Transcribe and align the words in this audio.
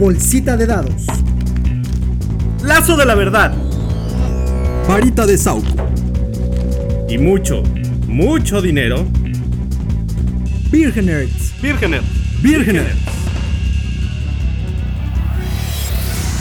Bolsita 0.00 0.56
de 0.56 0.66
dados. 0.66 1.04
Lazo 2.64 2.96
de 2.96 3.04
la 3.04 3.14
verdad. 3.14 3.54
Varita 4.88 5.26
de 5.26 5.36
Sauco. 5.36 5.68
Y 7.06 7.18
mucho, 7.18 7.62
mucho 8.06 8.62
dinero. 8.62 9.04
Virgenerds. 10.70 11.52
Virgener. 11.60 12.00
Virgener. 12.40 12.94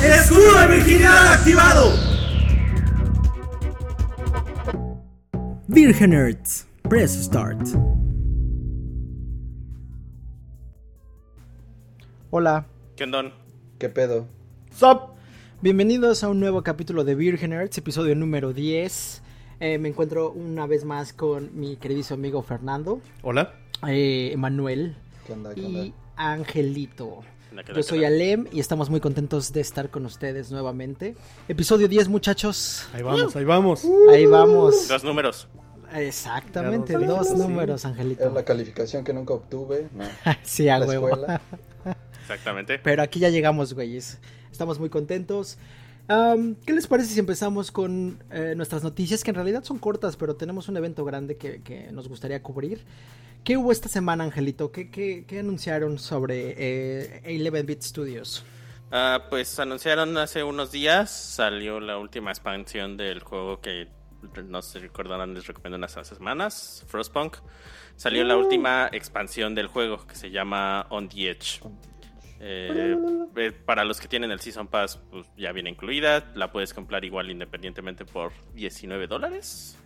¡Escudo 0.06 0.58
de 0.62 0.68
virginidad 0.78 1.34
activado! 1.34 1.94
Virgenerds. 5.68 6.66
Press 6.84 7.26
start. 7.26 7.68
Hola, 12.30 12.66
¿Qué 13.00 13.06
ondón? 13.06 13.39
¿Qué 13.80 13.90
pedo? 13.90 14.28
Sup. 14.78 15.12
bienvenidos 15.62 16.24
a 16.24 16.30
un 16.30 16.40
nuevo 16.40 16.64
capítulo 16.64 17.04
de 17.06 17.16
Virgenerds, 17.16 17.78
episodio 17.78 18.14
número 18.16 18.52
10. 18.54 19.22
Eh, 19.62 19.78
me 19.78 19.90
encuentro 19.90 20.32
una 20.32 20.68
vez 20.68 20.84
más 20.86 21.14
con 21.14 21.58
mi 21.58 21.78
queridísimo 21.78 22.16
amigo 22.16 22.42
Fernando, 22.42 23.02
Hola. 23.24 23.54
eh, 23.88 24.32
Emanuel 24.34 24.96
¿Qué 25.26 25.34
onda? 25.34 25.54
¿Qué 25.56 25.66
onda? 25.66 25.80
y 25.80 25.94
Angelito. 26.18 27.22
Que 27.66 27.74
Yo 27.74 27.82
soy 27.82 28.04
Alem 28.06 28.46
y 28.52 28.60
estamos 28.60 28.90
muy 28.90 29.00
contentos 29.00 29.52
de 29.54 29.62
estar 29.62 29.90
con 29.90 30.06
ustedes 30.06 30.52
nuevamente. 30.52 31.16
Episodio 31.48 31.88
10, 31.88 32.08
muchachos. 32.10 32.86
Ahí 32.94 33.02
vamos, 33.02 33.36
ahí 33.36 33.44
vamos. 33.46 33.84
Ahí 34.12 34.26
vamos. 34.28 34.88
Dos 34.88 35.04
números. 35.04 35.48
Exactamente, 35.96 36.94
dos 36.94 37.32
números, 37.32 37.82
Es 37.82 37.86
Angelito. 37.86 38.30
la 38.30 38.44
calificación 38.46 39.04
que 39.04 39.14
nunca 39.14 39.34
obtuve. 39.34 39.88
No. 39.96 40.04
Sí, 40.44 40.68
a 40.70 40.78
la 40.80 40.86
huevo. 40.86 41.10
Exactamente. 42.34 42.80
Pero 42.80 43.02
aquí 43.02 43.20
ya 43.20 43.30
llegamos, 43.30 43.74
güeyes. 43.74 44.20
Estamos 44.52 44.80
muy 44.80 44.90
contentos. 44.90 45.58
¿Qué 46.08 46.74
les 46.74 46.88
parece 46.88 47.14
si 47.14 47.20
empezamos 47.20 47.72
con 47.72 48.24
eh, 48.32 48.54
nuestras 48.56 48.84
noticias? 48.84 49.24
Que 49.24 49.32
en 49.32 49.36
realidad 49.36 49.64
son 49.64 49.78
cortas, 49.80 50.16
pero 50.16 50.36
tenemos 50.36 50.68
un 50.68 50.78
evento 50.78 51.06
grande 51.06 51.38
que, 51.38 51.62
que 51.62 51.92
nos 51.92 52.08
gustaría 52.08 52.42
cubrir. 52.42 52.84
¿Qué 53.44 53.58
hubo 53.58 53.72
esta 53.72 53.90
semana, 53.90 54.24
Angelito? 54.24 54.72
¿Qué, 54.72 54.90
qué- 54.90 55.26
qué 55.28 55.40
anunciaron 55.40 55.98
sobre 56.00 56.56
eh, 56.58 57.22
11-Bit 57.26 57.82
Studios? 57.84 58.44
Ah, 58.92 59.26
pues 59.30 59.60
anunciaron 59.60 60.18
hace 60.18 60.44
unos 60.44 60.72
días, 60.72 61.12
salió 61.12 61.80
la 61.80 61.98
última 62.00 62.32
expansión 62.32 62.98
del 62.98 63.20
juego 63.22 63.62
que 63.62 63.88
no 64.48 64.62
se 64.64 64.80
recordarán, 64.80 65.36
les 65.36 65.46
recomiendo 65.48 65.78
unas 65.78 65.96
semanas, 66.08 66.84
Frostpunk. 66.88 67.38
Salió 67.96 68.24
la 68.24 68.36
última 68.36 68.90
expansión 68.92 69.54
del 69.54 69.68
juego 69.68 70.08
que 70.08 70.16
se 70.16 70.32
llama 70.32 70.88
On 70.90 71.08
the 71.08 71.30
Edge. 71.30 71.62
Eh, 72.42 72.96
eh, 73.36 73.52
para 73.52 73.84
los 73.84 74.00
que 74.00 74.08
tienen 74.08 74.32
el 74.32 74.40
Season 74.40 74.68
Pass, 74.68 74.98
pues 75.12 75.28
ya 75.38 75.52
viene 75.52 75.70
incluida. 75.70 76.32
La 76.36 76.52
puedes 76.52 76.74
comprar 76.74 77.04
igual 77.06 77.30
independientemente 77.30 78.06
por 78.06 78.32
19 78.56 79.08
dólares. 79.08 79.78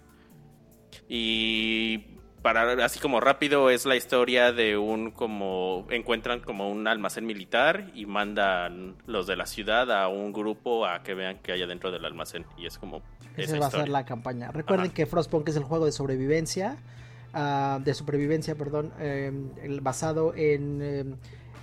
Y 1.08 2.00
para 2.42 2.84
así 2.86 3.00
como 3.00 3.20
rápido 3.20 3.70
es 3.70 3.86
la 3.86 3.96
historia 3.96 4.52
de 4.52 4.78
un 4.78 5.12
como 5.12 5.88
encuentran 5.90 6.42
como 6.42 6.70
un 6.70 6.88
almacén 6.88 7.26
militar 7.26 7.90
y 7.94 8.06
mandan 8.06 8.98
los 9.06 9.28
de 9.28 9.36
la 9.36 9.46
ciudad 9.46 9.90
a 9.92 10.08
un 10.10 10.34
grupo 10.34 10.86
a 10.86 11.02
que 11.04 11.14
vean 11.14 11.40
que 11.40 11.54
hay 11.54 11.62
adentro 11.64 11.90
del 11.92 12.04
almacén 12.06 12.46
y 12.58 12.66
es 12.66 12.78
como 12.78 13.02
Esa 13.38 13.56
esa 13.56 13.60
va 13.60 13.68
a 13.68 13.72
ser 13.72 13.90
la 13.90 14.06
campaña. 14.06 14.52
Recuerden 14.52 14.88
Ajá. 14.88 14.94
que 14.94 15.06
Frostpunk 15.06 15.48
es 15.50 15.56
el 15.56 15.64
juego 15.64 15.86
de 15.86 15.92
sobrevivencia. 15.92 16.78
ah, 17.36 17.80
de 17.84 17.94
supervivencia, 17.96 18.54
perdón. 18.56 18.94
eh, 19.00 19.32
el- 19.64 19.82
basado 19.82 20.36
en 20.36 20.80
eh, 20.84 21.16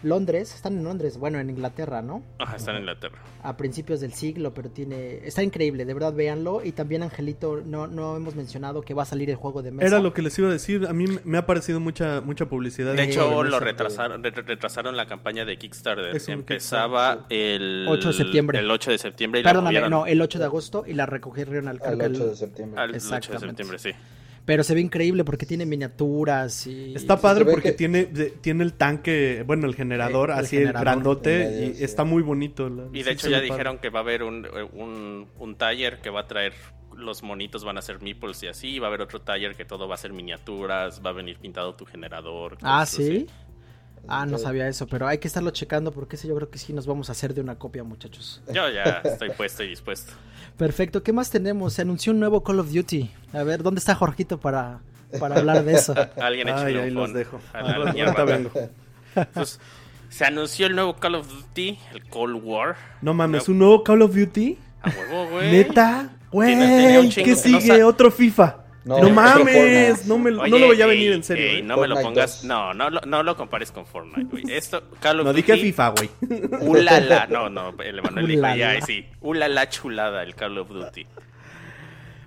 Londres. 0.02 0.54
Están 0.54 0.78
en 0.78 0.84
Londres, 0.84 1.18
bueno, 1.18 1.38
en 1.38 1.50
Inglaterra, 1.50 2.02
¿no? 2.02 2.22
Ajá, 2.38 2.56
está 2.56 2.72
en 2.72 2.78
Inglaterra. 2.78 3.18
a 3.42 3.56
principios 3.56 4.00
del 4.00 4.12
siglo, 4.12 4.52
pero 4.54 4.70
tiene 4.70 5.26
está 5.26 5.42
increíble, 5.42 5.84
de 5.84 5.94
verdad 5.94 6.12
véanlo 6.12 6.62
y 6.64 6.72
también 6.72 7.02
Angelito 7.02 7.62
no 7.64 7.86
no 7.86 8.16
hemos 8.16 8.34
mencionado 8.34 8.82
que 8.82 8.94
va 8.94 9.02
a 9.02 9.06
salir 9.06 9.30
el 9.30 9.36
juego 9.36 9.62
de 9.62 9.70
mesa. 9.72 9.86
Era 9.86 9.98
lo 9.98 10.12
que 10.12 10.22
les 10.22 10.38
iba 10.38 10.48
a 10.48 10.52
decir. 10.52 10.86
A 10.88 10.92
mí 10.92 11.06
me 11.24 11.38
ha 11.38 11.46
parecido 11.46 11.80
mucha 11.80 12.20
mucha 12.20 12.46
publicidad. 12.46 12.94
De 12.94 13.02
hecho, 13.04 13.42
lo 13.44 13.60
retrasaron, 13.60 14.22
re- 14.22 14.30
retrasaron 14.30 14.96
la 14.96 15.06
campaña 15.06 15.44
de 15.44 15.56
Kickstarter. 15.58 16.14
Es 16.16 16.28
Empezaba 16.28 17.26
el 17.30 17.86
8 17.88 18.08
de 18.08 18.14
septiembre. 18.14 18.58
El 18.58 18.70
8 18.70 18.90
de 18.90 18.98
septiembre 18.98 19.40
y 19.40 19.42
la 19.44 19.50
Perdóname, 19.50 19.70
movieron 19.80 19.90
no, 19.90 20.06
el 20.06 20.20
8 20.20 20.38
de 20.38 20.44
agosto 20.44 20.84
y 20.86 20.92
la 20.94 21.06
recogieron 21.06 21.68
al, 21.68 21.80
el- 21.84 22.00
8 22.14 22.26
de 22.26 22.36
septiembre. 22.36 22.80
al 22.80 22.90
8 22.90 22.92
de 22.92 22.96
Exactamente. 22.98 23.46
septiembre, 23.64 23.78
sí. 23.78 23.90
Pero 24.50 24.64
se 24.64 24.74
ve 24.74 24.80
increíble 24.80 25.22
porque 25.22 25.46
tiene 25.46 25.64
miniaturas 25.64 26.66
y 26.66 26.92
Está 26.92 27.20
padre 27.20 27.44
porque 27.44 27.70
que- 27.70 27.76
tiene, 27.76 28.04
tiene 28.40 28.64
el 28.64 28.72
tanque, 28.72 29.44
bueno, 29.46 29.68
el 29.68 29.76
generador, 29.76 30.30
Eh, 30.30 30.32
el 30.32 30.38
así 30.40 30.56
generador. 30.56 30.76
el 30.76 30.82
grandote, 30.84 31.38
medio, 31.38 31.70
y 31.70 31.74
sí. 31.76 31.84
está 31.84 32.02
muy 32.02 32.20
bonito. 32.24 32.68
la- 32.68 32.86
Y 32.92 32.96
sí 32.98 33.02
de 33.04 33.12
hecho 33.12 33.28
ya 33.28 33.36
padre. 33.36 33.46
dijeron 33.50 33.78
que 33.78 33.90
va 33.90 34.00
a 34.00 34.02
haber 34.02 34.24
un, 34.24 34.44
un, 34.72 35.28
un 35.38 35.54
taller 35.54 36.00
que 36.00 36.10
va 36.10 36.22
a 36.22 36.26
traer 36.26 36.52
los 36.96 37.22
monitos 37.22 37.62
van 37.64 37.78
a 37.78 37.82
ser 37.82 38.02
meeples 38.02 38.42
y 38.42 38.48
así, 38.48 38.80
va 38.80 38.88
a 38.88 38.88
haber 38.88 39.02
otro 39.02 39.20
taller 39.20 39.54
que 39.54 39.64
todo 39.64 39.86
va 39.86 39.94
a 39.94 39.98
ser 39.98 40.12
miniaturas, 40.12 41.00
va 41.06 41.10
a 41.10 41.12
venir 41.12 41.38
pintado 41.38 41.76
tu 41.76 41.86
generador. 41.86 42.58
Ah, 42.62 42.84
sí. 42.84 43.02
así. 43.02 43.26
Ah, 44.08 44.26
no 44.26 44.38
sabía 44.38 44.66
eso, 44.66 44.86
pero 44.86 45.06
hay 45.06 45.18
que 45.18 45.28
estarlo 45.28 45.50
checando 45.50 45.92
porque 45.92 46.16
ese 46.16 46.26
yo 46.26 46.34
creo 46.34 46.50
que 46.50 46.58
sí 46.58 46.72
nos 46.72 46.86
vamos 46.86 47.08
a 47.08 47.12
hacer 47.12 47.32
de 47.34 47.40
una 47.40 47.56
copia, 47.58 47.84
muchachos. 47.84 48.42
Yo 48.52 48.68
ya 48.68 49.00
estoy 49.04 49.30
puesto 49.30 49.62
y 49.62 49.68
dispuesto. 49.68 50.12
Perfecto, 50.56 51.02
¿qué 51.02 51.12
más 51.12 51.30
tenemos? 51.30 51.74
Se 51.74 51.82
anunció 51.82 52.12
un 52.12 52.20
nuevo 52.20 52.42
Call 52.42 52.60
of 52.60 52.72
Duty. 52.72 53.10
A 53.32 53.42
ver, 53.44 53.62
¿dónde 53.62 53.78
está 53.78 53.94
Jorgito 53.94 54.38
para, 54.40 54.80
para 55.18 55.36
hablar 55.36 55.64
de 55.64 55.74
eso? 55.74 55.94
Alguien 56.20 56.48
Ay, 56.48 56.54
échale 56.54 56.78
un 56.78 56.84
ahí 56.84 56.90
los 56.90 57.12
dejo. 57.12 57.40
a 57.52 57.62
la 57.62 58.24
vengo. 58.24 58.50
Pues, 59.34 59.60
se 60.08 60.24
anunció 60.24 60.66
el 60.66 60.74
nuevo 60.74 60.96
Call 60.96 61.14
of 61.14 61.28
Duty, 61.28 61.78
el 61.92 62.04
Cold 62.08 62.42
War. 62.42 62.76
No 63.00 63.14
mames, 63.14 63.48
un 63.48 63.58
nuevo 63.58 63.84
Call 63.84 64.02
of 64.02 64.14
Duty. 64.14 64.58
A 64.82 64.88
huevo, 64.88 65.30
güey. 65.30 65.52
Neta, 65.52 66.10
güey, 66.32 66.56
¿qué 67.10 67.30
no 67.30 67.36
sigue? 67.36 67.84
Otro 67.84 68.10
FIFA. 68.10 68.59
No, 68.84 68.98
No, 68.98 69.10
mames, 69.10 70.06
no, 70.06 70.16
me, 70.18 70.30
no 70.30 70.46
lo 70.46 70.66
voy 70.68 70.80
a 70.80 70.86
venir 70.86 71.12
en 71.12 71.22
serio. 71.22 71.44
ey, 71.44 71.58
¿eh? 71.58 71.62
no 71.62 71.76
me 71.76 71.86
lo 71.86 72.00
pongas. 72.00 72.42
2. 72.42 72.44
No, 72.44 72.72
no, 72.72 72.88
lo- 72.88 73.02
no 73.02 73.22
lo 73.22 73.36
compares 73.36 73.70
con 73.72 73.84
Fortnite, 73.84 74.24
güey. 74.30 74.44
Esto, 74.56 74.82
Call 75.00 75.20
of 75.20 75.26
No 75.26 75.32
Duty. 75.34 75.42
dije 75.52 75.58
FIFA, 75.62 75.88
güey. 75.90 76.10
Ulala. 76.62 77.26
No, 77.28 77.50
no, 77.50 77.74
el 77.82 77.98
Emanuel 77.98 78.26
dijo, 78.26 78.42
ya, 78.56 78.80
sí. 78.80 79.04
Ulala 79.20 79.68
chulada 79.68 80.22
el 80.22 80.34
Call 80.34 80.56
of 80.56 80.68
Duty. 80.70 81.06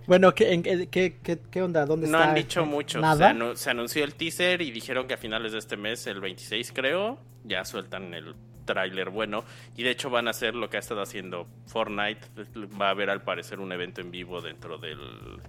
Bueno, 0.05 0.35
¿qué, 0.35 0.51
en- 0.53 0.63
qué, 0.89 1.15
qué, 1.49 1.61
onda? 1.61 1.85
¿Dónde 1.85 2.07
No 2.07 2.17
está? 2.19 2.29
han 2.29 2.35
dicho 2.35 2.65
mucho. 2.65 2.99
Se, 2.99 3.01
¿Nada? 3.01 3.31
anu- 3.33 3.55
se 3.55 3.69
anunció 3.69 4.03
el 4.03 4.13
teaser 4.15 4.61
y 4.61 4.69
dijeron 4.71 5.07
que 5.07 5.13
a 5.13 5.17
finales 5.17 5.53
de 5.53 5.59
este 5.59 5.77
mes, 5.77 6.05
el 6.07 6.19
26 6.19 6.71
creo, 6.73 7.17
ya 7.45 7.63
sueltan 7.65 8.13
el 8.13 8.35
tráiler 8.65 9.09
bueno. 9.09 9.43
Y 9.75 9.83
de 9.83 9.91
hecho 9.91 10.09
van 10.09 10.27
a 10.27 10.31
hacer 10.31 10.55
lo 10.55 10.69
que 10.69 10.77
ha 10.77 10.79
estado 10.79 11.01
haciendo 11.01 11.47
Fortnite. 11.67 12.21
Va 12.81 12.87
a 12.87 12.89
haber 12.91 13.09
al 13.09 13.21
parecer 13.23 13.59
un 13.59 13.71
evento 13.71 14.01
en 14.01 14.11
vivo 14.11 14.41
dentro 14.41 14.77
del, 14.77 14.99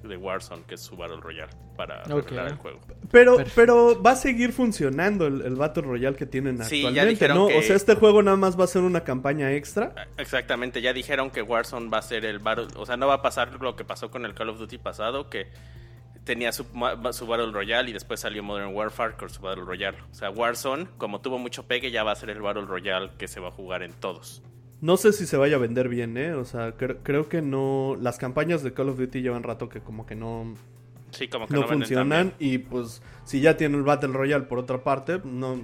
de 0.03 0.17
Warzone, 0.17 0.63
que 0.67 0.75
es 0.75 0.81
su 0.81 0.97
Battle 0.97 1.21
Royale, 1.21 1.53
para 1.77 2.03
Ok. 2.05 2.29
revelar 2.31 2.49
el 2.49 2.57
juego. 2.57 2.81
Pero, 3.11 3.37
Perfecto. 3.37 3.53
pero 3.57 4.03
va 4.03 4.13
a 4.13 4.17
seguir 4.17 4.53
funcionando 4.53 5.27
el, 5.27 5.43
el 5.43 5.55
Battle 5.57 5.83
Royale 5.85 6.17
que 6.17 6.27
tienen 6.27 6.63
Sí, 6.65 6.85
actualmente, 6.87 7.29
¿no? 7.29 7.49
que- 7.49 7.59
O 7.59 7.63
sea, 7.63 7.77
este 7.77 7.95
juego 7.95 8.23
nada 8.23 8.37
más 8.37 8.59
va 8.59 8.65
a 8.65 8.69
ser 8.69 8.83
una 8.83 9.03
campaña 9.05 9.53
extra. 9.53 9.95
Exactamente, 10.17 10.81
ya 10.81 10.93
dijeron 10.93 11.31
que 11.31 11.43
Warzone 11.43 11.89
va 11.91 11.99
a 11.99 12.03
ser 12.03 12.25
el 12.25 12.39
Battle, 12.39 12.69
o 12.77 12.87
sea, 12.87 12.97
no 12.97 13.07
va 13.07 13.15
a 13.15 13.23
pasar 13.23 13.61
lo 13.61 13.77
que 13.77 13.85
pasó 13.85 14.11
con 14.11 14.25
el 14.25 14.35
Call 14.35 14.49
of 14.51 14.59
Duty 14.59 14.79
pasado, 14.79 15.29
que 15.31 15.47
tenía 16.25 16.53
su, 16.53 16.65
su 17.13 17.27
Battle 17.27 17.53
Royale 17.53 17.91
y 17.91 17.93
después 17.93 18.21
salió 18.21 18.43
Modern 18.43 18.75
Warfare 18.75 19.15
con 19.17 19.29
su 19.31 19.41
Battle 19.43 19.65
Royale. 19.65 19.99
O 20.11 20.15
sea, 20.15 20.31
Warzone, 20.31 20.87
como 20.99 21.21
tuvo 21.21 21.39
mucho 21.39 21.67
pegue, 21.67 21.91
ya 21.91 22.03
va 22.05 22.13
a 22.13 22.17
ser 22.17 22.31
el 22.31 22.41
Battle 22.41 22.65
Royale 22.67 23.11
que 23.19 23.29
se 23.29 23.41
va 23.41 23.49
a 23.49 23.53
jugar 23.53 23.83
en 23.83 23.93
todos. 23.93 24.43
No 24.81 24.97
sé 24.97 25.13
si 25.13 25.27
se 25.27 25.37
vaya 25.37 25.57
a 25.57 25.59
vender 25.59 25.89
bien, 25.89 26.17
¿eh? 26.19 26.35
O 26.35 26.45
sea, 26.45 26.77
cre- 26.77 26.99
creo 27.03 27.29
que 27.29 27.41
no... 27.41 27.97
Las 28.01 28.19
campañas 28.19 28.63
de 28.63 28.75
Call 28.75 28.89
of 28.91 28.99
Duty 28.99 29.23
llevan 29.23 29.43
rato 29.43 29.69
que 29.69 29.81
como 29.81 30.05
que 30.07 30.15
no, 30.15 30.55
Sí, 31.11 31.29
como 31.29 31.47
que 31.47 31.55
no, 31.55 31.61
no, 31.61 31.69
funcionan. 31.69 32.35
Y 32.39 32.59
pues, 32.59 33.01
si 33.25 33.41
ya 33.41 33.57
tiene 33.57 33.77
el 33.77 33.83
Battle 33.83 34.13
Royale 34.13 34.45
por 34.45 34.59
otra 34.59 34.83
parte, 34.85 35.21
no... 35.25 35.61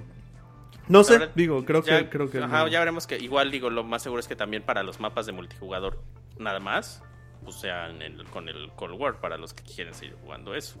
No 0.87 1.03
sé, 1.03 1.29
digo, 1.35 1.63
creo 1.65 1.83
Ya- 1.83 1.99
que... 2.03 2.09
Creo 2.09 2.29
que 2.31 2.39
ajá, 2.39 2.59
no. 2.61 2.67
ya 2.67 2.79
veremos 2.79 3.05
que 3.05 3.17
igual 3.17 3.51
digo, 3.51 3.69
lo 3.69 3.83
más 3.83 4.01
seguro 4.01 4.19
es 4.19 4.27
que 4.27 4.35
también 4.35 4.63
para 4.63 4.81
los 4.83 4.99
mapas 4.99 5.25
de 5.25 5.31
multijugador 5.33 5.99
nada 6.39 6.59
más, 6.59 7.03
pues 7.43 7.55
sean 7.57 8.01
en- 8.01 8.23
con 8.25 8.47
el 8.49 8.71
Cold 8.75 8.99
War 8.99 9.19
para 9.19 9.37
los 9.37 9.53
que 9.53 9.63
quieren 9.63 9.93
seguir 9.93 10.15
jugando 10.23 10.55
eso. 10.55 10.79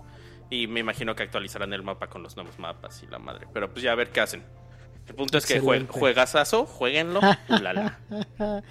Y 0.49 0.67
me 0.67 0.79
imagino 0.81 1.15
que 1.15 1.23
actualizarán 1.23 1.71
el 1.73 1.81
mapa 1.83 2.07
con 2.07 2.23
los 2.23 2.35
nuevos 2.35 2.59
mapas 2.59 3.01
y 3.03 3.07
la 3.07 3.19
madre. 3.19 3.47
Pero 3.53 3.71
pues 3.71 3.83
ya 3.83 3.91
a 3.93 3.95
ver 3.95 4.09
qué 4.09 4.19
hacen. 4.21 4.43
El 5.07 5.15
punto 5.15 5.37
es 5.37 5.45
que 5.45 5.55
jue- 5.55 5.75
Excelente. 5.75 5.93
juegasazo, 5.99 6.65
jueguenlo. 6.65 7.19
ulala. 7.49 7.99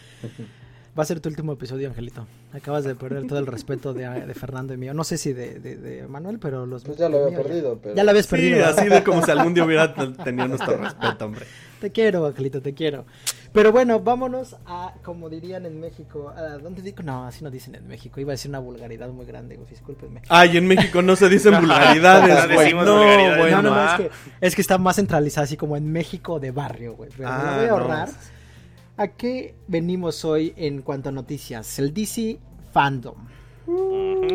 Va 0.99 1.05
a 1.05 1.07
ser 1.07 1.21
tu 1.21 1.29
último 1.29 1.53
episodio, 1.53 1.89
Angelito. 1.89 2.27
Acabas 2.53 2.83
de 2.85 2.97
perder 2.97 3.27
todo 3.29 3.39
el 3.39 3.47
respeto 3.47 3.95
de, 3.95 4.09
de 4.09 4.35
Fernando 4.35 4.75
y 4.75 4.77
mío. 4.77 4.93
No 4.93 5.05
sé 5.05 5.19
si 5.19 5.33
de, 5.33 5.61
de, 5.61 5.77
de 5.77 6.09
Manuel, 6.09 6.41
pero 6.41 6.67
los. 6.67 6.83
Pues 6.83 6.99
ya 6.99 7.09
lo 7.09 7.19
había 7.25 7.39
mío 7.39 7.43
perdido, 7.47 7.79
pero. 7.81 7.95
Ya 7.95 8.03
lo 8.03 8.11
habías 8.11 8.27
Sí, 8.27 8.53
así 8.55 8.89
de 8.89 9.05
como 9.05 9.25
si 9.25 9.31
algún 9.31 9.55
día 9.55 9.65
hubiera 9.65 9.95
tenido 10.25 10.49
nuestro 10.49 10.77
respeto, 10.77 11.25
hombre. 11.27 11.47
Te 11.81 11.93
quiero, 11.93 12.27
Angelito, 12.27 12.61
te 12.61 12.75
quiero. 12.75 13.07
Pero 13.53 13.73
bueno, 13.73 13.99
vámonos 14.01 14.57
a, 14.65 14.95
como 15.03 15.29
dirían 15.29 15.67
en 15.67 15.81
México, 15.81 16.33
¿a 16.37 16.59
dónde 16.59 16.83
digo? 16.83 17.03
No, 17.03 17.27
así 17.27 17.43
no 17.43 17.51
dicen 17.51 17.75
en 17.75 17.89
México. 17.89 18.21
Iba 18.21 18.31
a 18.33 18.35
decir 18.35 18.49
una 18.49 18.61
vulgaridad 18.61 19.09
muy 19.09 19.27
grande, 19.27 19.57
güey, 19.57 19.69
discúlpenme. 19.69 20.23
Ay, 20.29 20.57
en 20.57 20.67
México 20.69 21.03
no 21.03 21.17
se 21.17 21.29
dicen 21.29 21.53
No 21.55 21.61
vulgaridades, 21.61 22.55
güey. 22.55 22.73
No, 22.75 22.95
vulgaridades. 22.97 23.39
bueno. 23.39 23.63
no, 23.63 23.63
no, 23.63 23.71
no, 23.71 23.75
ah. 23.77 23.97
es 23.99 24.01
que, 24.07 24.11
es 24.47 24.55
que 24.55 24.61
está 24.63 24.79
más 24.79 24.97
centralizado 24.97 25.45
así 25.45 25.57
como 25.57 25.77
en 25.77 25.91
México 25.91 26.39
de 26.39 26.53
barrio, 26.53 26.95
güey. 26.95 27.11
Pero 27.17 27.29
me 27.29 27.35
lo 27.35 27.41
Ah, 27.41 27.57
voy 27.57 27.65
a 27.65 27.69
no. 27.69 27.77
ahorrar. 27.77 28.09
¿A 28.97 29.09
qué 29.09 29.55
venimos 29.67 30.25
hoy 30.25 30.53
en 30.57 30.83
cuanto 30.83 31.09
a 31.09 31.13
noticias? 31.13 31.79
El 31.79 31.93
DC 31.93 32.39
Fandom. 32.73 33.17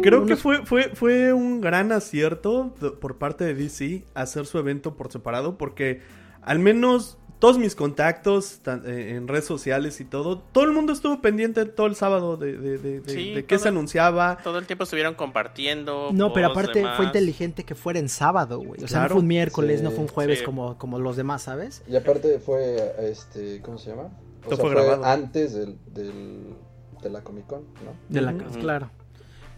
Creo 0.02 0.26
que 0.26 0.36
fue, 0.36 0.66
fue, 0.66 0.90
fue 0.94 1.34
un 1.34 1.62
gran 1.62 1.92
acierto 1.92 2.74
por 3.02 3.18
parte 3.18 3.44
de 3.44 3.54
DC 3.54 4.06
hacer 4.14 4.46
su 4.46 4.58
evento 4.58 4.96
por 4.96 5.12
separado 5.12 5.58
porque 5.58 6.02
al 6.42 6.60
menos 6.60 7.18
todos 7.40 7.58
mis 7.58 7.76
contactos 7.76 8.60
eh, 8.86 9.14
en 9.16 9.28
redes 9.28 9.46
sociales 9.46 10.00
y 10.02 10.06
todo, 10.06 10.40
todo 10.40 10.64
el 10.64 10.72
mundo 10.72 10.94
estuvo 10.94 11.22
pendiente 11.22 11.66
todo 11.66 11.88
el 11.88 11.96
sábado 11.96 12.38
de, 12.38 12.58
de, 12.58 12.78
de- 12.78 13.02
de- 13.02 13.10
Sí, 13.14 13.34
de 13.34 13.46
qué 13.46 13.56
todo- 13.56 13.64
se 13.64 13.70
anunciaba. 13.70 14.38
Todo 14.44 14.58
el 14.58 14.66
tiempo 14.66 14.84
estuvieron 14.86 15.16
compartiendo. 15.16 16.10
No, 16.14 16.34
pero 16.34 16.48
aparte 16.48 16.80
demás. 16.80 16.98
fue 16.98 17.06
inteligente 17.06 17.64
que 17.64 17.76
fuera 17.76 18.00
en 18.00 18.10
sábado, 18.10 18.60
güey. 18.60 18.84
O 18.84 18.88
sea, 18.88 19.00
Claro. 19.00 19.04
no 19.04 19.10
fue 19.16 19.22
un 19.22 19.28
miércoles, 19.28 19.80
Sí, 19.80 19.84
no 19.84 19.92
fue 19.92 20.00
un 20.02 20.08
jueves 20.08 20.40
sí. 20.40 20.46
como, 20.46 20.78
como 20.78 20.98
los 21.00 21.18
demás, 21.18 21.44
¿sabes? 21.44 21.84
Y 21.88 21.96
aparte 21.96 22.40
fue, 22.40 22.94
este, 23.00 23.62
¿cómo 23.62 23.78
se 23.78 23.90
llama? 23.92 24.10
O 24.46 24.50
sea, 24.50 24.58
fue 24.58 24.72
fue, 24.72 24.82
grabado. 24.84 25.06
antes 25.06 25.54
del, 25.54 25.78
del, 25.94 26.56
de 27.02 27.10
la 27.10 27.22
Comic 27.22 27.48
Con, 27.48 27.62
¿no? 27.84 27.94
De 28.10 28.22
la 28.22 28.34
claro. 28.60 28.90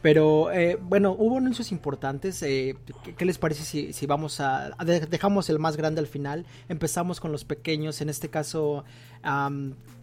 Pero 0.02 0.52
eh, 0.52 0.78
bueno, 0.82 1.16
hubo 1.18 1.38
anuncios 1.38 1.72
importantes. 1.72 2.42
eh, 2.44 2.76
¿qué, 3.04 3.16
qué 3.16 3.26
les 3.26 3.38
parece 3.38 3.64
si, 3.64 3.94
si 3.94 4.06
vamos 4.06 4.40
a, 4.40 4.72
a 4.78 4.86
de- 4.86 5.02
dejamos 5.02 5.50
el 5.50 5.60
más 5.60 5.76
grande 5.76 6.00
al 6.00 6.08
final? 6.08 6.46
Empezamos 6.70 7.20
con 7.20 7.32
los 7.32 7.44
pequeños. 7.46 8.00
En 8.02 8.10
este 8.10 8.30
caso, 8.30 8.86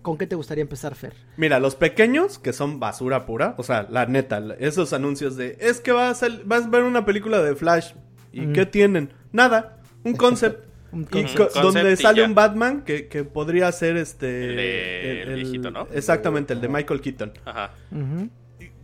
¿con 0.02 0.18
qué 0.18 0.26
te 0.26 0.34
gustaría 0.36 0.62
empezar, 0.62 0.94
Fer? 0.94 1.14
Mira, 1.36 1.58
los 1.60 1.76
pequeños, 1.76 2.38
que 2.38 2.52
son 2.52 2.80
basura 2.80 3.24
pura, 3.26 3.54
o 3.56 3.62
sea, 3.62 3.86
la 3.90 4.06
neta, 4.06 4.42
esos 4.58 4.92
anuncios 4.92 5.36
de, 5.36 5.56
es 5.60 5.80
que 5.80 5.92
vas 5.92 6.22
a, 6.22 6.28
vas 6.44 6.64
a 6.64 6.68
ver 6.68 6.82
una 6.82 7.04
película 7.04 7.40
de 7.42 7.54
Flash, 7.54 7.92
¿y 8.32 8.42
Mm. 8.42 8.52
qué 8.52 8.66
tienen? 8.66 9.12
Nada, 9.32 9.78
un 10.04 10.14
concept. 10.14 10.64
Un 10.94 11.02
Y 11.02 11.06
concept. 11.06 11.36
co- 11.36 11.44
Concept 11.46 11.64
donde 11.74 11.96
sale 11.96 12.20
ya. 12.20 12.26
un 12.28 12.36
Batman 12.36 12.82
que, 12.82 13.08
que 13.08 13.24
podría 13.24 13.72
ser 13.72 13.96
este... 13.96 14.50
El 14.50 14.56
de- 14.56 15.22
el 15.22 15.34
viejito, 15.34 15.70
¿no? 15.72 15.88
Exactamente, 15.92 16.52
el 16.52 16.60
de 16.60 16.68
Michael 16.68 17.00
Keaton. 17.00 17.32
Ajá. 17.44 17.72
Y, 17.90 18.30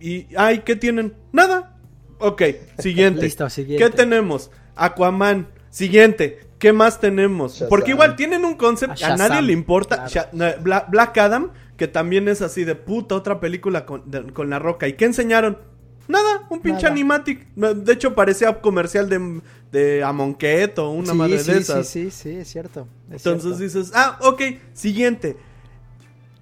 y, 0.00 0.26
ay, 0.37 0.61
¿qué 0.61 0.76
tienen? 0.76 1.14
Nada. 1.32 1.76
Ok, 2.19 2.43
siguiente. 2.79 3.23
Listo, 3.23 3.49
siguiente. 3.50 3.85
¿Qué 3.85 3.91
tenemos? 3.97 4.50
Aquaman. 4.76 5.49
Siguiente. 5.70 6.41
¿Qué 6.58 6.73
más 6.73 7.00
tenemos? 7.00 7.52
Shazam. 7.55 7.69
Porque 7.70 7.93
igual 7.93 8.17
tienen 8.17 8.44
un 8.44 8.55
concept, 8.56 9.02
A 9.02 9.14
a, 9.14 9.17
nadie 9.17 9.41
le 9.43 9.52
importa. 9.52 10.05
claro. 10.06 10.29
Bla- 10.62 10.85
Black 10.91 11.17
Adam, 11.19 11.50
que 11.79 11.88
también 11.88 12.29
es 12.29 12.43
así 12.43 12.64
de 12.64 12.75
puta, 12.75 13.14
otra 13.14 13.41
película 13.41 13.87
con, 13.87 14.11
de- 14.11 14.25
con 14.32 14.50
la 14.50 14.58
roca. 14.58 14.87
¿Y 14.88 14.94
qué 14.94 15.06
enseñaron? 15.06 15.56
Nada, 16.08 16.47
un 16.50 16.61
pinche 16.61 16.82
Nada. 16.82 16.93
animatic. 16.93 17.47
De 17.55 17.93
hecho, 17.93 18.14
parecía 18.14 18.61
comercial 18.61 19.08
de, 19.08 19.41
de 19.70 20.02
Amonkhet 20.02 20.79
o 20.81 20.91
una 20.91 21.12
sí, 21.12 21.17
madre 21.17 21.38
sí, 21.38 21.52
de 21.52 21.62
sí, 21.62 21.85
sí, 21.85 22.11
sí, 22.11 22.31
es 22.31 22.49
cierto. 22.49 22.88
es 23.11 23.25
Entonces 23.25 23.56
cierto. 23.56 23.79
dices, 23.79 23.93
ah, 23.94 24.19
ok, 24.23 24.43
siguiente. 24.75 25.37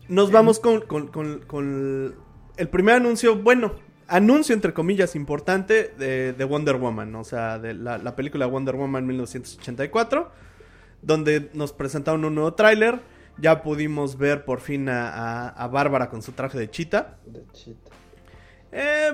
Nos 0.08 0.32
vamos 0.32 0.58
con, 0.58 0.80
con- 0.80 1.08
con- 1.08 1.40
con 1.46 2.14
el 2.58 2.68
primer 2.68 2.96
anuncio, 2.96 3.36
bueno, 3.36 3.72
anuncio 4.06 4.54
entre 4.54 4.72
comillas 4.74 5.14
importante 5.16 5.92
de, 5.98 6.32
de 6.32 6.44
Wonder 6.44 6.76
Woman, 6.76 7.14
o 7.16 7.24
sea, 7.24 7.58
de 7.58 7.74
la, 7.74 7.98
la 7.98 8.14
película 8.16 8.46
Wonder 8.46 8.74
Woman 8.76 9.06
1984, 9.06 10.30
donde 11.02 11.50
nos 11.54 11.72
presentaron 11.72 12.24
un 12.24 12.34
nuevo 12.34 12.54
tráiler. 12.54 13.00
Ya 13.40 13.62
pudimos 13.62 14.18
ver 14.18 14.44
por 14.44 14.60
fin 14.60 14.88
a, 14.88 15.10
a- 15.10 15.48
a 15.50 15.68
Bárbara 15.68 16.10
con 16.10 16.22
su 16.22 16.32
traje 16.32 16.58
de 16.58 16.68
chita. 16.70 17.18
De 17.24 17.44
Cheetah. 17.52 17.90
Eh, 18.72 19.12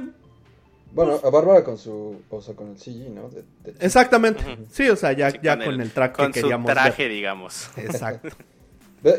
Bueno, 0.93 1.20
a 1.23 1.29
Bárbara 1.29 1.62
con 1.62 1.76
su, 1.76 2.23
o 2.31 2.41
sea, 2.41 2.55
con 2.55 2.70
el 2.70 2.79
CG, 2.79 3.11
¿no? 3.11 3.29
De, 3.29 3.43
de 3.64 3.75
exactamente. 3.85 4.43
Sí, 4.70 4.88
o 4.88 4.96
sea, 4.96 5.12
ya, 5.12 5.31
Sí, 5.31 5.38
ya 5.43 5.58
con, 5.62 5.79
el, 5.81 5.91
traje 5.91 6.12
con 6.14 6.32
que 6.32 6.41
su 6.41 6.46
queríamos 6.46 6.67
ver. 6.69 6.75
traje, 6.76 7.08
digamos. 7.08 7.69
Exacto. 7.76 8.29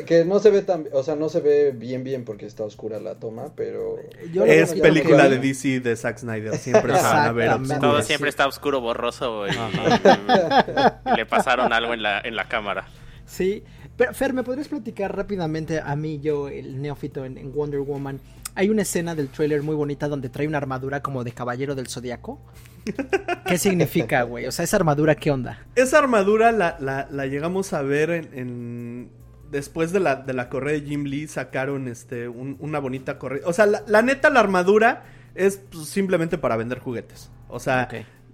Que 0.08 0.26
no 0.26 0.40
se 0.40 0.50
ve 0.50 0.64
tan, 0.64 0.88
o 0.94 1.04
sea, 1.04 1.16
no 1.16 1.30
se 1.30 1.42
ve 1.42 1.72
bien 1.72 2.04
bien 2.04 2.26
porque 2.26 2.48
está 2.48 2.64
oscura 2.64 3.00
la 3.00 3.16
toma, 3.20 3.54
pero... 3.56 3.98
Yo 4.34 4.44
lo 4.46 4.52
Es 4.52 4.74
película 4.74 5.30
de 5.30 5.38
DC 5.38 5.80
de 5.82 5.96
Zack 5.96 6.18
Snyder. 6.18 6.58
Siempre 6.58 6.96
se 6.96 7.04
van 7.04 7.28
a 7.28 7.32
ver 7.32 7.50
oscuras. 7.52 7.80
Todo 7.80 8.02
siempre 8.02 8.30
está 8.30 8.48
oscuro, 8.48 8.82
borroso 8.82 9.46
y, 9.48 9.52
y 9.52 11.16
le 11.16 11.26
pasaron 11.26 11.72
algo 11.72 11.94
en 11.94 12.02
la, 12.02 12.20
en 12.22 12.36
la 12.36 12.48
cámara. 12.48 12.88
Sí, 13.26 13.64
pero 13.98 14.14
Fer, 14.14 14.34
¿me 14.34 14.44
podrías 14.44 14.68
platicar 14.68 15.16
rápidamente 15.16 15.80
a 15.80 15.96
mí, 15.96 16.20
yo, 16.20 16.48
el 16.48 16.82
neófito 16.82 17.26
en, 17.26 17.38
en 17.38 17.54
Wonder 17.54 17.80
Woman? 17.82 18.20
Hay 18.56 18.70
una 18.70 18.84
escena 18.84 19.16
del 19.16 19.28
tráiler 19.30 19.64
muy 19.64 19.76
bonita 19.76 20.08
donde 20.08 20.30
trae 20.30 20.48
una 20.48 20.58
armadura 20.58 21.02
como 21.02 21.24
de 21.24 21.32
caballero 21.32 21.76
del 21.76 21.88
zodiaco. 21.88 22.40
¿Qué 23.46 23.58
significa, 23.58 24.24
güey? 24.24 24.46
O 24.46 24.52
sea, 24.52 24.64
esa 24.64 24.78
armadura, 24.78 25.16
¿qué 25.16 25.30
onda? 25.32 25.60
Esa 25.76 25.98
armadura 26.00 26.52
la, 26.52 26.78
la- 26.80 27.08
la 27.12 27.26
llegamos 27.26 27.74
a 27.74 27.82
ver 27.82 28.12
en, 28.12 28.30
en- 28.34 29.10
Después 29.56 29.92
de 29.94 30.00
la, 30.02 30.18
de 30.18 30.34
la 30.34 30.50
correa 30.50 30.74
de 30.74 30.82
Jim 30.82 31.06
Lee 31.06 31.28
sacaron 31.28 31.88
este 31.88 32.28
un- 32.28 32.58
una 32.60 32.80
bonita 32.80 33.18
correa. 33.18 33.42
O 33.46 33.54
sea, 33.54 33.66
la, 33.66 33.84
la 33.88 34.02
neta, 34.02 34.30
la 34.30 34.42
armadura 34.42 35.04
es 35.34 35.58
pues, 35.72 35.88
simplemente 35.88 36.38
para 36.38 36.58
vender 36.58 36.80
juguetes. 36.80 37.32
O 37.48 37.60
sea, 37.60 37.84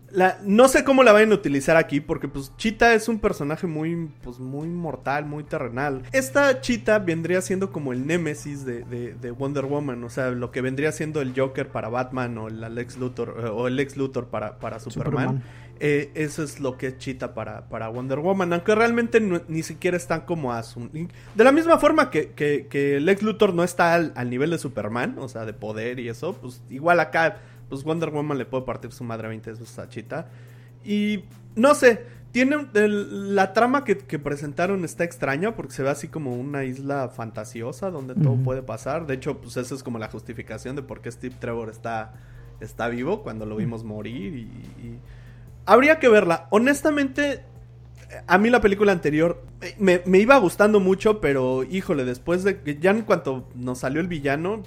la, 0.09 0.39
no 0.44 0.68
sé 0.68 0.83
cómo 0.83 1.03
la 1.03 1.13
vayan 1.13 1.31
a 1.31 1.35
utilizar 1.35 1.77
aquí 1.77 2.01
porque 2.01 2.27
pues 2.27 2.51
Cheetah 2.57 2.94
es 2.95 3.07
un 3.07 3.19
personaje 3.19 3.65
muy, 3.68 4.09
pues, 4.23 4.39
muy 4.39 4.68
mortal, 4.68 5.25
muy 5.25 5.44
terrenal. 5.45 6.01
Esta 6.12 6.59
Cheetah 6.59 7.00
vendría 7.00 7.39
siendo 7.41 7.71
como 7.71 7.94
el 7.94 8.06
némesis 8.06 8.65
de, 8.65 8.83
de- 8.83 9.13
de 9.13 9.31
Wonder 9.31 9.65
Woman. 9.65 10.03
O 10.03 10.09
sea, 10.09 10.31
lo 10.31 10.51
que 10.51 10.62
vendría 10.62 10.91
siendo 10.91 11.21
el 11.21 11.33
Joker 11.38 11.69
para 11.69 11.88
Batman 11.89 12.38
o 12.39 12.47
el 12.50 12.59
Lex 12.75 12.97
Luthor, 12.97 13.35
eh, 13.39 13.50
o 13.50 13.67
el 13.67 13.75
Lex 13.77 13.95
Luthor 13.95 14.25
para, 14.27 14.57
para 14.59 14.79
Superman. 14.79 15.27
Superman. 15.27 15.44
Eh, 15.83 16.11
eso 16.13 16.43
es 16.43 16.59
lo 16.59 16.77
que 16.77 16.85
es 16.87 16.97
Cheetah 16.99 17.33
para, 17.33 17.67
para 17.67 17.87
Wonder 17.87 18.19
Woman. 18.19 18.53
Aunque 18.53 18.75
realmente 18.75 19.19
no- 19.19 19.41
ni 19.47 19.63
siquiera 19.63 19.97
están 19.97 20.21
como 20.21 20.53
a 20.53 20.61
su... 20.61 20.87
De 21.33 21.43
la 21.43 21.51
misma 21.51 21.79
forma 21.79 22.11
que, 22.11 22.33
que, 22.33 22.67
que 22.69 22.99
Lex 22.99 23.23
Luthor 23.23 23.55
no 23.55 23.63
está 23.63 23.95
al, 23.95 24.13
al 24.15 24.29
nivel 24.29 24.51
de 24.51 24.59
Superman, 24.59 25.15
o 25.17 25.27
sea, 25.27 25.43
de 25.45 25.53
poder 25.53 25.99
y 25.99 26.07
eso, 26.07 26.33
pues 26.39 26.61
igual 26.69 26.99
acá, 26.99 27.39
pues 27.67 27.83
Wonder 27.83 28.11
Woman 28.11 28.37
le 28.37 28.45
puede 28.45 28.63
partir 28.63 28.91
su 28.91 29.03
madre 29.03 29.25
a 29.25 29.29
20 29.29 29.49
veces 29.53 29.79
a 29.79 29.89
Cheetah. 29.89 30.27
Y 30.85 31.23
no 31.55 31.73
sé, 31.73 32.03
tiene 32.31 32.67
el- 32.75 33.33
la 33.35 33.51
trama 33.53 33.83
que, 33.83 33.97
que 33.97 34.19
presentaron 34.19 34.85
está 34.85 35.03
extraña 35.03 35.55
porque 35.55 35.73
se 35.73 35.81
ve 35.81 35.89
así 35.89 36.07
como 36.09 36.35
una 36.35 36.63
isla 36.63 37.09
fantasiosa 37.09 37.89
donde 37.89 38.13
todo 38.13 38.35
puede 38.35 38.61
pasar. 38.61 39.07
De 39.07 39.15
hecho, 39.15 39.41
pues 39.41 39.57
esa 39.57 39.73
es 39.73 39.81
como 39.81 39.97
la 39.97 40.09
justificación 40.09 40.75
de 40.75 40.83
por 40.83 41.01
qué 41.01 41.11
Steve 41.11 41.33
Trevor 41.39 41.69
está, 41.71 42.13
está 42.59 42.87
vivo 42.87 43.23
cuando 43.23 43.47
lo 43.47 43.55
vimos 43.55 43.83
morir 43.83 44.35
y... 44.35 44.41
y- 44.85 44.99
Habría 45.65 45.99
que 45.99 46.09
verla. 46.09 46.47
Honestamente, 46.49 47.43
a 48.27 48.37
mí 48.37 48.49
la 48.49 48.61
película 48.61 48.91
anterior 48.91 49.43
me, 49.77 50.01
me 50.05 50.19
iba 50.19 50.38
gustando 50.38 50.79
mucho, 50.79 51.21
pero 51.21 51.63
híjole, 51.63 52.03
después 52.05 52.43
de 52.43 52.62
que 52.62 52.77
ya 52.77 52.91
en 52.91 53.03
cuanto 53.03 53.47
nos 53.55 53.79
salió 53.79 54.01
el 54.01 54.07
villano, 54.07 54.63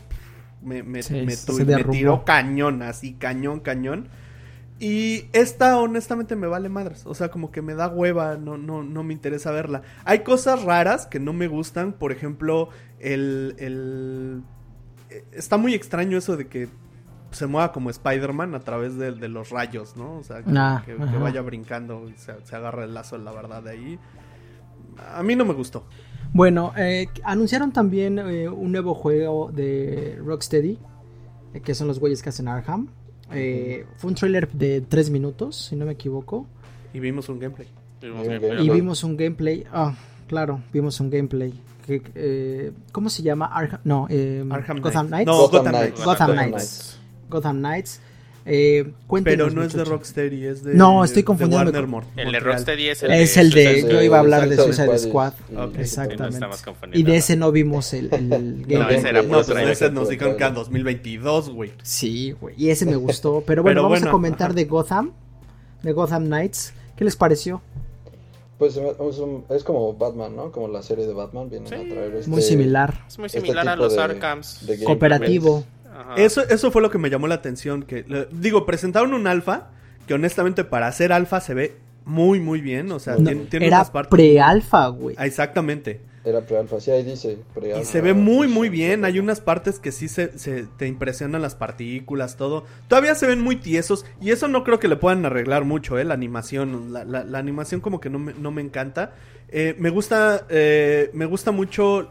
me, 0.62 0.82
me, 0.82 1.02
Sí, 1.02 1.22
me 1.26 1.36
tu- 1.36 1.58
tiró 1.90 2.24
cañón, 2.24 2.82
así, 2.82 3.14
cañón, 3.14 3.60
cañón. 3.60 4.08
Y 4.80 5.26
esta 5.32 5.76
honestamente 5.78 6.36
me 6.36 6.46
vale 6.48 6.68
madres. 6.68 7.06
O 7.06 7.14
sea, 7.14 7.30
como 7.30 7.50
que 7.52 7.62
me 7.62 7.74
da 7.74 7.88
hueva, 7.88 8.36
no, 8.36 8.56
no, 8.58 8.82
no 8.82 9.04
me 9.04 9.12
interesa 9.12 9.50
verla. 9.52 9.82
Hay 10.04 10.20
cosas 10.20 10.62
raras 10.64 11.06
que 11.06 11.20
no 11.20 11.32
me 11.32 11.46
gustan. 11.46 11.92
Por 11.92 12.10
ejemplo, 12.12 12.70
el. 12.98 13.54
el 13.58 14.42
eh, 15.10 15.24
está 15.32 15.58
muy 15.58 15.74
extraño 15.74 16.18
eso 16.18 16.36
de 16.36 16.48
que 16.48 16.68
se 17.34 17.46
mueva 17.46 17.72
como 17.72 17.90
Spider-Man 17.90 18.54
a 18.54 18.60
través 18.60 18.96
de, 18.96 19.12
de 19.12 19.28
los 19.28 19.50
rayos, 19.50 19.96
¿no? 19.96 20.18
O 20.18 20.22
sea, 20.22 20.42
que, 20.42 20.50
Ah, 20.56 20.82
que- 20.84 20.96
que 20.96 21.02
ajá. 21.02 21.18
vaya 21.18 21.42
brincando 21.42 22.08
y 22.08 22.14
se, 22.16 22.32
se 22.44 22.56
agarra 22.56 22.84
el 22.84 22.94
lazo 22.94 23.18
la 23.18 23.32
verdad 23.32 23.62
de 23.62 23.70
ahí. 23.70 23.98
A 25.14 25.22
mí 25.22 25.34
no 25.36 25.44
me 25.44 25.54
gustó. 25.54 25.84
Bueno, 26.32 26.72
eh, 26.76 27.08
anunciaron 27.24 27.72
también 27.72 28.18
eh, 28.18 28.48
un 28.48 28.72
nuevo 28.72 28.94
juego 28.94 29.50
de 29.52 30.18
Rocksteady, 30.24 30.78
eh, 31.54 31.60
que 31.60 31.74
son 31.74 31.86
los 31.88 31.98
güeyes 32.00 32.22
que 32.22 32.28
hacen 32.30 32.48
Arkham. 32.48 32.88
Eh, 33.32 33.86
fue 33.96 34.08
un 34.10 34.14
tráiler 34.14 34.50
de 34.52 34.80
3 34.80 35.10
minutos, 35.10 35.56
si 35.68 35.76
no 35.76 35.84
me 35.86 35.92
equivoco. 35.92 36.46
Y 36.92 37.00
vimos 37.00 37.28
un 37.28 37.38
gameplay. 37.38 37.68
Vimos. 38.00 38.26
Y 38.60 38.68
vimos 38.70 39.02
un 39.04 39.16
gameplay. 39.16 39.64
Ah, 39.72 39.94
claro, 40.28 40.60
vimos 40.72 41.00
un 41.00 41.10
gameplay. 41.10 41.54
Que, 41.86 42.02
eh, 42.14 42.72
¿Cómo 42.92 43.08
se 43.10 43.22
llama? 43.22 43.46
Arkham, 43.46 43.80
no, 43.84 44.06
eh, 44.10 44.44
Arkham 44.50 44.80
Gotham 44.80 45.08
Knights. 45.08 45.24
Knights. 45.24 45.26
No, 45.26 45.36
Gotham 45.48 45.58
Gotham 45.58 45.72
Knights. 45.72 45.90
Knights. 45.94 46.04
Gotham 46.04 46.26
Gotham 46.28 46.50
Knights. 46.50 47.00
Gotham 47.28 47.58
Knights. 47.58 48.00
Eh, 48.46 48.92
Pero 49.24 49.48
no 49.48 49.62
es 49.62 49.72
de. 49.72 49.84
Rocksteady, 49.84 50.44
es 50.44 50.62
de. 50.64 50.74
No, 50.74 51.02
estoy 51.02 51.22
de 51.22 51.24
confundiéndome 51.24 51.70
Warner 51.78 51.82
con- 51.82 51.90
Mon- 51.90 52.04
El 52.18 52.32
de. 52.32 52.40
Rocksteady 52.40 52.88
es 52.88 53.02
el 53.02 53.12
Es 53.12 53.36
el 53.38 53.50
de- 53.52 53.86
yo 53.90 54.02
iba 54.02 54.18
a 54.18 54.20
hablar 54.20 54.46
de 54.48 54.56
Suicide 54.56 54.98
Squad 54.98 55.32
Exactamente. 55.78 56.40
No 56.40 56.48
Y 56.54 56.62
confundiendo. 56.62 57.10
de 57.10 57.16
ese 57.16 57.36
no 57.36 57.52
vimos 57.52 57.94
el, 57.94 58.12
el 58.12 58.66
gameplay. 58.66 58.78
No, 58.78 58.88
ese 58.90 59.08
era 59.08 59.22
No, 59.22 59.28
pues 59.42 59.48
ese 59.48 59.90
nos 59.90 60.10
dijeron 60.10 60.36
que 60.36 60.44
era 60.44 60.52
2022, 60.52 61.48
güey. 61.50 61.72
Sí, 61.82 62.32
güey. 62.32 62.54
Y 62.58 62.68
ese 62.68 62.84
me 62.84 62.96
gustó. 62.96 63.42
Pero 63.46 63.62
bueno, 63.62 63.76
Pero 63.76 63.82
vamos 63.84 63.98
bueno, 64.00 64.08
a 64.10 64.12
comentar 64.12 64.48
ajá. 64.48 64.56
de 64.56 64.64
Gotham. 64.66 65.12
De 65.82 65.92
Gotham 65.92 66.26
Knights. 66.26 66.74
¿Qué 66.96 67.04
les 67.04 67.16
pareció? 67.16 67.62
Pues 68.58 68.76
es, 68.76 69.18
un- 69.18 69.44
es 69.50 69.64
como 69.64 69.94
Batman, 69.94 70.36
¿no? 70.36 70.52
Como 70.52 70.68
la 70.68 70.82
serie 70.82 71.06
de 71.06 71.12
Batman 71.14 71.48
vienen 71.50 71.68
Sí. 71.68 71.74
a 71.74 71.78
traer 71.94 72.14
este... 72.16 72.30
Muy 72.30 72.42
similar. 72.42 73.04
Es 73.08 73.18
muy 73.18 73.26
este 73.26 73.40
similar 73.40 73.68
a 73.68 73.72
tipo 73.72 73.84
los 73.84 73.96
de- 73.96 74.02
Arkhams. 74.02 74.66
de. 74.66 74.84
Cooperativo. 74.84 75.64
Ajá. 75.94 76.14
Eso, 76.16 76.42
eso 76.48 76.70
fue 76.70 76.82
lo 76.82 76.90
que 76.90 76.98
me 76.98 77.10
llamó 77.10 77.26
la 77.28 77.36
atención. 77.36 77.82
Que, 77.82 78.04
le- 78.08 78.28
digo, 78.32 78.66
presentaron 78.66 79.14
un 79.14 79.26
alfa 79.26 79.68
que 80.06 80.14
honestamente 80.14 80.64
para 80.64 80.90
ser 80.92 81.12
alfa 81.12 81.40
se 81.40 81.54
ve 81.54 81.76
muy, 82.04 82.40
muy 82.40 82.60
bien. 82.60 82.90
O 82.92 82.98
sea, 82.98 83.14
No, 83.16 83.24
tiene, 83.24 83.44
tiene 83.46 83.66
era 83.68 83.78
unas 83.78 83.90
partes- 83.90 84.10
pre-alfa, 84.10 84.88
güey. 84.88 85.16
Ah, 85.18 85.26
Exactamente. 85.26 86.00
Era 86.26 86.40
pre-alfa, 86.40 86.80
sí, 86.80 86.90
ahí 86.90 87.02
dice 87.04 87.36
pre-alfa. 87.54 87.82
Y 87.82 87.84
se 87.84 88.00
ve 88.00 88.14
muy, 88.14 88.48
muy 88.48 88.70
bien. 88.70 89.04
Hay 89.04 89.18
unas 89.18 89.42
partes 89.42 89.78
que 89.78 89.92
sí 89.92 90.08
se, 90.08 90.38
se- 90.38 90.64
te 90.78 90.86
impresionan 90.86 91.42
las 91.42 91.54
partículas, 91.54 92.36
todo. 92.38 92.64
Todavía 92.88 93.14
se 93.14 93.26
ven 93.26 93.42
muy 93.42 93.56
tiesos. 93.56 94.06
Y 94.22 94.30
eso 94.30 94.48
no 94.48 94.64
creo 94.64 94.78
que 94.78 94.88
le 94.88 94.96
puedan 94.96 95.26
arreglar 95.26 95.64
mucho, 95.64 95.98
¿eh? 95.98 96.04
La 96.04 96.14
animación. 96.14 96.94
La, 96.94 97.04
la- 97.04 97.24
la 97.24 97.38
animación 97.38 97.82
como 97.82 98.00
que 98.00 98.08
no 98.08 98.18
me, 98.18 98.32
no 98.32 98.50
me 98.52 98.62
encanta. 98.62 99.12
Eh, 99.50 99.74
me 99.78 99.90
gusta. 99.90 100.46
eh, 100.48 101.10
me 101.12 101.26
gusta 101.26 101.50
mucho 101.52 102.08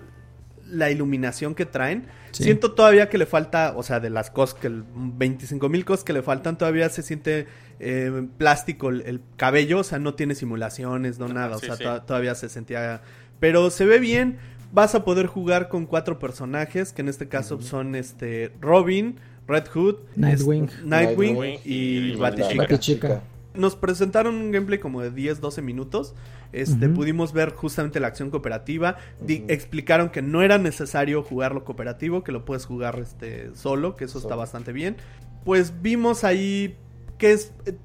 la 0.74 0.90
iluminación 0.92 1.56
que 1.56 1.66
traen. 1.66 2.08
Sí. 2.32 2.44
Siento 2.44 2.72
todavía 2.74 3.10
que 3.10 3.18
le 3.18 3.26
falta, 3.26 3.74
o 3.76 3.84
sea, 3.84 4.00
de 4.00 4.10
las 4.10 4.30
cosas 4.32 4.60
que 4.60 4.68
el 4.68 4.84
25 4.96 5.70
mil 5.70 5.86
cosas 5.86 6.04
que 6.04 6.14
le 6.14 6.22
faltan, 6.24 6.58
todavía 6.58 6.90
se 6.90 7.04
siente 7.04 7.48
eh, 7.80 8.28
plástico 8.38 8.90
el, 8.90 9.02
el 9.02 9.22
cabello, 9.38 9.80
o 9.80 9.84
sea, 9.84 10.00
no 10.00 10.14
tiene 10.16 10.36
simulaciones, 10.36 11.20
no 11.20 11.26
Ajá, 11.26 11.34
nada, 11.34 11.58
sí, 11.60 11.66
o 11.66 11.68
sea, 11.68 11.76
sí. 11.78 11.84
to- 11.84 12.02
todavía 12.04 12.36
se 12.36 12.50
sentía, 12.50 13.02
pero 13.40 13.70
se 13.70 13.86
ve 13.86 14.00
bien. 14.00 14.38
Vas 14.72 14.96
a 14.96 15.04
poder 15.06 15.28
jugar 15.28 15.70
con 15.70 15.86
cuatro 15.86 16.18
personajes, 16.18 16.94
que 16.94 17.04
en 17.04 17.10
este 17.10 17.28
caso 17.28 17.62
son 17.62 17.94
este 17.94 18.52
Robin, 18.60 19.20
Red 19.48 19.68
Hood, 19.72 19.98
Nightwing. 20.16 20.64
es- 20.66 20.84
Nightwing, 20.84 21.34
Nightwing 21.40 21.60
y, 21.64 21.98
y 22.14 22.16
Batichica. 22.16 22.64
Batichica. 22.64 23.22
Nos 23.56 23.76
presentaron 23.76 24.36
un 24.36 24.52
gameplay 24.52 24.80
como 24.80 25.02
de 25.02 25.12
10, 25.12 25.40
12 25.42 25.62
minutos. 25.62 26.16
Este, 26.52 26.88
pudimos 26.90 27.34
ver 27.34 27.52
justamente 27.54 28.00
la 28.00 28.08
acción 28.08 28.30
cooperativa. 28.30 28.98
Di-. 29.22 29.44
Explicaron 29.48 30.10
que 30.10 30.22
no 30.22 30.42
era 30.42 30.58
necesario 30.58 31.24
jugarlo 31.24 31.64
cooperativo, 31.64 32.24
que 32.24 32.32
lo 32.32 32.46
puedes 32.46 32.66
jugar 32.66 33.00
este 33.00 33.56
solo, 33.56 33.96
que 33.96 34.06
eso 34.06 34.18
está 34.20 34.36
bastante 34.36 34.72
bien. 34.72 34.98
Pues 35.46 35.82
vimos 35.82 36.24
ahí 36.24 36.78
que 37.20 37.32
es 37.32 37.54
eh, 37.68 37.76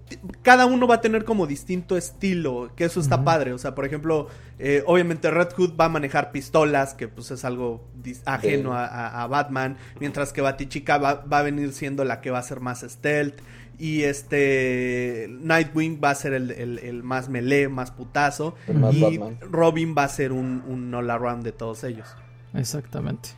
cada 0.43 0.67
uno 0.67 0.87
va 0.89 0.97
a 0.97 1.01
tener 1.01 1.25
como 1.25 1.47
distinto 1.47 1.97
estilo, 1.97 2.71
que 2.75 2.85
eso 2.85 2.99
está 2.99 3.25
padre. 3.25 3.53
O 3.53 3.59
sea, 3.59 3.75
por 3.75 3.85
ejemplo, 3.85 4.27
eh, 4.59 4.83
obviamente 4.87 5.31
Red 5.31 5.49
Hood 5.57 5.75
va 5.79 5.85
a 5.85 5.89
manejar 5.89 6.33
pistolas, 6.33 6.95
que 6.95 7.09
pues 7.09 7.31
es 7.31 7.45
algo 7.45 7.85
ajeno 8.25 8.71
Sí. 8.71 8.77
a, 8.77 8.87
a- 8.87 9.23
a 9.23 9.27
Batman, 9.29 9.77
mientras 10.01 10.33
que 10.33 10.41
Batichica 10.41 10.99
va, 10.99 11.15
va 11.31 11.39
a 11.41 11.43
venir 11.43 11.73
siendo 11.73 12.05
la 12.05 12.21
que 12.21 12.31
va 12.31 12.39
a 12.39 12.43
ser 12.43 12.61
más 12.61 12.81
stealth. 12.81 13.39
Y 13.79 14.03
este 14.03 15.27
Nightwing 15.31 16.01
va 16.03 16.11
a 16.11 16.15
ser 16.15 16.33
el, 16.35 16.51
el- 16.51 16.79
el 16.81 17.03
más 17.03 17.29
melee, 17.29 17.69
más 17.69 17.91
putazo. 17.93 18.55
El 18.67 18.79
más 18.79 18.95
y 18.95 19.01
Batman. 19.19 19.39
Robin 19.51 19.95
va 19.97 20.05
a 20.05 20.09
ser 20.09 20.33
un, 20.33 20.63
un 20.67 20.93
all 20.95 21.11
around 21.11 21.45
de 21.45 21.53
todos 21.53 21.85
ellos. 21.85 22.09
Exactamente. 22.55 23.31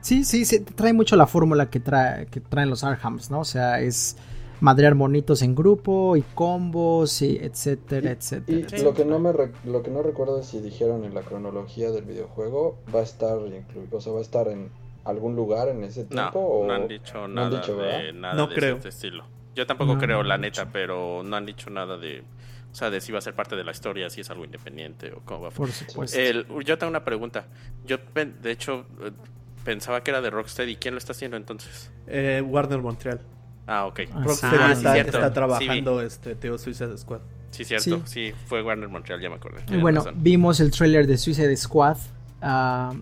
Sí, 0.00 0.24
sí, 0.24 0.44
se 0.44 0.60
trae 0.60 0.92
mucho 0.92 1.14
la 1.16 1.26
fórmula 1.26 1.70
que, 1.70 1.78
trae, 1.78 2.26
que 2.26 2.40
traen 2.40 2.70
los 2.70 2.82
Arhams, 2.84 3.30
¿no? 3.30 3.40
O 3.40 3.44
sea, 3.44 3.80
es 3.80 4.16
madrear 4.60 4.94
monitos 4.94 5.42
en 5.42 5.54
grupo 5.54 6.16
y 6.16 6.22
combos 6.34 7.20
y 7.22 7.36
etcétera, 7.36 8.10
etcétera. 8.12 8.58
Y 8.58 8.62
etcétera. 8.62 8.82
lo 8.84 8.94
que 8.94 9.04
no 9.04 9.18
me 9.18 9.32
re- 9.32 9.52
lo 9.64 9.82
que 9.82 9.90
no 9.90 10.02
recuerdo 10.02 10.40
es 10.40 10.46
si 10.46 10.60
dijeron 10.60 11.04
en 11.04 11.14
la 11.14 11.22
cronología 11.22 11.90
del 11.90 12.04
videojuego 12.04 12.78
va 12.94 13.00
a 13.00 13.02
estar 13.02 13.38
incluido, 13.46 13.98
o 13.98 14.00
sea, 14.00 14.12
va 14.12 14.20
a 14.20 14.22
estar 14.22 14.48
en 14.48 14.70
algún 15.04 15.36
lugar 15.36 15.68
en 15.68 15.82
ese 15.84 16.02
No, 16.04 16.08
tiempo 16.08 16.38
o 16.40 16.66
no 16.66 16.72
han 16.74 16.88
dicho 16.88 17.14
no 17.14 17.22
han 17.24 17.34
nada 17.50 17.60
dicho, 17.60 17.76
de 17.76 18.12
nada 18.12 18.34
No 18.34 18.46
de 18.48 18.54
creo. 18.54 18.76
este 18.76 18.88
estilo. 18.88 19.24
Yo 19.54 19.66
tampoco 19.66 19.94
No, 19.94 20.00
creo, 20.00 20.18
no 20.18 20.28
la 20.28 20.38
neta, 20.38 20.62
dicho. 20.62 20.70
pero 20.72 21.22
no 21.24 21.36
han 21.36 21.44
dicho 21.46 21.68
nada 21.70 21.98
de, 21.98 22.22
o 22.70 22.74
sea, 22.74 22.90
de 22.90 23.00
si 23.00 23.12
va 23.12 23.18
a 23.18 23.22
ser 23.22 23.34
parte 23.34 23.54
de 23.56 23.64
la 23.64 23.72
historia, 23.72 24.08
si 24.10 24.20
es 24.22 24.30
algo 24.30 24.44
independiente 24.44 25.12
o 25.12 25.20
cómo 25.24 25.42
va 25.42 25.48
a 25.48 25.50
Por 25.52 25.70
supuesto. 25.70 26.18
El- 26.18 26.46
yo 26.64 26.78
tengo 26.78 26.90
una 26.90 27.04
pregunta. 27.04 27.46
Yo, 27.84 27.98
de 28.14 28.50
hecho, 28.50 28.86
eh, 29.02 29.10
pensaba 29.64 30.02
que 30.02 30.10
era 30.10 30.20
de 30.20 30.30
Rocksteady. 30.30 30.76
¿Quién 30.76 30.94
lo 30.94 30.98
está 30.98 31.12
haciendo 31.12 31.36
entonces? 31.36 31.90
Eh, 32.06 32.42
Warner 32.44 32.80
Montreal. 32.80 33.20
Ah, 33.66 33.86
ok. 33.86 34.00
Ah, 34.12 34.22
Rocksteady 34.24 34.56
Ah, 34.58 34.74
sí, 34.74 34.98
está, 34.98 35.28
Sí, 35.28 35.34
trabajando 35.34 36.00
este 36.02 36.34
Teo 36.34 36.58
Suicide 36.58 36.96
Squad. 36.98 37.20
Sí, 37.50 37.64
cierto. 37.64 38.02
Sí. 38.06 38.30
Sí. 38.30 38.34
fue 38.46 38.62
Warner 38.62 38.88
Montreal, 38.88 39.20
ya 39.20 39.28
me 39.28 39.36
acordé. 39.36 39.62
Bueno, 39.78 40.00
razón. 40.00 40.14
vimos 40.22 40.58
el 40.60 40.70
trailer 40.70 41.06
de 41.06 41.18
Suicide 41.18 41.54
Squad. 41.56 41.98
ah, 42.40 42.92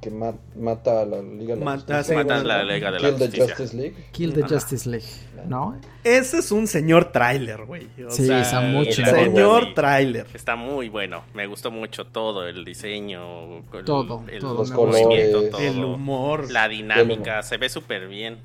que 0.00 0.10
ma- 0.10 0.34
mata 0.56 1.00
a 1.02 1.04
la 1.04 1.20
Liga 1.20 1.54
de 1.54 1.60
la 1.60 1.64
Mata- 1.64 1.96
Justicia. 1.96 2.02
sí, 2.04 2.12
Matan 2.14 2.42
bueno, 2.44 2.48
la 2.48 2.62
Liga 2.64 2.90
de 2.92 3.00
la 3.00 3.08
Kill 3.16 3.30
the. 3.30 3.40
Justice 3.40 3.76
League. 3.76 3.94
Kill 4.12 4.32
the 4.32 4.44
Ajá. 4.44 4.54
Justice 4.54 4.88
League, 4.88 5.06
¿no? 5.48 5.80
Ese 6.04 6.38
es 6.38 6.52
un 6.52 6.66
señor 6.68 7.10
tráiler, 7.10 7.64
güey. 7.64 7.88
Sí, 8.10 8.26
sea, 8.26 8.40
está 8.42 8.60
mucho. 8.60 9.04
Señor 9.04 9.74
tráiler. 9.74 10.26
Está 10.34 10.54
muy 10.56 10.88
bueno. 10.88 11.24
Me 11.34 11.46
gustó 11.46 11.70
mucho 11.72 12.06
todo, 12.06 12.46
el 12.46 12.64
diseño, 12.64 13.58
el, 13.72 13.84
Todo, 13.84 14.22
el 14.28 14.38
todo 14.40 14.54
Los 14.54 14.70
me 14.70 14.76
movimiento, 14.76 15.32
colores. 15.38 15.50
todo. 15.50 15.60
El 15.60 15.84
humor. 15.84 16.50
La 16.50 16.68
dinámica, 16.68 17.42
se 17.42 17.56
ve 17.56 17.68
súper 17.68 18.06
bien. 18.08 18.38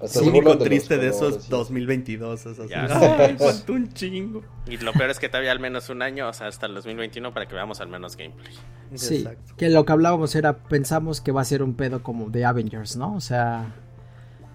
Hasta 0.00 0.20
Lo 0.20 0.26
único 0.26 0.54
de 0.56 0.64
triste 0.64 0.98
de 0.98 1.08
eso 1.08 1.20
colores 1.20 1.38
es 1.38 1.46
y 1.46 1.50
2022. 1.50 2.46
Es 2.46 2.58
así. 2.58 2.74
Ay, 2.74 3.36
un 3.68 3.92
chingo. 3.92 4.42
Y 4.66 4.76
lo 4.78 4.92
peor 4.92 5.10
es 5.10 5.18
que 5.18 5.28
todavía 5.28 5.52
al 5.52 5.60
menos 5.60 5.88
un 5.88 6.02
año, 6.02 6.28
o 6.28 6.32
sea, 6.32 6.48
hasta 6.48 6.66
el 6.66 6.74
2021 6.74 7.32
para 7.32 7.46
que 7.46 7.54
veamos 7.54 7.80
al 7.80 7.88
menos 7.88 8.16
gameplay. 8.16 8.52
Sí, 8.94 9.18
Exacto. 9.18 9.54
que 9.56 9.70
lo 9.70 9.84
que 9.84 9.92
hablábamos 9.92 10.34
era, 10.34 10.58
pensamos 10.64 11.20
que 11.20 11.32
va 11.32 11.40
a 11.40 11.44
ser 11.44 11.62
un 11.62 11.74
pedo 11.74 12.02
como 12.02 12.28
de 12.30 12.44
Avengers, 12.44 12.96
¿no? 12.96 13.14
O 13.14 13.20
sea, 13.20 13.74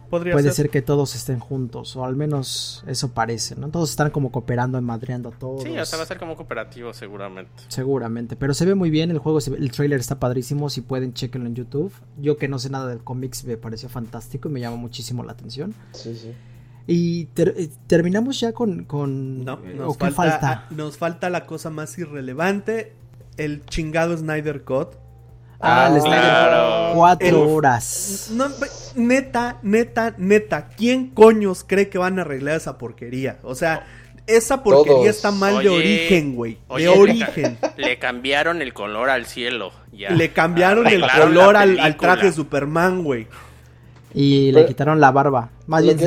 Podría 0.09 0.33
puede 0.33 0.45
ser. 0.45 0.53
ser 0.55 0.69
que 0.69 0.81
todos 0.81 1.15
estén 1.15 1.39
juntos, 1.39 1.95
o 1.95 2.03
al 2.03 2.15
menos 2.15 2.83
eso 2.87 3.11
parece, 3.11 3.55
¿no? 3.55 3.69
Todos 3.69 3.91
están 3.91 4.09
como 4.11 4.31
cooperando 4.31 4.77
y 4.77 4.81
madreando 4.81 5.29
a 5.29 5.31
todos. 5.31 5.63
Sí, 5.63 5.77
o 5.77 5.85
sea, 5.85 5.97
va 5.97 6.03
a 6.03 6.07
ser 6.07 6.17
como 6.17 6.35
cooperativo 6.35 6.93
seguramente. 6.93 7.51
Seguramente, 7.67 8.35
pero 8.35 8.53
se 8.53 8.65
ve 8.65 8.75
muy 8.75 8.89
bien, 8.89 9.11
el 9.11 9.19
juego, 9.19 9.39
se 9.41 9.51
ve- 9.51 9.57
el 9.57 9.71
trailer 9.71 9.99
está 9.99 10.19
padrísimo, 10.19 10.69
si 10.69 10.81
pueden 10.81 11.13
chequenlo 11.13 11.47
en 11.47 11.55
YouTube. 11.55 11.93
Yo 12.17 12.37
que 12.37 12.47
no 12.47 12.57
sé 12.59 12.69
nada 12.69 12.87
del 12.87 13.03
cómics 13.03 13.43
me 13.45 13.57
pareció 13.57 13.87
fantástico 13.89 14.49
y 14.49 14.51
me 14.51 14.59
llamó 14.59 14.77
muchísimo 14.77 15.23
la 15.23 15.33
atención. 15.33 15.73
Sí, 15.93 16.15
sí. 16.15 16.33
Y 16.87 17.25
ter- 17.25 17.53
eh, 17.55 17.69
terminamos 17.85 18.39
ya 18.39 18.51
con... 18.51 18.85
con 18.85 19.45
No, 19.45 19.57
nos 19.57 19.93
¿O 19.93 19.97
qué 19.97 20.09
falta, 20.11 20.39
falta? 20.39 20.65
nos 20.71 20.97
falta 20.97 21.29
la 21.29 21.45
cosa 21.45 21.69
más 21.69 21.95
irrelevante. 21.99 22.93
El 23.37 23.63
chingado 23.67 24.17
Snyder 24.17 24.63
Cut. 24.63 24.95
Ah, 25.61 25.87
el 25.91 25.97
Ah, 25.97 25.99
Snyder 25.99 26.19
claro. 26.19 26.93
Cuatro 26.95 27.27
El- 27.27 27.35
horas. 27.35 28.29
No, 28.33 28.47
neta, 28.95 29.57
neta, 29.61 30.15
neta. 30.17 30.69
¿Quién 30.77 31.09
coños 31.09 31.63
cree 31.67 31.89
que 31.89 31.97
van 31.97 32.17
a 32.19 32.21
arreglar 32.21 32.55
esa 32.57 32.77
porquería? 32.77 33.39
O 33.43 33.55
sea, 33.55 33.85
esa 34.25 34.63
porquería 34.63 34.93
Todos. 34.95 35.07
está 35.07 35.31
mal 35.31 35.61
de 35.61 35.69
origen, 35.69 36.35
güey. 36.35 36.57
De 36.69 36.79
le 36.79 36.85
ca- 36.85 36.99
origen. 36.99 37.57
Le 37.77 37.99
cambiaron 37.99 38.61
el 38.61 38.73
color 38.73 39.09
al 39.09 39.25
cielo. 39.25 39.71
Ya. 39.91 40.11
Le 40.11 40.31
cambiaron 40.31 40.87
el 40.87 41.01
color 41.01 41.57
al, 41.57 41.79
al 41.79 41.97
traje 41.97 42.27
de 42.27 42.31
Superman, 42.31 43.03
güey. 43.03 43.27
Y 44.13 44.51
le 44.51 44.59
Pero- 44.61 44.67
quitaron 44.67 44.99
la 45.01 45.11
barba. 45.11 45.49
Más 45.67 45.81
Lo 45.83 45.93
bien... 45.93 45.97
que- 45.97 46.05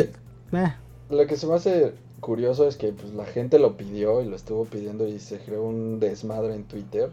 se- 0.57 0.59
eh, 0.65 0.73
Lo 1.11 1.27
que 1.27 1.37
se 1.37 1.47
me 1.47 1.55
hace 1.55 1.93
curioso 2.21 2.67
es 2.69 2.77
que 2.77 2.89
pues, 2.93 3.13
la 3.13 3.27
gente 3.27 3.59
lo 3.59 3.77
pidió 3.77 4.23
y 4.23 4.29
lo 4.29 4.37
estuvo 4.37 4.65
pidiendo 4.65 5.07
y 5.07 5.19
se 5.21 5.39
creó 5.39 5.63
un 5.65 6.01
desmadre 6.01 6.55
en 6.55 6.65
Twitter. 6.65 7.11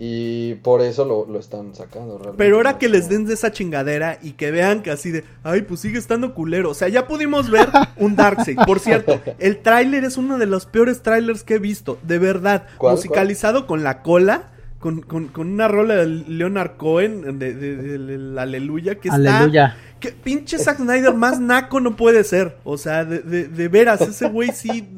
Y 0.00 0.54
por 0.56 0.80
eso 0.80 1.04
lo, 1.04 1.26
lo 1.26 1.40
están 1.40 1.74
sacando 1.74 2.18
realmente. 2.18 2.38
Pero 2.38 2.56
ahora 2.56 2.78
que 2.78 2.88
les 2.88 3.08
den 3.08 3.24
de 3.26 3.34
esa 3.34 3.50
chingadera 3.50 4.18
y 4.22 4.32
que 4.32 4.52
vean 4.52 4.82
que 4.82 4.92
así 4.92 5.10
de, 5.10 5.24
ay, 5.42 5.62
pues 5.62 5.80
sigue 5.80 5.98
estando 5.98 6.34
culero. 6.34 6.70
O 6.70 6.74
sea, 6.74 6.86
ya 6.88 7.08
pudimos 7.08 7.50
ver 7.50 7.68
un 7.96 8.14
Darkseid. 8.14 8.58
Por 8.64 8.78
cierto, 8.78 9.20
el 9.40 9.58
tráiler 9.58 10.04
es 10.04 10.16
uno 10.16 10.38
de 10.38 10.46
los 10.46 10.66
peores 10.66 11.02
trailers 11.02 11.42
que 11.42 11.54
he 11.54 11.58
visto. 11.58 11.98
De 12.04 12.18
verdad. 12.20 12.66
¿Cuál, 12.78 12.94
musicalizado 12.94 13.66
con 13.66 13.82
la 13.82 14.02
cola. 14.02 14.52
Con, 14.78 15.00
con- 15.00 15.26
con 15.26 15.48
una 15.48 15.66
rola 15.66 15.96
de 15.96 16.06
Leonard 16.06 16.76
Cohen 16.76 17.40
de, 17.40 17.52
de- 17.52 17.76
de- 17.98 18.40
Aleluya 18.40 18.94
que 19.00 19.08
está 19.08 19.38
Aleluya. 19.40 19.76
que 19.98 20.12
pinche 20.12 20.56
Zack 20.56 20.76
Snyder 20.76 21.14
más 21.14 21.40
naco 21.40 21.80
no 21.80 21.96
puede 21.96 22.22
ser. 22.22 22.58
O 22.62 22.78
sea, 22.78 23.04
de, 23.04 23.18
de- 23.18 23.48
de 23.48 23.66
veras, 23.66 24.00
ese 24.02 24.28
güey 24.28 24.52
sí. 24.52 24.88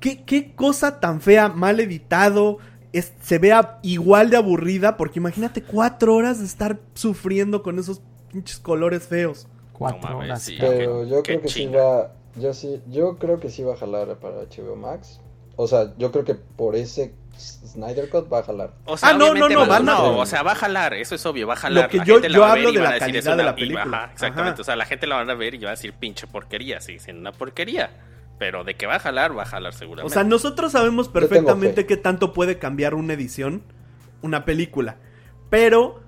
¿Qué, 0.00 0.24
qué 0.24 0.52
cosa 0.54 1.00
tan 1.00 1.20
fea, 1.22 1.48
mal 1.48 1.80
editado. 1.80 2.58
Es- 2.92 3.12
se 3.22 3.38
vea 3.38 3.78
igual 3.82 4.30
de 4.30 4.36
aburrida. 4.36 4.96
Porque 4.96 5.18
imagínate 5.18 5.62
cuatro 5.62 6.14
horas 6.14 6.38
de 6.40 6.44
estar 6.46 6.78
sufriendo 6.94 7.62
con 7.62 7.78
esos 7.78 8.00
pinches 8.32 8.58
colores 8.58 9.06
feos. 9.06 9.46
Cuatro 9.72 10.00
No 10.00 10.08
mames, 10.08 10.24
horas. 10.30 10.42
sí. 10.42 10.56
Pero 10.60 11.04
yo 11.06 11.22
Qué 11.22 11.32
creo 11.32 11.42
que 11.42 11.48
sí 11.48 11.66
va. 11.66 12.12
Yo 12.36 12.54
sí, 12.54 12.80
yo 12.88 13.18
creo 13.18 13.40
que 13.40 13.50
sí 13.50 13.62
va 13.62 13.74
a 13.74 13.76
jalar 13.76 14.16
para 14.16 14.36
HBO 14.42 14.74
Max. 14.76 15.20
O 15.56 15.66
sea, 15.68 15.92
yo 15.98 16.10
creo 16.12 16.24
que 16.24 16.34
por 16.34 16.76
ese 16.76 17.12
Snyder 17.36 18.08
Cut 18.08 18.32
va 18.32 18.38
a 18.38 18.42
jalar. 18.42 18.72
O 18.86 18.96
sea, 18.96 19.10
Ah, 19.10 19.12
no, 19.14 19.34
no, 19.34 19.48
no, 19.48 19.66
va- 19.66 19.80
no, 19.80 20.18
o 20.18 20.26
sea, 20.26 20.42
va 20.42 20.52
a 20.52 20.54
jalar, 20.54 20.94
eso 20.94 21.14
es 21.14 21.26
obvio, 21.26 21.46
va 21.46 21.54
a 21.54 21.56
jalar. 21.56 21.84
Lo 21.84 21.90
que 21.90 21.98
La 21.98 22.04
yo- 22.04 22.14
gente 22.14 22.28
la 22.30 22.36
yo 22.36 22.44
a 22.44 22.52
hablo 22.52 22.64
ver 22.72 22.74
de 22.74 22.80
la 22.88 22.98
calidad 22.98 23.36
de 23.36 23.42
la 23.42 23.54
película. 23.54 23.82
ajá, 24.04 24.12
exactamente, 24.12 24.54
Ajá. 24.54 24.60
o 24.62 24.64
sea, 24.64 24.76
la 24.76 24.84
gente 24.86 25.06
la 25.06 25.16
van 25.16 25.28
a 25.30 25.34
ver 25.34 25.54
y 25.54 25.58
va 25.58 25.68
a 25.68 25.72
decir 25.72 25.92
pinche 25.92 26.26
porquería, 26.26 26.80
sí, 26.80 26.92
dicen 26.94 27.18
una 27.18 27.32
porquería. 27.32 27.90
Pero 28.42 28.64
de 28.64 28.74
que 28.74 28.86
va 28.86 28.96
a 28.96 28.98
jalar, 28.98 29.38
va 29.38 29.42
a 29.44 29.46
jalar 29.46 29.72
O 29.72 29.76
seguramente. 29.76 30.14
sea, 30.14 30.24
nosotros 30.24 30.72
sabemos 30.72 31.08
perfectamente 31.08 31.82
fe. 31.82 31.86
qué 31.86 31.96
tanto 31.96 32.32
puede 32.32 32.58
cambiar 32.58 32.94
una 32.94 33.12
edición, 33.12 33.62
una 34.20 34.44
película. 34.44 34.96
Pero 35.48 36.02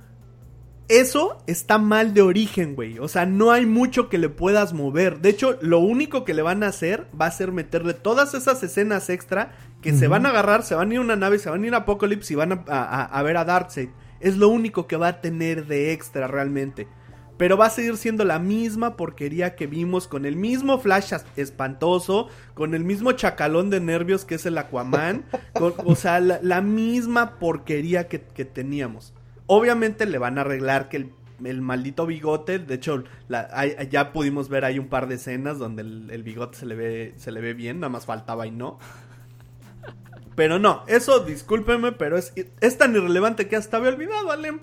eso 0.89 1.39
está 1.47 1.79
mal 1.79 2.13
de 2.13 2.23
origen, 2.23 2.75
güey. 2.75 2.99
O 2.99 3.07
sea, 3.07 3.25
no 3.25 3.53
hay 3.53 3.67
mucho 3.67 4.09
que 4.09 4.19
le 4.19 4.29
puedas 4.31 4.73
mover. 4.73 5.21
De 5.21 5.31
hecho, 5.31 5.57
lo 5.63 5.79
único 5.79 6.25
que 6.25 6.35
le 6.35 6.43
van 6.43 6.63
a 6.65 6.67
hacer 6.67 7.07
va 7.19 7.27
a 7.27 7.31
ser 7.31 7.53
meterle 7.53 7.95
todas 7.95 8.35
esas 8.35 8.63
escenas 8.65 9.09
extra 9.11 9.53
que 9.81 9.93
se 9.93 10.09
van 10.09 10.27
a 10.27 10.31
agarrar, 10.31 10.63
se 10.65 10.75
van 10.75 10.91
a 10.91 10.95
ir 10.95 10.99
a 10.99 11.03
una 11.03 11.15
nave, 11.17 11.39
se 11.39 11.51
van 11.51 11.63
a 11.63 11.67
ir 11.67 11.75
a 11.75 11.79
Apocalypse 11.79 12.33
y 12.33 12.37
van 12.37 12.53
a, 12.53 12.65
a- 12.69 13.05
a 13.05 13.23
ver 13.23 13.37
a 13.37 13.45
Darkseid. 13.45 13.91
Es 14.21 14.37
lo 14.39 14.49
único 14.49 14.87
que 14.87 14.97
va 14.97 15.09
a 15.09 15.21
tener 15.21 15.67
de 15.67 15.93
extra 15.93 16.27
realmente. 16.27 16.89
Pero 17.37 17.57
va 17.57 17.67
a 17.67 17.71
seguir 17.71 17.97
siendo 17.97 18.25
la 18.25 18.39
misma 18.39 18.97
porquería 18.97 19.57
que 19.57 19.67
vimos, 19.67 20.07
con 20.07 20.25
el 20.25 20.37
mismo 20.37 20.79
Flash 20.79 21.15
as- 21.15 21.27
espantoso, 21.37 22.29
con 22.55 22.75
el 22.75 22.85
mismo 22.85 23.13
chacalón 23.13 23.71
de 23.71 23.81
nervios 23.81 24.25
que 24.25 24.37
es 24.37 24.47
el 24.47 24.57
Aquaman, 24.57 25.25
con- 25.55 25.75
o 25.85 25.95
sea, 25.97 26.21
la, 26.21 26.39
la 26.43 26.61
misma 26.63 27.39
porquería 27.41 28.07
que, 28.09 28.21
que 28.23 28.45
teníamos. 28.45 29.13
Obviamente 29.47 30.07
le 30.07 30.19
van 30.19 30.39
a 30.39 30.43
arreglar 30.43 30.89
que 30.89 30.97
el, 30.99 31.11
el 31.45 31.61
maldito 31.61 32.07
bigote, 32.07 32.61
de 32.61 32.75
hecho, 32.75 33.03
la- 33.29 33.49
hay- 33.53 33.75
ya 33.91 34.13
pudimos 34.13 34.49
ver 34.49 34.65
ahí 34.65 34.79
un 34.79 34.89
par 34.89 35.09
de 35.09 35.17
escenas 35.17 35.59
donde 35.59 35.83
el, 35.83 36.11
el 36.13 36.23
bigote 36.23 36.57
se 36.59 36.67
le 36.67 36.77
ve, 36.77 37.15
se 37.17 37.33
le 37.33 37.41
ve 37.41 37.53
bien, 37.55 37.81
nada 37.81 37.91
más 37.91 38.07
faltaba 38.07 38.47
y 38.47 38.53
no. 38.53 38.79
Pero 40.37 40.59
no, 40.59 40.83
eso 40.89 41.21
discúlpeme, 41.21 41.93
pero 41.93 42.17
es, 42.19 42.33
es 42.61 42.79
tan 42.79 42.95
irrelevante 42.97 43.47
que 43.49 43.57
hasta 43.57 43.77
había 43.77 43.91
olvidado, 43.91 44.31
Alem. 44.33 44.59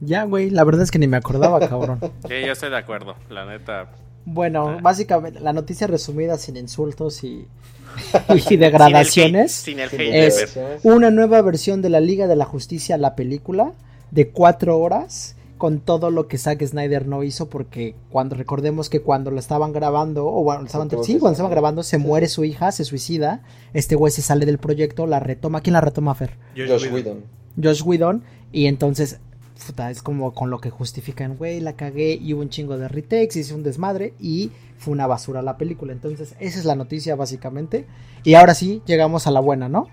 Ya, 0.00 0.24
güey, 0.24 0.50
la 0.50 0.64
verdad 0.64 0.82
es 0.82 0.90
que 0.90 0.98
ni 0.98 1.06
me 1.06 1.16
acordaba, 1.16 1.60
cabrón. 1.60 1.98
Sí, 2.28 2.34
yo 2.46 2.52
estoy 2.52 2.70
de 2.70 2.76
acuerdo. 2.78 3.14
La 3.30 3.46
neta. 3.46 3.90
Bueno, 4.26 4.78
básicamente, 4.82 5.40
la 5.40 5.52
noticia 5.52 5.86
resumida 5.86 6.38
sin 6.38 6.56
insultos 6.56 7.22
y, 7.24 7.46
y 8.34 8.40
Sin 8.40 8.54
el 8.54 8.60
degradaciones. 8.60 9.52
hate- 9.52 9.64
Sin 9.64 9.78
el 9.80 9.88
hate, 9.88 10.14
Es 10.28 10.58
una 10.82 11.10
nueva 11.10 11.40
versión 11.42 11.82
de 11.82 11.90
la 11.90 12.00
Liga 12.00 12.26
de 12.26 12.36
la 12.36 12.44
Justicia, 12.44 12.96
la 12.98 13.14
película, 13.16 13.72
de 14.10 14.28
cuatro 14.30 14.78
horas, 14.78 15.36
con 15.58 15.80
todo 15.80 16.10
lo 16.10 16.26
que 16.26 16.36
Zack 16.38 16.64
Snyder 16.64 17.06
no 17.06 17.22
hizo, 17.22 17.48
porque 17.48 17.94
cuando 18.10 18.34
recordemos 18.34 18.88
que 18.90 19.00
cuando 19.00 19.30
lo 19.30 19.38
estaban 19.38 19.72
grabando, 19.72 20.26
o 20.26 20.42
bueno, 20.42 20.64
estaban, 20.66 20.88
sí, 21.02 21.18
cuando 21.18 21.32
estaban 21.32 21.52
grabando, 21.52 21.82
se 21.82 21.96
Sí. 21.98 22.02
muere 22.02 22.28
su 22.28 22.44
hija, 22.44 22.72
se 22.72 22.84
suicida, 22.84 23.42
este 23.72 23.94
güey 23.94 24.10
se 24.10 24.22
sale 24.22 24.46
del 24.46 24.58
proyecto, 24.58 25.06
la 25.06 25.20
retoma, 25.20 25.60
¿quién 25.60 25.74
la 25.74 25.80
retoma, 25.80 26.14
Fer? 26.14 26.36
Josh 26.56 26.90
Whedon. 26.92 27.24
Josh 27.62 27.82
Whedon, 27.84 28.24
y 28.52 28.66
entonces, 28.66 29.20
puta, 29.66 29.90
es 29.90 30.02
como 30.02 30.32
con 30.34 30.50
lo 30.50 30.58
que 30.60 30.70
justifican, 30.70 31.36
güey, 31.36 31.60
la 31.60 31.74
cagué, 31.74 32.12
y 32.20 32.34
hubo 32.34 32.42
un 32.42 32.48
chingo 32.50 32.76
de 32.78 32.88
retakes, 32.88 33.38
hice 33.38 33.54
un 33.54 33.62
desmadre, 33.62 34.14
y 34.20 34.50
fue 34.78 34.92
una 34.92 35.06
basura 35.06 35.42
la 35.42 35.56
película. 35.56 35.92
Entonces, 35.92 36.34
esa 36.40 36.58
es 36.58 36.64
la 36.64 36.74
noticia, 36.74 37.14
básicamente. 37.16 37.86
Y 38.24 38.34
ahora 38.34 38.54
sí, 38.54 38.82
llegamos 38.86 39.26
a 39.26 39.30
la 39.30 39.40
buena, 39.40 39.68
¿no? 39.68 39.88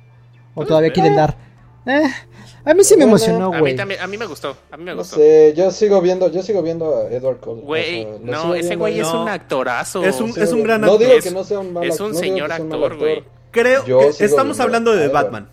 O 0.56 0.66
todavía 0.66 0.92
quieren 0.92 1.16
dar. 1.16 1.38
Eh, 1.86 2.04
a 2.64 2.74
mí 2.76 2.84
sí 2.84 2.96
me 2.96 3.06
emocionó, 3.06 3.48
A 3.48 3.52
mí 3.56 3.60
güey. 3.60 3.76
también, 3.76 4.02
a 4.02 4.08
mí 4.08 4.16
me 4.18 4.28
gustó. 4.28 4.56
A 4.72 4.78
mí 4.78 4.84
me 4.84 4.92
No 4.92 4.98
gustó. 4.98 5.16
sé, 5.16 5.54
yo 5.58 5.72
sigo 5.72 6.00
viendo, 6.02 6.30
yo 6.32 6.44
sigo 6.44 6.62
viendo 6.62 6.96
a 6.96 7.10
Edward 7.12 7.40
Cullen. 7.40 7.66
Güey, 7.66 8.06
o 8.06 8.10
sea, 8.10 8.20
lo 8.20 8.32
no, 8.50 8.54
ese 8.56 8.76
güey 8.76 9.00
es 9.00 9.08
No. 9.12 9.24
un 9.24 9.30
actorazo. 9.30 10.04
Es 10.04 10.20
un- 10.22 10.30
es 10.30 10.52
un 10.54 10.62
gran 10.64 10.82
viendo. 10.82 10.94
No 10.94 10.98
digo 11.00 11.12
actor. 11.14 11.24
que 11.24 11.32
no 11.32 11.44
sea 11.44 11.60
un 11.60 11.74
mal 11.74 11.84
Es 11.86 12.00
un 12.00 12.12
no 12.12 12.18
señor 12.20 12.52
actor, 12.52 12.98
güey. 13.00 13.24
Creo 13.50 13.84
Yo 13.86 14.00
que 14.16 14.26
estamos 14.26 14.60
hablando 14.60 14.92
de. 14.96 15.08
Batman. 15.08 15.50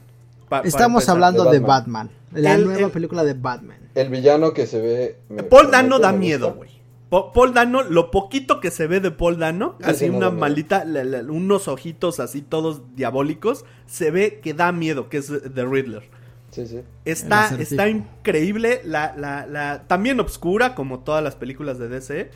Pa- 0.51 0.61
Estamos 0.65 1.03
empezar. 1.05 1.15
hablando 1.15 1.45
de 1.45 1.59
de 1.61 1.67
Batman. 1.67 2.11
La 2.33 2.55
El- 2.55 2.65
nueva 2.67 2.87
el- 2.87 2.91
película 2.93 3.25
de 3.25 3.35
Batman. 3.35 3.79
El 3.95 4.09
villano 4.11 4.53
que 4.53 4.67
se 4.67 4.81
ve. 4.81 5.17
me 5.29 5.43
Paul 5.43 5.71
Dano 5.71 5.99
da 5.99 6.13
miedo, 6.13 6.55
güey. 6.55 6.71
Paul 7.11 7.55
Dano, 7.55 7.83
lo 7.85 8.11
poquito 8.11 8.61
que 8.61 8.71
se 8.71 8.87
ve 8.87 9.01
de 9.01 9.11
Paul 9.11 9.39
Dano, 9.39 9.77
Sí, 9.79 9.85
así 9.91 10.09
una 10.11 10.31
maldita, 10.31 10.85
la- 10.85 11.05
la- 11.05 11.23
unos 11.23 11.67
ojitos 11.67 12.21
así 12.21 12.43
todos 12.43 12.83
diabólicos, 12.97 13.65
se 13.87 14.11
ve 14.11 14.41
que 14.43 14.53
da 14.53 14.73
miedo, 14.73 15.09
que 15.09 15.17
es 15.19 15.29
The 15.55 15.65
Riddler. 15.65 16.03
Sí, 16.51 16.67
sí. 16.67 16.81
Está, 17.07 17.55
está 17.59 17.89
increíble, 17.89 18.81
la, 18.85 19.15
la, 19.17 19.47
la, 19.47 19.85
también 19.87 20.21
obscura, 20.21 20.75
como 20.75 21.01
todas 21.01 21.25
las 21.25 21.35
películas 21.35 21.79
de 21.79 21.89
DC. 21.89 22.31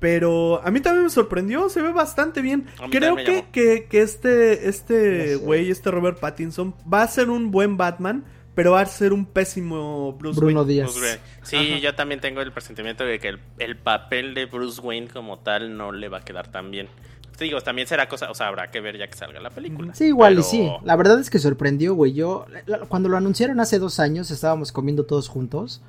Pero 0.00 0.60
a 0.62 0.70
mí 0.70 0.80
también 0.80 1.04
me 1.04 1.10
sorprendió, 1.10 1.68
se 1.68 1.80
ve 1.80 1.90
bastante 1.92 2.42
bien. 2.42 2.66
Creo 2.90 3.16
que, 3.16 3.46
que, 3.50 3.86
que 3.88 4.02
este 4.02 4.68
este 4.68 5.18
No 5.18 5.24
sé. 5.24 5.36
güey, 5.36 5.70
este 5.70 5.90
Robert 5.90 6.18
Pattinson, 6.20 6.74
va 6.92 7.02
a 7.02 7.08
ser 7.08 7.30
un 7.30 7.50
buen 7.50 7.76
Batman, 7.76 8.24
pero 8.56 8.72
va 8.72 8.80
a 8.80 8.86
ser 8.86 9.12
un 9.12 9.24
pésimo 9.26 10.14
Bruce 10.14 10.40
Bruno 10.40 10.62
Wayne. 10.62 10.72
Díaz. 10.72 10.92
Bruce 10.94 11.06
Wayne. 11.06 11.20
Sí, 11.44 11.56
Ajá. 11.56 11.78
yo 11.78 11.94
también 11.94 12.20
tengo 12.20 12.40
el 12.40 12.50
presentimiento 12.50 13.04
de 13.04 13.20
que 13.20 13.28
el, 13.28 13.38
el 13.60 13.76
papel 13.76 14.34
de 14.34 14.46
Bruce 14.46 14.80
Wayne 14.80 15.06
como 15.06 15.38
tal 15.38 15.76
no 15.76 15.92
le 15.92 16.08
va 16.08 16.18
a 16.18 16.24
quedar 16.24 16.48
tan 16.50 16.72
bien. 16.72 16.88
Te 17.36 17.44
digo, 17.44 17.60
también 17.60 17.86
será 17.86 18.08
cosa, 18.08 18.30
o 18.30 18.34
sea, 18.34 18.48
habrá 18.48 18.68
que 18.70 18.80
ver 18.80 18.96
ya 18.96 19.06
que 19.08 19.16
salga 19.16 19.38
la 19.40 19.50
película. 19.50 19.94
Sí, 19.94 20.06
igual 20.06 20.32
Pero- 20.36 20.40
y 20.40 20.44
sí. 20.50 20.70
La 20.84 20.96
verdad 20.96 21.20
es 21.20 21.28
que 21.28 21.38
sorprendió, 21.38 21.94
güey. 21.94 22.14
Yo, 22.14 22.46
cuando 22.88 23.10
lo 23.10 23.16
anunciaron 23.18 23.60
hace 23.60 23.78
dos 23.78 24.00
años, 24.00 24.30
estábamos 24.30 24.72
comiendo 24.72 25.04
todos 25.04 25.28
juntos. 25.28 25.82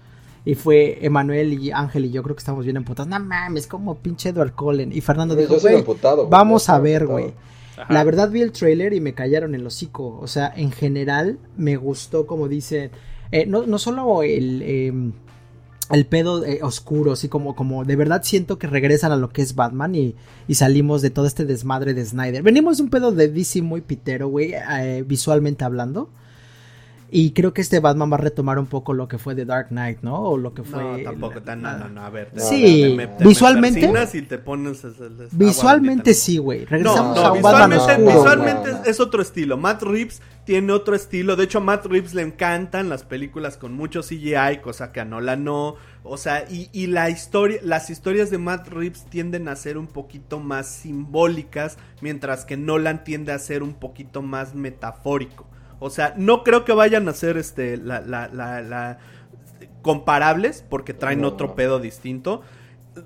Y 0.43 0.55
fue 0.55 0.99
Emanuel 1.05 1.53
y 1.61 1.71
Ángel 1.71 2.05
y 2.05 2.11
yo 2.11 2.23
creo 2.23 2.35
que 2.35 2.39
estábamos 2.39 2.65
bien 2.65 2.77
emputados. 2.77 3.09
No 3.09 3.19
mames, 3.19 3.65
como 3.67 3.97
pinche 3.97 4.29
Edward 4.29 4.53
Cullen. 4.53 4.91
Y 4.93 5.01
Fernando 5.01 5.35
Yo 5.35 5.41
dijo, 5.41 5.57
güey, 5.59 5.83
vamos 6.29 6.69
a 6.69 6.79
ver, 6.79 7.05
güey. 7.05 7.33
La 7.89 8.03
verdad 8.03 8.29
vi 8.29 8.41
el 8.41 8.51
trailer 8.51 8.93
y 8.93 9.01
me 9.01 9.13
callaron 9.13 9.55
el 9.55 9.65
hocico. 9.65 10.17
O 10.19 10.27
sea, 10.27 10.51
en 10.55 10.71
general 10.71 11.39
me 11.57 11.75
gustó, 11.75 12.25
como 12.25 12.47
dicen, 12.47 12.91
eh, 13.31 13.45
no, 13.45 13.65
no 13.65 13.77
solo 13.77 14.23
el, 14.23 14.61
eh, 14.63 14.93
el 15.91 16.05
pedo 16.05 16.43
eh, 16.45 16.59
oscuro, 16.63 17.13
así 17.13 17.29
como, 17.29 17.55
como 17.55 17.85
de 17.85 17.95
verdad 17.95 18.21
siento 18.23 18.57
que 18.59 18.67
regresan 18.67 19.11
a 19.11 19.15
lo 19.15 19.29
que 19.29 19.41
es 19.41 19.55
Batman 19.55 19.95
y, 19.95 20.15
y 20.47 20.55
salimos 20.55 21.01
de 21.01 21.09
todo 21.09 21.25
este 21.25 21.45
desmadre 21.45 21.93
de 21.93 22.05
Snyder. 22.05 22.43
Venimos 22.43 22.77
de 22.77 22.83
un 22.83 22.89
pedo 22.89 23.11
de 23.11 23.29
DC 23.29 23.61
muy 23.61 23.81
pitero, 23.81 24.27
güey, 24.27 24.53
eh, 24.53 25.03
visualmente 25.05 25.63
hablando. 25.63 26.09
Y 27.09 27.31
creo 27.31 27.53
que 27.53 27.61
este 27.61 27.79
Batman 27.79 28.11
va 28.11 28.15
a 28.15 28.19
retomar 28.19 28.59
un 28.59 28.65
poco 28.65 28.91
lo 28.93 29.07
que 29.07 29.17
fue 29.17 29.33
The 29.33 29.45
Dark 29.45 29.69
Knight, 29.69 29.99
¿no? 30.01 30.19
O 30.21 30.37
lo 30.37 30.53
que 30.53 30.63
fue... 30.63 30.83
No, 30.83 31.03
tampoco, 31.03 31.41
tan, 31.41 31.61
no, 31.61 31.77
no, 31.77 31.87
no, 31.89 32.01
a 32.03 32.09
ver. 32.09 32.31
te- 32.31 32.41
Sí, 32.41 32.95
te- 32.97 33.07
te- 33.07 33.07
te 33.19 33.23
visualmente- 33.25 33.91
y 34.13 34.21
te 34.23 34.37
pones 34.37 34.83
el- 34.83 34.95
el- 34.99 35.21
el- 35.21 35.29
Visualmente 35.31 36.13
sí, 36.13 36.37
güey. 36.37 36.65
Regresamos 36.65 37.15
No, 37.15 37.21
a 37.25 37.27
no, 37.29 37.33
un 37.35 37.41
Batman 37.41 37.69
visualmente, 38.05 38.69
oscuro. 38.71 38.89
es 38.91 38.99
otro 38.99 39.21
estilo. 39.21 39.55
Matt 39.57 39.83
Reeves 39.83 40.21
tiene 40.43 40.73
otro 40.73 40.95
estilo. 40.95 41.35
De 41.37 41.45
hecho, 41.45 41.59
a 41.59 41.61
Matt 41.61 41.85
Reeves 41.85 42.13
le 42.13 42.23
encantan 42.23 42.89
las 42.89 43.03
películas 43.03 43.55
con 43.57 43.73
mucho 43.73 44.01
CGI, 44.01 44.57
cosa 44.61 44.91
que 44.91 44.99
a 44.99 45.05
Nolan 45.05 45.45
no. 45.45 45.75
O 46.03 46.17
sea, 46.17 46.45
y, 46.49 46.69
y 46.73 46.87
la 46.87 47.09
historia, 47.09 47.59
las 47.63 47.89
historias 47.89 48.29
de 48.29 48.37
Matt 48.37 48.67
Reeves 48.67 49.05
tienden 49.09 49.47
a 49.47 49.55
ser 49.55 49.77
un 49.77 49.87
poquito 49.87 50.39
más 50.39 50.67
simbólicas, 50.67 51.77
mientras 52.01 52.43
que 52.45 52.57
Nolan 52.57 53.03
tiende 53.03 53.31
a 53.31 53.39
ser 53.39 53.63
un 53.63 53.73
poquito 53.73 54.21
más 54.21 54.55
metafórico. 54.55 55.47
O 55.79 55.89
sea, 55.89 56.13
no 56.17 56.43
creo 56.43 56.65
que 56.65 56.73
vayan 56.73 57.07
a 57.07 57.13
ser 57.13 57.37
este 57.37 57.77
la, 57.77 58.01
la, 58.01 58.27
la, 58.29 58.61
la- 58.61 58.97
comparables, 59.81 60.63
porque 60.69 60.93
traen 60.93 61.21
No, 61.21 61.29
otro 61.29 61.47
no. 61.47 61.55
pedo 61.55 61.79
distinto. 61.79 62.41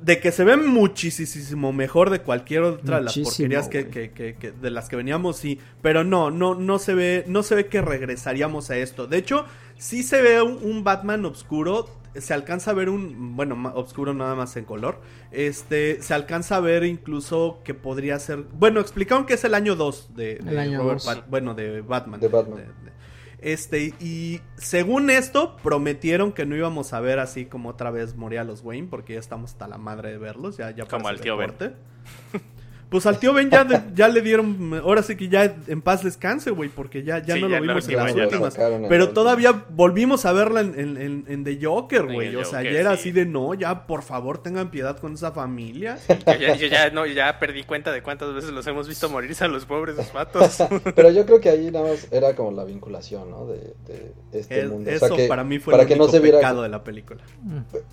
De 0.01 0.21
que 0.21 0.31
se 0.31 0.45
ven 0.45 0.65
muchísimo 0.67 1.73
mejor 1.73 2.09
de 2.11 2.21
cualquier 2.21 2.61
otra 2.63 2.97
de 2.99 3.03
las 3.03 3.17
porquerías 3.17 3.67
que, 3.67 3.89
que- 3.89 4.11
que- 4.11 4.35
que- 4.35 4.51
de 4.53 4.69
las 4.71 4.87
que 4.87 4.95
veníamos, 4.95 5.35
sí. 5.35 5.59
Pero 5.81 6.05
no, 6.05 6.31
no, 6.31 6.55
no 6.55 6.79
se 6.79 6.93
ve, 6.93 7.25
no 7.27 7.43
se 7.43 7.55
ve 7.55 7.67
que 7.67 7.81
regresaríamos 7.81 8.69
a 8.69 8.77
esto. 8.77 9.05
De 9.05 9.17
hecho, 9.17 9.45
sí 9.77 10.03
se 10.03 10.21
ve 10.21 10.41
un, 10.41 10.59
un 10.63 10.83
Batman 10.85 11.25
oscuro. 11.25 11.89
Se 12.15 12.33
alcanza 12.33 12.71
a 12.71 12.73
ver 12.73 12.89
un, 12.89 13.35
bueno, 13.35 13.71
oscuro 13.75 14.13
nada 14.13 14.35
más 14.35 14.55
en 14.57 14.65
color. 14.65 14.99
Este, 15.31 16.01
se 16.01 16.13
alcanza 16.13 16.57
a 16.57 16.59
ver 16.59 16.83
incluso 16.83 17.61
que 17.63 17.73
podría 17.73 18.19
ser, 18.19 18.39
bueno, 18.53 18.79
explicaron 18.81 19.25
que 19.25 19.35
es 19.35 19.43
el 19.45 19.53
año 19.53 19.75
2 19.75 20.15
de, 20.15 20.35
de 20.35 20.51
El 20.51 20.59
año 20.59 20.79
Robert 20.81 21.01
dos. 21.01 21.05
Pat- 21.15 21.29
bueno, 21.29 21.53
de 21.53 21.81
Batman. 21.81 22.19
De 22.19 22.27
Batman. 22.27 22.57
de- 22.57 22.63
de- 22.65 22.91
este, 23.39 23.95
y 23.99 24.39
según 24.57 25.09
esto, 25.09 25.55
prometieron 25.63 26.31
que 26.31 26.45
no 26.45 26.55
íbamos 26.55 26.93
a 26.93 26.99
ver 26.99 27.17
así 27.17 27.45
como 27.45 27.69
otra 27.69 27.89
vez 27.89 28.15
morir 28.15 28.37
a 28.39 28.43
los 28.43 28.61
Wayne, 28.63 28.87
porque 28.87 29.13
ya 29.13 29.19
estamos 29.19 29.51
hasta 29.53 29.67
la 29.67 29.79
madre 29.79 30.11
de 30.11 30.17
verlos, 30.19 30.57
ya, 30.57 30.69
ya 30.71 30.85
Como 30.85 31.07
al 31.07 31.19
tío 31.21 31.37
Ben. 31.37 31.51
Pues 32.91 33.05
al 33.05 33.19
tío 33.19 33.31
Ben 33.31 33.49
ya, 33.49 33.63
de- 33.63 33.81
ya 33.95 34.09
le 34.09 34.19
dieron, 34.19 34.73
ahora 34.83 35.01
sí 35.01 35.15
que 35.15 35.29
ya 35.29 35.55
en 35.67 35.81
paz 35.81 36.03
descanse, 36.03 36.51
güey, 36.51 36.67
porque 36.67 37.03
ya, 37.03 37.19
ya 37.23 37.35
Sí, 37.35 37.41
no 37.41 37.47
ya 37.47 37.55
lo 37.61 37.61
vimos 37.61 37.87
en 37.87 37.95
las 37.95 38.13
no. 38.13 38.23
últimas. 38.23 38.57
Pero 38.89 39.09
todavía 39.11 39.63
volvimos 39.69 40.25
a 40.25 40.33
verla 40.33 40.59
en, 40.59 40.77
en- 40.77 40.97
en- 40.97 41.25
en 41.29 41.43
The 41.45 41.57
Joker, 41.65 42.03
güey. 42.11 42.35
O 42.35 42.43
sea, 42.43 42.59
Joker, 42.59 42.73
ya 42.73 42.79
era 42.81 42.89
sí. 42.97 42.99
así 42.99 43.11
de 43.13 43.25
no, 43.25 43.53
ya 43.53 43.87
por 43.87 44.01
favor 44.03 44.39
tengan 44.43 44.71
piedad 44.71 44.97
con 44.99 45.13
esa 45.13 45.31
familia. 45.31 45.97
Yo 46.09 46.33
ya, 46.35 46.55
yo 46.57 46.67
ya, 46.67 46.89
no, 46.89 47.05
ya 47.05 47.39
perdí 47.39 47.63
cuenta 47.63 47.93
de 47.93 48.03
cuántas 48.03 48.33
veces 48.33 48.49
los 48.51 48.67
hemos 48.67 48.89
visto 48.89 49.09
morirse 49.09 49.45
a 49.45 49.47
los 49.47 49.65
pobres 49.65 49.95
patos. 50.11 50.57
Pero 50.93 51.11
yo 51.11 51.25
creo 51.25 51.39
que 51.39 51.47
ahí 51.49 51.71
nada 51.71 51.87
más 51.91 52.09
era 52.11 52.35
como 52.35 52.51
la 52.51 52.65
vinculación, 52.65 53.29
¿no? 53.31 53.45
De, 53.47 53.73
de 53.87 54.13
este 54.33 54.63
Es- 54.63 54.69
mundo. 54.69 54.89
O 54.89 54.93
eso 54.93 55.07
sea, 55.07 55.15
que 55.15 55.27
para 55.29 55.45
mí 55.45 55.59
fue 55.59 55.71
para 55.71 55.83
el 55.83 55.87
que 55.87 55.93
único 55.93 56.07
no 56.07 56.11
se 56.11 56.19
viera 56.19 56.39
pecado 56.39 56.61
de 56.63 56.67
la 56.67 56.83
película. 56.83 57.21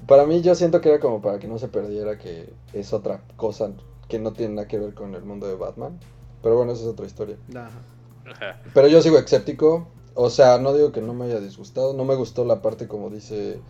Para 0.08 0.26
mí 0.26 0.42
yo 0.42 0.56
siento 0.56 0.80
que 0.80 0.88
era 0.88 0.98
como 0.98 1.22
para 1.22 1.38
que 1.38 1.46
no 1.46 1.56
se 1.56 1.68
perdiera 1.68 2.18
que 2.18 2.48
es 2.72 2.92
otra 2.92 3.20
cosa 3.36 3.70
que 4.08 4.18
no 4.18 4.32
tiene 4.32 4.54
nada 4.54 4.68
que 4.68 4.78
ver 4.78 4.94
con 4.94 5.14
el 5.14 5.22
mundo 5.22 5.46
de 5.46 5.54
Batman. 5.54 5.98
Pero 6.42 6.56
bueno, 6.56 6.72
esa 6.72 6.82
es 6.82 6.88
otra 6.88 7.06
historia. 7.06 7.36
Ajá. 7.50 7.70
Ajá. 8.30 8.60
Pero 8.74 8.88
yo 8.88 9.02
sigo 9.02 9.18
escéptico. 9.18 9.86
O 10.14 10.30
sea, 10.30 10.58
no 10.58 10.72
digo 10.74 10.92
que 10.92 11.00
no 11.00 11.14
me 11.14 11.26
haya 11.26 11.40
disgustado. 11.40 11.94
No 11.94 12.04
me 12.04 12.14
gustó 12.14 12.44
la 12.44 12.62
parte 12.62 12.88
como 12.88 13.10
dice 13.10 13.60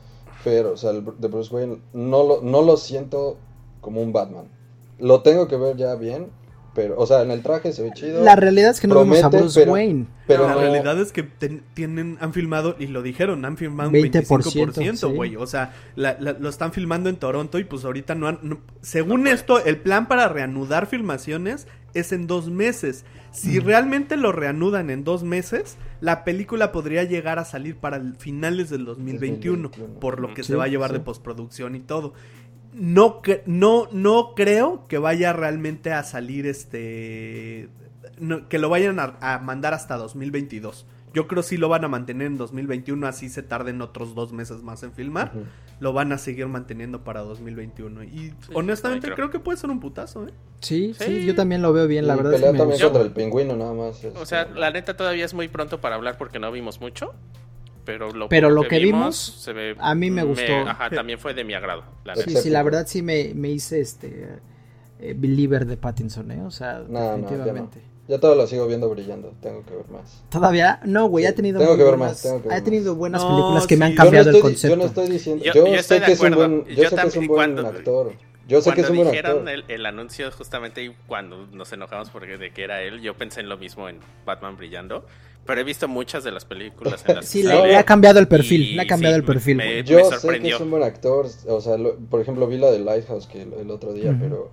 Fer, 0.42 0.66
o 0.66 0.76
sea, 0.76 0.90
el 0.90 1.04
de 1.18 1.28
Bruce 1.28 1.54
Wayne. 1.54 1.80
No 1.92 2.22
lo, 2.22 2.40
no 2.40 2.62
lo 2.62 2.76
siento 2.76 3.36
como 3.80 4.00
un 4.00 4.12
Batman. 4.12 4.48
Lo 4.98 5.22
tengo 5.22 5.48
que 5.48 5.56
ver 5.56 5.76
ya 5.76 5.94
bien. 5.94 6.30
Pero, 6.74 6.96
o 6.98 7.06
sea, 7.06 7.22
en 7.22 7.30
el 7.32 7.42
traje 7.42 7.72
se 7.72 7.82
ve 7.82 7.90
chido. 7.94 8.22
La 8.22 8.36
realidad 8.36 8.70
es 8.70 8.80
que 8.80 8.86
no 8.86 8.94
vemos 8.96 9.18
a 9.18 9.22
Promete, 9.22 9.38
Bruce 9.42 9.60
pero- 9.60 9.72
Wayne. 9.72 10.06
pero 10.26 10.46
la 10.46 10.54
no- 10.54 10.60
realidad 10.60 11.00
es 11.00 11.10
que 11.12 11.22
ten- 11.24 11.62
tienen, 11.74 12.18
han 12.20 12.32
filmado, 12.32 12.76
y 12.78 12.86
lo 12.86 13.02
dijeron, 13.02 13.44
han 13.44 13.56
filmado 13.56 13.88
un 13.88 13.94
20%, 13.94 14.50
25%, 14.50 15.08
sí. 15.10 15.14
güey. 15.16 15.36
O 15.36 15.46
sea, 15.46 15.72
la- 15.96 16.16
la- 16.20 16.34
lo 16.34 16.48
están 16.48 16.72
filmando 16.72 17.08
en 17.10 17.16
Toronto 17.16 17.58
y 17.58 17.64
pues 17.64 17.84
ahorita 17.84 18.14
no 18.14 18.28
han... 18.28 18.38
no- 18.42 18.60
según 18.80 19.26
esto, 19.26 19.64
el 19.64 19.78
plan 19.78 20.06
para 20.08 20.28
reanudar 20.28 20.86
filmaciones 20.86 21.66
es 21.94 22.12
en 22.12 22.26
dos 22.26 22.48
meses. 22.50 23.04
Si 23.32 23.58
realmente 23.60 24.16
lo 24.16 24.32
reanudan 24.32 24.90
en 24.90 25.04
dos 25.04 25.22
meses, 25.24 25.76
la 26.00 26.24
película 26.24 26.70
podría 26.72 27.04
llegar 27.04 27.38
a 27.38 27.44
salir 27.44 27.76
para 27.76 28.00
finales 28.18 28.70
del 28.70 28.84
2021, 28.84 29.68
2021. 29.70 30.00
por 30.00 30.20
lo 30.20 30.32
que 30.32 30.42
Sí, 30.42 30.52
se 30.52 30.56
va 30.56 30.64
a 30.64 30.68
llevar 30.68 30.90
sí. 30.90 30.94
de 30.94 31.00
postproducción 31.00 31.74
y 31.76 31.80
todo. 31.80 32.14
No, 32.72 33.20
no, 33.46 33.88
no 33.92 34.34
creo 34.34 34.86
que 34.88 34.98
vaya 34.98 35.32
realmente 35.32 35.92
a 35.92 36.02
salir 36.04 36.46
este. 36.46 37.68
no, 38.18 38.48
que 38.48 38.58
lo 38.58 38.68
vayan 38.68 38.98
a, 39.00 39.16
a 39.20 39.38
mandar 39.38 39.74
hasta 39.74 39.96
2022. 39.96 40.86
Yo 41.14 41.26
creo 41.26 41.42
sí 41.42 41.56
lo 41.56 41.68
van 41.70 41.84
a 41.84 41.88
mantener 41.88 42.26
en 42.26 42.36
2021, 42.36 43.06
así 43.06 43.30
se 43.30 43.42
tarden 43.42 43.80
otros 43.80 44.14
dos 44.14 44.32
meses 44.32 44.62
más 44.62 44.82
en 44.82 44.92
filmar. 44.92 45.32
Lo 45.80 45.92
van 45.94 46.12
a 46.12 46.18
seguir 46.18 46.46
manteniendo 46.48 47.02
para 47.02 47.20
2021. 47.22 48.04
Y 48.04 48.34
honestamente 48.52 49.06
creo. 49.06 49.16
creo 49.16 49.30
que 49.30 49.38
puede 49.40 49.56
ser 49.56 49.70
un 49.70 49.80
putazo, 49.80 50.26
¿eh? 50.28 50.32
Sí, 50.60 50.92
sí, 50.98 51.04
Sí. 51.20 51.24
yo 51.24 51.34
también 51.34 51.62
lo 51.62 51.72
veo 51.72 51.86
bien, 51.86 52.06
la 52.06 52.14
Y 52.14 52.16
verdad. 52.18 52.32
pelea 52.32 52.52
también 52.52 52.80
contra 52.80 53.02
el 53.02 53.12
pingüino, 53.12 53.56
nada 53.56 53.72
más. 53.72 54.04
es 54.04 54.14
O 54.16 54.26
sea, 54.26 54.46
como- 54.48 54.58
la 54.60 54.70
neta 54.70 54.96
todavía 54.96 55.24
es 55.24 55.32
muy 55.32 55.48
pronto 55.48 55.80
para 55.80 55.94
hablar 55.94 56.18
porque 56.18 56.38
no 56.38 56.52
vimos 56.52 56.80
mucho. 56.80 57.14
Pero 57.88 58.12
lo, 58.12 58.28
Pero 58.28 58.50
lo 58.50 58.68
que 58.68 58.78
vimos, 58.80 59.16
se 59.16 59.54
ve, 59.54 59.74
a 59.78 59.94
mí 59.94 60.10
me 60.10 60.22
gustó. 60.22 60.52
ajá, 60.66 60.90
también 60.90 61.18
fue 61.18 61.32
de 61.32 61.42
mi 61.42 61.54
agrado. 61.54 61.84
La 62.04 62.16
Sí, 62.16 62.36
sí, 62.36 62.50
la 62.50 62.62
verdad 62.62 62.86
sí 62.86 63.00
me, 63.00 63.32
me 63.34 63.48
hice 63.48 63.80
este 63.80 64.28
eh, 65.00 65.14
believer 65.16 65.64
de 65.64 65.78
Pattinson, 65.78 66.30
¿eh? 66.30 66.42
O 66.44 66.50
sea, 66.50 66.82
No, 66.86 66.86
no, 66.86 66.98
ya 67.00 67.16
no. 67.16 67.16
definitivamente. 67.22 67.80
Ya 68.06 68.18
todo 68.20 68.34
lo 68.34 68.46
sigo 68.46 68.66
viendo 68.66 68.90
brillando, 68.90 69.32
tengo 69.40 69.64
que 69.64 69.74
ver 69.74 69.88
más. 69.88 70.22
Todavía, 70.28 70.80
no, 70.84 71.06
güey, 71.08 71.24
ha 71.24 71.30
Sí, 71.30 71.36
tenido 71.36 71.60
tengo 71.60 71.78
que 71.78 71.82
ver 71.84 71.96
buenas, 71.96 72.10
más, 72.12 72.22
tengo 72.22 72.42
que 72.42 72.48
ver 72.48 72.58
ha 72.58 72.62
tenido 72.64 72.94
buenas 72.94 73.22
No, 73.22 73.28
películas 73.30 73.66
que 73.66 73.76
me 73.78 73.84
han 73.86 73.90
sí. 73.92 73.96
cambiado 73.96 74.24
yo, 74.24 74.28
el 74.30 74.32
no 74.32 74.36
estoy, 74.38 74.50
concepto. 74.52 74.76
yo 74.76 74.82
no 74.82 74.84
estoy 74.88 75.08
diciendo, 75.08 75.44
Yo- 75.46 75.52
yo, 75.54 75.66
yo 75.66 75.74
estoy 75.74 75.98
sé 75.98 76.04
que 76.04 76.12
es 76.12 76.20
un 76.20 76.34
buen, 76.34 76.64
yo, 76.66 76.82
Yo 76.82 76.90
sé 76.90 76.96
que 76.96 77.06
es 77.06 77.16
un 77.16 77.26
buen 77.26 77.54
cuando- 77.54 77.68
actor. 77.68 78.12
Yo 78.48 78.60
sé 78.62 78.72
que 78.72 78.80
es 78.80 78.86
Cuando 78.86 78.90
un 79.02 79.06
buen 79.06 79.10
dijeron 79.10 79.48
actor. 79.48 79.48
el, 79.54 79.64
el 79.68 79.86
anuncio 79.86 80.30
justamente 80.32 80.82
y 80.82 80.94
cuando 81.06 81.46
nos 81.52 81.70
enojamos 81.72 82.10
porque 82.10 82.38
de 82.38 82.50
que 82.52 82.64
era 82.64 82.82
él, 82.82 83.00
yo 83.02 83.14
pensé 83.14 83.40
en 83.40 83.48
lo 83.48 83.58
mismo 83.58 83.88
en 83.88 84.00
Batman 84.24 84.56
brillando, 84.56 85.04
pero 85.46 85.60
he 85.60 85.64
visto 85.64 85.86
muchas 85.86 86.24
de 86.24 86.32
las 86.32 86.44
películas 86.46 87.04
en 87.06 87.16
las 87.16 87.26
Sí, 87.26 87.42
que 87.42 87.48
le, 87.48 87.54
sale 87.54 87.68
le 87.68 87.76
ha 87.76 87.84
cambiado 87.84 88.18
el 88.18 88.26
perfil, 88.26 88.62
y 88.62 88.74
le 88.74 88.82
ha 88.82 88.86
cambiado 88.86 89.14
sí, 89.14 89.20
el 89.20 89.24
perfil. 89.26 89.56
me- 89.58 89.64
güey. 89.66 89.84
Yo 89.84 90.10
sé 90.10 90.40
que 90.40 90.48
es 90.48 90.60
un 90.60 90.70
buen 90.70 90.82
actor, 90.82 91.26
o 91.46 91.60
sea, 91.60 91.76
lo- 91.76 91.96
por 91.96 92.20
ejemplo 92.22 92.46
vi 92.46 92.56
la 92.58 92.70
de 92.70 92.78
Lighthouse 92.78 93.26
que 93.26 93.42
el, 93.42 93.52
el 93.52 93.70
otro 93.70 93.92
día, 93.92 94.16
pero, 94.18 94.50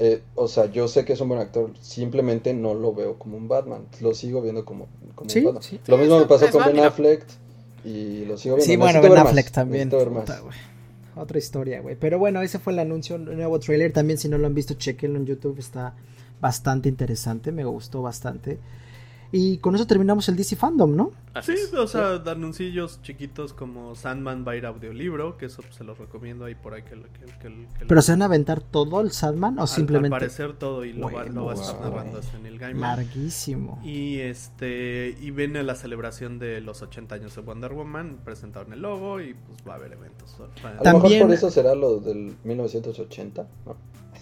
eh, 0.00 0.20
o 0.34 0.48
sea, 0.48 0.66
yo 0.66 0.88
sé 0.88 1.04
que 1.04 1.12
es 1.12 1.20
un 1.20 1.28
buen 1.28 1.40
actor, 1.40 1.70
simplemente 1.80 2.54
no 2.54 2.74
lo 2.74 2.92
veo 2.92 3.18
como 3.18 3.36
un 3.36 3.46
Batman, 3.48 3.86
lo 4.00 4.14
sigo 4.14 4.42
viendo 4.42 4.64
como, 4.64 4.88
como 5.14 5.30
Sí, 5.30 5.38
un 5.40 5.44
Batman. 5.46 5.62
sí. 5.62 5.80
Lo 5.86 5.96
mismo 5.98 6.18
me 6.18 6.26
pasó 6.26 6.50
con 6.50 6.64
Ben. 6.64 6.80
Affleck 6.80 7.24
y 7.84 8.24
lo 8.24 8.36
sigo 8.36 8.56
viendo. 8.56 8.64
Sí, 8.72 8.76
bueno, 8.76 9.00
Ben 9.00 9.10
ver 9.12 9.18
más, 9.20 9.28
Affleck 9.28 9.50
también. 9.52 9.88
necesito 9.88 10.10
ver 10.10 10.24
más. 10.26 10.40
puta. 10.40 10.50
Otra 11.18 11.38
historia, 11.38 11.80
güey. 11.80 11.96
Pero 11.96 12.18
bueno, 12.18 12.40
ese 12.42 12.58
fue 12.60 12.72
el 12.72 12.78
anuncio, 12.78 13.16
un 13.16 13.24
nuevo 13.24 13.58
trailer. 13.58 13.92
También, 13.92 14.18
si 14.18 14.28
no 14.28 14.38
lo 14.38 14.46
han 14.46 14.54
visto, 14.54 14.74
chequenlo 14.74 15.18
en 15.18 15.26
YouTube. 15.26 15.58
Está 15.58 15.94
bastante 16.40 16.88
interesante. 16.88 17.50
Me 17.50 17.64
gustó 17.64 18.02
bastante. 18.02 18.58
Y 19.30 19.58
con 19.58 19.74
eso 19.74 19.86
terminamos 19.86 20.26
el 20.30 20.36
DC 20.36 20.56
Fandom, 20.56 20.96
¿no? 20.96 21.10
Así 21.34 21.54
Sí, 21.54 21.62
es. 21.64 21.74
o 21.74 21.86
sea, 21.86 22.14
anuncillos 22.26 23.00
chiquitos 23.02 23.52
como 23.52 23.94
Sandman 23.94 24.42
va 24.48 24.52
a 24.52 24.56
ir 24.56 24.64
a 24.64 24.70
audiolibro, 24.70 25.36
que 25.36 25.46
eso 25.46 25.60
pues, 25.60 25.74
se 25.74 25.84
los 25.84 25.98
recomiendo 25.98 26.46
ahí 26.46 26.54
por 26.54 26.72
ahí 26.72 26.82
que, 26.82 26.90
que, 26.94 27.26
que- 27.26 27.38
que 27.38 27.48
lo- 27.50 27.88
Pero 27.88 28.00
se 28.02 28.12
van 28.12 28.22
a 28.22 28.24
aventar 28.24 28.62
todo 28.62 29.02
el 29.02 29.12
Sandman 29.12 29.58
o 29.58 29.62
al- 29.62 29.68
simplemente 29.68 30.14
Al 30.14 30.20
parecer 30.20 30.54
todo 30.54 30.82
y 30.84 30.94
lo, 30.94 31.10
va, 31.12 31.24
lo 31.26 31.44
va 31.44 31.52
a 31.52 31.54
estar 31.56 31.76
Bueno, 31.76 31.90
narrando 31.96 32.20
en 32.38 32.46
el 32.46 32.58
Gaiman. 32.58 32.80
larguísimo. 32.96 33.78
Y 33.84 34.18
este 34.20 35.14
y 35.20 35.30
viene 35.30 35.62
la 35.62 35.74
celebración 35.74 36.38
de 36.38 36.62
los 36.62 36.80
80 36.80 37.14
años 37.16 37.34
de 37.36 37.42
Wonder 37.42 37.74
Woman, 37.74 38.20
presentaron 38.24 38.72
el 38.72 38.80
logo 38.80 39.20
y 39.20 39.34
pues 39.34 39.58
va 39.68 39.74
a 39.74 39.76
haber 39.76 39.92
eventos. 39.92 40.34
A 40.64 40.72
lo 40.72 40.82
También- 40.82 41.12
mejor 41.12 41.28
por 41.28 41.34
eso 41.36 41.50
será 41.50 41.74
lo 41.74 42.00
del 42.00 42.34
1980, 42.44 43.46
¿no? 43.66 43.76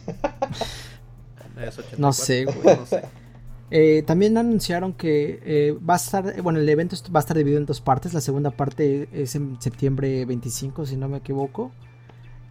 Es 1.57 1.79
84, 1.79 1.99
No 1.99 2.12
sé, 2.12 2.45
güey. 2.45 2.77
no 2.77 2.85
sé. 2.87 3.03
Eh, 3.70 4.05
también 4.07 4.38
anunciaron 4.38 4.92
que 4.92 5.40
eh, 5.44 5.79
va 5.79 5.94
a 5.94 5.96
estar, 5.96 6.40
bueno, 6.42 6.61
el 6.61 6.68
evento 6.68 6.96
va 7.12 7.18
a 7.18 7.22
estar 7.22 7.37
dividido 7.37 7.59
en 7.59 7.66
dos 7.66 7.81
partes. 7.81 8.14
La 8.14 8.20
segunda 8.20 8.50
parte 8.50 9.09
es 9.12 9.35
en 9.35 9.61
septiembre 9.61 10.24
25, 10.24 10.87
si 10.87 10.96
no 10.96 11.09
me 11.09 11.18
equivoco. 11.18 11.72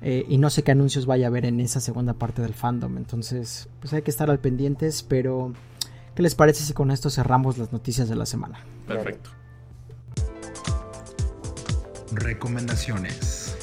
Eh, 0.01 0.25
y 0.27 0.37
no 0.37 0.49
sé 0.49 0.63
qué 0.63 0.71
anuncios 0.71 1.05
vaya 1.05 1.27
a 1.27 1.29
haber 1.29 1.45
en 1.45 1.59
esa 1.59 1.79
segunda 1.79 2.13
parte 2.13 2.41
del 2.41 2.53
fandom. 2.53 2.97
Entonces, 2.97 3.69
pues 3.79 3.93
hay 3.93 4.01
que 4.01 4.11
estar 4.11 4.29
al 4.29 4.39
pendientes. 4.39 5.03
Pero, 5.03 5.53
¿qué 6.15 6.21
les 6.21 6.35
parece 6.35 6.63
si 6.63 6.73
con 6.73 6.91
esto 6.91 7.09
cerramos 7.09 7.57
las 7.57 7.71
noticias 7.71 8.09
de 8.09 8.15
la 8.15 8.25
semana? 8.25 8.59
Perfecto. 8.85 9.29
Recomendaciones. 12.11 13.57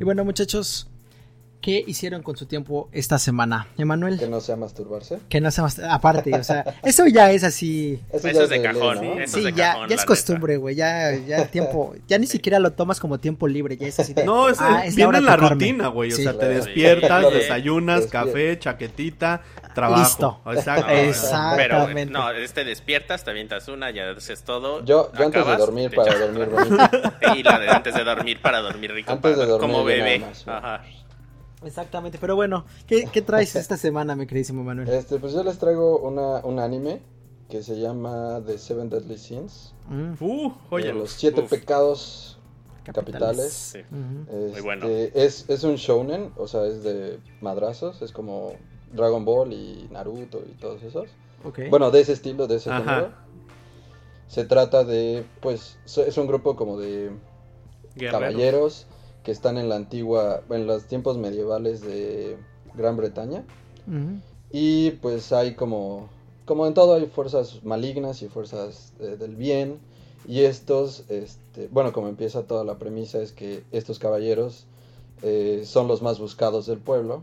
Y 0.00 0.04
bueno, 0.04 0.24
muchachos, 0.24 0.89
¿qué 1.60 1.84
hicieron 1.86 2.22
con 2.22 2.36
su 2.36 2.46
tiempo 2.46 2.88
esta 2.92 3.18
semana? 3.18 3.68
Emanuel, 3.78 4.18
Que 4.18 4.28
no 4.28 4.40
sea 4.40 4.56
masturbarse. 4.56 5.18
que 5.28 5.40
no 5.40 5.50
se 5.50 5.62
más. 5.62 5.78
Aparte, 5.78 6.34
o 6.34 6.42
sea, 6.44 6.64
eso 6.82 7.06
ya 7.06 7.30
es 7.32 7.44
así. 7.44 8.00
Eso, 8.12 8.28
es 8.28 8.48
de 8.48 8.58
ley, 8.58 8.62
cajón, 8.62 8.96
¿no? 9.04 9.20
Eso 9.20 9.34
Sí, 9.34 9.38
es 9.40 9.44
de 9.46 9.52
ya, 9.52 9.72
cajón, 9.72 9.88
ya 9.88 9.94
es 9.96 10.04
costumbre, 10.04 10.56
güey. 10.56 10.74
Ya, 10.74 11.12
ya 11.16 11.38
el 11.38 11.48
tiempo, 11.48 11.94
ya 12.08 12.18
ni 12.18 12.26
siquiera 12.26 12.58
lo 12.58 12.72
tomas 12.72 12.98
como 13.00 13.18
tiempo 13.18 13.46
libre, 13.48 13.76
ya 13.76 13.86
es 13.86 14.00
así 14.00 14.14
de. 14.14 14.24
No, 14.24 14.48
es, 14.48 14.58
"Ah, 14.60 14.82
es 14.84 14.96
la 14.96 15.06
viene 15.06 15.20
la 15.20 15.32
tocarme". 15.36 15.48
rutina, 15.50 15.88
güey. 15.88 16.12
O 16.12 16.16
Sí. 16.16 16.22
sea, 16.22 16.38
te 16.38 16.48
despiertas, 16.48 17.26
Sí. 17.28 17.34
desayunas, 17.34 18.00
Despierta. 18.02 18.26
café, 18.26 18.58
chaquetita, 18.58 19.42
trabajo. 19.74 20.02
Listo. 20.02 20.40
Exacto. 20.46 20.86
No, 20.86 20.92
Exactamente. 20.98 22.12
Pero 22.12 22.20
no, 22.20 22.30
este 22.32 22.64
despiertas, 22.64 23.22
te 23.24 23.30
avientas 23.30 23.68
una, 23.68 23.90
ya 23.90 24.10
haces 24.10 24.42
todo. 24.44 24.84
Yo, 24.84 25.10
yo 25.16 25.24
antes 25.26 25.46
de 25.46 25.56
dormir, 25.56 25.90
te 25.90 25.96
para 25.96 26.18
dormir 26.18 26.48
bonito. 26.48 26.76
Y 27.36 27.42
la 27.42 27.58
de 27.58 27.68
antes 27.68 27.94
de 27.94 28.02
dormir 28.04 28.40
para 28.42 28.60
dormir 28.60 28.92
rico. 28.92 29.12
Antes 29.12 29.32
para- 29.32 29.44
de 29.44 29.50
dormir 29.50 29.70
como 29.70 29.84
bebé. 29.84 30.24
Ajá. 30.46 30.82
Exactamente, 31.64 32.18
pero 32.20 32.36
bueno, 32.36 32.64
¿qué, 32.86 33.08
qué 33.12 33.20
traes 33.22 33.54
esta 33.56 33.76
semana, 33.76 34.16
mi 34.16 34.26
queridísimo 34.26 34.64
Manuel? 34.64 34.88
Este, 34.88 35.18
pues 35.18 35.32
yo 35.34 35.42
les 35.44 35.58
traigo 35.58 35.98
una, 35.98 36.38
un 36.44 36.58
anime 36.58 37.00
que 37.48 37.62
se 37.62 37.78
llama 37.78 38.40
The 38.46 38.56
Seven 38.58 38.88
Deadly 38.88 39.18
Sins. 39.18 39.74
Mm, 39.88 40.12
Uh, 40.24 40.52
oye. 40.70 40.92
los 40.92 41.10
siete 41.10 41.42
uf. 41.42 41.50
pecados 41.50 42.38
capitales. 42.84 43.52
Sí. 43.52 43.78
Este, 44.46 44.60
bueno. 44.62 44.86
Es, 44.88 45.44
es 45.48 45.64
un 45.64 45.74
shounen, 45.76 46.32
o 46.36 46.48
sea, 46.48 46.64
es 46.66 46.82
de 46.82 47.18
madrazos, 47.40 48.00
es 48.02 48.12
como 48.12 48.52
Dragon 48.92 49.24
Ball 49.24 49.52
y 49.52 49.86
Naruto 49.90 50.42
y 50.48 50.52
todos 50.54 50.82
esos. 50.82 51.08
Ok. 51.44 51.60
Bueno, 51.70 51.90
de 51.90 52.00
ese 52.00 52.12
estilo, 52.12 52.46
de 52.46 52.56
ese 52.56 52.72
género. 52.72 53.10
Se 54.28 54.44
trata 54.44 54.84
de, 54.84 55.24
pues, 55.40 55.78
so- 55.84 56.04
es 56.04 56.16
un 56.16 56.26
grupo 56.26 56.54
como 56.56 56.78
de 56.78 57.10
Guerreros. 57.96 58.12
caballeros 58.20 58.86
que 59.30 59.34
están 59.34 59.58
en 59.58 59.68
la 59.68 59.76
antigua, 59.76 60.42
en 60.50 60.66
los 60.66 60.86
tiempos 60.86 61.16
medievales 61.16 61.82
de 61.82 62.36
Gran 62.74 62.96
Bretaña. 62.96 63.44
Y 64.50 64.90
pues 65.02 65.30
hay 65.30 65.54
como, 65.54 66.08
como 66.46 66.66
en 66.66 66.74
todo 66.74 66.94
hay 66.94 67.06
fuerzas 67.06 67.62
malignas 67.62 68.22
y 68.22 68.28
fuerzas 68.28 68.92
eh, 68.98 69.16
del 69.16 69.36
bien. 69.36 69.78
Y 70.26 70.40
estos, 70.40 71.04
este, 71.08 71.68
bueno, 71.68 71.92
como 71.92 72.08
empieza 72.08 72.42
toda 72.42 72.64
la 72.64 72.76
premisa 72.78 73.22
es 73.22 73.30
que 73.30 73.62
estos 73.70 74.00
caballeros 74.00 74.66
eh, 75.22 75.62
son 75.64 75.86
los 75.86 76.02
más 76.02 76.18
buscados 76.18 76.66
del 76.66 76.80
pueblo. 76.80 77.22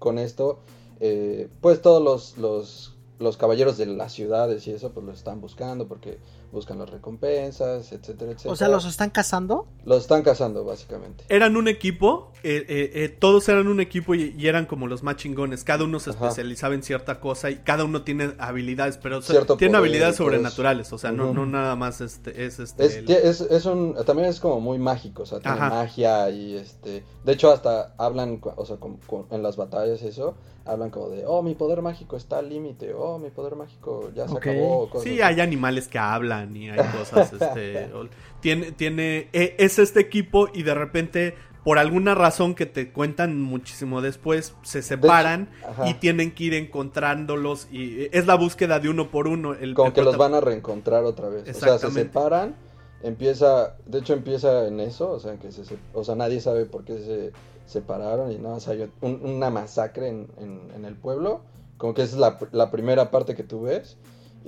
Con 0.00 0.18
esto, 0.18 0.58
eh, 0.98 1.48
pues 1.60 1.80
todos 1.80 2.02
los, 2.02 2.38
los, 2.38 2.96
los 3.20 3.36
caballeros 3.36 3.78
de 3.78 3.86
las 3.86 4.12
ciudades 4.12 4.66
y 4.66 4.72
eso, 4.72 4.90
pues 4.90 5.06
los 5.06 5.18
están 5.18 5.40
buscando 5.40 5.86
porque 5.86 6.18
buscan 6.52 6.78
las 6.78 6.88
recompensas, 6.90 7.92
etcétera, 7.92 8.32
etcétera. 8.32 8.52
O 8.52 8.56
sea, 8.56 8.68
¿los 8.68 8.84
están 8.84 9.10
cazando? 9.10 9.66
Los 9.84 10.02
están 10.02 10.22
cazando, 10.22 10.64
básicamente. 10.64 11.24
Eran 11.28 11.56
un 11.56 11.68
equipo, 11.68 12.32
eh, 12.42 12.64
eh, 12.68 12.90
eh, 12.94 13.08
todos 13.08 13.48
eran 13.48 13.66
un 13.68 13.80
equipo 13.80 14.14
y, 14.14 14.34
y 14.38 14.46
eran 14.48 14.66
como 14.66 14.86
los 14.86 15.02
más 15.02 15.16
chingones. 15.16 15.64
Cada 15.64 15.84
uno 15.84 16.00
se 16.00 16.10
Ajá. 16.10 16.26
especializaba 16.28 16.74
en 16.74 16.82
cierta 16.82 17.20
cosa 17.20 17.50
y 17.50 17.56
cada 17.56 17.84
uno 17.84 18.02
tiene 18.02 18.32
habilidades, 18.38 18.96
pero 18.98 19.18
o 19.18 19.22
sea, 19.22 19.34
Cierto 19.34 19.56
tiene 19.56 19.72
poder 19.72 19.88
habilidades 19.88 20.14
eso. 20.14 20.24
sobrenaturales. 20.24 20.92
O 20.92 20.98
sea, 20.98 21.12
no, 21.12 21.32
nada 21.46 21.76
más 21.76 22.00
este, 22.00 22.44
es 22.46 22.58
este. 22.58 22.84
Es, 22.86 22.96
el- 22.96 23.06
tie- 23.06 23.20
es, 23.22 23.40
es 23.40 23.64
un, 23.66 23.94
también 24.04 24.28
es 24.28 24.40
como 24.40 24.60
muy 24.60 24.78
mágico, 24.78 25.22
o 25.22 25.26
sea, 25.26 25.40
tiene 25.40 25.56
Ajá. 25.56 25.68
magia 25.70 26.30
y 26.30 26.56
este, 26.56 27.04
de 27.24 27.32
hecho 27.32 27.52
hasta 27.52 27.94
hablan, 27.98 28.40
o 28.42 28.64
sea, 28.66 28.76
con- 28.76 28.98
en 29.30 29.42
las 29.42 29.56
batallas 29.56 30.00
y 30.02 30.08
eso, 30.08 30.34
hablan 30.64 30.90
como 30.90 31.10
de, 31.10 31.24
oh, 31.26 31.42
mi 31.42 31.54
poder 31.54 31.80
mágico 31.80 32.16
está 32.16 32.38
al 32.38 32.48
límite, 32.48 32.92
oh, 32.92 33.18
mi 33.18 33.30
poder 33.30 33.54
mágico 33.54 34.10
ya 34.16 34.26
se 34.26 34.36
acabó, 34.36 34.90
cosas 34.90 35.04
Sí, 35.04 35.20
así. 35.20 35.22
hay 35.22 35.40
animales 35.40 35.86
que 35.86 35.98
hablan 35.98 36.35
y 36.44 36.68
hay 36.68 36.78
cosas, 36.96 37.32
este, 37.32 37.92
o- 37.94 38.08
tiene, 38.40 38.72
tiene, 38.72 39.28
e- 39.32 39.54
es 39.58 39.78
este 39.78 40.00
equipo 40.00 40.48
y 40.52 40.62
de 40.62 40.74
repente, 40.74 41.34
por 41.64 41.78
alguna 41.78 42.14
razón 42.14 42.54
que 42.54 42.66
te 42.66 42.92
cuentan 42.92 43.40
muchísimo 43.40 44.00
después, 44.02 44.54
se 44.62 44.82
separan 44.82 45.48
y 45.88 45.94
tienen 45.94 46.32
que 46.32 46.44
ir 46.44 46.54
encontrándolos 46.54 47.68
y 47.72 48.02
eh, 48.02 48.10
es 48.12 48.26
la 48.26 48.34
búsqueda 48.36 48.78
de 48.78 48.88
uno 48.88 49.10
por 49.10 49.26
uno. 49.28 49.54
El, 49.54 49.74
Como 49.74 49.88
el 49.88 49.94
que 49.94 50.02
los 50.02 50.16
van 50.18 50.34
a 50.34 50.40
reencontrar 50.40 51.04
otra 51.04 51.28
vez, 51.28 51.42
o 51.42 51.60
sea, 51.60 51.78
se 51.78 51.86
separan, 52.04 52.54
empieza, 53.02 53.76
de 53.86 53.98
hecho 53.98 54.12
empieza 54.14 54.66
en 54.66 54.80
eso, 54.80 55.10
o 55.10 55.20
sea, 55.20 55.36
que 55.38 55.50
se, 55.52 55.62
o 55.92 56.04
sea, 56.04 56.14
nadie 56.14 56.40
sabe 56.40 56.66
por 56.66 56.84
qué 56.84 56.98
se 56.98 57.32
separaron 57.66 58.30
y 58.32 58.36
nada 58.38 58.54
más 58.54 58.68
hay 58.68 58.88
un- 59.00 59.20
una 59.24 59.50
masacre 59.50 60.08
en, 60.08 60.28
en- 60.38 60.70
en 60.74 60.84
el 60.84 60.94
pueblo, 60.94 61.40
como 61.78 61.94
que 61.94 62.02
es 62.02 62.14
la, 62.14 62.38
la 62.52 62.70
primera 62.70 63.10
parte 63.10 63.34
que 63.34 63.42
tú 63.42 63.62
ves. 63.62 63.96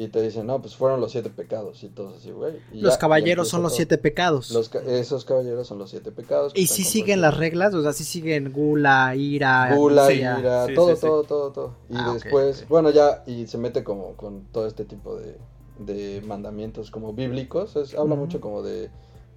Y 0.00 0.06
te 0.08 0.22
dicen, 0.22 0.46
no, 0.46 0.60
pues 0.62 0.76
fueron 0.76 1.00
los 1.00 1.10
siete 1.10 1.28
pecados 1.28 1.82
y 1.82 1.88
todos 1.88 2.18
así, 2.18 2.30
güey. 2.30 2.52
Los 2.72 2.92
ya- 2.94 2.98
caballeros 3.00 3.48
son 3.48 3.62
los 3.62 3.72
todo. 3.72 3.76
siete 3.78 3.98
pecados. 3.98 4.52
Los 4.52 4.68
ca- 4.68 4.78
esos 4.86 5.24
caballeros 5.24 5.66
son 5.66 5.78
los 5.78 5.90
siete 5.90 6.12
pecados. 6.12 6.52
Y 6.54 6.68
si 6.68 6.84
siguen 6.84 7.20
las 7.20 7.36
reglas, 7.36 7.74
o 7.74 7.82
sea, 7.82 7.92
si 7.92 8.04
siguen 8.04 8.52
gula, 8.52 9.16
ira, 9.16 9.74
Gula, 9.74 10.06
Sí, 10.06 10.12
ira. 10.20 10.66
sí, 10.68 10.74
todo, 10.74 10.90
sí, 10.90 10.94
sí. 10.94 11.00
todo, 11.00 11.24
todo, 11.24 11.50
todo. 11.50 11.74
Y 11.90 11.96
Ah, 11.96 12.12
después, 12.14 12.64
bueno, 12.68 12.90
ya, 12.90 13.24
y 13.26 13.48
se 13.48 13.58
mete 13.58 13.82
como 13.82 14.12
con 14.14 14.44
todo 14.52 14.68
este 14.68 14.84
tipo 14.84 15.16
de, 15.16 15.36
de 15.80 16.22
mandamientos 16.24 16.92
como 16.92 17.12
bíblicos. 17.12 17.74
Es, 17.74 17.96
habla 17.96 18.14
mucho 18.14 18.40
como 18.40 18.62
de, 18.62 18.90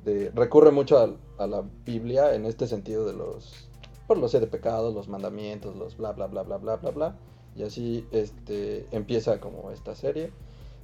de- 0.06 0.30
recurre 0.36 0.70
mucho 0.70 1.00
al- 1.00 1.18
a, 1.40 1.48
la 1.48 1.64
Biblia 1.88 2.36
en 2.36 2.46
este 2.46 2.68
sentido 2.68 3.08
de 3.08 3.14
los, 3.14 3.68
por 4.06 4.20
los 4.20 4.30
siete 4.30 4.46
pecados, 4.46 4.94
los 4.94 5.08
mandamientos, 5.08 5.76
los 5.76 5.98
bla 5.98 6.12
bla 6.12 6.28
bla 6.28 6.44
bla 6.44 6.58
bla 6.58 6.76
bla 6.76 6.92
bla. 6.92 7.16
Y 7.56 7.64
así 7.64 8.06
este, 8.12 8.86
empieza 8.92 9.40
como 9.40 9.72
esta 9.72 9.96
serie. 9.96 10.32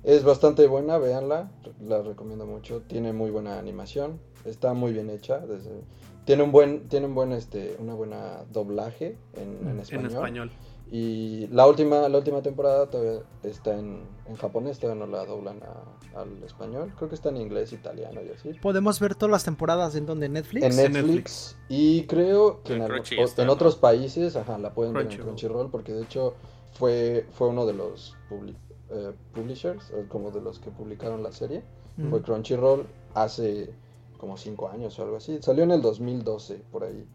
Es 0.04 0.24
bastante 0.24 0.68
buena, 0.68 0.98
véanla, 0.98 1.52
la 1.82 2.02
recomiendo 2.02 2.46
mucho. 2.46 2.82
Tiene 2.88 3.12
muy 3.14 3.30
buena 3.30 3.60
animación, 3.60 4.20
está 4.46 4.74
muy 4.74 4.94
bien 4.94 5.10
hecha. 5.10 5.40
desde- 5.40 5.82
tiene 6.26 6.44
un 6.44 6.52
buen, 6.52 6.88
tiene 6.90 7.06
un 7.08 7.16
buen, 7.16 7.32
este, 7.32 7.78
una 7.80 7.94
buena 7.94 8.44
doblaje 8.52 9.18
en, 9.34 9.60
en 9.68 9.80
En 10.00 10.06
español. 10.06 10.52
Y 10.90 11.48
la 11.48 11.68
última, 11.68 12.08
la 12.08 12.18
última 12.18 12.42
temporada 12.42 12.90
todavía 12.90 13.22
está 13.44 13.78
en, 13.78 14.02
en 14.26 14.36
japonés, 14.38 14.80
todavía 14.80 15.06
no 15.06 15.12
la 15.12 15.26
doblan 15.26 15.60
a- 15.64 16.20
al 16.20 16.42
español. 16.44 16.94
Creo 16.98 17.10
que 17.10 17.16
está 17.16 17.30
en 17.30 17.38
inglés, 17.38 17.74
italiano 17.74 18.22
y 18.22 18.30
así. 18.30 18.54
Podemos 18.62 19.00
ver 19.02 19.16
todas 19.16 19.32
las 19.32 19.44
temporadas 19.44 19.96
en 19.96 20.06
donde 20.06 20.30
Netflix. 20.30 20.64
En 20.66 20.72
En 20.86 20.94
Netflix, 20.94 21.58
y 21.70 22.04
creo 22.04 22.62
que 22.64 22.74
En 22.74 22.80
en, 22.80 22.84
algo- 22.86 22.94
Crunchy 22.96 23.18
o- 23.18 23.26
está, 23.26 23.42
en 23.42 23.48
¿no? 23.48 23.54
otros 23.54 23.76
países 23.76 24.36
ajá, 24.38 24.58
la 24.58 24.74
pueden 24.74 24.94
ver 24.94 25.12
en 25.12 25.18
Crunchyroll. 25.18 25.70
Porque 25.70 25.94
de 25.94 26.04
hecho 26.04 26.36
fue, 26.74 27.26
fue 27.32 27.48
uno 27.50 27.66
de 27.66 27.74
los 27.74 28.16
publi- 28.30 28.56
eh, 28.90 29.14
publishers, 29.34 29.92
o 29.92 30.08
como 30.08 30.32
de 30.32 30.42
los 30.42 30.60
que 30.60 30.72
publicaron 30.72 31.24
la 31.24 31.32
serie. 31.32 31.64
Mm. 31.98 32.10
Fue 32.10 32.22
Crunchyroll 32.22 32.86
hace 33.14 33.74
como 34.18 34.38
5 34.38 34.70
años 34.70 34.98
o 35.00 35.04
algo 35.04 35.18
así. 35.18 35.40
Salió 35.42 35.64
en 35.64 35.72
el 35.72 35.82
2012 35.82 36.62
por 36.72 36.84
ahí. 36.84 37.06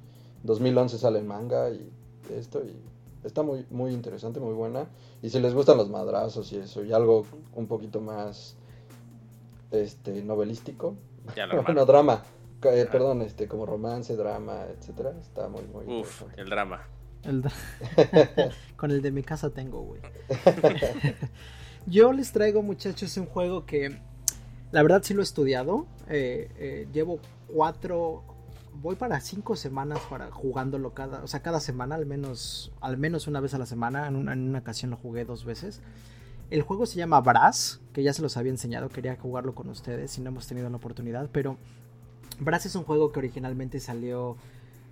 2011 0.42 0.98
sale 0.98 1.18
el 1.20 1.24
manga 1.24 1.70
y 1.70 1.88
esto 2.36 2.62
y 2.64 2.76
está 3.24 3.42
muy 3.42 3.66
muy 3.70 3.92
interesante, 3.92 4.40
muy 4.40 4.54
buena. 4.54 4.86
Y 5.22 5.30
si 5.30 5.40
les 5.40 5.54
gustan 5.54 5.76
los 5.76 5.88
madrazos 5.88 6.52
y 6.52 6.56
eso 6.58 6.84
y 6.84 6.92
algo 6.92 7.24
un 7.54 7.66
poquito 7.66 8.00
más 8.00 8.56
este 9.70 10.22
novelístico, 10.22 10.96
bueno, 11.64 11.86
drama, 11.86 12.22
eh, 12.64 12.86
perdón, 12.90 13.22
este 13.22 13.48
como 13.48 13.66
romance, 13.66 14.16
drama, 14.16 14.64
etcétera, 14.76 15.14
está 15.20 15.48
muy 15.48 15.62
muy 15.62 16.00
Uf, 16.00 16.22
el 16.36 16.48
drama. 16.48 16.82
El 17.22 17.44
Con 18.76 18.90
el 18.90 19.00
de 19.00 19.10
mi 19.12 19.22
casa 19.22 19.50
tengo, 19.50 19.82
güey. 19.82 20.00
Yo 21.86 22.12
les 22.12 22.32
traigo, 22.32 22.62
muchachos, 22.62 23.16
un 23.16 23.26
juego 23.26 23.66
que 23.66 23.98
la 24.70 24.82
verdad 24.82 25.02
sí 25.02 25.14
lo 25.14 25.20
he 25.20 25.24
estudiado. 25.24 25.86
Eh, 26.08 26.48
eh, 26.56 26.88
llevo 26.92 27.18
cuatro, 27.52 28.22
voy 28.80 28.94
para 28.94 29.20
cinco 29.20 29.56
semanas 29.56 29.98
para 30.08 30.30
jugándolo 30.30 30.94
cada, 30.94 31.22
o 31.24 31.26
sea, 31.26 31.40
cada 31.40 31.60
semana, 31.60 31.96
al 31.96 32.06
menos, 32.06 32.72
al 32.80 32.98
menos 32.98 33.26
una 33.26 33.40
vez 33.40 33.54
a 33.54 33.58
la 33.58 33.66
semana. 33.66 34.06
En 34.06 34.16
una, 34.16 34.58
ocasión 34.58 34.92
lo 34.92 34.96
jugué 34.96 35.24
dos 35.24 35.44
veces. 35.44 35.80
El 36.50 36.62
juego 36.62 36.86
se 36.86 36.98
llama 36.98 37.20
Brass, 37.20 37.80
que 37.92 38.02
ya 38.02 38.12
se 38.12 38.22
los 38.22 38.36
había 38.36 38.52
enseñado, 38.52 38.88
quería 38.88 39.16
jugarlo 39.16 39.54
con 39.54 39.68
ustedes 39.68 40.16
y 40.18 40.20
no 40.20 40.28
hemos 40.28 40.46
tenido 40.46 40.68
la 40.68 40.76
oportunidad, 40.76 41.30
pero 41.32 41.56
Brass 42.38 42.66
es 42.66 42.76
un 42.76 42.84
juego 42.84 43.10
que 43.10 43.20
originalmente 43.20 43.80
salió 43.80 44.36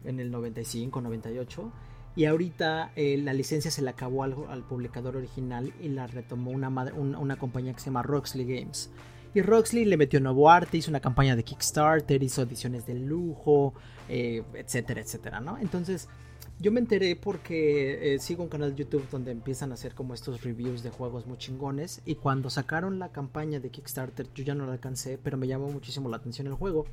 en 0.05 0.21
el 0.21 0.31
95, 0.31 1.03
98 1.03 1.71
y 2.17 2.25
ahorita 2.25 2.93
eh, 2.97 3.17
la 3.19 3.33
licencia 3.33 3.71
se 3.71 3.83
le 3.83 3.91
acabó 3.91 4.25
al, 4.25 4.35
al 4.49 4.63
publicador 4.65 5.17
original 5.17 5.73
y 5.81 5.89
la 5.89 6.07
retomó 6.07 6.51
una, 6.51 6.71
madre- 6.71 6.93
un- 6.95 7.15
una 7.15 7.37
compañía 7.37 7.73
que 7.73 7.81
se 7.81 7.87
llama 7.87 8.03
Roxley 8.03 8.45
Games. 8.45 8.91
Y 9.33 9.43
Roxley 9.43 9.85
le 9.85 9.97
metió 9.97 10.19
nuevo 10.21 10.51
arte, 10.51 10.77
hizo 10.79 10.91
una 10.91 10.99
campaña 11.01 11.37
de 11.37 11.45
Kickstarter, 11.45 12.21
hizo 12.23 12.43
ediciones 12.43 12.85
de 12.87 12.95
lujo, 12.95 13.75
eh, 14.09 14.43
etcétera, 14.55 15.01
etcétera, 15.01 15.41
¿no? 15.41 15.57
Entonces, 15.59 16.09
yo 16.59 16.73
me 16.73 16.81
enteré 16.81 17.15
porque 17.15 18.15
eh, 18.15 18.19
sigo 18.19 18.43
un 18.43 18.49
canal 18.49 18.73
de 18.75 18.83
YouTube 18.83 19.09
donde 19.09 19.31
empiezan 19.31 19.71
a 19.71 19.75
hacer 19.75 19.95
como 19.95 20.15
estos 20.15 20.43
reviews 20.43 20.83
de 20.83 20.91
juegos 20.91 21.27
muy 21.27 21.39
chingones. 21.39 22.03
Y 22.05 22.17
cuando 22.17 22.51
sacaron 22.51 22.99
la 22.99 23.13
campaña 23.13 23.61
de 23.61 23.71
Kickstarter, 23.71 24.27
yo 24.35 24.43
ya 24.45 24.55
no 24.57 24.67
la 24.67 24.73
alcancé, 24.73 25.17
pero 25.17 25.37
me 25.39 25.47
llamó 25.47 25.71
muchísimo 25.71 26.09
la 26.09 26.17
atención 26.17 26.49
el 26.49 26.55
juego. 26.55 26.87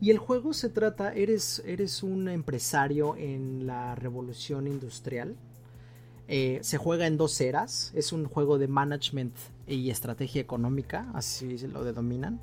Y 0.00 0.10
el 0.10 0.18
juego 0.18 0.52
se 0.52 0.68
trata, 0.68 1.14
eres, 1.14 1.62
eres 1.64 2.02
un 2.02 2.28
empresario 2.28 3.16
en 3.16 3.66
la 3.66 3.94
revolución 3.94 4.66
industrial. 4.66 5.36
Eh, 6.28 6.58
se 6.62 6.76
juega 6.76 7.06
en 7.06 7.16
dos 7.16 7.40
eras. 7.40 7.92
Es 7.94 8.12
un 8.12 8.26
juego 8.26 8.58
de 8.58 8.68
management 8.68 9.34
y 9.66 9.90
estrategia 9.90 10.40
económica, 10.40 11.10
así 11.14 11.56
lo 11.68 11.82
denominan. 11.84 12.40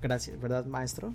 Gracias, 0.00 0.40
¿verdad, 0.40 0.66
maestro? 0.66 1.14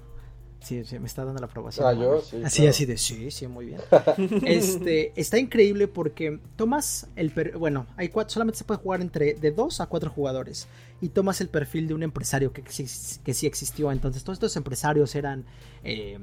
Sí, 0.60 0.84
sí, 0.84 1.00
me 1.00 1.06
está 1.08 1.24
dando 1.24 1.40
la 1.40 1.46
aprobación. 1.46 1.88
Ah, 1.88 1.94
¿no? 1.94 2.02
yo, 2.02 2.22
sí, 2.22 2.42
Así, 2.44 2.58
claro. 2.58 2.70
así 2.72 2.86
de 2.86 2.98
sí, 2.98 3.32
sí, 3.32 3.48
muy 3.48 3.68
bien. 3.68 3.80
este, 4.46 5.14
está 5.16 5.38
increíble 5.38 5.88
porque 5.88 6.40
tomas 6.56 7.08
el 7.16 7.32
per- 7.32 7.58
bueno, 7.58 7.86
hay 7.96 8.10
cuatro, 8.10 8.34
solamente 8.34 8.58
se 8.58 8.64
puede 8.66 8.80
jugar 8.82 9.02
entre 9.02 9.36
de 9.36 9.52
dos 9.52 9.80
a 9.80 9.86
cuatro 9.86 10.10
jugadores 10.10 10.68
y 11.00 11.10
tomas 11.10 11.40
el 11.42 11.50
perfil 11.50 11.88
de 11.88 11.94
un 11.94 12.04
empresario 12.04 12.52
que, 12.52 12.64
que 12.64 13.34
sí 13.34 13.48
existió. 13.48 13.92
Entonces, 13.92 14.24
todos 14.24 14.38
estos 14.38 14.56
empresarios 14.58 15.16
eran 15.16 15.46
eh, 15.84 16.18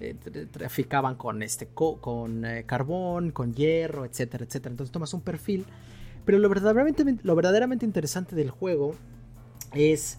eh, 0.00 0.14
tra- 0.24 0.48
traficaban 0.50 1.16
con 1.16 1.42
este 1.42 1.66
co- 1.66 1.96
con 2.00 2.44
eh, 2.44 2.64
carbón, 2.66 3.30
con 3.32 3.54
hierro, 3.54 4.04
etcétera, 4.04 4.44
etcétera. 4.44 4.72
Entonces 4.74 4.92
tomas 4.92 5.12
un 5.14 5.22
perfil, 5.22 5.64
pero 6.24 6.38
lo 6.38 6.48
verdaderamente 6.48 7.04
lo 7.22 7.34
verdaderamente 7.34 7.84
interesante 7.86 8.36
del 8.36 8.50
juego 8.50 8.94
es 9.74 10.18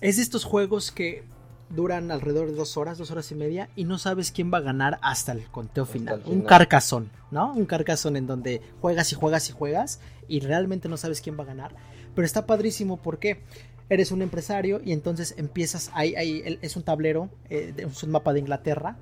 es 0.00 0.16
de 0.16 0.22
estos 0.22 0.44
juegos 0.44 0.90
que 0.90 1.22
duran 1.70 2.10
alrededor 2.10 2.48
de 2.50 2.54
dos 2.56 2.76
horas, 2.76 2.98
dos 2.98 3.10
horas 3.10 3.30
y 3.30 3.34
media, 3.34 3.68
y 3.76 3.84
no 3.84 3.98
sabes 3.98 4.32
quién 4.32 4.52
va 4.52 4.58
a 4.58 4.62
ganar 4.62 4.98
hasta 5.02 5.32
el 5.32 5.44
conteo 5.50 5.84
Hasta 5.84 5.92
final. 5.92 6.22
el 6.26 6.32
Un 6.32 6.42
carcazón, 6.42 7.10
¿no? 7.30 7.52
Un 7.54 7.64
carcazón 7.66 8.16
en 8.16 8.26
donde 8.26 8.60
juegas 8.80 9.12
y 9.12 9.14
juegas 9.14 9.48
y 9.48 9.52
juegas, 9.52 10.00
y 10.28 10.40
realmente 10.40 10.88
no 10.88 10.96
sabes 10.96 11.20
quién 11.20 11.38
va 11.38 11.44
a 11.44 11.46
ganar. 11.46 11.74
Pero 12.14 12.26
está 12.26 12.44
padrísimo 12.46 12.96
porque 12.96 13.42
eres 13.88 14.10
un 14.12 14.22
empresario 14.22 14.80
y 14.84 14.92
entonces 14.92 15.34
empiezas, 15.36 15.90
ahí, 15.94 16.14
ahí 16.16 16.58
es 16.62 16.76
un 16.76 16.82
tablero, 16.82 17.28
eh, 17.48 17.72
es 17.76 18.02
un 18.02 18.10
mapa 18.10 18.32
de 18.32 18.40
Inglaterra, 18.40 18.96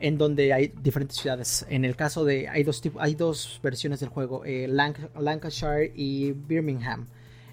en 0.00 0.18
donde 0.18 0.52
hay 0.52 0.72
diferentes 0.82 1.16
ciudades. 1.16 1.64
En 1.68 1.84
el 1.84 1.94
caso 1.94 2.24
de, 2.24 2.48
hay 2.48 2.64
dos, 2.64 2.82
hay 2.98 3.14
dos 3.14 3.60
versiones 3.62 4.00
del 4.00 4.08
juego, 4.08 4.44
eh, 4.44 4.66
Lanc- 4.68 5.10
Lancashire 5.20 5.92
y 5.94 6.32
Birmingham. 6.32 7.06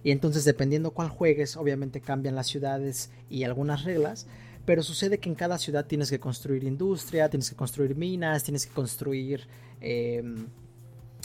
Y 0.04 0.12
entonces 0.12 0.46
dependiendo 0.46 0.92
cuál 0.92 1.10
juegues, 1.10 1.58
obviamente 1.58 2.02
cambian 2.02 2.36
las 2.36 2.48
ciudades 2.48 3.12
y 3.30 3.44
algunas 3.44 3.84
reglas. 3.84 4.28
Pero 4.66 4.84
sucede 4.84 5.18
que 5.20 5.30
en 5.30 5.36
cada 5.36 5.58
ciudad 5.58 5.86
tienes 5.86 6.10
que 6.10 6.20
construir 6.20 6.64
industria, 6.64 7.30
tienes 7.30 7.50
que 7.50 7.56
construir 7.56 7.96
minas, 7.96 8.44
tienes 8.44 8.66
que 8.66 8.74
construir, 8.74 9.48
eh, 9.82 10.24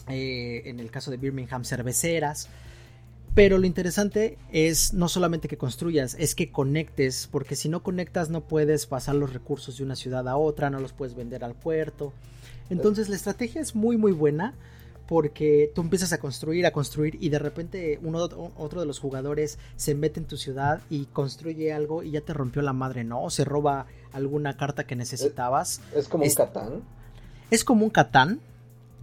eh, 0.08 0.62
en 0.64 0.80
el 0.80 0.90
caso 0.90 1.10
de 1.10 1.18
Birmingham, 1.18 1.64
cerveceras. 1.64 2.48
Pero 3.34 3.58
lo 3.58 3.66
interesante 3.66 4.38
es 4.52 4.94
no 4.94 5.08
solamente 5.08 5.48
que 5.48 5.58
construyas, 5.58 6.14
es 6.18 6.36
que 6.36 6.52
conectes, 6.52 7.28
porque 7.30 7.56
si 7.56 7.68
no 7.68 7.82
conectas 7.82 8.30
no 8.30 8.42
puedes 8.42 8.86
pasar 8.86 9.16
los 9.16 9.32
recursos 9.32 9.76
de 9.76 9.84
una 9.84 9.96
ciudad 9.96 10.28
a 10.28 10.36
otra, 10.36 10.70
no 10.70 10.78
los 10.78 10.92
puedes 10.92 11.16
vender 11.16 11.44
al 11.44 11.54
puerto. 11.54 12.12
Entonces 12.70 13.08
la 13.08 13.16
estrategia 13.16 13.60
es 13.60 13.74
muy 13.74 13.96
muy 13.96 14.12
buena 14.12 14.54
porque 15.06 15.70
tú 15.74 15.82
empiezas 15.82 16.12
a 16.12 16.18
construir, 16.18 16.64
a 16.66 16.70
construir 16.72 17.18
y 17.20 17.28
de 17.28 17.38
repente 17.38 17.98
uno 18.02 18.20
otro 18.56 18.80
de 18.80 18.86
los 18.86 18.98
jugadores 19.00 19.58
se 19.76 19.94
mete 19.94 20.20
en 20.20 20.26
tu 20.26 20.36
ciudad 20.36 20.80
y 20.88 21.06
construye 21.06 21.72
algo 21.72 22.02
y 22.02 22.10
ya 22.12 22.20
te 22.22 22.32
rompió 22.32 22.62
la 22.62 22.72
madre, 22.72 23.04
¿no? 23.04 23.22
O 23.22 23.30
se 23.30 23.44
roba 23.44 23.86
alguna 24.12 24.56
carta 24.56 24.84
que 24.86 24.96
necesitabas. 24.96 25.80
Es 25.94 26.08
como 26.08 26.24
Es- 26.24 26.32
un 26.32 26.36
Catán. 26.46 26.82
Es 27.50 27.64
como 27.64 27.84
un 27.84 27.90
Catán, 27.90 28.30
en 28.30 28.40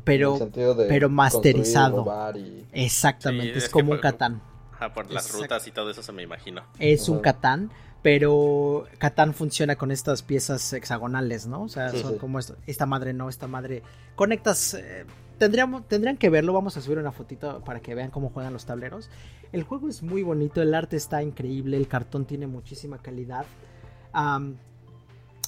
pero 0.03 0.33
el 0.33 0.39
sentido 0.39 0.73
de 0.73 0.87
pero 0.87 1.09
masterizado. 1.09 1.97
robar 1.97 2.35
y- 2.37 2.65
exactamente, 2.73 3.53
Sí, 3.59 3.65
es, 3.65 3.69
como 3.69 3.91
un 3.91 3.99
Catán. 3.99 4.41
Ajá, 4.73 4.93
por 4.93 5.11
las 5.11 5.25
Exacto. 5.25 5.43
rutas 5.43 5.67
y 5.67 5.71
todo 5.71 5.91
eso 5.91 6.01
se 6.01 6.11
me 6.11 6.23
imagino. 6.23 6.63
Es 6.79 7.07
un. 7.07 7.19
Catán, 7.19 7.69
pero 8.01 8.85
Catán 8.97 9.35
funciona 9.35 9.75
con 9.75 9.91
estas 9.91 10.23
piezas 10.23 10.73
hexagonales, 10.73 11.45
¿no? 11.45 11.61
O 11.61 11.69
sea, 11.69 11.91
Sí, 11.91 11.99
son 12.01 12.13
sí. 12.13 12.17
como 12.17 12.39
esto. 12.39 12.55
Esta 12.65 12.87
madre 12.87 13.13
no, 13.13 13.29
esta 13.29 13.47
madre. 13.47 13.83
Conectas. 14.15 14.73
eh, 14.73 15.05
tendrían 15.49 16.17
que 16.17 16.29
verlo. 16.29 16.53
Vamos 16.53 16.77
a 16.77 16.81
subir 16.81 16.97
una 16.97 17.11
fotito 17.11 17.63
para 17.63 17.79
que 17.79 17.95
vean 17.95 18.11
cómo 18.11 18.29
juegan 18.29 18.53
los 18.53 18.65
tableros. 18.65 19.09
El 19.51 19.63
juego 19.63 19.89
es 19.89 20.03
muy 20.03 20.23
bonito, 20.23 20.61
el 20.61 20.73
arte 20.73 20.97
está 20.97 21.23
increíble, 21.23 21.77
el 21.77 21.87
cartón 21.87 22.25
tiene 22.25 22.47
muchísima 22.47 22.97
calidad. 22.99 23.45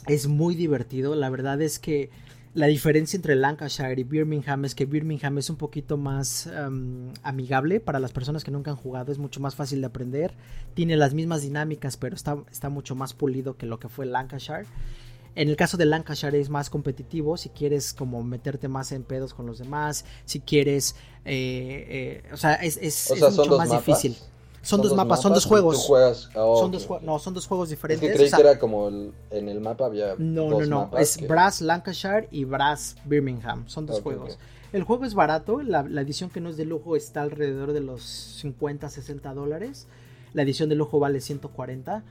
Es 0.08 0.28
muy 0.28 0.56
divertido. 0.56 1.16
La 1.16 1.30
verdad 1.30 1.62
es 1.62 1.80
que 1.80 2.10
la 2.56 2.68
diferencia 2.68 3.18
entre 3.18 3.36
Lancashire 3.36 4.00
y 4.00 4.04
Birmingham 4.04 4.66
es 4.66 4.76
que 4.76 4.86
Birmingham 4.86 5.40
es 5.40 5.50
un 5.50 5.56
poquito 5.56 5.98
más 5.98 6.46
am, 6.46 7.12
amigable 7.24 7.80
para 7.80 8.00
las 8.00 8.12
personas 8.12 8.44
que 8.44 8.52
nunca 8.52 8.70
han 8.70 8.78
jugado, 8.78 9.12
es 9.12 9.18
mucho 9.18 9.40
más 9.40 9.56
fácil 9.56 9.82
de 9.82 9.88
aprender, 9.88 10.36
tiene 10.76 10.96
las 10.96 11.16
mismas 11.16 11.42
dinámicas, 11.42 11.98
pero 11.98 12.16
está, 12.16 12.38
está 12.52 12.70
mucho 12.70 12.94
más 12.94 13.14
pulido 13.14 13.58
que 13.58 13.66
lo 13.66 13.80
que 13.80 13.90
fue 13.90 14.06
Lancashire. 14.06 14.68
En 15.36 15.50
el 15.50 15.56
caso 15.56 15.78
de 15.78 15.86
Lancashire 15.86 16.39
es 16.39 16.50
más 16.50 16.69
competitivo, 16.69 17.38
si 17.38 17.50
quieres 17.50 17.93
como 17.93 18.22
meterte 18.24 18.67
más 18.67 18.91
en 18.91 19.04
pedos 19.04 19.34
con 19.34 19.46
los 19.48 19.58
demás, 19.60 20.06
si 20.26 20.39
quieres, 20.39 20.96
eh, 21.26 22.22
eh, 22.26 22.30
o 22.34 22.38
sea, 22.38 22.54
es, 22.56 22.78
es- 22.78 23.10
O 23.10 23.13
es 23.15 23.19
sea, 23.19 23.32
son 23.32 23.46
mucho 23.48 23.58
más 23.58 23.69
mapas. 23.69 23.86
difícil. 23.86 24.17
Son, 24.62 24.82
dos 24.82 24.96
mapas, 24.96 25.22
son 25.22 25.34
dos 25.34 25.46
juegos. 25.46 25.76
Tú 25.76 25.82
juegas, 25.88 26.30
ah, 26.36 26.54
Son 26.58 26.72
dos, 26.72 26.88
no, 27.02 27.19
son 27.19 27.34
dos 27.34 27.48
juegos 27.48 27.67
Es 27.67 27.72
diferentes. 27.72 28.08
que 28.10 28.13
creí 28.15 28.28
o 28.28 28.30
sea, 28.30 28.38
que 28.38 28.43
era 28.43 28.58
como 28.60 28.88
el- 28.88 29.12
en 29.32 29.50
el 29.50 29.60
mapa 29.60 29.88
había 29.88 30.15
no, 30.17 30.43
dos 30.50 30.62
no, 30.62 30.65
no. 30.67 30.80
mapas 30.86 31.02
Es 31.02 31.17
que- 31.17 31.28
Brass 31.28 31.60
Lancashire 31.62 32.30
y 32.32 32.46
Brass 32.46 32.96
Birmingham. 33.04 33.67
Son 33.67 33.86
dos 33.86 34.00
juegos. 34.02 34.38
El 34.72 34.84
juego 34.84 35.04
es 35.06 35.15
barato. 35.15 35.62
La, 35.62 35.84
la 35.84 36.02
edición 36.02 36.30
que 36.30 36.39
no 36.39 36.50
es 36.50 36.56
de 36.58 36.63
lujo 36.65 36.96
está 36.96 37.22
alrededor 37.24 37.74
de 37.74 37.82
los 37.82 38.04
50, 38.04 38.89
60 38.89 39.34
dólares. 39.34 39.88
La 40.34 40.43
edición 40.43 40.69
de 40.69 40.76
lujo 40.76 40.98
vale 40.98 41.19
140. 41.19 42.04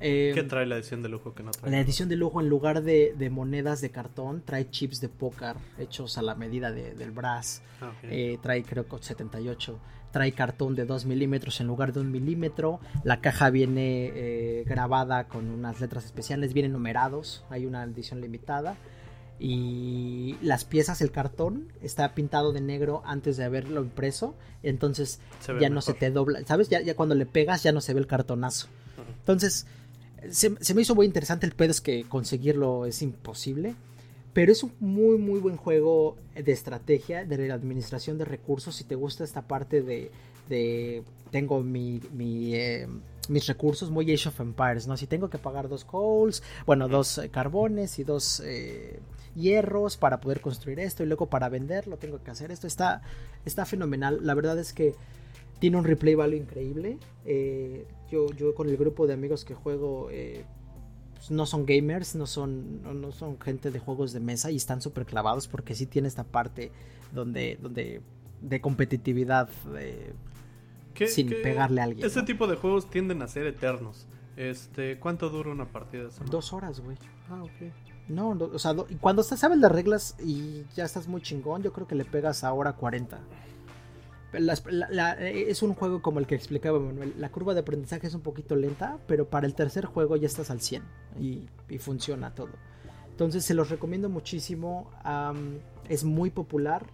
Eh, 0.00 0.32
¿Qué 0.34 0.42
trae 0.44 0.64
la 0.66 0.76
edición 0.76 1.02
de 1.02 1.08
lujo 1.08 1.34
que 1.34 1.42
no 1.42 1.50
trae? 1.50 1.70
La 1.72 1.80
edición 1.80 2.08
de 2.08 2.16
lujo, 2.16 2.40
en 2.40 2.48
lugar 2.48 2.82
de, 2.82 3.14
de 3.18 3.30
monedas 3.30 3.80
de 3.80 3.90
cartón, 3.90 4.42
trae 4.44 4.70
chips 4.70 5.00
de 5.00 5.08
póker 5.08 5.56
hechos 5.78 6.18
a 6.18 6.22
la 6.22 6.34
medida 6.34 6.70
de- 6.70 6.94
del 6.94 7.10
brass. 7.10 7.62
Ah. 7.80 7.92
Eh, 8.04 8.38
trae, 8.42 8.62
creo 8.62 8.86
que 8.86 8.96
78. 9.02 9.78
Trae 10.12 10.32
cartón 10.32 10.74
de 10.74 10.84
2 10.86 11.04
milímetros 11.04 11.60
en 11.60 11.66
lugar 11.66 11.92
de 11.92 12.00
1 12.00 12.10
milímetro. 12.10 12.80
La 13.04 13.20
caja 13.20 13.50
viene 13.50 14.10
eh, 14.14 14.64
grabada 14.66 15.24
con 15.28 15.50
unas 15.50 15.80
letras 15.80 16.04
especiales, 16.06 16.54
vienen 16.54 16.72
numerados. 16.72 17.44
Hay 17.50 17.66
una 17.66 17.82
edición 17.84 18.20
limitada. 18.20 18.76
Y 19.40 20.36
las 20.42 20.64
piezas, 20.64 21.00
el 21.00 21.10
cartón, 21.12 21.68
está 21.82 22.14
pintado 22.14 22.52
de 22.52 22.60
negro 22.60 23.02
antes 23.04 23.36
de 23.36 23.44
haberlo 23.44 23.82
impreso. 23.82 24.34
Entonces 24.62 25.20
ya 25.60 25.68
no 25.70 25.80
se 25.80 25.94
te 25.94 26.10
dobla. 26.10 26.40
¿Sabes? 26.46 26.68
Ya, 26.68 26.80
ya 26.80 26.96
cuando 26.96 27.14
le 27.14 27.26
pegas 27.26 27.62
ya 27.62 27.72
no 27.72 27.80
se 27.80 27.94
ve 27.94 28.00
el 28.00 28.06
cartonazo. 28.06 28.68
Entonces, 29.20 29.66
se, 30.30 30.54
se 30.60 30.74
me 30.74 30.82
hizo 30.82 30.94
muy 30.94 31.06
interesante. 31.06 31.46
El 31.46 31.52
pedo 31.52 31.70
es 31.70 31.80
que 31.80 32.04
conseguirlo 32.04 32.86
es 32.86 33.02
imposible. 33.02 33.74
Pero 34.38 34.52
es 34.52 34.62
un 34.62 34.72
muy, 34.78 35.18
muy 35.18 35.40
buen 35.40 35.56
juego 35.56 36.16
de 36.34 36.52
estrategia, 36.52 37.24
de 37.24 37.48
la 37.48 37.54
administración 37.54 38.18
de 38.18 38.24
recursos. 38.24 38.76
Si 38.76 38.84
te 38.84 38.94
gusta 38.94 39.24
esta 39.24 39.42
parte 39.42 39.82
de. 39.82 40.10
de 40.48 41.02
tengo 41.32 41.60
mi, 41.60 42.00
mi, 42.12 42.54
eh, 42.54 42.86
mis 43.28 43.46
recursos, 43.46 43.90
muy 43.90 44.10
Age 44.12 44.28
of 44.28 44.40
Empires, 44.40 44.86
¿no? 44.86 44.96
Si 44.96 45.06
tengo 45.06 45.28
que 45.28 45.38
pagar 45.38 45.68
dos 45.68 45.84
coals, 45.84 46.42
bueno, 46.66 46.88
dos 46.88 47.18
eh, 47.18 47.28
carbones 47.30 47.98
y 47.98 48.04
dos 48.04 48.40
eh, 48.44 49.00
hierros 49.34 49.96
para 49.96 50.20
poder 50.20 50.40
construir 50.40 50.80
esto 50.80 51.02
y 51.02 51.06
luego 51.06 51.26
para 51.26 51.48
venderlo 51.48 51.96
tengo 51.96 52.22
que 52.22 52.30
hacer 52.30 52.50
esto. 52.50 52.66
Está, 52.66 53.02
está 53.44 53.66
fenomenal. 53.66 54.20
La 54.22 54.34
verdad 54.34 54.58
es 54.58 54.72
que 54.72 54.94
tiene 55.58 55.76
un 55.76 55.84
replay 55.84 56.14
value 56.14 56.36
increíble. 56.36 56.98
Eh, 57.24 57.86
yo, 58.10 58.26
yo 58.32 58.54
con 58.54 58.68
el 58.68 58.76
grupo 58.76 59.06
de 59.06 59.14
amigos 59.14 59.44
que 59.44 59.54
juego 59.54 60.08
eh, 60.10 60.44
pues, 61.14 61.30
no 61.30 61.46
son 61.46 61.66
gamers, 61.66 62.14
no 62.14 62.26
son, 62.26 62.82
no, 62.82 62.94
no 62.94 63.12
son 63.12 63.40
gente 63.40 63.70
de 63.70 63.78
juegos 63.78 64.12
de 64.12 64.20
mesa 64.20 64.50
y 64.50 64.56
están 64.56 64.80
súper 64.80 65.04
clavados 65.06 65.48
porque 65.48 65.74
sí 65.74 65.86
tiene 65.86 66.08
esta 66.08 66.24
parte 66.24 66.70
donde, 67.12 67.58
donde 67.60 68.00
de 68.40 68.60
competitividad. 68.60 69.48
de- 69.74 70.12
¿Qué- 70.94 71.06
sin 71.08 71.28
qué- 71.28 71.36
pegarle 71.36 71.80
a 71.80 71.84
alguien, 71.84 72.04
¿no? 72.20 72.24
tipo 72.24 72.46
de 72.48 72.56
juegos 72.56 72.90
tienden 72.90 73.22
a 73.22 73.28
ser 73.28 73.46
eternos. 73.46 74.06
Este, 74.36 74.98
¿cuánto 74.98 75.28
dura 75.30 75.50
una 75.50 75.66
partida? 75.70 76.04
de 76.04 76.08
esa 76.08 76.24
dos 76.24 76.52
horas, 76.52 76.80
güey. 76.80 76.96
Ah, 77.28 77.42
ok. 77.42 77.72
No, 78.08 78.34
no, 78.34 78.46
o 78.46 78.58
sea, 78.58 78.72
do- 78.74 78.86
y 78.88 78.94
cuando 78.96 79.22
sabes 79.22 79.58
las 79.58 79.70
reglas 79.70 80.16
y 80.24 80.62
ya 80.74 80.84
estás 80.84 81.06
muy 81.08 81.20
chingón, 81.20 81.62
yo 81.62 81.72
creo 81.72 81.86
que 81.86 81.94
le 81.94 82.04
pegas 82.04 82.42
a 82.44 82.52
hora 82.52 82.72
40. 82.74 83.18
Es 84.32 85.62
un 85.62 85.74
juego 85.74 86.02
como 86.02 86.18
el 86.18 86.26
que 86.26 86.34
explicaba 86.34 86.78
Manuel. 86.78 87.14
La 87.18 87.30
curva 87.30 87.54
de 87.54 87.60
aprendizaje 87.60 88.06
es 88.06 88.14
un 88.14 88.20
poquito 88.20 88.56
lenta, 88.56 88.98
pero 89.06 89.28
para 89.28 89.46
el 89.46 89.54
tercer 89.54 89.86
juego 89.86 90.16
ya 90.16 90.26
estás 90.26 90.50
al 90.50 90.60
100 90.60 90.82
y, 91.18 91.48
funciona 91.78 92.34
todo. 92.34 92.50
Entonces 93.10 93.44
se 93.44 93.54
los 93.54 93.70
recomiendo 93.70 94.08
muchísimo. 94.08 94.90
es 95.88 96.04
muy 96.04 96.30
popular 96.30 96.86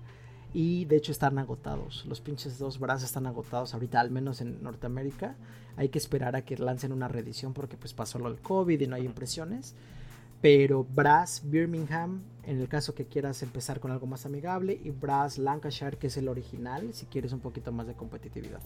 y 0.53 0.85
de 0.85 0.97
hecho 0.97 1.11
están 1.11 1.39
agotados. 1.39 2.07
Los 2.07 2.21
pinches 2.21 2.59
dos 2.59 2.79
brazos 2.79 3.05
están 3.05 3.27
agotados 3.27 3.75
ahorita, 3.75 4.01
al 4.01 4.11
menos 4.11 4.41
en 4.41 4.63
Norteamérica. 4.63 5.35
Hay 5.77 5.89
que 5.89 5.99
esperar 5.99 6.37
a 6.37 6.45
que 6.45 6.57
lancen 6.57 6.93
una 6.93 7.09
reedición 7.09 7.53
porque 7.53 7.77
pues 7.77 7.93
pasó 7.93 8.21
lo 8.21 8.31
del 8.31 8.41
COVID 8.41 8.81
y 8.81 8.87
no 8.87 8.95
hay 8.95 9.05
impresiones. 9.05 9.75
Pero 10.45 10.85
Brass 10.85 11.41
Birmingham, 11.43 12.23
en 12.43 12.61
el 12.61 12.69
caso 12.69 12.95
que 12.95 13.07
quieras 13.07 13.43
empezar 13.43 13.81
con 13.81 13.91
algo 13.93 14.07
más 14.07 14.27
amigable, 14.27 14.79
y 14.85 14.91
Brass 14.91 15.39
Lancashire, 15.39 15.97
que 15.97 16.09
es 16.09 16.19
el 16.19 16.29
original, 16.29 16.93
si 16.93 17.07
quieres 17.07 17.33
un 17.33 17.41
poquito 17.41 17.73
más 17.73 17.87
de 17.87 17.95
competitividad. 17.95 18.61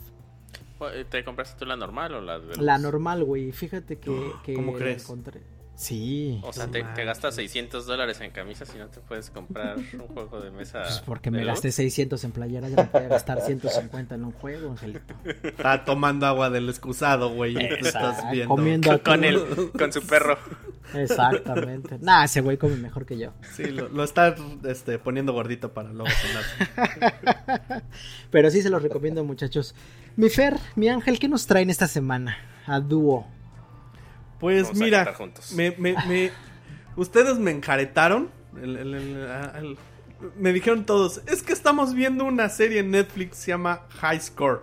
¿Te 1.08 1.24
compraste 1.24 1.56
tú 1.56 1.66
la 1.66 1.76
normal 1.76 2.14
o 2.14 2.20
la 2.20 2.40
de 2.40 2.56
La 2.56 2.78
los- 2.78 2.82
normal, 2.82 3.22
güey, 3.22 3.52
fíjate 3.52 3.96
que, 4.00 4.10
que 4.44 4.54
¿Cómo 4.54 4.72
la 4.72 4.78
crees? 4.78 5.04
encontré. 5.04 5.40
Sí, 5.78 6.40
O 6.42 6.52
sea, 6.52 6.66
te, 6.66 6.82
gastas 6.82 7.36
600 7.36 7.86
dólares 7.86 8.20
en 8.20 8.32
camisas 8.32 8.68
y 8.74 8.78
no 8.78 8.88
te 8.88 8.98
puedes 8.98 9.30
comprar 9.30 9.76
un 9.92 10.08
juego 10.08 10.40
de 10.40 10.50
mesa. 10.50 10.82
pues 10.82 11.00
porque 11.06 11.30
me 11.30 11.44
gasté 11.44 11.70
600 11.70 12.24
en 12.24 12.32
playera, 12.32 12.68
ya 12.68 12.74
me 12.74 12.84
podía 12.86 13.06
gastar 13.06 13.40
150 13.40 14.16
en 14.16 14.24
un 14.24 14.32
juego, 14.32 14.70
Angelito. 14.72 15.14
Está 15.44 15.84
tomando 15.84 16.26
agua 16.26 16.50
del 16.50 16.68
excusado, 16.68 17.30
güey. 17.30 17.52
y 17.52 17.68
tú 17.68 17.74
estás 17.86 18.16
Exacto, 18.16 18.32
viendo. 18.32 18.48
comiendo. 18.56 19.02
Con 19.04 19.22
el, 19.22 19.70
con 19.70 19.92
su 19.92 20.02
perro. 20.04 20.36
Exactamente. 20.94 21.98
Nah, 22.00 22.24
ese 22.24 22.40
güey 22.40 22.56
come 22.56 22.74
mejor 22.74 23.06
que 23.06 23.16
yo. 23.16 23.32
Sí, 23.54 23.66
lo, 23.66 23.88
lo 23.88 24.02
está 24.02 24.34
este, 24.64 24.98
poniendo 24.98 25.32
gordito 25.32 25.72
para 25.74 25.92
luego 25.92 26.10
cenarse. 26.10 27.82
Pero 28.32 28.50
sí 28.50 28.62
se 28.62 28.70
los 28.70 28.82
recomiendo, 28.82 29.22
muchachos. 29.22 29.76
Mi 30.16 30.28
Fer, 30.28 30.56
mi 30.74 30.88
Ángel, 30.88 31.20
¿qué 31.20 31.28
nos 31.28 31.46
traen 31.46 31.70
esta 31.70 31.86
semana? 31.86 32.36
A 32.66 32.80
dúo. 32.80 33.28
Pues 34.40 34.64
Vamos 34.64 34.78
mira, 34.78 35.14
juntos. 35.14 35.52
me, 35.52 35.72
me, 35.78 35.94
me- 36.06 36.30
ustedes 36.96 37.38
me 37.38 37.50
enjaretaron. 37.50 38.30
el- 38.60 38.76
el- 38.76 38.94
el- 38.94 39.16
el- 39.56 39.78
me 40.36 40.52
dijeron 40.52 40.84
todos, 40.84 41.22
es 41.26 41.42
que 41.44 41.52
estamos 41.52 41.94
viendo 41.94 42.24
una 42.24 42.48
serie 42.48 42.80
en 42.80 42.90
Netflix 42.90 43.36
se 43.36 43.48
llama 43.52 43.82
High 44.00 44.20
Score. 44.20 44.62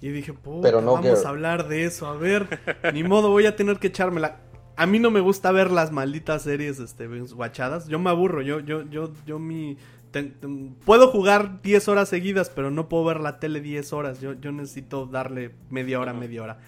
Y 0.00 0.08
dije, 0.10 0.34
Pero 0.62 0.80
no 0.82 0.94
vamos 0.94 1.10
girl. 1.18 1.26
a 1.26 1.28
hablar 1.30 1.68
de 1.68 1.84
eso, 1.84 2.06
a 2.06 2.16
ver, 2.16 2.58
ni 2.92 3.02
modo, 3.04 3.30
voy 3.30 3.46
a 3.46 3.56
tener 3.56 3.78
que 3.78 3.86
echármela. 3.86 4.40
A 4.76 4.84
mí 4.86 4.98
no 4.98 5.10
me 5.10 5.20
gusta 5.20 5.52
ver 5.52 5.70
las 5.70 5.92
malditas 5.92 6.42
series 6.42 6.80
este, 6.80 7.06
guachadas, 7.06 7.86
yo 7.88 7.98
me 7.98 8.10
aburro, 8.10 8.42
yo, 8.42 8.60
yo, 8.60 8.82
yo, 8.90 9.12
yo 9.26 9.38
mi... 9.38 9.76
ten- 10.10 10.34
ten- 10.40 10.74
puedo 10.84 11.08
jugar 11.08 11.62
10 11.62 11.88
horas 11.88 12.08
seguidas, 12.08 12.50
pero 12.50 12.70
no 12.70 12.88
puedo 12.88 13.04
ver 13.04 13.20
la 13.20 13.38
tele 13.38 13.60
10 13.60 13.92
horas, 13.92 14.20
yo, 14.20 14.32
yo 14.34 14.50
necesito 14.52 15.06
darle 15.06 15.54
media 15.70 16.00
hora, 16.00 16.12
media 16.12 16.42
hora. 16.42 16.58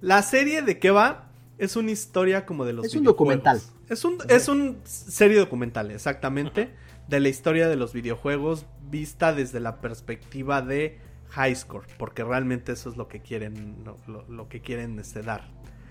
La 0.00 0.22
serie 0.22 0.60
de 0.62 0.78
qué 0.78 0.90
va 0.90 1.30
es 1.58 1.76
una 1.76 1.90
historia 1.90 2.44
como 2.46 2.64
de 2.64 2.72
los 2.72 2.86
Es 2.86 2.94
un 2.94 3.04
documental. 3.04 3.60
Es 3.88 4.04
un, 4.04 4.18
es 4.28 4.48
un 4.48 4.78
serie 4.84 5.38
documental, 5.38 5.90
exactamente, 5.90 6.70
de 7.08 7.20
la 7.20 7.28
historia 7.28 7.68
de 7.68 7.76
los 7.76 7.92
videojuegos 7.92 8.66
vista 8.90 9.32
desde 9.32 9.60
la 9.60 9.80
perspectiva 9.80 10.60
de 10.62 10.98
High 11.30 11.54
Score, 11.56 11.86
porque 11.98 12.24
realmente 12.24 12.72
eso 12.72 12.90
es 12.90 12.96
lo 12.96 13.08
que 13.08 13.20
quieren, 13.20 13.76
lo, 13.84 13.96
lo- 14.06 14.26
lo 14.28 14.48
que 14.48 14.60
quieren 14.60 14.98
este, 14.98 15.22
dar. 15.22 15.42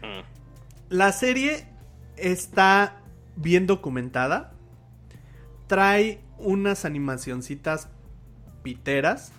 Mm. 0.02 0.24
La 0.90 1.12
serie 1.12 1.68
está 2.16 3.02
bien 3.36 3.66
documentada. 3.68 4.54
Trae 5.68 6.22
unas 6.38 6.86
animacioncitas 6.86 7.90
piteras. 8.62 9.32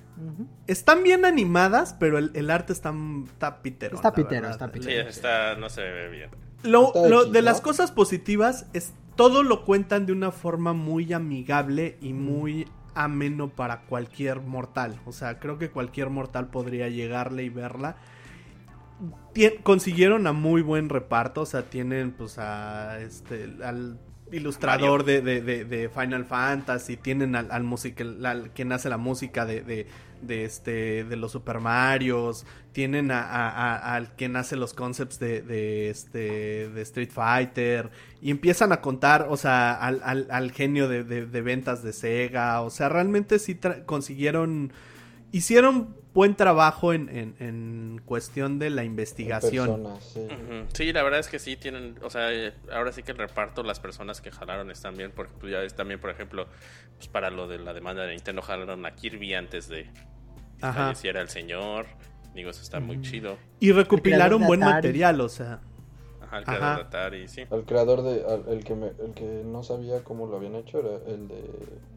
Están 0.66 1.02
bien 1.02 1.24
animadas, 1.24 1.94
pero 1.98 2.18
el, 2.18 2.30
el 2.34 2.50
arte 2.50 2.72
está, 2.72 2.92
está 3.26 3.62
pitero. 3.62 3.96
Está 3.96 4.12
pitero, 4.14 4.48
está 4.48 4.66
Sí, 4.66 4.72
pitero. 4.80 5.08
está, 5.08 5.54
no 5.56 5.68
se 5.68 5.82
ve 5.82 6.08
bien. 6.08 6.30
Lo, 6.62 6.92
lo- 7.08 7.26
de 7.26 7.42
las 7.42 7.60
cosas 7.60 7.92
positivas 7.92 8.66
es 8.72 8.92
todo 9.14 9.42
lo 9.42 9.64
cuentan 9.64 10.06
de 10.06 10.12
una 10.12 10.30
forma 10.32 10.72
muy 10.72 11.12
amigable 11.12 11.96
y 12.00 12.12
muy 12.12 12.66
ameno 12.94 13.48
para 13.50 13.82
cualquier 13.82 14.40
mortal. 14.40 14.98
O 15.04 15.12
sea, 15.12 15.38
creo 15.38 15.58
que 15.58 15.70
cualquier 15.70 16.08
mortal 16.10 16.48
podría 16.48 16.88
llegarle 16.88 17.44
y 17.44 17.48
verla. 17.50 17.96
Tien- 19.34 19.62
consiguieron 19.62 20.26
a 20.26 20.32
muy 20.32 20.62
buen 20.62 20.88
reparto, 20.88 21.42
o 21.42 21.46
sea, 21.46 21.62
tienen 21.64 22.12
pues 22.12 22.38
a 22.38 22.98
este 23.00 23.50
al 23.62 23.98
ilustrador 24.32 25.04
de, 25.04 25.20
de- 25.20 25.42
de- 25.42 25.64
de 25.66 25.88
Final 25.90 26.24
Fantasy, 26.24 26.96
tienen 26.96 27.36
al, 27.36 27.50
al 27.50 27.62
musical, 27.62 28.24
al- 28.24 28.50
quien 28.54 28.72
hace 28.72 28.88
la 28.88 28.96
música 28.96 29.44
de, 29.44 29.86
de, 30.22 30.44
este 30.44 31.04
de 31.04 31.16
los 31.16 31.32
Super 31.32 31.60
Marios, 31.60 32.46
tienen 32.72 33.10
a, 33.10 33.94
al 33.94 34.14
quien 34.16 34.36
hace 34.36 34.56
los 34.56 34.74
concepts 34.74 35.18
de, 35.18 35.42
de 35.42 35.88
este 35.90 36.68
de 36.68 36.82
Street 36.82 37.10
Fighter 37.10 37.90
y 38.20 38.30
empiezan 38.30 38.72
a 38.72 38.80
contar, 38.80 39.26
o 39.30 39.36
sea, 39.36 39.72
al, 39.74 40.00
al- 40.04 40.26
al 40.30 40.52
genio 40.52 40.88
de, 40.88 41.04
de- 41.04 41.40
ventas 41.42 41.82
de 41.82 41.92
Sega, 41.92 42.60
o 42.62 42.70
sea, 42.70 42.88
realmente 42.88 43.38
sí 43.38 43.58
consiguieron 43.86 44.72
hicieron 45.32 45.96
buen 46.14 46.34
trabajo 46.34 46.92
en, 46.94 47.08
en- 47.10 47.36
en 47.40 48.00
cuestión 48.04 48.58
de 48.58 48.70
la 48.70 48.84
investigación. 48.84 49.84
Sí. 50.72 50.92
La 50.92 51.02
verdad 51.02 51.20
es 51.20 51.28
que 51.28 51.38
sí 51.38 51.56
tienen, 51.56 51.96
o 52.02 52.08
sea, 52.08 52.32
eh, 52.32 52.54
ahora 52.72 52.90
sí 52.92 53.02
que 53.02 53.12
el 53.12 53.18
reparto, 53.18 53.62
las 53.62 53.80
personas 53.80 54.20
que 54.22 54.30
jalaron 54.30 54.70
están 54.70 54.96
bien, 54.96 55.12
porque 55.14 55.34
pues, 55.38 55.52
ya 55.52 55.62
es 55.62 55.74
también, 55.74 56.00
por 56.00 56.08
ejemplo, 56.10 56.46
pues 56.96 57.08
para 57.08 57.28
lo 57.30 57.46
de 57.48 57.58
la 57.58 57.74
demanda 57.74 58.04
de 58.04 58.12
Nintendo 58.14 58.40
jalaron 58.40 58.86
a 58.86 58.94
Kirby 58.94 59.34
antes 59.34 59.68
de 59.68 59.84
que 59.84 59.92
falleciera 60.72 61.20
el 61.20 61.28
señor. 61.28 61.86
Digo, 62.34 62.50
eso 62.50 62.62
está 62.62 62.80
muy 62.80 63.00
chido. 63.02 63.36
Y 63.60 63.72
recopilaron 63.72 64.46
buen 64.46 64.60
material, 64.60 65.20
o 65.20 65.28
sea. 65.28 65.60
Ajá, 66.26 66.38
el 66.38 66.42
Ajá. 66.44 66.52
creador 66.56 66.76
de 66.76 66.82
Atari, 66.82 67.28
sí. 67.28 67.42
El 67.50 67.64
creador 67.64 68.02
de. 68.02 68.24
al- 68.26 68.44
El 68.48 68.64
que, 68.64 68.74
me- 68.74 68.92
el 69.04 69.12
que 69.14 69.42
no 69.44 69.62
sabía 69.62 70.02
cómo 70.04 70.26
lo 70.26 70.36
habían 70.36 70.54
hecho 70.56 70.78
era 70.80 70.96
el 71.12 71.28
de 71.28 71.44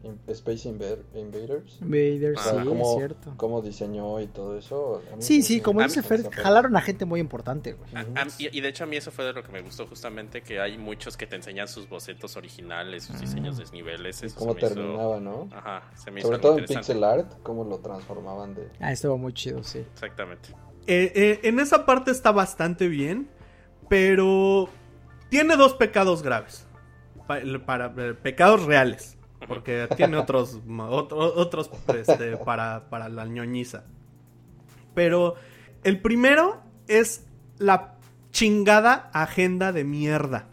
In- 0.04 0.20
Space 0.28 0.68
Inver- 0.68 1.02
Invaders. 1.14 1.78
Vader, 1.80 2.34
Ah, 2.38 2.42
sí, 2.60 2.64
cómo, 2.68 2.90
es 2.92 2.96
cierto. 2.96 3.34
cómo 3.36 3.62
diseñó 3.62 4.20
y 4.20 4.26
todo 4.26 4.56
eso. 4.56 5.02
Sí, 5.18 5.42
sí, 5.42 5.60
como 5.60 5.82
dice 5.82 6.02
Fer, 6.02 6.28
jalaron 6.30 6.76
a 6.76 6.80
gente 6.80 7.04
muy 7.04 7.20
importante, 7.20 7.74
güey. 7.74 7.90
A- 7.94 8.00
a- 8.22 8.26
y, 8.38 8.56
y 8.56 8.60
de 8.60 8.68
hecho 8.68 8.84
a 8.84 8.86
mí 8.86 8.96
eso 8.96 9.10
fue 9.10 9.24
de 9.24 9.32
lo 9.32 9.42
que 9.42 9.52
me 9.52 9.60
gustó 9.62 9.86
justamente, 9.86 10.42
que 10.42 10.60
hay 10.60 10.78
muchos 10.78 11.16
que 11.16 11.26
te 11.26 11.36
enseñan 11.36 11.68
sus 11.68 11.88
bocetos 11.88 12.36
originales, 12.36 13.04
sus 13.04 13.20
diseños 13.20 13.56
de 13.58 13.64
niveles. 13.72 14.22
Y 14.22 14.26
Eso 14.26 14.36
cómo 14.38 14.54
se 14.54 14.60
me 14.60 14.66
hizo- 14.66 14.74
terminaba, 14.74 15.20
¿no? 15.20 15.48
Ajá, 15.52 15.82
se 15.96 16.10
me 16.10 16.20
Sobre 16.22 16.38
todo 16.38 16.58
en 16.58 16.64
pixel 16.64 17.04
art, 17.04 17.32
cómo 17.42 17.64
lo 17.64 17.78
transformaban 17.78 18.54
de. 18.54 18.68
Ah, 18.80 18.92
estuvo 18.92 19.18
muy 19.18 19.32
chido, 19.32 19.62
sí. 19.62 19.78
Exactamente. 19.92 20.50
Eh, 20.86 21.12
eh, 21.14 21.40
en 21.44 21.60
esa 21.60 21.84
parte 21.86 22.10
está 22.10 22.32
bastante 22.32 22.88
bien. 22.88 23.28
Pero 23.90 24.68
tiene 25.28 25.56
dos 25.56 25.74
pecados 25.74 26.22
graves. 26.22 26.64
Pa- 27.26 27.40
Para, 27.66 27.92
eh, 27.98 28.14
pecados 28.14 28.64
reales. 28.64 29.18
Porque 29.48 29.88
tiene 29.96 30.16
otros, 30.16 30.60
otro- 30.78 31.18
otros 31.34 31.68
este, 31.96 32.36
para, 32.36 32.88
para 32.88 33.08
la 33.08 33.24
ñoñiza. 33.26 33.82
Pero 34.94 35.34
el 35.82 36.00
primero 36.00 36.62
es 36.88 37.26
la 37.58 37.96
chingada 38.30 39.10
agenda 39.12 39.72
de 39.72 39.82
mierda. 39.84 40.46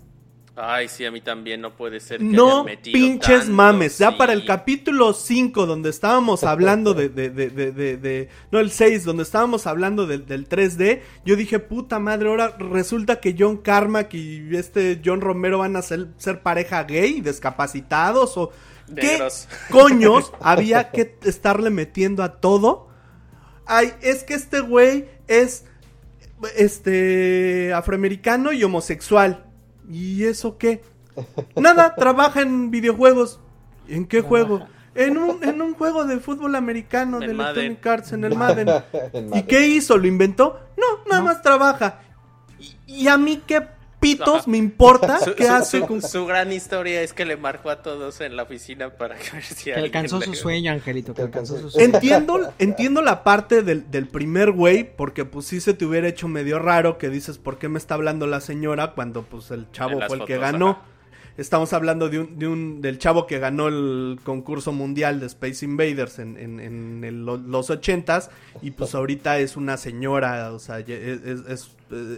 Ay, 0.60 0.88
sí, 0.88 1.06
a 1.06 1.12
mí 1.12 1.22
también 1.22 1.62
no 1.62 1.76
puede 1.76 2.00
ser. 2.00 2.18
que 2.18 2.24
No 2.26 2.64
metido 2.64 2.92
pinches 2.98 3.42
tanto, 3.42 3.54
mames. 3.54 4.00
Ya 4.00 4.10
sí. 4.10 4.16
para 4.18 4.34
el 4.34 4.44
capítulo 4.44 5.14
5, 5.14 5.68
donde 5.68 5.92
estábamos 5.92 6.44
hablando 6.44 6.96
de, 6.96 7.10
de, 7.10 7.30
de, 7.30 7.52
de, 7.52 7.72
de- 7.72 7.98
de- 7.98 8.30
No, 8.52 8.60
el 8.60 8.72
6, 8.72 9.04
donde 9.06 9.22
estábamos 9.22 9.68
hablando 9.68 10.08
de- 10.08 10.18
del 10.18 10.50
3D, 10.50 11.02
yo 11.24 11.36
dije, 11.36 11.60
puta 11.60 12.00
madre, 12.00 12.30
ahora 12.30 12.58
resulta 12.58 13.20
que 13.20 13.36
John 13.38 13.58
Carmack 13.58 14.16
y 14.16 14.56
este 14.58 15.00
John 15.06 15.22
Romero 15.22 15.60
van 15.60 15.76
a 15.76 15.84
ser, 15.84 16.08
ser 16.18 16.42
pareja 16.42 16.84
gay, 16.86 17.22
discapacitados 17.22 18.36
o... 18.38 18.52
¿Qué 18.96 19.20
coños 19.70 20.32
había 20.42 20.90
que 20.92 21.18
estarle 21.24 21.70
metiendo 21.70 22.24
a 22.24 22.40
todo? 22.40 22.88
Ay, 23.66 23.94
es 24.02 24.24
que 24.24 24.34
este 24.34 24.62
güey 24.62 25.06
es 25.28 25.66
este 26.56 27.74
afroamericano 27.74 28.54
y 28.54 28.64
homosexual. 28.64 29.44
¿Y 29.90 30.26
eso 30.26 30.58
qué? 30.58 30.82
Nada, 31.56 31.96
trabaja 31.98 32.42
en 32.42 32.72
videojuegos. 32.72 33.40
¿En 33.88 34.06
qué 34.06 34.22
juego? 34.22 34.68
En 34.96 35.18
un, 35.18 35.44
en 35.44 35.62
un 35.62 35.76
juego 35.76 36.06
de 36.06 36.20
fútbol 36.20 36.56
americano 36.56 37.20
de 37.20 37.34
Madden. 37.34 37.66
Electronic 37.66 37.88
Arts 37.88 38.14
en 38.14 38.24
el 38.24 38.36
Madden. 38.36 38.68
En 39.14 39.36
¿Y 39.36 39.44
qué 39.44 39.68
hizo? 39.68 39.98
¿Lo 39.98 40.08
inventó? 40.08 40.60
No, 40.76 41.10
nada 41.10 41.22
más 41.24 41.42
trabaja. 41.42 42.02
¿Y, 42.60 43.04
y 43.04 43.08
a 43.08 43.18
mí 43.18 43.42
qué 43.46 43.77
pitos 44.00 44.42
Ajá. 44.42 44.50
me 44.52 44.58
importa 44.58 45.20
Su, 45.20 45.34
qué 45.36 45.46
su- 45.46 45.52
hace 45.54 45.80
su- 45.80 45.88
con 45.88 46.02
su 46.02 46.26
gran 46.26 46.52
historia 46.52 47.02
es 47.02 47.14
que 47.14 47.26
le 47.26 47.36
marcó 47.38 47.70
a 47.70 47.82
todos 47.82 48.22
en 48.22 48.36
la 48.36 48.44
oficina 48.44 48.90
para 48.92 49.16
ver 49.34 49.44
si 49.44 49.72
alcanzó 49.72 50.20
le- 50.20 50.26
su 50.28 50.34
sueño, 50.36 50.72
Angelito. 50.72 51.14
Que 51.14 51.18
Que 51.18 51.22
alcanzó 51.24 51.54
su 51.58 51.68
alcanzó- 51.68 51.72
sueño. 51.72 51.96
Entiendo, 51.96 52.54
entiendo 52.60 53.02
la 53.02 53.24
parte 53.24 53.64
del, 53.64 53.90
del 53.90 54.08
primer 54.08 54.52
güey, 54.52 54.84
porque 54.96 55.26
pues 55.26 55.46
sí 55.48 55.60
se 55.62 55.74
te 55.74 55.86
hubiera 55.86 56.08
hecho 56.08 56.28
medio 56.28 56.60
raro 56.60 56.98
que 56.98 57.10
dices, 57.10 57.38
¿por 57.38 57.58
qué 57.58 57.70
me 57.70 57.78
está 57.80 57.96
hablando 57.96 58.28
la 58.28 58.40
señora? 58.42 58.94
Cuando 58.94 59.24
pues 59.24 59.52
el 59.52 59.72
chavo 59.72 60.00
fue 60.08 60.18
el 60.18 60.26
que 60.26 60.38
ganó. 60.38 60.70
ajá. 60.72 60.82
Estamos 61.38 61.72
hablando 61.74 62.10
de 62.10 62.20
un, 62.20 62.40
de 62.40 62.48
un, 62.48 62.82
del 62.82 62.98
chavo 62.98 63.28
que 63.28 63.38
ganó 63.38 63.68
el 63.68 64.20
concurso 64.24 64.72
mundial 64.72 65.20
de 65.20 65.28
Space 65.28 65.64
Invaders 65.64 66.18
en, 66.18 66.36
en, 66.38 66.60
en 66.60 67.04
el- 67.04 67.26
lo- 67.26 67.38
los 67.38 67.70
ochentas 67.70 68.32
y 68.64 68.72
pues 68.72 68.96
ahorita 68.96 69.38
es 69.38 69.56
una 69.56 69.78
señora, 69.78 70.52
o 70.52 70.58
sea, 70.60 70.80
es, 70.80 70.90
es, 70.90 71.72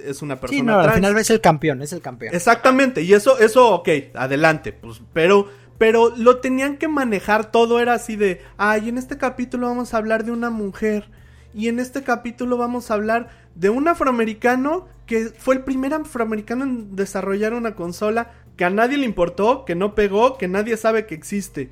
es- 0.05 0.21
una 0.21 0.39
persona 0.39 0.59
Sí, 0.59 0.65
no, 0.65 0.79
al 0.79 0.91
final 0.93 1.17
es 1.17 1.29
el 1.29 1.41
campeón, 1.41 1.81
es 1.81 1.91
el 1.93 2.01
campeón. 2.01 2.33
Exactamente, 2.33 3.01
y 3.01 3.13
eso, 3.13 3.37
eso, 3.39 3.69
ok, 3.75 3.89
adelante, 4.15 4.71
pues, 4.71 5.01
pero, 5.13 5.47
pero 5.77 6.13
lo 6.15 6.37
tenían 6.37 6.77
que 6.77 6.87
manejar 6.87 7.51
todo, 7.51 7.79
era 7.81 7.93
así 7.95 8.15
de, 8.15 8.41
ay, 8.57 8.87
en 8.89 8.97
este 8.97 9.17
capítulo 9.17 9.67
vamos 9.67 9.93
a 9.93 9.97
hablar 9.97 10.23
de 10.23 10.31
una 10.31 10.49
mujer, 10.49 11.09
y 11.53 11.67
en 11.67 11.79
este 11.79 12.03
capítulo 12.03 12.57
vamos 12.57 12.89
a 12.89 12.93
hablar 12.93 13.29
de 13.55 13.69
un 13.69 13.87
afroamericano 13.87 14.87
que 15.05 15.25
fue 15.37 15.55
el 15.55 15.61
primer 15.63 15.93
afroamericano 15.93 16.63
en 16.63 16.95
desarrollar 16.95 17.53
una 17.53 17.75
consola 17.75 18.31
que 18.59 18.65
a 18.65 18.69
nadie 18.69 18.97
le 18.97 19.05
importó, 19.05 19.63
que 19.63 19.73
no 19.73 19.95
pegó, 19.95 20.37
que 20.37 20.49
nadie 20.49 20.75
sabe 20.75 21.05
que 21.05 21.15
existe. 21.15 21.69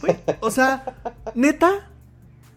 Güey, 0.00 0.16
o 0.40 0.50
sea, 0.50 0.96
neta, 1.34 1.90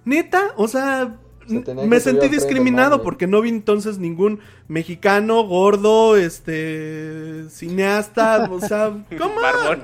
neta, 0.06 0.54
o 0.56 0.70
sea, 0.70 1.18
Se 1.46 1.76
me 1.76 2.00
sentí 2.00 2.30
discriminado 2.30 3.04
porque 3.04 3.28
no 3.28 3.42
vi 3.42 3.50
entonces 3.50 3.98
ningún 3.98 4.40
mexicano, 4.70 5.44
gordo, 5.44 6.16
este, 6.16 7.50
cineasta, 7.50 8.50
o 8.50 8.62
sea, 8.62 8.94
¿cómo? 9.18 9.42
Barbón. 9.42 9.84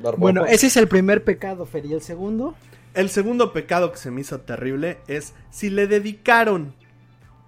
Barbón. 0.00 0.20
Bueno, 0.20 0.46
ese 0.46 0.68
es 0.68 0.76
el 0.76 0.86
primer 0.86 1.24
pecado, 1.24 1.66
Fer. 1.66 1.84
¿Y 1.86 1.94
el 1.94 2.02
segundo? 2.02 2.54
El 2.94 3.10
segundo 3.10 3.52
pecado 3.52 3.90
que 3.90 3.98
se 3.98 4.12
me 4.12 4.20
hizo 4.20 4.38
terrible 4.42 4.98
es 5.08 5.34
si 5.50 5.70
le 5.70 5.88
dedicaron 5.88 6.72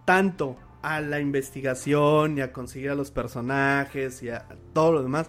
tanto 0.05 0.57
a 0.87 1.01
la 1.01 1.19
investigación 1.19 2.39
y 2.39 2.43
a 2.43 2.53
conseguir 2.53 2.91
a 2.91 2.95
los 2.95 3.11
personajes 3.11 4.23
y 4.23 4.31
a 4.31 4.47
todo 4.73 4.93
lo 4.93 5.03
demás, 5.03 5.29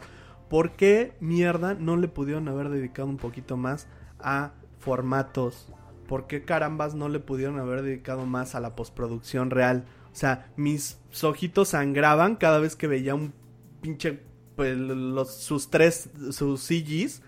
¿por 0.51 0.73
qué 0.73 1.15
mierda 1.19 1.73
no 1.73 1.97
le 1.97 2.07
pudieron 2.07 2.47
haber 2.47 2.69
dedicado 2.69 3.07
un 3.07 3.17
poquito 3.17 3.57
más 3.57 3.87
a 4.19 4.51
formatos? 4.77 5.73
¿Por 6.07 6.27
qué 6.27 6.45
carambas 6.45 6.93
no 6.93 7.09
le 7.09 7.19
pudieron 7.19 7.59
haber 7.59 7.81
dedicado 7.81 8.27
más 8.27 8.53
a 8.53 8.59
la 8.59 8.75
postproducción 8.75 9.49
real? 9.49 9.85
O 10.13 10.15
sea, 10.15 10.51
mis 10.57 10.99
ojitos 11.23 11.69
sangraban 11.69 12.35
cada 12.35 12.59
vez 12.59 12.75
que 12.75 12.85
veía 12.85 13.15
un 13.15 13.33
pinche 13.81 14.19
pues, 14.55 14.77
los, 14.77 15.33
sus 15.37 15.71
tres, 15.71 16.11
sus 16.33 16.61
CGs 16.61 17.23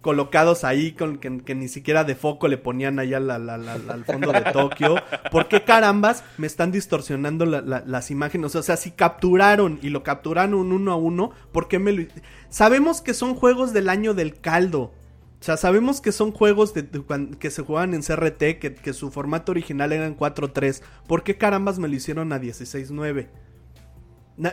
colocados 0.00 0.64
ahí 0.64 0.92
con 0.92 1.18
que, 1.18 1.54
ni 1.54 1.68
siquiera 1.68 2.04
de 2.04 2.14
foco 2.14 2.48
le 2.48 2.56
ponían 2.56 2.98
allá 2.98 3.16
al 3.18 4.04
fondo 4.04 4.32
de 4.32 4.42
Tokio. 4.52 4.96
¿Por 5.30 5.48
qué 5.48 5.64
carambas 5.64 6.24
me 6.38 6.46
están 6.46 6.70
distorsionando 6.72 7.44
la- 7.46 7.60
la- 7.60 7.82
las 7.86 8.10
imágenes? 8.10 8.54
O 8.54 8.62
sea, 8.62 8.76
si 8.76 8.90
capturaron 8.92 9.78
y 9.82 9.88
lo 9.90 10.02
capturaron 10.02 10.54
uno 10.72 10.92
a 10.92 10.96
uno, 10.96 11.32
¿por 11.52 11.68
qué 11.68 11.78
me 11.78 11.92
lo... 11.92 12.04
Sabemos 12.48 13.00
que 13.02 13.12
son 13.14 13.34
juegos 13.34 13.72
del 13.72 13.88
año 13.88 14.14
del 14.14 14.40
caldo. 14.40 14.92
O 15.40 15.44
sea, 15.44 15.56
sabemos 15.56 16.00
que 16.00 16.10
son 16.10 16.32
juegos 16.32 16.74
de, 16.74 16.88
que 17.38 17.50
se 17.50 17.62
juegan 17.62 17.94
en 17.94 18.02
CRT, 18.02 18.58
que, 18.58 18.92
su 18.92 19.10
formato 19.12 19.52
original 19.52 19.92
era 19.92 20.06
en 20.06 20.16
4.3. 20.16 20.82
¿Por 21.06 21.22
qué 21.22 21.36
carambas 21.36 21.78
me 21.78 21.86
lo 21.86 21.94
hicieron 21.94 22.32
a 22.32 22.40
16.9? 22.40 23.28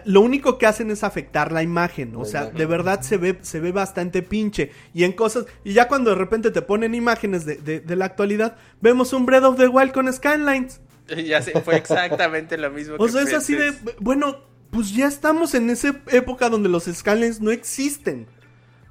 Lo 0.06 0.22
único 0.22 0.58
que 0.58 0.66
hacen 0.66 0.90
es 0.90 1.04
afectar 1.04 1.52
la 1.52 1.62
imagen, 1.62 2.16
o 2.16 2.20
La 2.20 2.26
sea, 2.26 2.42
imagen. 2.42 2.58
de 2.58 2.66
verdad 2.66 3.02
se 3.02 3.18
ve, 3.18 3.38
se 3.44 3.60
ve 3.60 3.72
bastante 3.72 4.24
pinche. 4.24 4.72
Y 4.94 5.04
en 5.04 5.12
cosas, 5.14 5.46
y 5.64 5.74
ya 5.74 5.88
cuando 5.88 6.10
de 6.10 6.16
repente 6.16 6.50
te 6.50 6.64
ponen 6.64 6.96
imágenes 6.96 7.46
de, 7.46 7.58
de- 7.58 7.82
de 7.82 7.96
la 7.96 8.06
actualidad, 8.06 8.58
vemos 8.82 9.14
un 9.14 9.26
Breath 9.28 9.44
of 9.44 9.58
the 9.58 9.68
Wild 9.68 9.92
con 9.92 10.12
Skylines. 10.12 10.82
ya 11.26 11.42
sé, 11.44 11.52
fue 11.62 11.76
exactamente 11.76 12.58
lo 12.58 12.72
mismo. 12.72 12.96
O 13.00 13.06
que 13.06 13.12
sea, 13.12 13.22
es 13.22 13.34
así 13.36 13.54
de, 13.56 13.74
bueno, 14.00 14.38
pues 14.72 14.92
ya 14.92 15.08
estamos 15.08 15.54
en 15.54 15.70
esa 15.70 15.90
época 16.08 16.50
donde 16.50 16.68
los 16.68 16.86
Skylines 16.86 17.40
no 17.40 17.52
existen. 17.52 18.26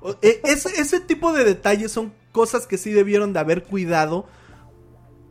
O- 0.01 0.17
e- 0.23 0.41
ese, 0.45 0.81
ese 0.81 1.01
tipo 1.01 1.33
de 1.33 1.43
detalles 1.45 1.91
son 1.91 2.13
cosas 2.31 2.69
que 2.69 2.79
sí 2.79 2.93
debieron 2.93 3.33
de 3.33 3.41
haber 3.41 3.65
cuidado, 3.65 4.29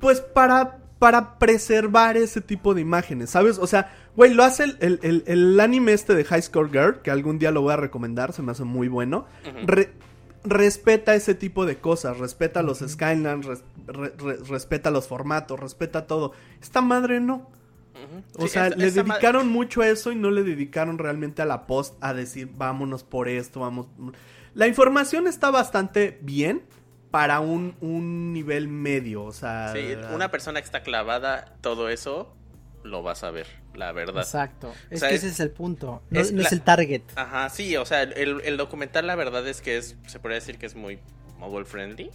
pues 0.01 0.19
para, 0.19 0.82
para 1.03 1.37
preservar 1.37 2.15
ese 2.15 2.39
tipo 2.39 2.73
de 2.73 2.79
imágenes, 2.79 3.29
¿sabes? 3.31 3.57
O 3.57 3.67
sea, 3.67 3.93
güey, 4.15 4.33
lo 4.33 4.41
hace 4.45 4.63
el, 4.63 4.77
el- 4.79 4.99
el- 5.03 5.23
el 5.27 5.59
anime 5.59 5.91
este 5.91 6.15
de 6.15 6.23
High 6.23 6.43
Score 6.43 6.69
Girl, 6.71 7.01
que 7.01 7.11
algún 7.11 7.39
día 7.39 7.51
lo 7.51 7.61
voy 7.61 7.73
a 7.73 7.75
recomendar, 7.75 8.31
se 8.31 8.41
me 8.41 8.53
hace 8.53 8.63
muy 8.63 8.87
bueno. 8.87 9.25
Re- 9.65 9.91
respeta 10.45 11.13
ese 11.13 11.35
tipo 11.35 11.65
de 11.65 11.75
cosas, 11.77 12.19
respeta 12.19 12.61
los 12.63 12.79
Skylines, 12.79 13.45
res- 13.45 13.63
re- 13.85 14.13
re- 14.17 14.37
respeta 14.47 14.91
los 14.91 15.05
formatos, 15.09 15.59
respeta 15.59 16.07
todo. 16.07 16.31
Esta 16.61 16.79
madre 16.79 17.19
no. 17.19 17.49
O 18.37 18.43
Sí, 18.43 18.47
sea, 18.53 18.67
esta- 18.67 18.77
le 18.79 18.87
esta 18.87 19.03
dedicaron 19.03 19.49
mucho 19.49 19.81
a 19.81 19.89
eso 19.89 20.09
y 20.11 20.15
no 20.15 20.31
le 20.31 20.43
dedicaron 20.43 20.97
realmente 20.97 21.41
a 21.41 21.45
la 21.45 21.67
post 21.67 21.95
a 22.01 22.13
decir, 22.13 22.49
vámonos 22.55 23.03
por 23.03 23.27
esto, 23.27 23.59
vamos. 23.59 23.87
La 24.53 24.67
información 24.67 25.27
está 25.27 25.51
bastante 25.51 26.17
bien 26.21 26.61
para 27.13 27.41
un, 27.41 27.75
un 27.79 28.33
nivel 28.33 28.67
medio, 28.67 29.23
o 29.23 29.31
sea... 29.31 29.71
Sí, 29.71 29.93
una 30.15 30.31
persona 30.31 30.59
que 30.59 30.65
está 30.65 30.81
clavada, 30.81 31.53
todo 31.61 31.89
eso 31.89 32.35
lo 32.83 33.03
vas 33.03 33.23
a 33.23 33.29
ver, 33.29 33.45
la 33.75 33.91
verdad. 33.91 34.23
Exacto. 34.23 34.73
Es 34.89 35.01
sea, 35.01 35.09
que 35.09 35.15
es- 35.15 35.23
ese 35.23 35.31
es 35.33 35.39
el 35.39 35.51
punto. 35.51 36.01
No 36.09 36.19
es 36.19 36.31
no 36.31 36.41
es, 36.41 36.51
la- 36.51 36.57
el 36.57 36.63
target. 36.63 37.03
Ajá, 37.15 37.49
sí, 37.51 37.77
o 37.77 37.85
sea, 37.85 38.01
el, 38.01 38.41
el 38.43 38.57
documental 38.57 39.05
la 39.05 39.13
verdad 39.13 39.47
es 39.47 39.61
que 39.61 39.77
es, 39.77 39.95
se 40.07 40.17
podría 40.19 40.39
decir 40.39 40.57
que 40.57 40.65
es 40.65 40.73
muy 40.73 40.97
mobile 41.37 41.65
friendly. 41.65 42.09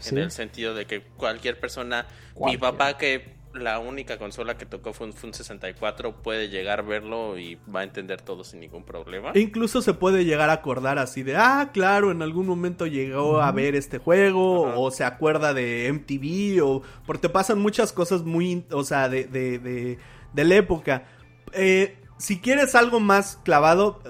Sí. 0.00 0.10
En 0.16 0.18
el 0.18 0.30
sentido 0.30 0.74
de 0.74 0.84
que 0.86 1.00
cualquier 1.02 1.58
persona, 1.58 2.06
mi 2.38 2.58
papá 2.58 2.98
que 2.98 3.34
la 3.54 3.78
única 3.78 4.18
consola 4.18 4.56
que 4.56 4.66
tocó 4.66 4.92
fue 4.92 5.08
un, 5.08 5.12
fue 5.12 5.28
un 5.28 5.34
64, 5.34 6.22
puede 6.22 6.48
llegar 6.48 6.80
a 6.80 6.82
verlo 6.82 7.38
y 7.38 7.58
va 7.74 7.80
a 7.80 7.84
entender 7.84 8.20
todo 8.22 8.44
sin 8.44 8.60
ningún 8.60 8.84
problema. 8.84 9.32
E 9.34 9.40
incluso 9.40 9.82
se 9.82 9.94
puede 9.94 10.24
llegar 10.24 10.50
a 10.50 10.54
acordar 10.54 10.98
así 10.98 11.22
de, 11.22 11.36
ah, 11.36 11.70
claro, 11.72 12.10
en 12.10 12.22
algún 12.22 12.46
momento 12.46 12.86
llegó 12.86 13.40
a 13.40 13.52
ver 13.52 13.74
este 13.74 13.98
juego, 13.98 14.68
Ajá. 14.68 14.78
o 14.78 14.90
se 14.90 15.04
acuerda 15.04 15.54
de 15.54 15.92
MTV, 15.92 16.64
o 16.64 16.82
porque 17.06 17.28
pasan 17.28 17.58
muchas 17.58 17.92
cosas 17.92 18.22
muy, 18.22 18.64
o 18.70 18.84
sea, 18.84 19.08
de, 19.08 19.24
de, 19.24 19.58
de, 19.58 19.98
de 20.32 20.44
la 20.44 20.54
época. 20.54 21.04
Eh, 21.52 21.98
si 22.18 22.38
quieres 22.38 22.74
algo 22.76 23.00
más 23.00 23.38
clavado, 23.42 24.00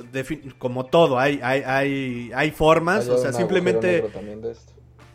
como 0.58 0.86
todo, 0.86 1.18
hay, 1.18 1.40
hay, 1.42 1.62
hay, 1.62 2.30
hay 2.34 2.50
formas, 2.50 3.08
Hay 3.08 3.14
o 3.14 3.18
sea, 3.18 3.32
simplemente... 3.32 4.04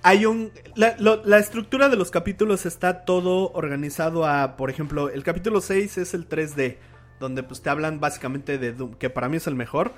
Hay 0.08 0.26
un. 0.26 0.51
La, 0.76 0.95
lo- 0.99 1.24
la 1.26 1.38
estructura 1.38 1.89
de 1.89 1.95
los 1.97 2.12
capítulos 2.12 2.66
está 2.66 3.03
todo 3.05 3.51
organizado 3.53 4.26
a. 4.26 4.55
Por 4.58 4.70
ejemplo, 4.70 5.10
el 5.10 5.24
capítulo 5.24 5.62
6 5.62 5.97
es 5.97 6.14
el 6.14 6.28
3D. 6.30 6.78
Donde 7.20 7.41
pues 7.43 7.62
te 7.62 7.70
hablan 7.70 7.99
básicamente 7.99 8.58
de 8.58 8.74
Doom. 8.74 8.93
Que 8.95 9.10
para 9.10 9.28
mí 9.30 9.38
es 9.38 9.47
el 9.47 9.55
mejor. 9.55 9.93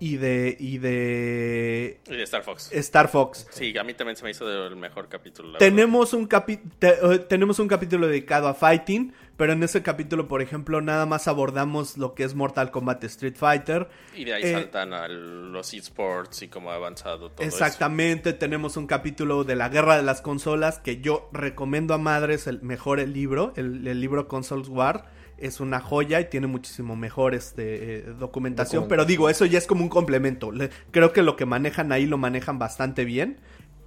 y 0.00 0.16
de 0.16 0.56
y 0.58 0.78
de 0.78 2.00
Y 2.08 2.16
de 2.16 2.22
Star 2.24 2.42
Fox. 2.42 2.70
Star 2.72 3.08
Fox. 3.08 3.46
Sí, 3.50 3.76
a 3.78 3.84
mí 3.84 3.94
también 3.94 4.16
se 4.16 4.24
me 4.24 4.30
hizo 4.30 4.50
el 4.66 4.74
mejor 4.76 5.08
capítulo. 5.08 5.58
Tenemos 5.58 6.12
un, 6.12 6.28
capi- 6.28 6.60
te- 6.78 6.96
eh, 7.14 7.18
tenemos 7.20 7.58
un 7.60 7.68
capítulo 7.68 8.08
dedicado 8.08 8.48
a 8.48 8.54
fighting, 8.54 9.12
pero 9.36 9.52
en 9.52 9.62
ese 9.62 9.82
capítulo, 9.82 10.28
por 10.28 10.42
ejemplo, 10.42 10.80
nada 10.80 11.06
más 11.06 11.26
abordamos 11.28 11.96
lo 11.98 12.14
que 12.14 12.24
es 12.24 12.34
Mortal 12.34 12.70
Kombat 12.70 13.02
Street 13.04 13.34
Fighter. 13.36 13.88
Y 14.14 14.24
de 14.24 14.34
ahí 14.34 14.42
eh, 14.44 14.52
saltan 14.52 14.92
a 14.92 15.08
los 15.08 15.72
esports 15.74 16.42
y 16.42 16.48
cómo 16.48 16.70
ha 16.70 16.74
avanzado 16.76 17.30
todo 17.30 17.46
Exactamente, 17.46 18.32
tenemos 18.32 18.76
un 18.76 18.86
capítulo 18.86 19.44
de 19.44 19.56
la 19.56 19.68
guerra 19.68 19.96
de 19.96 20.02
las 20.02 20.20
consolas 20.20 20.78
que 20.78 21.00
yo 21.00 21.28
recomiendo 21.32 21.94
a 21.94 21.98
madres 21.98 22.46
el 22.46 22.62
mejor 22.62 23.00
el 23.00 23.12
libro, 23.12 23.52
el, 23.56 23.86
el 23.86 24.00
libro 24.00 24.28
Consoles 24.28 24.68
War. 24.68 25.06
Es 25.38 25.58
una 25.58 25.80
joya 25.80 26.20
y 26.20 26.26
tiene 26.26 26.46
muchísimo 26.46 26.94
mejor 26.94 27.34
este, 27.34 27.96
eh, 27.96 28.02
documentación, 28.16 28.86
pero 28.86 29.04
digo, 29.04 29.28
eso 29.28 29.44
ya 29.44 29.58
es 29.58 29.66
como 29.66 29.82
un 29.82 29.88
complemento. 29.88 30.52
Le- 30.52 30.70
creo 30.92 31.12
que 31.12 31.22
lo 31.22 31.34
que 31.34 31.46
manejan 31.46 31.90
ahí 31.90 32.06
lo 32.06 32.16
manejan 32.16 32.60
bastante 32.60 33.04
bien. 33.04 33.40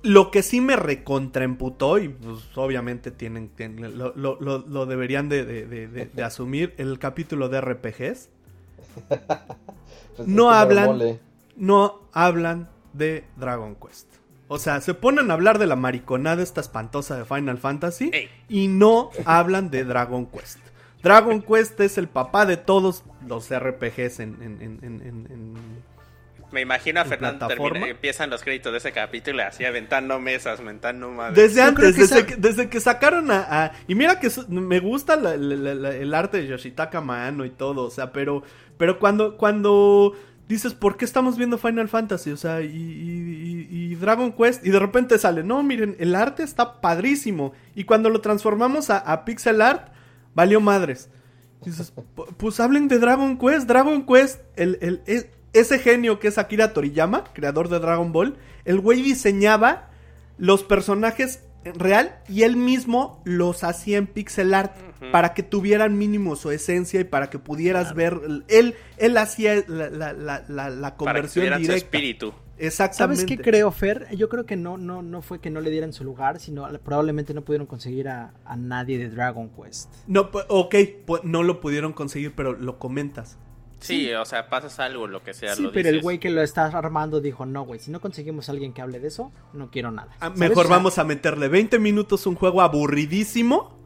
Lo 0.05 0.29
que 0.31 0.43
sí 0.43 0.61
me 0.61 0.75
recontraemputó, 0.75 1.97
y 1.97 2.09
pues 2.09 2.37
obviamente 2.55 3.09
tienen, 3.11 3.49
tienen- 3.49 3.97
lo, 3.97 4.13
lo- 4.15 4.39
lo- 4.39 4.59
lo 4.59 4.85
deberían 4.85 5.29
de, 5.29 5.43
de- 5.45 5.65
de- 5.65 5.87
de- 5.87 6.05
de 6.05 6.23
asumir, 6.23 6.73
el 6.77 6.99
capítulo 6.99 7.49
de 7.49 7.59
RPGs. 7.61 8.29
Pues 10.15 10.27
No 10.29 10.49
hablan. 10.51 11.19
no 11.57 12.01
hablan 12.13 12.69
de 12.93 13.25
Dragon 13.35 13.75
Quest. 13.75 14.07
O 14.47 14.59
sea, 14.59 14.79
se 14.79 14.93
ponen 14.93 15.29
a 15.29 15.33
hablar 15.33 15.59
de 15.59 15.65
la 15.67 15.75
mariconada 15.75 16.41
esta 16.41 16.61
espantosa 16.61 17.17
de 17.17 17.25
Final 17.25 17.57
Fantasy 17.57 18.11
Ey. 18.13 18.29
y 18.47 18.67
no 18.69 19.09
hablan 19.25 19.69
de 19.71 19.83
Dragon 19.83 20.25
Quest. 20.27 20.59
Dragon 21.03 21.41
Quest 21.41 21.79
es 21.81 21.97
el 21.97 22.07
papá 22.07 22.45
de 22.45 22.55
todos 22.57 23.03
los 23.27 23.49
RPGs 23.49 24.19
en... 24.21 24.37
en- 24.41 24.61
en- 24.61 24.79
en- 24.83 25.01
en- 25.01 25.27
en- 25.31 25.55
Me 26.55 26.61
imagino 26.61 27.01
a 27.01 27.03
¿En 27.03 27.09
Fernando 27.09 27.47
termina- 27.47 27.85
empiezan 27.87 28.29
los 28.29 28.41
créditos 28.41 28.71
de 28.71 28.77
ese 28.77 28.91
capítulo 28.93 29.39
y 29.39 29.41
así 29.41 29.65
aventando 29.65 30.19
mesas, 30.19 30.59
aventando 30.59 31.11
madres. 31.11 31.35
Desde 31.35 31.61
antes, 31.61 31.93
que 31.95 32.01
desde, 32.01 32.25
que, 32.25 32.35
desde 32.37 32.69
que 32.69 32.79
sacaron 32.79 33.29
a, 33.29 33.45
a- 33.65 33.71
Y 33.87 33.95
mira 33.95 34.19
que 34.19 34.29
su- 34.29 34.47
me 34.49 34.79
gusta 34.79 35.17
la- 35.17 35.35
la- 35.35 35.55
la- 35.55 35.75
la- 35.75 35.95
el 35.95 36.13
arte 36.13 36.37
de 36.37 36.47
Yoshitaka 36.47 37.01
Mano 37.01 37.43
y 37.45 37.49
todo, 37.49 37.83
o 37.83 37.89
sea, 37.91 38.11
pero, 38.13 38.41
pero 38.77 38.99
cuando, 38.99 39.35
cuando 39.37 40.15
dices, 40.47 40.73
¿por 40.73 40.95
qué 40.95 41.03
estamos 41.05 41.37
viendo 41.37 41.57
Final 41.57 41.89
Fantasy? 41.89 42.31
O 42.31 42.37
sea, 42.37 42.61
y, 42.61 42.67
y- 42.67 43.67
y- 43.69 43.91
y 43.91 43.95
Dragon 43.95 44.31
Quest, 44.31 44.65
y 44.65 44.69
de 44.69 44.79
repente 44.79 45.17
sale, 45.17 45.43
no, 45.43 45.61
miren, 45.61 45.95
el 45.99 46.15
arte 46.15 46.43
está 46.43 46.79
padrísimo. 46.81 47.51
Y 47.75 47.83
cuando 47.83 48.09
lo 48.09 48.21
transformamos 48.21 48.89
a, 48.89 48.97
a 48.99 49.25
pixel 49.25 49.61
art, 49.61 49.89
valió 50.33 50.61
madres. 50.61 51.09
Dices, 51.65 51.93
"Pu- 52.15 52.27
pues 52.37 52.59
hablen 52.59 52.87
de 52.87 52.99
Dragon 52.99 53.37
Quest. 53.39 53.67
Dragon 53.67 54.05
Quest, 54.05 54.39
el, 54.55 54.77
el- 54.81 55.01
e- 55.07 55.31
ese 55.55 55.79
genio 55.79 56.19
que 56.19 56.27
es 56.27 56.37
Akira 56.37 56.73
Toriyama, 56.73 57.23
creador 57.33 57.69
de 57.69 57.79
Dragon 57.79 58.11
Ball, 58.11 58.35
el 58.65 58.79
güey 58.79 59.01
diseñaba 59.01 59.89
los 60.37 60.63
personajes 60.63 61.41
en 61.63 61.79
real 61.79 62.15
y 62.29 62.43
él 62.43 62.57
mismo 62.57 63.21
los 63.25 63.63
hacía 63.63 63.97
en 63.97 64.05
pixel 64.05 64.53
art 64.53 64.75
para 65.11 65.33
que 65.33 65.43
tuvieran 65.43 65.97
mínimo 65.97 66.35
su 66.35 66.51
esencia 66.51 66.99
y 66.99 67.03
para 67.05 67.29
que 67.29 67.39
pudieras 67.39 67.93
ver. 67.95 68.19
Él, 68.47 68.75
él 68.97 69.17
hacía 69.17 69.63
la, 69.67 69.89
la- 69.89 70.13
la- 70.13 70.43
la- 70.47 70.69
la 70.69 70.79
para 70.79 70.91
que 70.91 70.97
conversión 70.97 71.41
tuvieran 71.45 71.65
su 71.65 71.71
espíritu. 71.71 72.33
Exactamente. 72.57 73.21
¿Sabes 73.23 73.37
qué 73.37 73.43
creo, 73.43 73.69
Fer? 73.71 74.07
Yo 74.15 74.29
creo 74.29 74.45
que 74.45 74.55
no, 74.55 74.77
no, 74.77 75.01
no 75.01 75.21
fue 75.21 75.39
que 75.39 75.49
no 75.49 75.59
le 75.59 75.69
dieran 75.71 75.91
su 75.91 76.03
lugar, 76.05 76.39
sino 76.39 76.67
probablemente 76.79 77.33
no 77.33 77.41
pudieron 77.43 77.67
conseguir 77.67 78.07
a, 78.07 78.33
a 78.45 78.55
nadie 78.55 78.97
de 78.97 79.09
Dragon 79.09 79.49
Quest. 79.49 79.93
No, 80.07 80.29
ok, 80.47 80.75
no 81.23 81.43
lo 81.43 81.59
pudieron 81.59 81.91
conseguir, 81.93 82.33
pero 82.33 82.53
lo 82.53 82.79
comentas. 82.79 83.37
Sí, 83.88 84.11
o 84.13 84.25
sea, 84.25 84.49
pasas 84.49 84.79
algo, 84.79 85.07
lo 85.07 85.23
que 85.23 85.33
sea, 85.33 85.55
sí, 85.55 85.63
lo 85.63 85.71
pero 85.71 85.89
el 85.89 86.01
güey 86.01 86.19
que 86.19 86.29
lo 86.29 86.41
está 86.41 86.65
armando 86.65 87.21
dijo, 87.21 87.45
no, 87.45 87.63
güey, 87.63 87.79
si 87.79 87.91
no 87.91 88.01
conseguimos 88.01 88.49
a 88.49 88.51
alguien 88.51 88.73
que 88.73 88.81
hable 88.81 88.99
de 88.99 89.07
eso, 89.07 89.31
no 89.53 89.69
quiero 89.71 89.91
nada. 89.91 90.15
Ah. 90.19 90.29
Mejor 90.31 90.65
O 90.65 90.67
sea, 90.67 90.77
vamos 90.77 90.97
a 90.97 91.03
meterle 91.03 91.47
20 91.47 91.79
minutos 91.79 92.25
un 92.27 92.36
juego 92.36 92.61
aburridísimo 92.61 93.77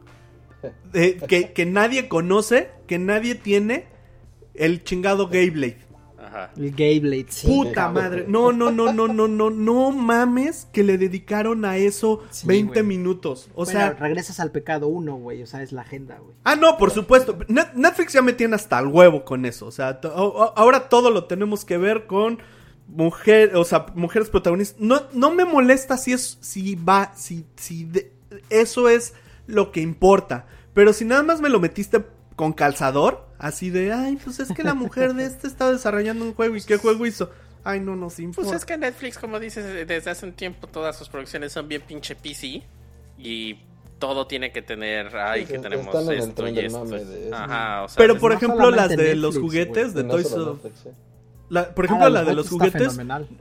de- 0.92 1.16
que, 1.28 1.52
que 1.52 1.66
nadie 1.66 2.08
conoce, 2.08 2.70
que 2.86 2.98
nadie 2.98 3.34
tiene 3.34 3.86
el 4.54 4.84
chingado 4.84 5.28
Gayblade. 5.28 5.78
Ajá. 6.30 6.50
El 6.56 6.70
Gayblade, 6.74 7.26
sí. 7.28 7.46
Puta 7.48 7.88
madre. 7.90 8.24
No, 8.28 8.52
no, 8.52 8.70
no, 8.70 8.92
no, 8.92 9.08
no, 9.08 9.26
no, 9.28 9.50
no 9.50 9.90
mames 9.90 10.68
que 10.72 10.82
le 10.84 10.96
dedicaron 10.96 11.64
a 11.64 11.76
eso 11.76 12.22
Sí, 12.30 12.46
20 12.46 12.82
güey. 12.82 12.96
minutos. 12.96 13.48
O 13.54 13.64
Bueno, 13.64 13.78
sea, 13.80 13.90
regresas 13.94 14.38
al 14.40 14.52
pecado 14.52 14.88
uno, 14.88 15.16
güey, 15.16 15.42
o 15.42 15.46
sea, 15.46 15.62
es 15.62 15.72
la 15.72 15.82
agenda, 15.82 16.18
güey. 16.18 16.34
ah, 16.44 16.54
no, 16.56 16.76
por 16.78 16.90
supuesto. 16.92 17.36
Net- 17.48 17.72
Netflix 17.74 18.12
ya 18.12 18.22
me 18.22 18.32
tiene 18.32 18.54
hasta 18.54 18.78
el 18.78 18.86
huevo 18.86 19.24
con 19.24 19.44
eso. 19.44 19.66
O 19.66 19.72
sea, 19.72 20.00
ahora 20.56 20.88
todo 20.88 21.10
lo 21.10 21.24
tenemos 21.24 21.64
que 21.64 21.78
ver 21.78 22.06
con 22.06 22.38
mujer, 22.86 23.56
o 23.56 23.64
sea, 23.64 23.86
mujeres 23.94 24.30
protagonistas. 24.30 24.80
No, 24.80 25.02
no 25.12 25.32
me 25.34 25.44
molesta 25.44 25.96
si 25.96 26.12
es, 26.12 26.38
si 26.40 26.74
va, 26.74 27.12
si, 27.16 27.44
si 27.56 27.84
de- 27.84 28.12
eso 28.50 28.88
es 28.88 29.14
lo 29.46 29.72
que 29.72 29.80
importa. 29.80 30.46
Pero 30.74 30.92
si 30.92 31.04
nada 31.04 31.22
más 31.22 31.40
me 31.40 31.48
lo 31.48 31.60
metiste 31.60 32.04
con 32.36 32.52
calzador, 32.52 33.26
así 33.40 33.70
de, 33.70 33.92
ay, 33.92 34.16
pues 34.22 34.38
es 34.38 34.52
que 34.52 34.62
la 34.62 34.74
mujer 34.74 35.14
de 35.14 35.24
este 35.24 35.48
está 35.48 35.72
desarrollando 35.72 36.24
un 36.24 36.34
juego 36.34 36.54
y 36.56 36.62
qué 36.62 36.76
juego 36.76 37.04
hizo. 37.06 37.30
Ay, 37.64 37.80
no 37.80 37.96
nos 37.96 38.18
importa. 38.20 38.48
Pues 38.50 38.60
es 38.60 38.64
que 38.64 38.76
Netflix, 38.78 39.18
como 39.18 39.38
dices, 39.40 39.86
desde 39.86 40.10
hace 40.10 40.24
un 40.26 40.32
tiempo 40.32 40.66
todas 40.68 40.96
sus 40.96 41.08
producciones 41.08 41.52
son 41.52 41.66
bien 41.68 41.82
pinche 41.82 42.14
PC 42.14 42.62
y 43.18 43.58
todo 43.98 44.26
tiene 44.26 44.50
que 44.50 44.62
tener, 44.62 45.14
ay, 45.16 45.42
Sí, 45.46 45.52
que 45.52 45.58
tenemos 45.58 45.86
están 45.86 46.04
en 46.04 46.10
el 46.10 46.18
esto 46.30 46.48
y 46.48 46.58
esto. 46.58 46.78
mame 46.84 47.04
de 47.04 47.26
eso. 47.26 47.34
Ajá, 47.36 47.82
o 47.82 47.88
sea, 47.88 47.96
Pero 47.98 48.18
por 48.18 48.32
ejemplo, 48.32 48.70
las 48.70 48.80
solamente 48.88 49.02
de 49.02 49.14
los 49.16 49.36
juguetes 49.38 49.92
de 49.92 50.00
Y 50.00 50.04
no 50.04 50.10
Toys 50.12 50.28
solo 50.28 50.44
R- 50.44 50.52
Netflix, 50.54 50.80
sí. 50.84 50.88
la- 51.50 51.74
por 51.74 51.84
ejemplo, 51.84 52.06
Ah, 52.06 52.10
la 52.10 52.24
de 52.24 52.34
los 52.34 52.48
juguetes. 52.48 52.98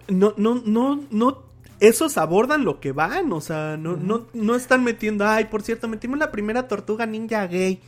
No, 0.09 0.33
no, 0.35 0.61
no, 0.65 1.01
no. 1.11 1.43
Esos 1.79 2.17
abordan 2.17 2.65
lo 2.65 2.81
que 2.81 2.91
van. 2.91 3.31
O 3.31 3.39
sea, 3.39 3.77
no, 3.77 3.95
no, 3.95 4.27
no 4.33 4.55
están 4.55 4.83
metiendo. 4.83 5.25
Ay, 5.25 5.45
por 5.45 5.61
cierto, 5.61 5.87
metimos 5.87 6.19
la 6.19 6.29
primera 6.29 6.67
tortuga 6.67 7.05
ninja 7.05 7.47
gay. 7.47 7.79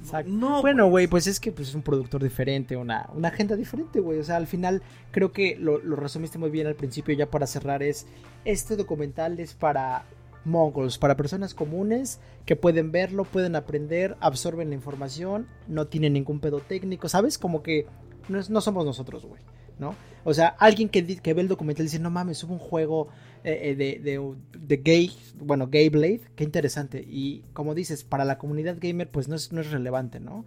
Exacto. 0.00 0.30
No, 0.30 0.60
bueno, 0.60 0.88
güey, 0.88 1.06
pues 1.06 1.26
es 1.26 1.40
que 1.40 1.50
pues, 1.52 1.68
es 1.68 1.74
un 1.74 1.82
productor 1.82 2.22
diferente, 2.22 2.76
una, 2.76 3.08
una 3.14 3.28
agenda 3.28 3.56
diferente, 3.56 4.00
güey. 4.00 4.18
O 4.18 4.24
sea, 4.24 4.36
al 4.36 4.46
final 4.46 4.82
creo 5.10 5.32
que 5.32 5.56
lo, 5.56 5.78
lo 5.78 5.96
resumiste 5.96 6.38
muy 6.38 6.50
bien 6.50 6.66
al 6.66 6.74
principio, 6.74 7.14
ya 7.14 7.30
para 7.30 7.46
cerrar, 7.46 7.82
es 7.82 8.06
este 8.44 8.76
documental 8.76 9.40
es 9.40 9.54
para 9.54 10.04
mongols, 10.44 10.98
para 10.98 11.16
personas 11.16 11.54
comunes 11.54 12.20
que 12.44 12.54
pueden 12.54 12.92
verlo, 12.92 13.24
pueden 13.24 13.56
aprender, 13.56 14.16
absorben 14.20 14.68
la 14.68 14.74
información, 14.74 15.46
no 15.68 15.86
tienen 15.86 16.12
ningún 16.12 16.38
pedo 16.40 16.60
técnico, 16.60 17.08
¿sabes? 17.08 17.38
Como 17.38 17.62
que 17.62 17.86
no, 18.28 18.38
es- 18.38 18.50
no 18.50 18.60
somos 18.60 18.84
nosotros, 18.84 19.24
güey, 19.24 19.40
¿no? 19.78 19.94
O 20.24 20.34
sea, 20.34 20.48
alguien 20.58 20.90
que, 20.90 21.04
que 21.18 21.32
ve 21.34 21.40
el 21.40 21.48
documental 21.48 21.86
dice, 21.86 21.98
no 21.98 22.10
mames, 22.10 22.44
hubo 22.44 22.52
un 22.52 22.58
juego 22.58 23.08
eh, 23.44 23.70
eh, 23.70 23.74
de, 23.76 24.00
de, 24.00 24.34
de 24.58 24.76
gay, 24.78 25.12
bueno, 25.38 25.68
gay 25.68 25.88
blade, 25.90 26.22
qué 26.34 26.44
interesante. 26.44 27.04
Y 27.06 27.42
como 27.52 27.74
dices, 27.74 28.02
para 28.02 28.24
la 28.24 28.38
comunidad 28.38 28.78
gamer, 28.80 29.10
pues 29.10 29.28
no 29.28 29.36
es, 29.36 29.52
no 29.52 29.60
es 29.60 29.70
relevante, 29.70 30.18
¿no? 30.18 30.44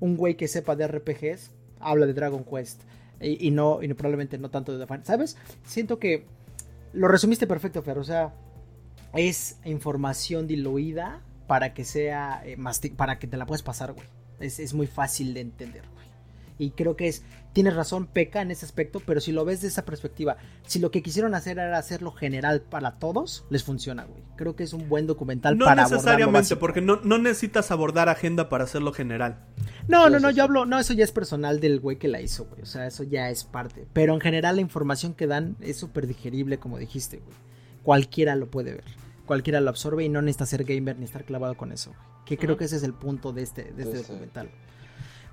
Un 0.00 0.16
güey 0.16 0.36
que 0.36 0.48
sepa 0.48 0.74
de 0.74 0.88
RPGs 0.88 1.50
habla 1.80 2.06
de 2.06 2.14
Dragon 2.14 2.44
Quest 2.44 2.82
y, 3.20 3.50
no, 3.50 3.82
y 3.82 3.92
probablemente 3.94 4.38
no 4.38 4.50
tanto 4.50 4.76
de 4.76 4.86
The. 4.86 5.00
¿Sabes? 5.04 5.36
Siento 5.64 5.98
que 5.98 6.24
lo 6.92 7.08
resumiste 7.08 7.46
perfecto, 7.46 7.82
Fer. 7.82 7.98
O 7.98 8.04
sea, 8.04 8.32
es 9.12 9.58
información 9.64 10.46
diluida 10.46 11.20
para 11.46 11.74
que 11.74 11.84
sea 11.84 12.42
eh, 12.44 12.56
para 12.96 13.18
que 13.18 13.26
te 13.26 13.36
la 13.36 13.46
puedas 13.46 13.62
pasar, 13.62 13.92
güey. 13.92 14.06
Es, 14.38 14.60
es 14.60 14.72
muy 14.72 14.86
fácil 14.86 15.34
de 15.34 15.40
entender. 15.40 15.82
Y 16.58 16.70
creo 16.70 16.96
que 16.96 17.06
es, 17.06 17.22
tienes 17.52 17.76
razón, 17.76 18.06
peca 18.06 18.42
en 18.42 18.50
ese 18.50 18.66
aspecto, 18.66 19.00
pero 19.04 19.20
si 19.20 19.30
lo 19.30 19.44
ves 19.44 19.60
de 19.60 19.68
esa 19.68 19.84
perspectiva, 19.84 20.36
si 20.66 20.80
lo 20.80 20.90
que 20.90 21.02
quisieron 21.02 21.34
hacer 21.34 21.58
era 21.58 21.78
hacerlo 21.78 22.10
general 22.12 22.62
para 22.62 22.98
todos, 22.98 23.44
les 23.48 23.62
funciona, 23.62 24.04
güey. 24.04 24.22
Creo 24.36 24.56
que 24.56 24.64
es 24.64 24.72
un 24.72 24.88
buen 24.88 25.06
documental 25.06 25.56
no 25.56 25.66
para 25.66 25.84
necesariamente, 25.84 26.56
porque 26.56 26.80
no, 26.80 27.00
no 27.04 27.18
necesitas 27.18 27.70
abordar 27.70 28.08
agenda 28.08 28.48
para 28.48 28.64
hacerlo 28.64 28.92
general. 28.92 29.38
No, 29.86 30.10
no, 30.10 30.18
no, 30.18 30.30
yo 30.30 30.42
hablo, 30.42 30.66
no, 30.66 30.78
eso 30.78 30.92
ya 30.94 31.04
es 31.04 31.12
personal 31.12 31.60
del 31.60 31.80
güey 31.80 31.96
que 31.96 32.08
la 32.08 32.20
hizo, 32.20 32.46
güey. 32.46 32.62
O 32.62 32.66
sea, 32.66 32.86
eso 32.86 33.04
ya 33.04 33.30
es 33.30 33.44
parte. 33.44 33.86
Pero 33.92 34.14
en 34.14 34.20
general 34.20 34.56
la 34.56 34.62
información 34.62 35.14
que 35.14 35.26
dan 35.26 35.56
es 35.60 35.76
súper 35.76 36.06
digerible, 36.06 36.58
como 36.58 36.78
dijiste, 36.78 37.18
güey. 37.18 37.36
Cualquiera 37.82 38.36
lo 38.36 38.50
puede 38.50 38.72
ver. 38.72 38.84
Cualquiera 39.24 39.60
lo 39.60 39.70
absorbe 39.70 40.04
y 40.04 40.08
no 40.08 40.20
necesita 40.22 40.46
ser 40.46 40.64
gamer 40.64 40.98
ni 40.98 41.04
estar 41.04 41.24
clavado 41.24 41.56
con 41.56 41.72
eso. 41.72 41.90
güey. 41.90 42.00
Que 42.26 42.36
creo 42.36 42.58
que 42.58 42.64
ese 42.64 42.76
es 42.76 42.82
el 42.82 42.92
punto 42.92 43.32
de 43.32 43.42
este, 43.42 43.72
de 43.72 43.84
este 43.84 43.98
Sí, 43.98 44.04
sí. 44.04 44.48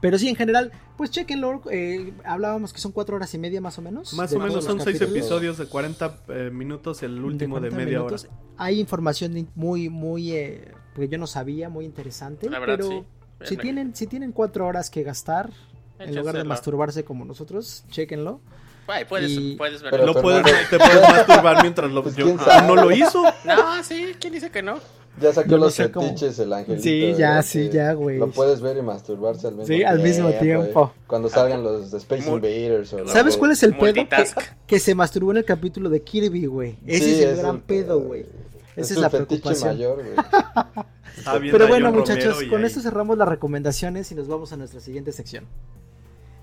Pero 0.06 0.20
sí, 0.20 0.30
en 0.30 0.36
general, 0.36 0.72
pues 0.98 1.10
chequenlo. 1.10 1.62
eh, 1.72 2.14
hablábamos 2.24 2.72
que 2.74 2.80
son 2.80 2.92
cuatro 2.92 3.16
horas 3.16 3.34
y 3.34 3.40
media 3.40 3.60
más 3.60 3.78
o 3.80 3.82
menos. 3.82 4.14
Más 4.14 4.30
de 4.30 4.38
o 4.38 4.40
menos 4.40 4.64
son 4.64 4.80
seis 4.80 5.02
episodios 5.02 5.58
de 5.58 5.66
40 5.66 6.18
eh, 6.30 6.50
minutos, 6.54 7.02
el 7.02 7.24
último 7.24 7.56
de, 7.56 7.70
40 7.70 7.78
media 7.78 7.98
minutos. 8.00 8.26
hora. 8.26 8.34
Hay 8.58 8.80
información 8.80 9.36
in- 9.36 9.50
muy, 9.56 9.90
muy, 9.90 10.32
eh, 10.34 10.74
que 10.96 11.08
yo 11.08 11.18
no 11.18 11.26
sabía, 11.26 11.70
muy 11.70 11.86
interesante. 11.86 12.50
La 12.52 12.60
verdad, 12.60 12.76
pero 12.78 12.90
sí. 12.90 13.04
si 13.46 13.56
Bien, 13.56 13.62
tienen, 13.62 13.96
si 13.96 14.06
tienen 14.06 14.32
cuatro 14.32 14.68
horas 14.68 14.92
que 14.92 15.02
gastar, 15.02 15.50
en 15.98 16.16
lugar 16.16 16.36
de 16.38 16.44
masturbarse 16.44 17.04
como 17.04 17.26
nosotros, 17.26 17.84
chequenlo. 17.90 18.42
Puedes, 19.10 19.32
Y- 19.32 19.56
puedes 19.56 19.82
verlo. 19.82 19.98
Pero 19.98 20.14
Lo 20.14 20.22
puedes, 20.22 20.70
te 20.70 20.78
puedes 20.78 21.02
masturbar 21.02 21.62
mientras 21.64 21.90
lo 21.92 22.04
Pues, 22.04 22.16
yo- 22.16 22.26
¿quién 22.26 22.38
ah, 22.48 22.64
no 22.68 22.76
lo 22.76 22.92
hizo. 22.92 23.24
No, 23.44 23.84
sí, 23.84 24.14
¿quién 24.20 24.34
dice 24.34 24.52
que 24.52 24.62
no? 24.62 24.80
Ya 25.22 25.32
sacó 25.32 25.52
No, 25.52 25.58
los 25.58 25.78
cómo. 25.94 26.08
fetiches 26.08 26.40
el 26.40 26.52
angelito. 26.52 26.84
Sí, 26.84 27.14
ya, 27.18 27.30
¿verdad? 27.30 27.46
sí, 27.48 27.70
ya, 27.70 27.94
güey. 27.94 28.18
Lo 28.18 28.32
puedes 28.32 28.60
ver 28.62 28.76
y 28.78 28.82
masturbarse 28.82 29.48
al 29.48 29.54
mismo 29.56 29.68
Sí, 29.68 29.76
tiempo. 29.78 29.90
al 29.92 30.00
mismo 30.04 30.30
tiempo. 30.32 30.92
Cuando 31.08 31.30
salgan 31.30 31.64
los 31.64 31.90
de 31.92 31.98
Space 32.00 32.30
Invaders. 32.30 32.94
O 32.94 33.08
¿Sabes 33.08 33.38
cuál 33.38 33.52
es 33.52 33.64
el 33.64 33.78
pedo? 33.78 34.02
Que, 34.68 34.80
se 34.80 34.94
masturbó 34.94 35.32
en 35.32 35.38
el 35.38 35.46
capítulo 35.46 35.90
de 35.90 36.02
Kirby, 36.02 36.46
güey. 36.48 36.78
Ese 36.86 37.06
Sí, 37.06 37.12
es 37.14 37.20
el 37.22 37.30
es 37.30 37.40
gran 37.40 37.56
el- 37.56 37.62
pedo, 37.62 38.00
güey. 38.02 38.26
Es 38.76 38.92
Esa 38.92 38.94
es 38.96 39.00
la 39.00 39.10
fetiche 39.10 39.42
preocupación. 39.42 39.70
mayor, 39.70 40.04
viendo 41.42 41.58
Pero 41.58 41.68
bueno, 41.70 41.92
muchachos, 41.94 42.44
con 42.50 42.60
ahí- 42.60 42.66
esto 42.68 42.82
cerramos 42.82 43.18
las 43.18 43.28
recomendaciones 43.30 44.12
y 44.12 44.16
nos 44.16 44.28
vamos 44.28 44.52
a 44.52 44.58
nuestra 44.58 44.82
siguiente 44.82 45.14
sección. 45.14 45.46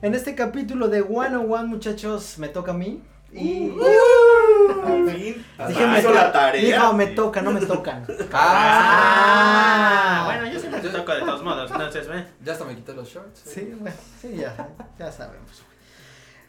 En 0.00 0.14
este 0.14 0.34
capítulo 0.34 0.88
de 0.88 1.02
One 1.02 1.36
on 1.36 1.52
One, 1.52 1.64
muchachos, 1.68 2.38
me 2.38 2.48
toca 2.48 2.70
a 2.70 2.74
mí. 2.74 3.02
Y. 3.32 3.70
Al 4.84 5.10
fin. 5.10 5.46
Dije, 5.68 5.86
me 5.86 5.98
hizo 5.98 6.08
toca. 6.08 6.22
la 6.22 6.32
tarea. 6.32 6.62
Dijo, 6.62 6.92
me 6.92 7.06
toca, 7.08 7.42
no 7.42 7.52
me 7.52 7.60
tocan. 7.60 8.06
Ah, 8.34 10.22
bueno, 10.26 10.46
yo 10.52 10.58
siempre 10.58 10.80
te 10.80 10.88
toco 10.88 11.12
de 11.12 11.20
todos 11.20 11.42
modos, 11.42 11.70
entonces, 11.70 12.08
¿ve? 12.08 12.26
Ya 12.42 12.52
hasta 12.52 12.64
me 12.64 12.74
quité 12.74 12.92
los 12.94 13.08
shorts. 13.08 13.42
Sí, 13.44 13.74
bueno, 13.78 13.96
sí, 14.20 14.36
ya, 14.36 14.68
ya 14.98 15.12
sabemos. 15.12 15.62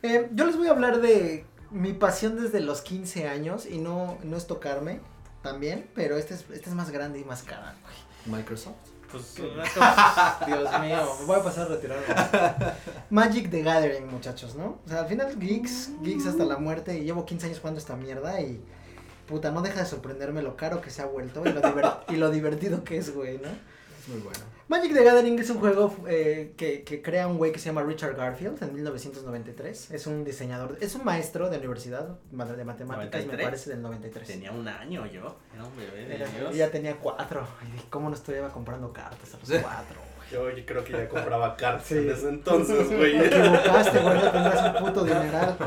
Eh, 0.02 0.30
yo 0.34 0.46
les 0.46 0.58
voy 0.58 0.68
a 0.68 0.72
hablar 0.72 1.00
de 1.02 1.46
mi 1.72 1.94
pasión 1.94 2.42
desde 2.42 2.60
los 2.60 2.82
15 2.82 3.28
años 3.28 3.66
y 3.66 3.78
no, 3.80 4.18
no 4.24 4.38
es 4.38 4.48
tocarme 4.48 5.00
también, 5.42 5.90
pero 5.96 6.18
este 6.18 6.34
es, 6.34 6.46
este 6.52 6.70
es 6.70 6.76
más 6.76 6.92
grande 6.92 7.20
y 7.20 7.24
más 7.24 7.44
cara, 7.44 7.76
güey. 7.82 8.38
Microsoft. 8.38 8.76
Pues, 9.14 9.36
Dios 10.48 10.82
mío, 10.82 11.16
me 11.20 11.26
voy 11.28 11.40
a 11.40 11.44
pasar 11.44 11.68
a 11.68 11.76
retirarme. 11.76 12.04
Magic 13.12 13.52
the 13.52 13.62
Gathering, 13.62 14.08
muchachos, 14.08 14.56
¿no? 14.56 14.80
O 14.84 14.90
sea, 14.90 15.02
al 15.02 15.08
final 15.08 15.40
geeks, 15.40 15.92
geeks 16.02 16.26
hasta 16.26 16.46
la 16.46 16.58
muerte 16.58 16.98
y 16.98 17.04
llevo 17.04 17.24
15 17.24 17.46
años 17.46 17.60
jugando 17.60 17.80
esta 17.80 17.96
mierda 17.96 18.42
y 18.42 18.60
puta, 19.28 19.52
no 19.52 19.62
deja 19.62 19.82
de 19.82 19.86
sorprenderme 19.86 20.42
lo 20.42 20.58
caro 20.58 20.82
que 20.82 20.90
se 20.90 21.04
ha 21.04 21.06
vuelto 21.06 21.44
y 21.46 21.54
lo, 21.54 21.62
y 22.10 22.16
lo 22.16 22.32
divertido 22.32 22.84
que 22.84 22.98
es, 22.98 23.14
güey, 23.14 23.38
¿no? 23.38 23.50
Es 23.50 24.08
muy 24.08 24.20
bueno. 24.20 24.53
Magic 24.70 24.94
the 24.94 25.04
Gathering 25.04 25.38
es 25.40 25.50
un 25.50 25.60
juego 25.60 25.94
eh, 26.08 26.54
que, 26.58 26.84
que 26.84 27.02
crea 27.02 27.28
un 27.28 27.38
güey 27.38 27.52
que 27.52 27.60
se 27.60 27.66
llama 27.66 27.84
Richard 27.84 28.16
Garfield 28.16 28.62
en 28.64 28.74
1993. 28.74 29.92
Es 29.92 30.08
un 30.08 30.24
diseñador, 30.24 30.78
es 30.80 30.96
un 30.96 31.04
maestro 31.04 31.50
de 31.50 31.58
universidad 31.58 32.18
de 32.32 32.38
matemáticas, 32.38 32.88
me 32.88 32.96
93. 32.96 33.44
parece, 33.46 33.70
del 33.72 33.82
93. 33.82 34.28
Tenía 34.28 34.52
un 34.52 34.68
año 34.68 35.06
yo, 35.06 35.36
era 35.54 35.66
un 35.66 35.76
bebé 35.76 36.06
de 36.08 36.16
Era- 36.16 36.28
Dios. 36.28 36.56
ya 36.56 36.70
tenía 36.72 36.96
cuatro. 36.96 37.46
Y 37.78 37.82
¿Cómo 37.90 38.10
no 38.10 38.16
estuviera 38.16 38.48
comprando 38.50 38.92
cartas 38.94 39.34
a 39.34 39.38
los 39.38 39.48
Sí. 39.50 39.56
cuatro? 39.62 40.00
Yo 40.32 40.50
yo 40.50 40.66
creo 40.66 40.84
que 40.84 40.94
ya 40.94 41.10
compraba 41.10 41.56
cartas 41.58 41.86
Sí. 41.88 41.98
en 41.98 42.10
ese 42.10 42.30
entonces, 42.30 42.88
güey. 42.90 43.20
Te 43.20 43.28
equivocaste, 43.38 44.00
güey, 44.00 44.22
ya 44.22 44.32
tendrás 44.32 44.76
un 44.82 44.86
puto 44.88 45.04
dineral. 45.04 45.58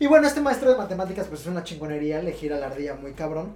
Y 0.00 0.06
bueno, 0.06 0.26
este 0.26 0.40
maestro 0.40 0.70
de 0.70 0.76
matemáticas, 0.78 1.26
pues 1.28 1.42
es 1.42 1.46
una 1.46 1.62
chingonería, 1.62 2.22
le 2.22 2.32
gira 2.32 2.56
la 2.56 2.66
ardilla 2.66 2.94
muy 2.94 3.12
cabrón. 3.12 3.54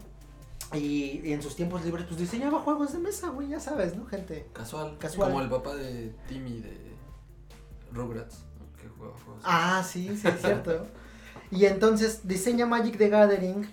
Y, 0.75 1.23
y 1.25 1.33
en 1.33 1.41
sus 1.43 1.57
tiempos 1.57 1.85
libres, 1.85 2.05
pues 2.07 2.21
diseñaba 2.21 2.61
juegos 2.61 2.93
de 2.93 2.99
mesa, 2.99 3.31
güey, 3.31 3.49
ya 3.49 3.59
sabes, 3.61 3.97
¿no, 3.97 4.05
gente? 4.07 4.47
Casual. 4.53 4.97
Casual. 4.99 5.31
Como 5.31 5.43
el 5.43 5.49
papá 5.49 5.75
de 5.75 6.15
Timmy 6.29 6.61
de 6.61 6.93
Rugrats. 7.93 8.45
Que 8.81 8.89
jugaba 8.89 9.15
juegos. 9.25 9.43
Ah, 9.47 9.83
sí, 9.87 10.15
sí, 10.17 10.29
es 10.29 10.41
cierto. 10.41 10.87
y 11.51 11.65
entonces 11.65 12.27
diseña 12.29 12.67
Magic 12.67 12.99
the 12.99 13.09
Gathering. 13.09 13.67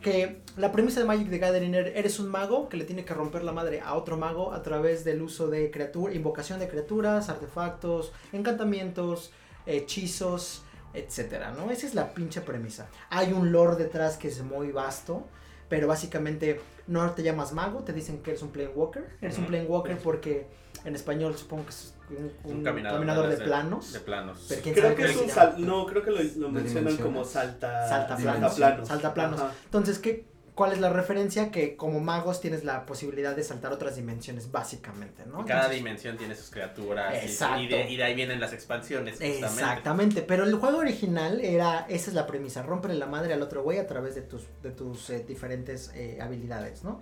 Que 0.00 0.42
la 0.56 0.72
premisa 0.72 0.98
de 0.98 1.06
Magic 1.06 1.30
the 1.30 1.38
Gathering 1.38 1.74
er- 1.74 1.92
eres 1.94 2.18
un 2.18 2.28
mago 2.28 2.68
que 2.68 2.76
le 2.76 2.84
tiene 2.84 3.04
que 3.04 3.14
romper 3.14 3.44
la 3.44 3.52
madre 3.52 3.80
a 3.80 3.94
otro 3.94 4.16
mago 4.16 4.52
a 4.52 4.60
través 4.64 5.04
del 5.04 5.22
uso 5.22 5.46
de 5.46 5.70
criaturas, 5.70 6.16
invocación 6.16 6.58
de 6.58 6.66
criaturas, 6.68 7.28
artefactos, 7.28 8.10
encantamientos, 8.32 9.30
hechizos, 9.64 10.62
etcétera, 10.92 11.52
¿no? 11.52 11.70
Esa 11.70 11.86
es 11.86 11.94
la 11.94 12.14
pinche 12.14 12.40
premisa. 12.40 12.88
Hay 13.10 13.32
un 13.32 13.52
lore 13.52 13.76
detrás 13.76 14.16
que 14.16 14.26
es 14.26 14.42
muy 14.42 14.72
vasto, 14.72 15.24
pero 15.72 15.88
básicamente 15.88 16.60
no 16.86 17.10
te 17.12 17.22
llamas 17.22 17.54
mago, 17.54 17.78
te 17.78 17.94
dicen 17.94 18.22
que 18.22 18.32
eres 18.32 18.42
un 18.42 18.50
Planewalker. 18.50 19.08
Eres 19.22 19.38
un 19.38 19.44
Ujú. 19.44 19.52
Planewalker 19.52 19.96
porque 20.00 20.46
en 20.84 20.94
español 20.94 21.34
supongo 21.34 21.64
que 21.64 21.70
es 21.70 21.94
un, 22.10 22.30
un 22.58 22.62
caminador, 22.62 22.98
caminador 22.98 23.28
de 23.30 23.36
de- 23.36 23.44
planos. 23.44 23.90
De 23.94 24.00
planos. 24.00 24.44
Pero 24.50 24.60
quién 24.60 24.74
Creo 24.74 24.84
sabe 24.90 24.96
que 24.96 25.04
es 25.10 25.16
un 25.16 25.30
sal... 25.30 25.54
No, 25.66 25.86
creo 25.86 26.02
que 26.02 26.10
lo, 26.10 26.18
lo 26.36 26.50
mencionan 26.50 26.94
como 26.98 27.24
salta... 27.24 27.88
Saltaplanos. 27.88 28.52
Saltaplanos. 28.52 28.88
Saltaplanos. 28.88 29.40
Ajá. 29.40 29.52
Entonces, 29.64 29.98
¿qué, 29.98 30.26
¿cuál 30.54 30.72
es 30.72 30.80
la 30.80 30.90
referencia? 30.90 31.50
Que 31.50 31.76
como 31.76 32.00
magos 32.00 32.40
tienes 32.40 32.64
la 32.64 32.84
posibilidad 32.86 33.34
de 33.34 33.42
saltar 33.42 33.72
otras 33.72 33.96
dimensiones, 33.96 34.50
básicamente, 34.52 35.24
¿no? 35.26 35.38
Cada 35.44 35.60
Entonces- 35.60 35.76
dimensión 35.76 36.16
tiene 36.18 36.34
sus 36.34 36.50
criaturas. 36.50 37.14
y- 37.14 37.26
Exacto. 37.26 37.60
Y, 37.62 37.68
de, 37.68 37.90
y 37.90 37.96
de 37.96 38.04
ahí 38.04 38.14
vienen 38.14 38.40
las 38.40 38.52
expansiones, 38.52 39.14
justamente. 39.14 39.46
Exactamente, 39.46 40.22
pero 40.22 40.44
el 40.44 40.54
juego 40.56 40.78
original 40.78 41.40
era, 41.40 41.86
esa 41.88 42.10
es 42.10 42.14
la 42.14 42.26
premisa, 42.26 42.62
rompere 42.62 42.94
la 42.94 43.06
madre 43.06 43.32
al 43.34 43.42
otro 43.42 43.62
güey 43.62 43.78
a 43.78 43.86
través 43.86 44.14
de 44.14 44.22
tus, 44.22 44.42
de 44.62 44.70
tus 44.70 45.10
eh, 45.10 45.24
diferentes 45.26 45.90
eh, 45.94 46.18
habilidades, 46.20 46.84
¿no? 46.84 47.00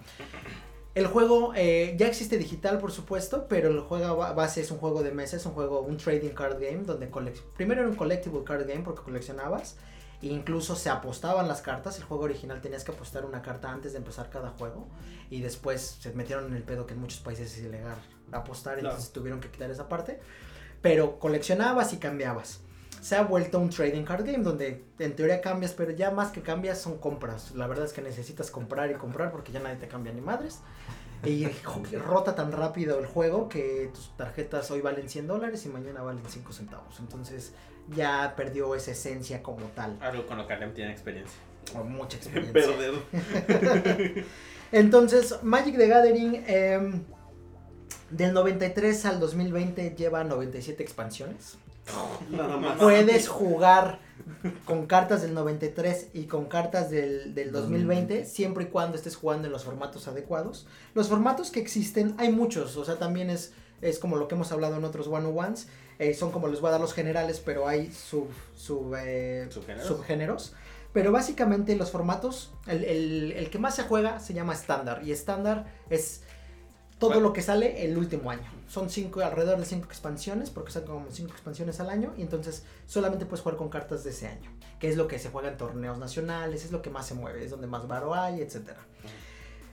El 0.92 1.06
juego 1.06 1.52
eh, 1.54 1.94
ya 1.96 2.08
existe 2.08 2.36
digital, 2.36 2.78
por 2.80 2.90
supuesto, 2.90 3.46
pero 3.48 3.68
el 3.70 3.78
juego 3.78 4.16
ba- 4.16 4.32
base 4.32 4.60
es 4.60 4.72
un 4.72 4.78
juego 4.78 5.04
de 5.04 5.12
mesa, 5.12 5.36
es 5.36 5.46
un 5.46 5.52
juego, 5.52 5.82
un 5.82 5.96
trading 5.96 6.30
card 6.30 6.54
game, 6.60 6.82
donde 6.84 7.08
primero 7.56 7.82
era 7.82 7.88
un 7.90 7.94
collectible 7.94 8.42
card 8.42 8.66
game 8.66 8.80
porque 8.82 9.02
coleccionabas, 9.02 9.76
incluso 10.22 10.76
se 10.76 10.90
apostaban 10.90 11.48
las 11.48 11.62
cartas, 11.62 11.96
el 11.98 12.04
juego 12.04 12.24
original 12.24 12.60
tenías 12.60 12.84
que 12.84 12.92
apostar 12.92 13.24
una 13.24 13.42
carta 13.42 13.70
antes 13.70 13.92
de 13.92 13.98
empezar 13.98 14.28
cada 14.30 14.50
juego, 14.50 14.88
y 15.30 15.40
después 15.40 15.98
se 16.00 16.12
metieron 16.12 16.46
en 16.46 16.54
el 16.54 16.62
pedo 16.62 16.86
que 16.86 16.94
en 16.94 17.00
muchos 17.00 17.20
países 17.20 17.56
es 17.56 17.64
ilegal 17.64 17.96
apostar, 18.32 18.74
Claro. 18.74 18.90
entonces 18.90 19.12
tuvieron 19.12 19.40
que 19.40 19.50
quitar 19.50 19.70
esa 19.70 19.88
parte, 19.88 20.20
pero 20.82 21.18
coleccionabas 21.18 21.92
y 21.92 21.96
cambiabas. 21.98 22.60
Se 23.00 23.16
ha 23.16 23.22
vuelto 23.22 23.58
un 23.58 23.70
trading 23.70 24.04
card 24.04 24.26
game 24.26 24.44
donde 24.44 24.84
en 24.98 25.16
teoría 25.16 25.40
cambias, 25.40 25.72
pero 25.72 25.90
ya 25.92 26.10
más 26.10 26.32
que 26.32 26.42
cambias 26.42 26.78
son 26.80 26.98
compras. 26.98 27.52
La 27.52 27.66
verdad 27.66 27.86
es 27.86 27.94
que 27.94 28.02
necesitas 28.02 28.50
comprar 28.50 28.90
y 28.90 28.94
comprar 28.94 29.32
porque 29.32 29.52
ya 29.52 29.60
nadie 29.60 29.76
te 29.76 29.88
cambia 29.88 30.12
ni 30.12 30.20
madres. 30.20 30.60
Y 31.24 31.46
rota 31.96 32.34
tan 32.34 32.52
rápido 32.52 32.98
el 32.98 33.06
juego 33.06 33.48
que 33.48 33.90
tus 33.94 34.14
tarjetas 34.16 34.70
hoy 34.70 34.80
valen 34.82 35.08
100 35.08 35.26
dólares 35.26 35.64
y 35.66 35.68
mañana 35.70 36.02
valen 36.02 36.22
5 36.26 36.52
centavos. 36.52 36.98
Entonces 37.00 37.52
ya 37.94 38.34
perdió 38.36 38.74
esa 38.74 38.92
esencia 38.92 39.42
como 39.42 39.66
tal. 39.74 39.96
Algo 40.00 40.26
con 40.26 40.38
lo 40.38 40.46
que 40.46 40.52
Alem 40.54 40.74
tiene 40.74 40.92
experiencia. 40.92 41.38
O 41.74 41.84
mucha 41.84 42.16
experiencia. 42.18 42.52
Perder. 42.52 44.24
Entonces, 44.72 45.42
Magic 45.42 45.76
the 45.76 45.88
Gathering 45.88 46.44
em, 46.46 47.02
del 48.10 48.32
93 48.32 49.06
al 49.06 49.20
2020 49.20 49.94
lleva 49.96 50.24
97 50.24 50.82
expansiones. 50.82 51.58
Nada 52.30 52.56
más. 52.56 52.78
Puedes 52.78 53.28
jugar 53.28 53.98
con 54.64 54.86
cartas 54.86 55.22
del 55.22 55.34
93 55.34 56.08
y 56.12 56.24
con 56.24 56.46
cartas 56.46 56.90
del, 56.90 57.34
del 57.34 57.50
2020, 57.52 58.24
siempre 58.24 58.64
y 58.64 58.66
cuando 58.68 58.96
estés 58.96 59.16
jugando 59.16 59.46
en 59.46 59.52
los 59.52 59.64
formatos 59.64 60.06
adecuados. 60.08 60.66
Los 60.94 61.08
formatos 61.08 61.50
que 61.50 61.60
existen, 61.60 62.14
hay 62.18 62.30
muchos, 62.30 62.76
o 62.76 62.84
sea, 62.84 62.98
también 62.98 63.28
es, 63.28 63.52
es 63.80 63.98
como 63.98 64.16
lo 64.16 64.28
que 64.28 64.36
hemos 64.36 64.52
hablado 64.52 64.76
en 64.76 64.84
otros 64.84 65.08
one-on-ones. 65.08 65.68
Eh, 66.00 66.14
son 66.14 66.32
como 66.32 66.48
les 66.48 66.60
voy 66.60 66.68
a 66.68 66.72
dar 66.72 66.80
los 66.80 66.92
generales, 66.94 67.40
pero 67.44 67.68
hay 67.68 67.92
sub, 67.92 68.26
sub, 68.56 68.94
eh, 68.98 69.46
¿Subgéneros? 69.50 69.86
subgéneros. 69.86 70.52
Pero 70.92 71.12
básicamente 71.12 71.76
los 71.76 71.92
formatos, 71.92 72.52
el, 72.66 72.82
el- 72.82 73.32
el 73.36 73.50
que 73.50 73.60
más 73.60 73.76
se 73.76 73.84
juega 73.84 74.18
se 74.18 74.34
llama 74.34 74.54
estándar. 74.54 75.02
Y 75.04 75.12
estándar 75.12 75.66
es 75.88 76.22
todo 76.98 77.20
lo 77.20 77.32
que 77.32 77.42
sale 77.42 77.84
el 77.84 77.96
último 77.96 78.30
año. 78.30 78.50
Son 78.68 78.90
cinco, 78.90 79.20
alrededor 79.20 79.58
de 79.60 79.64
cinco 79.66 79.86
expansiones, 79.86 80.50
porque 80.50 80.72
son 80.72 80.84
como 80.84 81.06
cinco 81.10 81.30
expansiones 81.32 81.78
al 81.80 81.90
año. 81.90 82.12
Y 82.18 82.22
entonces 82.22 82.64
solamente 82.86 83.24
puedes 83.24 83.42
jugar 83.42 83.56
con 83.56 83.68
cartas 83.68 84.02
de 84.02 84.10
ese 84.10 84.26
año. 84.26 84.50
Que 84.80 84.88
es 84.88 84.96
lo 84.96 85.06
que 85.06 85.18
se 85.20 85.30
juega 85.30 85.48
en 85.48 85.56
torneos 85.56 85.96
nacionales, 85.98 86.64
es 86.64 86.72
lo 86.72 86.82
que 86.82 86.90
más 86.90 87.06
se 87.06 87.14
mueve, 87.14 87.44
es 87.44 87.50
donde 87.52 87.66
más 87.68 87.86
varo 87.86 88.12
hay, 88.14 88.40
etc. 88.42 88.70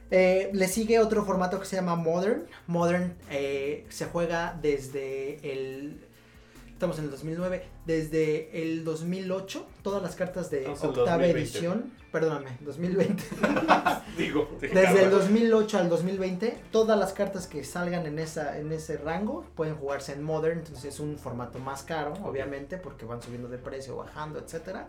le 0.10 0.68
sigue 0.68 1.00
otro 1.00 1.26
formato 1.26 1.60
que 1.60 1.66
se 1.66 1.76
llama 1.76 1.96
Modern. 1.96 2.46
Modern 2.68 3.18
eh, 3.30 3.86
se 3.90 4.06
juega 4.06 4.58
desde 4.62 5.52
el... 5.52 6.07
Estamos 6.78 7.00
en 7.00 7.06
el 7.06 7.10
2009. 7.10 7.64
Desde 7.88 8.62
el 8.62 8.84
2008, 8.84 9.66
todas 9.82 10.00
las 10.04 10.16
cartas 10.16 10.52
de 10.52 10.60
Estamos 10.60 10.84
octava 10.84 11.24
2020. 11.24 11.40
edición. 11.42 11.92
Perdóname, 12.12 12.52
2020. 12.62 13.24
Digo. 14.20 14.48
Desde 14.62 15.06
el 15.06 15.10
2008 15.10 15.80
al 15.80 15.90
2020, 15.90 16.56
todas 16.72 17.00
las 17.00 17.14
cartas 17.14 17.48
que 17.48 17.64
salgan 17.64 18.06
en, 18.06 18.20
esa, 18.20 18.60
en 18.60 18.72
ese 18.72 18.98
rango 18.98 19.44
pueden 19.56 19.76
jugarse 19.76 20.14
en 20.14 20.22
Modern, 20.22 20.60
entonces 20.60 20.94
es 20.94 21.00
un 21.00 21.18
formato 21.18 21.58
más 21.58 21.82
caro, 21.82 22.14
obviamente, 22.24 22.78
porque 22.78 23.06
van 23.08 23.24
subiendo 23.24 23.48
de 23.48 23.58
precio, 23.58 23.96
bajando, 23.96 24.38
etcétera. 24.38 24.86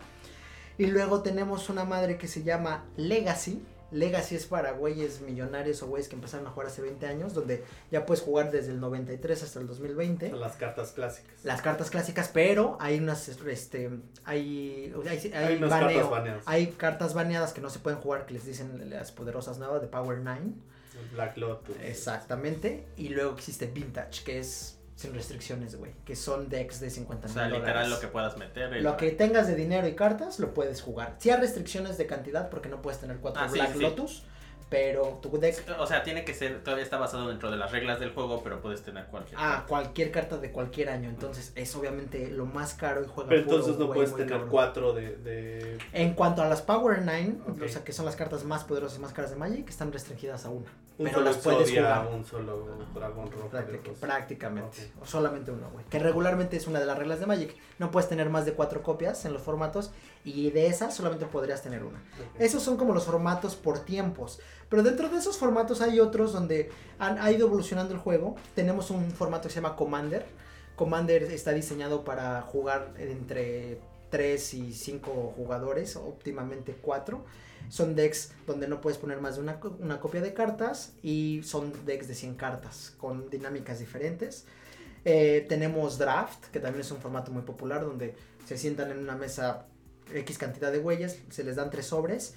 Y 0.77 0.85
luego 0.85 1.23
tenemos 1.23 1.69
una 1.69 1.85
madre 1.85 2.19
que 2.19 2.27
se 2.27 2.43
llama 2.43 2.85
Legacy. 2.97 3.63
Legacy 3.91 4.35
es 4.35 4.45
para 4.45 4.71
güeyes 4.71 5.21
millonarios 5.21 5.81
o 5.83 5.87
güeyes 5.87 6.07
que 6.07 6.15
empezaron 6.15 6.45
a 6.47 6.49
jugar 6.51 6.67
hace 6.67 6.81
20 6.81 7.05
años, 7.07 7.33
donde 7.33 7.63
ya 7.91 8.05
puedes 8.05 8.23
jugar 8.23 8.51
desde 8.51 8.71
el 8.71 8.79
93 8.79 9.43
hasta 9.43 9.59
el 9.59 9.67
2020 9.67 10.31
Las 10.33 10.55
cartas 10.55 10.91
clásicas. 10.91 11.31
las 11.43 11.61
cartas 11.61 11.89
clásicas, 11.89 12.29
pero 12.33 12.77
hay 12.79 12.97
unas, 12.99 13.27
este, 13.29 13.89
hay, 14.25 14.93
hay, 15.07 15.17
hay 15.17 15.33
Hay 15.33 15.55
unas 15.57 15.69
baneo. 15.69 15.87
cartas 15.89 16.09
baneadas. 16.09 16.43
Hay 16.45 16.67
cartas 16.67 17.13
baneadas 17.13 17.53
que 17.53 17.61
no 17.61 17.69
se 17.69 17.79
pueden 17.79 17.99
jugar, 17.99 18.25
que 18.25 18.33
les 18.33 18.45
dicen 18.45 18.89
las 18.89 19.11
poderosas 19.11 19.57
nuevas 19.59 19.81
de 19.81 19.87
Power 19.87 20.19
9. 20.23 20.39
Black 21.13 21.37
Lotus. 21.37 21.75
Exactamente. 21.81 22.85
Y 22.97 23.09
luego 23.09 23.33
existe 23.35 23.67
Vintage, 23.67 24.23
que 24.23 24.39
es 24.39 24.78
sin 24.99 25.13
restricciones, 25.13 25.77
güey. 25.77 25.93
Que 26.03 26.13
son 26.13 26.49
decks 26.49 26.81
de 26.81 26.89
50 26.89 27.27
O 27.27 27.29
mil 27.29 27.33
sea, 27.33 27.45
literal 27.47 27.67
dólares. 27.67 27.89
lo 27.89 27.99
que 28.01 28.07
puedas 28.07 28.35
meter. 28.35 28.73
el- 28.73 28.83
Lo 28.83 28.97
que 28.97 29.11
tengas 29.11 29.47
de 29.47 29.55
dinero 29.55 29.87
y 29.87 29.95
cartas 29.95 30.39
lo 30.39 30.53
puedes 30.53 30.81
jugar. 30.81 31.15
Sí 31.19 31.29
hay 31.29 31.39
restricciones 31.39 31.97
de 31.97 32.05
cantidad 32.05 32.49
porque 32.49 32.67
no 32.67 32.81
puedes 32.81 32.99
tener 32.99 33.15
cuatro 33.19 33.41
Ah, 33.41 33.47
Black 33.47 33.71
sí. 33.73 33.79
Lotus. 33.79 34.23
Pero 34.69 35.19
tu 35.21 35.39
deck 35.39 35.65
O 35.79 35.87
sea, 35.87 36.03
tiene 36.03 36.23
que 36.23 36.33
ser, 36.35 36.63
todavía 36.63 36.83
está 36.83 36.97
basado 36.99 37.27
dentro 37.27 37.49
de 37.49 37.57
las 37.57 37.71
reglas 37.71 37.99
del 37.99 38.11
juego, 38.13 38.43
pero 38.43 38.61
puedes 38.61 38.83
tener 38.83 39.05
cualquier. 39.07 39.39
Ah, 39.41 39.65
cualquier 39.67 40.11
carta 40.11 40.37
de 40.37 40.51
cualquier 40.51 40.89
año. 40.89 41.09
Entonces 41.09 41.51
es 41.55 41.75
obviamente 41.75 42.29
lo 42.29 42.45
más 42.45 42.75
caro 42.75 43.01
y 43.03 43.07
juega 43.07 43.29
Pero 43.29 43.45
puro 43.45 43.55
entonces 43.57 43.79
no 43.79 43.91
puedes 43.91 44.11
tener 44.15 44.29
cabrón. 44.29 44.49
cuatro 44.49 44.93
de, 44.93 45.15
de- 45.17 45.77
En 45.93 46.13
cuanto 46.13 46.43
a 46.43 46.47
las 46.47 46.61
Power 46.61 47.01
9, 47.03 47.35
Ok. 47.49 47.61
o 47.65 47.67
sea 47.67 47.83
que 47.83 47.93
son 47.93 48.05
las 48.05 48.15
cartas 48.15 48.43
más 48.43 48.63
poderosas 48.63 48.99
y 48.99 49.01
más 49.01 49.11
caras 49.11 49.31
de 49.31 49.37
Magic, 49.37 49.67
están 49.67 49.91
restringidas 49.91 50.45
a 50.45 50.49
una. 50.49 50.67
un 50.99 51.05
pero 51.05 51.13
solo 51.13 51.25
las 51.25 51.37
puedes 51.37 51.61
Exodia, 51.61 51.95
jugar. 51.95 52.13
un 52.13 52.25
solo 52.25 52.67
dragón 52.93 53.31
rojo. 53.31 53.49
Dos. 53.51 53.97
prácticamente. 53.99 54.91
O 55.01 55.05
solamente 55.05 55.49
uno, 55.51 55.69
güey. 55.71 55.85
Que 55.85 55.97
regularmente 55.97 56.57
es 56.57 56.67
una 56.67 56.79
de 56.79 56.85
las 56.85 56.97
reglas 56.97 57.19
de 57.19 57.25
Magic. 57.25 57.55
No 57.79 57.89
puedes 57.89 58.09
tener 58.09 58.29
más 58.29 58.45
de 58.45 58.53
cuatro 58.53 58.83
copias 58.83 59.23
en 59.25 59.33
los 59.33 59.41
formatos. 59.41 59.91
Y 60.25 60.51
de 60.51 60.67
esas 60.67 60.95
solamente 60.95 61.25
podrías 61.25 61.63
tener 61.63 61.83
una. 61.83 62.01
Esos 62.37 62.61
son 62.61 62.77
como 62.77 62.93
los 62.93 63.05
formatos 63.05 63.55
por 63.55 63.79
tiempos. 63.79 64.39
Pero 64.69 64.83
dentro 64.83 65.09
de 65.09 65.17
esos 65.17 65.37
formatos 65.37 65.81
hay 65.81 65.99
otros 65.99 66.33
donde 66.33 66.69
han, 66.99 67.17
ha 67.17 67.31
ido 67.31 67.47
evolucionando 67.47 67.93
el 67.93 67.99
juego. 67.99 68.35
Tenemos 68.53 68.91
un 68.91 69.11
formato 69.11 69.47
que 69.47 69.53
se 69.53 69.61
llama 69.61 69.75
Commander. 69.75 70.25
Commander 70.75 71.23
está 71.23 71.51
diseñado 71.51 72.03
para 72.03 72.41
jugar 72.41 72.93
entre 72.97 73.79
3 74.09 74.53
y 74.55 74.73
5 74.73 75.33
jugadores, 75.35 75.95
óptimamente 75.95 76.77
4. 76.81 77.23
Son 77.69 77.95
decks 77.95 78.31
donde 78.47 78.67
no 78.67 78.81
puedes 78.81 78.97
poner 78.97 79.21
más 79.21 79.35
de 79.35 79.41
una, 79.41 79.59
una 79.79 79.99
copia 79.99 80.21
de 80.21 80.33
cartas 80.33 80.93
y 81.03 81.41
son 81.43 81.73
decks 81.85 82.07
de 82.07 82.15
100 82.15 82.35
cartas 82.35 82.95
con 82.97 83.29
dinámicas 83.29 83.79
diferentes. 83.79 84.45
Eh, 85.05 85.45
tenemos 85.47 85.97
Draft, 85.97 86.45
que 86.51 86.59
también 86.59 86.81
es 86.81 86.91
un 86.91 86.99
formato 86.99 87.31
muy 87.31 87.43
popular 87.43 87.81
donde 87.85 88.15
se 88.45 88.57
sientan 88.57 88.91
en 88.91 88.99
una 88.99 89.15
mesa 89.15 89.65
X 90.13 90.37
cantidad 90.37 90.71
de 90.71 90.79
güeyes, 90.79 91.21
se 91.29 91.43
les 91.43 91.55
dan 91.55 91.69
tres 91.69 91.87
sobres. 91.87 92.35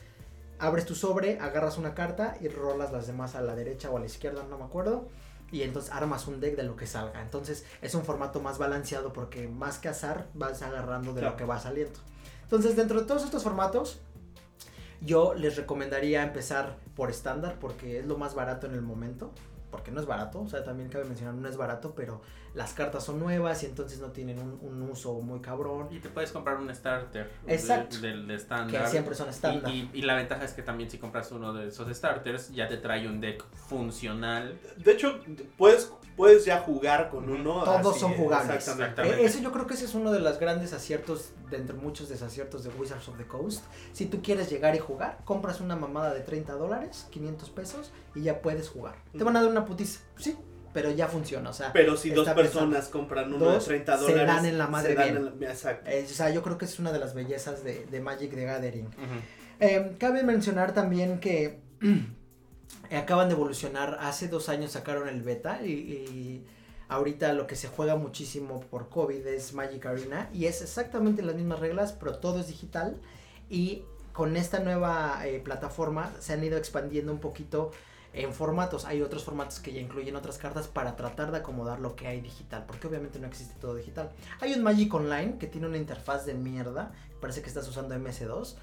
Abres 0.59 0.85
tu 0.87 0.95
sobre, 0.95 1.39
agarras 1.41 1.79
una 1.79 1.95
carta 1.95 2.37
y 2.41 2.49
rolas 2.49 2.93
las 2.93 3.07
demás 3.07 3.35
a 3.35 3.43
la 3.43 3.55
derecha 3.55 3.91
o 3.91 3.97
a 3.97 4.01
la 4.01 4.07
izquierda, 4.07 4.45
no 4.49 4.59
me 4.59 4.65
acuerdo. 4.65 5.09
Y 5.51 5.63
entonces 5.63 5.93
armas 5.93 6.27
un 6.29 6.41
deck 6.41 6.57
de 6.57 6.63
lo 6.63 6.77
que 6.77 6.87
salga. 6.87 7.21
Entonces 7.21 7.65
es 7.83 7.95
un 7.95 8.05
formato 8.05 8.41
más 8.41 8.59
balanceado 8.59 9.13
porque 9.13 9.49
más 9.49 9.79
que 9.79 9.89
azar 9.89 10.29
vas 10.35 10.63
agarrando 10.63 11.13
de 11.13 11.21
Claro. 11.21 11.33
lo 11.33 11.37
que 11.37 11.45
va 11.45 11.59
saliendo. 11.59 11.99
Entonces 12.45 12.77
dentro 12.77 13.01
de 13.01 13.07
todos 13.07 13.25
estos 13.25 13.43
formatos 13.43 14.01
yo 15.01 15.35
les 15.35 15.57
recomendaría 15.57 16.23
empezar 16.23 16.77
por 16.95 17.11
estándar 17.11 17.57
porque 17.61 17.99
es 17.99 18.07
lo 18.07 18.17
más 18.17 18.35
barato 18.35 18.67
en 18.67 18.75
el 18.75 18.83
momento. 18.83 19.31
Porque 19.71 19.91
no 19.91 20.01
es 20.01 20.07
barato, 20.07 20.41
o 20.43 20.49
sea, 20.49 20.63
también 20.65 20.91
cabe 20.91 21.05
mencionar, 21.05 21.35
no 21.35 21.49
es 21.49 21.57
barato, 21.57 21.95
pero 21.97 22.21
las 22.55 22.75
cartas 22.75 23.05
son 23.05 23.19
nuevas 23.19 23.63
y 23.63 23.67
entonces 23.67 24.01
no 24.01 24.09
tienen 24.13 24.39
un, 24.39 24.59
un 24.63 24.83
uso 24.91 25.15
muy 25.21 25.41
cabrón. 25.41 25.89
Y 25.91 26.01
te 26.01 26.09
puedes 26.11 26.33
comprar 26.33 26.57
un 26.59 26.75
starter. 26.75 27.31
Exacto. 27.47 27.97
de- 27.97 28.09
Del 28.09 28.27
de 28.27 28.35
estándar. 28.35 28.85
Que 28.85 28.89
siempre 28.91 29.15
son 29.15 29.29
estándar. 29.31 29.71
Y, 29.73 29.91
y- 29.95 29.99
y 30.01 30.03
la 30.03 30.15
ventaja 30.15 30.45
es 30.45 30.53
que 30.53 30.63
también 30.63 30.91
si 30.91 30.99
compras 30.99 31.33
uno 31.33 31.53
de 31.55 31.69
esos 31.69 31.95
starters, 31.97 32.51
ya 32.53 32.69
te 32.69 32.77
trae 32.77 33.07
un 33.09 33.21
deck 33.21 33.43
funcional. 33.87 34.59
De 34.77 34.93
hecho, 34.93 35.19
puedes, 35.57 35.93
puedes 36.17 36.45
ya 36.45 36.61
jugar 36.61 37.09
con 37.11 37.29
uno. 37.31 37.65
Todos 37.65 37.87
así, 37.93 38.01
son 38.01 38.15
jugables. 38.15 38.55
Exactamente. 38.57 38.83
Exactamente. 38.91 39.23
Eh, 39.23 39.27
Eso 39.27 39.39
yo 39.41 39.53
creo 39.53 39.67
que 39.67 39.75
ese 39.75 39.85
es 39.87 39.95
uno 39.95 40.13
de 40.13 40.21
los 40.21 40.39
grandes 40.39 40.73
aciertos, 40.73 41.31
de 41.51 41.57
entre 41.57 41.75
muchos 41.75 42.09
desaciertos 42.09 42.65
de 42.65 42.71
Wizards 42.71 43.09
of 43.09 43.17
the 43.19 43.27
Coast. 43.27 43.65
Si 43.93 44.07
tú 44.07 44.21
quieres 44.23 44.51
llegar 44.51 44.75
y 44.75 44.79
jugar, 44.79 45.19
compras 45.25 45.61
una 45.61 45.77
mamada 45.77 46.13
de 46.15 46.21
30 46.21 46.53
dólares, 46.55 47.07
500 47.11 47.51
pesos, 47.51 47.93
y 48.15 48.23
ya 48.23 48.41
puedes 48.43 48.69
jugar. 48.69 48.95
Te 49.17 49.25
van 49.25 49.37
a 49.37 49.43
dar 49.43 49.51
una 49.51 49.65
putiza, 49.65 50.01
sí, 50.17 50.37
pero 50.73 50.91
ya 50.91 51.07
funciona, 51.09 51.51
o 51.51 51.53
sea... 51.53 51.73
Pero 51.73 51.97
si 51.97 52.11
dos 52.11 52.29
personas 52.31 52.89
compran 52.89 53.33
uno 53.35 53.51
de 53.51 53.59
30 53.59 53.97
se 53.99 54.03
dólares. 54.05 54.27
dan 54.27 54.47
en 54.47 54.59
la 54.59 54.67
madre 54.69 54.91
se 54.91 54.95
dan 54.95 55.05
bien. 55.13 55.17
en 55.17 55.41
la- 55.41 55.51
Exacto. 55.51 55.91
eh, 55.91 56.07
o 56.09 56.13
sea, 56.13 56.31
yo 56.31 56.43
creo 56.43 56.57
que 56.59 56.65
es 56.65 56.79
una 56.79 56.93
de 56.93 56.99
las 56.99 57.15
bellezas 57.15 57.63
de, 57.65 57.87
de 57.87 58.01
Magic 58.01 58.35
the 58.35 58.45
Gathering. 58.45 58.89
Eh, 59.61 59.97
cabe 59.99 60.23
mencionar 60.23 60.73
también 60.75 61.21
que 61.21 61.61
acaban 62.91 63.29
de 63.29 63.35
evolucionar. 63.35 63.99
Hace 64.01 64.29
dos 64.29 64.49
años 64.49 64.73
sacaron 64.73 65.09
el 65.09 65.23
beta 65.23 65.61
y, 65.65 65.71
y 65.73 66.45
ahorita 66.89 67.33
lo 67.33 67.47
que 67.47 67.57
se 67.57 67.69
juega 67.69 67.97
muchísimo 67.97 68.61
por 68.61 68.89
COVID 68.89 69.27
es 69.27 69.55
Magic 69.55 69.87
Arena 69.87 70.29
y 70.33 70.47
es 70.47 70.63
exactamente 70.63 71.23
las 71.23 71.35
mismas 71.35 71.61
reglas, 71.61 71.93
pero 71.93 72.17
todo 72.19 72.41
es 72.41 72.49
digital 72.49 72.97
y 73.49 73.83
con 74.13 74.37
esta 74.37 74.61
nueva 74.61 75.21
eh, 75.27 75.41
plataforma 75.41 76.13
se 76.21 76.35
han 76.35 76.45
ido 76.45 76.59
expandiendo 76.59 77.13
un 77.13 77.19
poquito 77.19 77.71
en 78.13 78.33
formatos. 78.33 78.85
Hay 78.85 79.03
otros 79.03 79.25
formatos 79.25 79.61
que 79.61 79.73
ya 79.73 79.81
incluyen 79.81 80.17
otras 80.17 80.39
cartas 80.39 80.69
para 80.69 80.97
tratar 80.97 81.33
de 81.33 81.39
acomodar 81.39 81.81
lo 81.81 81.97
que 81.97 82.07
hay 82.07 82.21
digital, 82.21 82.65
porque 82.67 82.87
obviamente 82.87 83.19
no 83.19 83.27
existe 83.27 83.55
todo 83.61 83.75
digital. 83.75 84.11
Hay 84.41 84.53
un 84.53 84.63
Magic 84.63 84.93
Online 84.93 85.39
que 85.39 85.47
tiene 85.47 85.67
una 85.67 85.79
interfaz 85.79 86.27
de 86.27 86.35
mierda, 86.35 86.93
parece 87.21 87.43
que 87.43 87.49
estás 87.49 87.67
usando 87.69 87.95
MS2, 87.95 88.57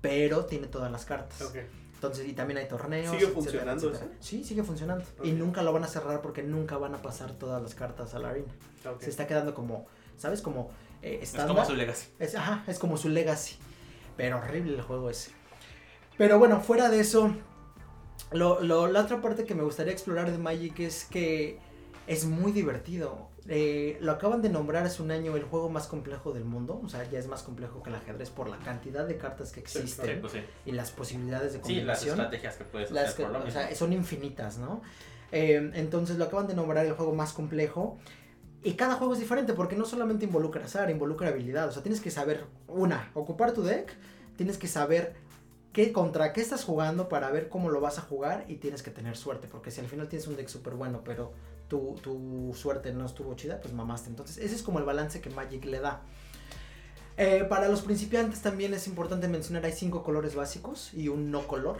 pero 0.00 0.46
tiene 0.46 0.66
todas 0.66 0.90
las 0.90 1.04
cartas. 1.04 1.40
Ok. 1.42 1.56
Entonces, 1.94 2.26
y 2.26 2.32
también 2.32 2.56
hay 2.56 2.66
torneos. 2.66 3.10
¿Sigue 3.10 3.24
etcétera, 3.24 3.34
funcionando 3.34 3.90
etcétera. 3.90 4.16
Sí, 4.20 4.42
sigue 4.42 4.62
funcionando. 4.62 5.04
Y 5.22 5.32
nunca 5.32 5.62
lo 5.62 5.70
van 5.72 5.84
a 5.84 5.86
cerrar 5.86 6.22
porque 6.22 6.42
nunca 6.42 6.78
van 6.78 6.94
a 6.94 7.02
pasar 7.02 7.32
todas 7.32 7.62
las 7.62 7.74
cartas 7.74 8.14
a 8.14 8.18
la 8.18 8.30
arena. 8.30 8.52
Se 9.00 9.10
está 9.10 9.26
quedando 9.26 9.54
como, 9.54 9.86
¿sabes? 10.16 10.40
Como 10.40 10.70
eh, 11.02 11.18
Es 11.20 11.30
estándar. 11.30 11.56
como 11.56 11.66
su 11.66 11.74
legacy. 11.76 12.08
Es, 12.18 12.34
ajá, 12.34 12.64
es 12.66 12.78
como 12.78 12.96
su 12.96 13.10
legacy. 13.10 13.56
Pero 14.16 14.38
horrible 14.38 14.74
el 14.76 14.80
juego 14.82 15.10
ese. 15.10 15.32
Pero 16.16 16.38
bueno, 16.38 16.60
fuera 16.62 16.88
de 16.88 17.00
eso, 17.00 17.34
lo, 18.32 18.60
lo- 18.62 18.86
la 18.88 19.00
otra 19.02 19.20
parte 19.20 19.44
que 19.44 19.54
me 19.54 19.62
gustaría 19.62 19.92
explorar 19.92 20.30
de 20.30 20.38
Magic 20.38 20.78
es 20.80 21.04
que 21.04 21.58
es 22.06 22.24
muy 22.24 22.52
divertido. 22.52 23.28
Eh, 23.48 23.96
lo 24.00 24.12
acaban 24.12 24.42
de 24.42 24.48
nombrar 24.50 24.84
hace 24.84 25.02
un 25.02 25.10
año 25.10 25.34
el 25.36 25.42
juego 25.44 25.68
más 25.70 25.86
complejo 25.86 26.32
del 26.32 26.44
mundo. 26.44 26.80
O 26.84 26.88
sea, 26.88 27.08
ya 27.10 27.18
es 27.18 27.26
más 27.26 27.42
complejo 27.42 27.82
que 27.82 27.90
el 27.90 27.96
ajedrez 27.96 28.30
por 28.30 28.48
la 28.48 28.58
cantidad 28.58 29.06
de 29.06 29.16
cartas 29.16 29.50
que 29.52 29.60
Sí, 29.66 29.78
existen 29.78 30.20
pues 30.20 30.32
sí. 30.34 30.40
y 30.66 30.72
las 30.72 30.90
posibilidades 30.90 31.52
de 31.54 31.58
Sí, 31.58 31.74
las 31.82 31.98
combinación. 32.00 32.10
estrategias 32.10 32.56
que 32.56 32.64
puedes 32.64 32.90
Las 32.90 33.04
hacer 33.10 33.16
que- 33.16 33.22
por 33.32 33.40
lo 33.42 33.48
o 33.48 33.50
sea, 33.50 33.74
son 33.74 33.92
infinitas, 33.92 34.58
¿no? 34.58 34.82
Eh, 35.32 35.70
entonces 35.74 36.16
lo 36.18 36.24
acaban 36.24 36.46
de 36.48 36.54
nombrar 36.54 36.84
el 36.86 36.92
juego 36.92 37.14
más 37.14 37.32
complejo. 37.32 37.98
Y 38.62 38.74
cada 38.74 38.96
juego 38.96 39.14
es 39.14 39.20
diferente 39.20 39.54
porque 39.54 39.74
no 39.74 39.86
solamente 39.86 40.26
involucra 40.26 40.64
azar, 40.64 40.90
involucra 40.90 41.28
habilidad. 41.28 41.68
O 41.68 41.72
sea, 41.72 41.82
tienes 41.82 42.00
que 42.02 42.10
saber, 42.10 42.44
una, 42.68 43.10
ocupar 43.14 43.52
tu 43.52 43.62
deck, 43.62 43.90
tienes 44.36 44.58
que 44.58 44.68
saber 44.68 45.14
qué, 45.72 45.92
contra 45.92 46.32
qué 46.32 46.40
estás 46.40 46.64
jugando 46.64 47.08
para 47.08 47.30
ver 47.30 47.48
cómo 47.48 47.70
lo 47.70 47.80
vas 47.80 47.98
a 47.98 48.02
jugar 48.02 48.44
y 48.48 48.56
tienes 48.56 48.82
que 48.82 48.90
tener 48.90 49.16
suerte. 49.16 49.48
Porque 49.48 49.70
si 49.70 49.80
al 49.80 49.86
final 49.86 50.08
tienes 50.08 50.26
un 50.28 50.36
deck 50.36 50.48
súper 50.48 50.74
bueno, 50.74 51.02
pero 51.04 51.32
tu, 51.68 51.96
tu 52.02 52.52
suerte 52.54 52.92
no 52.92 53.06
estuvo 53.06 53.34
chida, 53.34 53.60
pues 53.60 53.74
mamaste. 53.74 54.10
Entonces 54.10 54.38
ese 54.38 54.54
es 54.54 54.62
como 54.62 54.78
el 54.78 54.84
balance 54.84 55.20
que 55.20 55.30
Magic 55.30 55.64
le 55.64 55.80
da. 55.80 56.02
Eh, 57.16 57.44
para 57.48 57.68
los 57.68 57.82
principiantes 57.82 58.40
también 58.40 58.72
es 58.72 58.86
importante 58.86 59.28
mencionar, 59.28 59.66
hay 59.66 59.72
cinco 59.72 60.02
colores 60.02 60.34
básicos 60.34 60.94
y 60.94 61.08
un 61.08 61.30
no 61.30 61.46
color. 61.46 61.78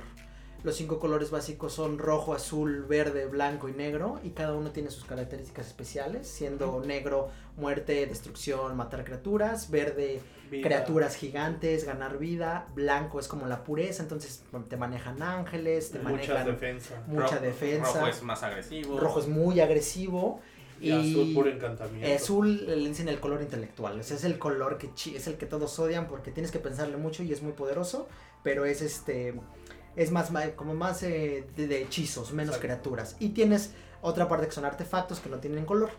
Los 0.62 0.76
cinco 0.76 0.98
colores 1.00 1.30
básicos 1.30 1.72
son 1.72 1.98
rojo, 1.98 2.34
azul, 2.34 2.82
verde, 2.84 3.26
blanco 3.26 3.68
y 3.68 3.72
negro 3.72 4.20
y 4.22 4.30
cada 4.30 4.54
uno 4.54 4.70
tiene 4.72 4.90
sus 4.90 5.04
características 5.04 5.66
especiales, 5.68 6.26
siendo 6.28 6.82
negro 6.84 7.28
muerte, 7.56 8.06
destrucción, 8.06 8.76
matar 8.76 9.04
criaturas, 9.04 9.70
verde 9.70 10.20
Vida. 10.50 10.66
criaturas 10.68 11.16
gigantes, 11.16 11.84
ganar 11.84 12.18
vida, 12.18 12.66
blanco 12.74 13.20
es 13.20 13.28
como 13.28 13.46
la 13.46 13.64
pureza, 13.64 14.02
entonces 14.02 14.42
te 14.68 14.76
manejan 14.76 15.22
ángeles, 15.22 15.92
te 15.92 15.98
manejan 16.00 16.44
defensa. 16.44 17.02
mucha 17.06 17.36
Ro- 17.36 17.40
defensa, 17.42 17.92
Rojo 17.94 18.06
es 18.08 18.22
más 18.22 18.42
agresivo. 18.42 18.98
rojo 19.00 19.20
es 19.20 19.28
muy 19.28 19.60
agresivo 19.60 20.40
Y, 20.80 20.90
azul 20.90 21.32
puro 21.34 21.50
encantamiento. 21.50 22.14
Azul 22.14 22.66
le 22.66 22.76
dicen 22.88 23.08
el 23.08 23.20
color 23.20 23.40
intelectual, 23.42 24.00
o 24.00 24.02
sea, 24.02 24.16
es 24.16 24.24
el 24.24 24.38
color 24.38 24.76
que 24.76 24.90
es 25.14 25.26
el 25.26 25.36
que 25.36 25.46
todos 25.46 25.78
odian 25.78 26.06
porque 26.08 26.30
tienes 26.32 26.50
que 26.50 26.58
pensarle 26.58 26.96
mucho 26.96 27.22
y 27.22 27.32
es 27.32 27.42
muy 27.42 27.52
poderoso, 27.52 28.08
pero 28.42 28.64
es 28.64 28.80
este 28.82 29.34
es 29.96 30.10
más 30.10 30.30
como 30.56 30.74
más 30.74 31.02
eh, 31.02 31.46
de, 31.56 31.66
de 31.66 31.82
hechizos, 31.82 32.32
menos 32.32 32.56
Exacto. 32.56 32.66
criaturas. 32.66 33.16
Y 33.18 33.30
tienes 33.30 33.72
otra 34.02 34.28
parte 34.28 34.46
que 34.46 34.52
son 34.52 34.64
artefactos 34.64 35.20
que 35.20 35.28
no 35.28 35.38
tienen 35.38 35.64
color. 35.64 35.90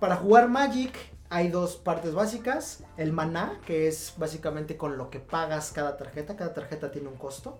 Para 0.00 0.16
jugar 0.16 0.48
Magic 0.48 0.92
hay 1.28 1.48
dos 1.48 1.76
partes 1.76 2.14
básicas, 2.14 2.84
el 2.96 3.12
maná, 3.12 3.60
que 3.66 3.88
es 3.88 4.14
básicamente 4.16 4.76
con 4.76 4.96
lo 4.96 5.10
que 5.10 5.20
pagas 5.20 5.72
cada 5.72 5.96
tarjeta, 5.96 6.36
cada 6.36 6.54
tarjeta 6.54 6.90
tiene 6.90 7.08
un 7.08 7.16
costo. 7.16 7.58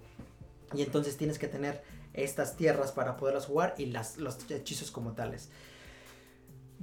Y 0.74 0.82
entonces 0.82 1.16
tienes 1.16 1.38
que 1.38 1.48
tener 1.48 1.82
estas 2.12 2.56
tierras 2.56 2.92
para 2.92 3.16
poderlas 3.16 3.46
jugar 3.46 3.74
y 3.78 3.86
las, 3.86 4.16
los 4.18 4.38
hechizos 4.50 4.90
como 4.90 5.12
tales. 5.12 5.48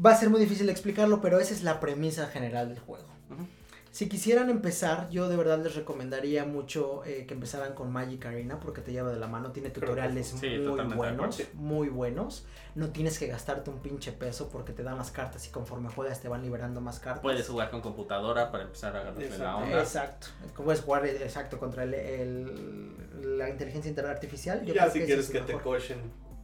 Va 0.03 0.11
a 0.11 0.17
ser 0.17 0.29
muy 0.29 0.39
difícil 0.39 0.69
explicarlo, 0.69 1.21
pero 1.21 1.39
esa 1.39 1.53
es 1.53 1.63
la 1.63 1.79
premisa 1.79 2.27
general 2.27 2.69
del 2.69 2.79
juego. 2.79 3.07
Ujú. 3.29 3.45
Si 3.93 4.09
quisieran 4.09 4.49
empezar, 4.49 5.07
yo 5.11 5.29
de 5.29 5.37
verdad 5.37 5.59
les 5.63 5.75
recomendaría 5.75 6.45
mucho 6.45 7.03
eh, 7.05 7.27
que 7.27 7.35
empezaran 7.35 7.75
con 7.75 7.91
Magic 7.91 8.25
Arena 8.25 8.59
porque 8.59 8.81
te 8.81 8.91
lleva 8.91 9.11
de 9.11 9.19
la 9.19 9.27
mano, 9.27 9.51
tiene 9.51 9.71
que 9.71 9.79
tutoriales 9.81 10.29
sí, 10.29 10.47
muy 10.57 10.83
buenos, 10.95 11.43
muy 11.53 11.89
buenos. 11.89 12.43
No 12.73 12.89
tienes 12.89 13.19
que 13.19 13.27
gastarte 13.27 13.69
un 13.69 13.77
pinche 13.83 14.11
peso 14.11 14.49
porque 14.49 14.73
te 14.73 14.81
dan 14.81 14.97
las 14.97 15.11
cartas 15.11 15.45
y 15.45 15.51
conforme 15.51 15.89
juegas 15.89 16.21
te 16.21 16.27
van 16.27 16.41
liberando 16.41 16.81
más 16.81 16.99
cartas. 16.99 17.21
Puedes 17.21 17.47
jugar 17.47 17.69
con 17.69 17.81
computadora 17.81 18.51
para 18.51 18.63
empezar 18.63 18.95
a 18.95 19.01
agarrarle 19.01 19.29
la 19.29 19.35
Exacto. 19.35 19.57
onda. 19.63 19.79
Exacto. 19.79 20.27
Puedes 20.63 20.81
jugar 20.81 21.05
eh, 21.05 21.17
exacto 21.21 21.59
contra 21.59 21.83
el, 21.83 21.93
el- 21.93 23.37
la 23.37 23.47
inteligencia 23.47 23.93
artificial. 24.09 24.65
Yo 24.65 24.73
ya 24.73 24.81
creo 24.89 24.93
si 24.93 24.99
quieres 25.03 25.25
es 25.25 25.31
que 25.31 25.41
te 25.41 25.53
cochen 25.53 25.99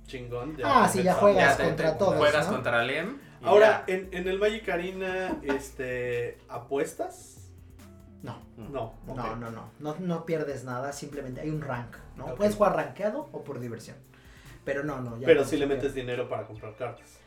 chingón. 0.06 0.56
Ah, 0.64 0.88
sí, 0.88 1.02
ya 1.02 1.16
juegas 1.16 1.58
te- 1.58 1.64
contra 1.64 1.94
te- 1.94 1.98
todos, 1.98 2.16
Juegas 2.18 2.46
¿no? 2.46 2.54
contra 2.54 2.84
Lem. 2.84 3.18
Ahora, 3.42 3.86
ya. 3.88 3.94
en, 3.96 4.10
en 4.12 4.28
el 4.28 4.38
Magic 4.38 4.70
Arena, 4.70 5.40
este, 5.42 6.38
¿apuestas? 6.48 7.38
No. 8.24 8.42
No. 8.58 8.94
No, 9.08 9.36
no, 9.36 9.50
no, 9.52 9.72
no, 9.80 9.96
no 10.00 10.26
pierdes 10.26 10.64
nada, 10.64 10.92
simplemente 10.92 11.42
hay 11.42 11.50
un 11.50 11.62
rank, 11.62 11.96
¿no? 12.18 12.36
Puedes 12.36 12.56
jugar 12.56 12.76
rankeado 12.76 13.30
o 13.32 13.44
por 13.44 13.60
diversión. 13.60 13.98
Pero 14.66 14.84
no, 14.84 15.02
no. 15.02 15.18
ya 15.18 15.26
Pero 15.26 15.42
no 15.42 15.48
si 15.48 15.58
le 15.58 15.66
metes 15.66 15.94
dinero 15.94 16.28
para 16.28 16.46
comprar 16.46 16.76
cartas. 16.76 17.19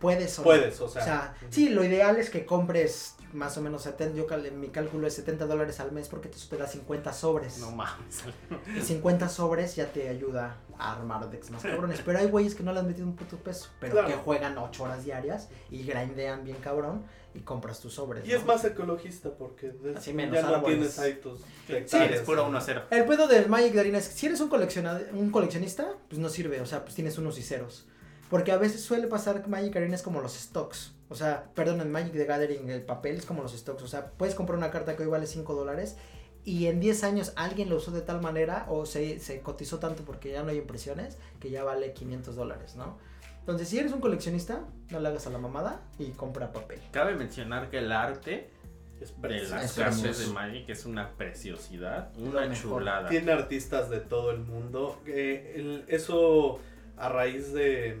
Puedes 0.00 0.38
o. 0.38 0.42
Puedes, 0.42 0.80
o 0.80 0.88
sea. 0.88 1.34
Ujú. 1.40 1.46
sí, 1.50 1.68
lo 1.70 1.82
ideal 1.84 2.16
es 2.16 2.30
que 2.30 2.44
compres 2.44 3.14
más 3.32 3.56
o 3.58 3.60
menos 3.60 3.82
70, 3.82 4.16
yo 4.16 4.26
cal- 4.26 4.50
mi 4.52 4.68
cálculo 4.68 5.06
es 5.06 5.14
70 5.14 5.46
dólares 5.46 5.78
al 5.80 5.92
mes 5.92 6.08
porque 6.08 6.28
eso 6.28 6.46
te 6.48 6.56
da 6.56 6.66
50 6.66 7.12
sobres. 7.12 7.58
No 7.58 7.70
mames. 7.70 8.22
Y 8.76 8.80
50 8.80 9.28
sobres 9.28 9.76
ya 9.76 9.86
te 9.92 10.08
ayuda 10.08 10.56
a 10.78 10.94
armar 10.96 11.28
decks 11.30 11.50
más 11.50 11.62
cabrones. 11.62 12.00
Pero 12.04 12.18
hay 12.18 12.26
güeyes 12.28 12.54
que 12.54 12.62
no 12.62 12.72
le 12.72 12.80
han 12.80 12.86
metido 12.86 13.06
un 13.06 13.16
puto 13.16 13.36
peso, 13.36 13.68
pero 13.80 13.92
Claro. 13.94 14.08
que 14.08 14.14
juegan 14.14 14.56
8 14.56 14.82
horas 14.84 15.04
diarias 15.04 15.48
y 15.70 15.82
grindean 15.84 16.44
bien 16.44 16.56
cabrón 16.58 17.04
y 17.34 17.40
compras 17.40 17.80
tus 17.80 17.94
sobres. 17.94 18.24
Y 18.26 18.30
¿no? 18.30 18.36
es 18.38 18.46
más 18.46 18.64
ecologista 18.64 19.28
porque 19.30 19.68
de- 19.70 19.96
Así 19.96 20.14
menos 20.14 20.34
ya 20.36 20.42
no 20.42 20.54
árboles. 20.56 20.78
tienes 20.78 20.98
ahí 20.98 21.14
tus 21.20 21.40
Sí, 21.66 21.96
es 21.98 22.20
puro 22.22 22.46
1-0. 22.48 22.84
El 22.90 23.04
pedo 23.04 23.26
del 23.28 23.48
Magic 23.50 23.72
de 23.74 23.80
Arena 23.80 23.98
es 23.98 24.08
que 24.08 24.14
si 24.14 24.26
eres 24.26 24.40
un, 24.40 24.48
colecciona- 24.48 25.02
un 25.12 25.30
coleccionista, 25.30 25.88
pues 26.08 26.18
no 26.18 26.28
sirve, 26.30 26.60
o 26.62 26.66
sea, 26.66 26.82
pues 26.84 26.94
tienes 26.94 27.18
unos 27.18 27.36
y 27.38 27.42
ceros. 27.42 27.86
Porque 28.30 28.52
a 28.52 28.56
veces 28.58 28.82
suele 28.82 29.06
pasar 29.06 29.42
que 29.42 29.48
Magic 29.48 29.76
Arena 29.76 29.94
es 29.94 30.02
como 30.02 30.20
los 30.20 30.34
stocks. 30.34 30.92
O 31.08 31.14
sea, 31.14 31.44
perdón, 31.54 31.80
en 31.80 31.92
Magic 31.92 32.12
the 32.12 32.24
Gathering 32.24 32.68
el 32.70 32.82
papel 32.82 33.16
es 33.16 33.24
como 33.26 33.42
los 33.42 33.52
stocks. 33.52 33.82
O 33.82 33.88
sea, 33.88 34.10
puedes 34.12 34.34
comprar 34.34 34.58
una 34.58 34.70
carta 34.70 34.96
que 34.96 35.02
hoy 35.04 35.08
vale 35.08 35.26
5 35.26 35.54
dólares 35.54 35.96
y 36.44 36.66
en 36.66 36.80
10 36.80 37.04
años 37.04 37.32
alguien 37.36 37.68
lo 37.68 37.76
usó 37.76 37.90
de 37.92 38.00
tal 38.02 38.20
manera 38.20 38.66
o 38.68 38.86
se, 38.86 39.20
se 39.20 39.40
cotizó 39.40 39.78
tanto 39.78 40.04
porque 40.04 40.30
ya 40.32 40.42
no 40.42 40.50
hay 40.50 40.58
impresiones 40.58 41.18
que 41.40 41.50
ya 41.50 41.62
vale 41.62 41.92
500 41.92 42.34
dólares, 42.34 42.74
¿no? 42.76 42.98
Entonces, 43.40 43.68
si 43.68 43.78
eres 43.78 43.92
un 43.92 44.00
coleccionista, 44.00 44.64
no 44.90 44.98
le 44.98 45.06
hagas 45.08 45.26
a 45.28 45.30
la 45.30 45.38
mamada 45.38 45.80
y 46.00 46.10
compra 46.10 46.52
papel. 46.52 46.80
Cabe 46.90 47.14
mencionar 47.14 47.70
que 47.70 47.78
el 47.78 47.92
arte 47.92 48.50
Es 49.00 49.14
de 49.14 49.20
precioso. 49.22 49.54
las 49.54 49.64
Es 49.66 49.72
cartas 49.76 50.00
hermoso. 50.02 50.20
de 50.22 50.26
Magic 50.34 50.68
es 50.68 50.84
una 50.84 51.10
preciosidad, 51.16 52.10
una 52.18 52.52
chulada. 52.52 53.08
Tiene 53.08 53.30
artistas 53.30 53.88
de 53.88 54.00
todo 54.00 54.32
el 54.32 54.38
mundo. 54.40 55.00
Eh, 55.06 55.52
el- 55.56 55.84
eso 55.86 56.58
a 56.96 57.08
raíz 57.08 57.52
de... 57.52 58.00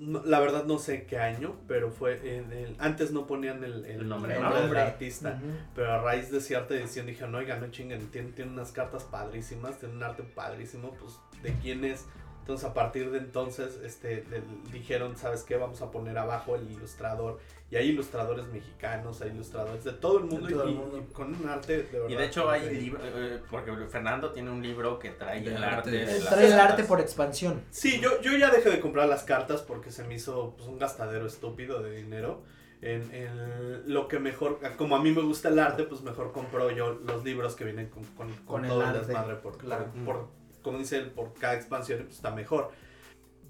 no- 0.00 0.22
la 0.24 0.40
verdad 0.40 0.64
no 0.64 0.78
sé 0.78 1.04
qué 1.04 1.18
año, 1.18 1.56
pero 1.68 1.90
fue 1.90 2.36
en 2.38 2.52
el- 2.52 2.74
antes 2.78 3.12
no 3.12 3.26
ponían 3.26 3.62
el, 3.62 3.84
el 3.84 4.00
El 4.00 4.08
nombre, 4.08 4.38
nombre, 4.40 4.60
¿no? 4.62 4.66
del 4.68 4.76
artista. 4.78 5.40
Pero 5.74 5.92
a 5.92 6.02
raíz 6.02 6.30
de 6.32 6.40
cierta 6.40 6.74
edición 6.74 7.06
dijeron, 7.06 7.34
oigan, 7.34 7.60
no 7.60 7.70
chinguen, 7.70 8.06
tiene, 8.10 8.32
tiene 8.32 8.50
unas 8.50 8.72
cartas 8.72 9.04
padrísimas, 9.04 9.78
tiene 9.78 9.94
un 9.94 10.02
arte 10.02 10.22
padrísimo, 10.22 10.96
pues, 10.98 11.18
¿de 11.42 11.52
quién 11.60 11.84
es? 11.84 12.06
Entonces, 12.40 12.68
a 12.68 12.74
partir 12.74 13.10
de 13.10 13.18
entonces, 13.18 13.78
este, 13.84 14.24
le- 14.30 14.42
dijeron, 14.72 15.16
¿sabes 15.16 15.42
qué? 15.44 15.56
Vamos 15.56 15.82
a 15.82 15.90
poner 15.90 16.16
abajo 16.18 16.56
el 16.56 16.68
ilustrador. 16.70 17.38
Y 17.70 17.76
hay 17.76 17.90
ilustradores 17.90 18.46
mexicanos, 18.48 19.22
hay 19.22 19.30
ilustradores 19.30 19.84
de 19.84 19.92
todo 19.92 20.18
el 20.18 20.24
mundo, 20.24 20.48
todo 20.48 20.64
el 20.64 20.70
y, 20.70 20.74
mundo. 20.74 20.98
y 21.08 21.12
con 21.12 21.32
un 21.34 21.48
arte 21.48 21.84
de 21.84 22.00
verdad. 22.00 22.08
Y 22.08 22.14
de 22.16 22.26
hecho 22.26 22.50
hay 22.50 22.68
libros, 22.74 23.00
porque 23.48 23.72
Fernando 23.88 24.32
tiene 24.32 24.50
un 24.50 24.60
libro 24.60 24.98
que 24.98 25.10
trae 25.10 25.40
De 25.40 25.54
el 25.54 25.62
arte. 25.62 25.76
arte 25.76 25.90
de 25.92 26.04
Trae 26.06 26.18
las 26.20 26.32
el 26.32 26.50
cartas. 26.50 26.70
arte 26.72 26.84
por 26.84 27.00
expansión. 27.00 27.62
Sí, 27.70 28.00
yo, 28.00 28.20
yo 28.22 28.36
ya 28.36 28.50
dejé 28.50 28.70
de 28.70 28.80
comprar 28.80 29.08
las 29.08 29.22
cartas 29.22 29.62
porque 29.62 29.92
se 29.92 30.02
me 30.02 30.14
hizo 30.14 30.54
pues, 30.56 30.68
un 30.68 30.78
gastadero 30.80 31.26
estúpido 31.26 31.80
de 31.80 31.94
dinero. 31.94 32.42
En, 32.82 33.14
en 33.14 33.92
lo 33.92 34.08
que 34.08 34.18
mejor, 34.18 34.58
como 34.78 34.96
a 34.96 35.02
mí 35.02 35.12
me 35.12 35.20
gusta 35.22 35.50
el 35.50 35.58
arte, 35.58 35.84
pues 35.84 36.00
mejor 36.00 36.32
compro 36.32 36.70
yo 36.70 36.94
los 36.94 37.22
libros 37.24 37.54
que 37.54 37.64
vienen 37.64 37.88
con, 37.90 38.02
con, 38.04 38.28
con 38.32 38.44
Con 38.46 38.64
el 38.64 38.70
todo 38.70 38.80
el, 38.82 38.88
arte, 38.88 38.98
desmadre. 39.06 39.34
Por, 39.36 39.58
claro. 39.58 39.84
por, 40.04 40.04
por- 40.16 40.28
como 40.62 40.78
dice 40.78 40.96
él, 40.98 41.10
por 41.10 41.32
cada 41.34 41.54
expansión, 41.54 42.00
pues 42.04 42.16
está 42.16 42.30
mejor. 42.32 42.70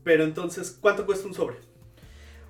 Pero 0.05 0.25
entonces, 0.25 0.77
¿cuánto 0.81 1.07
cuesta 1.07 1.27
un 1.27 1.35
sobre? 1.35 1.57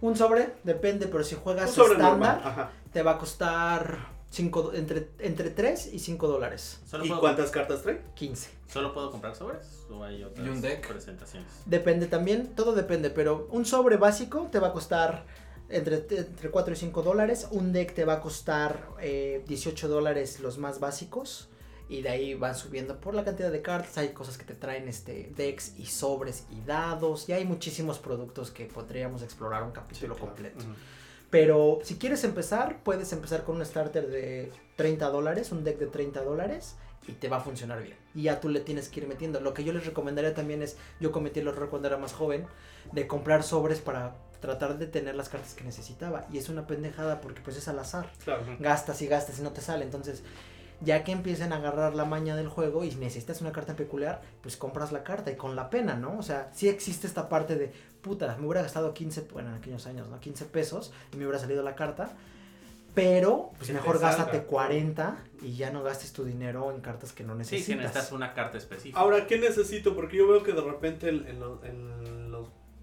Un 0.01 0.17
sobre, 0.17 0.55
depende, 0.65 1.07
pero 1.07 1.25
si 1.25 1.37
juegas 1.37 1.77
estándar, 1.77 2.71
te 2.93 3.03
va 3.03 3.13
a 3.13 3.19
costar 3.19 3.99
cinco, 4.31 4.73
entre, 4.75 5.09
entre 5.19 5.51
3 5.51 5.93
y 5.93 5.99
5 5.99 6.27
dólares. 6.29 6.81
¿Solo 6.87 7.05
¿Y 7.05 7.11
cuántas 7.11 7.51
cartas 7.51 7.83
trae? 7.83 8.01
15. 8.15 8.51
¿Solo 8.69 8.95
puedo 8.95 9.11
comprar 9.11 9.35
sobres? 9.35 9.85
¿O 9.91 10.03
hay 10.03 10.23
otras 10.23 10.47
¿Y 10.47 10.49
un 10.49 10.61
deck? 10.61 10.87
presentaciones? 10.89 11.49
Depende 11.67 12.07
también, 12.07 12.55
todo 12.55 12.73
depende, 12.73 13.11
pero 13.11 13.49
un 13.51 13.67
sobre 13.67 13.97
básico 13.97 14.49
te 14.51 14.59
va 14.59 14.69
a 14.69 14.73
costar 14.73 15.25
entre, 15.69 16.07
entre 16.11 16.51
4 16.51 16.73
y 16.73 16.77
5 16.77 17.03
dólares. 17.03 17.49
Un 17.51 17.73
deck 17.73 17.95
te 17.95 18.05
va 18.05 18.15
a 18.15 18.21
costar 18.21 18.89
eh, 19.01 19.45
18 19.47 19.89
dólares 19.89 20.41
los 20.41 20.59
más 20.59 20.81
básicos. 20.81 21.49
Y 21.91 22.03
de 22.03 22.09
ahí 22.09 22.35
van 22.35 22.55
subiendo 22.55 22.99
por 23.01 23.15
la 23.15 23.25
cantidad 23.25 23.51
de 23.51 23.61
cartas. 23.61 23.99
Hay 23.99 24.11
cosas 24.11 24.39
que 24.39 24.45
te 24.45 24.55
traen 24.55 24.89
este 24.89 25.33
decks 25.37 25.75
y 25.77 25.87
sobres 25.87 26.45
y 26.51 26.65
dados. 26.65 27.29
Y 27.29 27.33
hay 27.33 27.45
muchísimos 27.45 27.99
productos 27.99 28.51
que 28.51 28.65
podríamos 28.67 29.23
explorar 29.23 29.65
un 29.65 29.73
capítulo 29.73 30.15
claro. 30.15 30.29
completo. 30.29 30.65
Ujú. 30.65 30.75
Pero 31.31 31.81
si 31.83 31.97
quieres 31.97 32.25
empezar, 32.25 32.83
puedes 32.83 33.13
empezar 33.13 33.45
con 33.45 33.57
un 33.57 33.67
starter 33.67 34.09
de 34.09 34.53
30 34.77 35.09
dólares, 35.11 35.53
un 35.53 35.65
deck 35.65 35.79
de 35.79 35.87
30 35.87 36.23
dólares 36.23 36.77
y 37.07 37.13
te 37.13 37.29
va 37.29 37.39
a 37.39 37.41
funcionar 37.41 37.83
bien. 37.83 37.97
Y 38.15 38.23
ya 38.23 38.41
tú 38.41 38.49
le 38.49 38.61
tienes 38.61 38.89
que 38.89 39.01
ir 39.01 39.09
metiendo. 39.09 39.41
Lo 39.41 39.55
que 39.55 39.65
yo 39.65 39.73
les 39.73 39.87
recomendaría 39.87 40.35
también 40.35 40.63
es, 40.63 40.77
yo 41.01 41.13
cometí 41.13 41.41
el 41.41 41.49
error 41.49 41.71
cuando 41.71 41.89
era 41.89 41.97
más 41.97 42.13
joven, 42.13 42.47
de 42.93 43.07
comprar 43.07 43.43
sobres 43.43 43.81
para 43.81 44.17
tratar 44.41 44.79
de 44.79 44.87
tener 44.87 45.15
las 45.15 45.29
cartas 45.29 45.55
que 45.55 45.65
necesitaba. 45.65 46.27
Y 46.33 46.39
es 46.39 46.49
una 46.49 46.67
pendejada 46.67 47.21
porque 47.21 47.41
pues 47.41 47.57
es 47.57 47.69
al 47.69 47.79
azar. 47.79 48.11
Claro. 48.25 48.43
Gastas 48.59 49.01
y 49.03 49.07
gastas 49.07 49.39
y 49.39 49.43
no 49.43 49.53
te 49.53 49.61
sale. 49.61 49.85
Entonces, 49.85 50.23
ya 50.83 51.05
que 51.05 51.13
empiecen 51.13 51.53
a 51.53 51.57
agarrar 51.57 51.95
la 51.95 52.05
maña 52.05 52.37
del 52.37 52.49
juego 52.49 52.85
y 52.85 52.95
necesitas 52.95 53.41
una 53.41 53.53
carta 53.53 53.77
peculiar, 53.77 54.23
pues 54.43 54.57
compras 54.57 54.93
la 54.93 55.03
carta 55.05 55.31
y 55.31 55.37
con 55.37 55.55
la 55.57 55.69
pena, 55.71 55.95
¿no? 55.95 56.17
O 56.19 56.23
sea, 56.23 56.51
sí 56.55 56.69
existe 56.69 57.07
esta 57.07 57.29
parte 57.29 57.57
de, 57.57 57.71
puta, 58.03 58.35
me 58.39 58.47
hubiera 58.47 58.63
gastado 58.63 58.95
15, 58.95 59.29
bueno, 59.33 59.51
en 59.51 59.57
aquellos 59.57 59.87
años, 59.87 60.09
¿no? 60.09 60.19
15 60.21 60.47
pesos 60.47 60.93
y 61.13 61.17
me 61.17 61.25
hubiera 61.27 61.39
salido 61.39 61.63
la 61.63 61.75
carta. 61.75 62.13
Pero, 62.95 63.51
pues 63.57 63.69
Que 63.69 63.75
mejor 63.75 63.99
salga, 64.01 64.09
gástate 64.17 64.39
claro. 64.39 64.47
40 64.49 65.17
y 65.43 65.55
ya 65.55 65.71
no 65.71 65.83
gastes 65.85 66.13
tu 66.13 66.25
dinero 66.25 66.73
en 66.73 66.81
cartas 66.81 67.13
que 67.13 67.23
no 67.23 67.35
Sí, 67.35 67.39
necesitas. 67.39 67.67
si 67.67 67.75
necesitas 67.77 68.13
una 68.13 68.35
carta 68.35 68.59
específica. 68.59 68.99
Ahora, 68.99 69.27
¿qué 69.29 69.39
necesito? 69.39 69.95
Porque 69.95 70.17
yo 70.17 70.27
veo 70.27 70.43
que 70.43 70.53
de 70.53 70.61
repente 70.61 71.09
en, 71.09 71.25
en 71.29 71.39
los- 71.39 71.63
en 71.63 72.33
las 72.33 72.43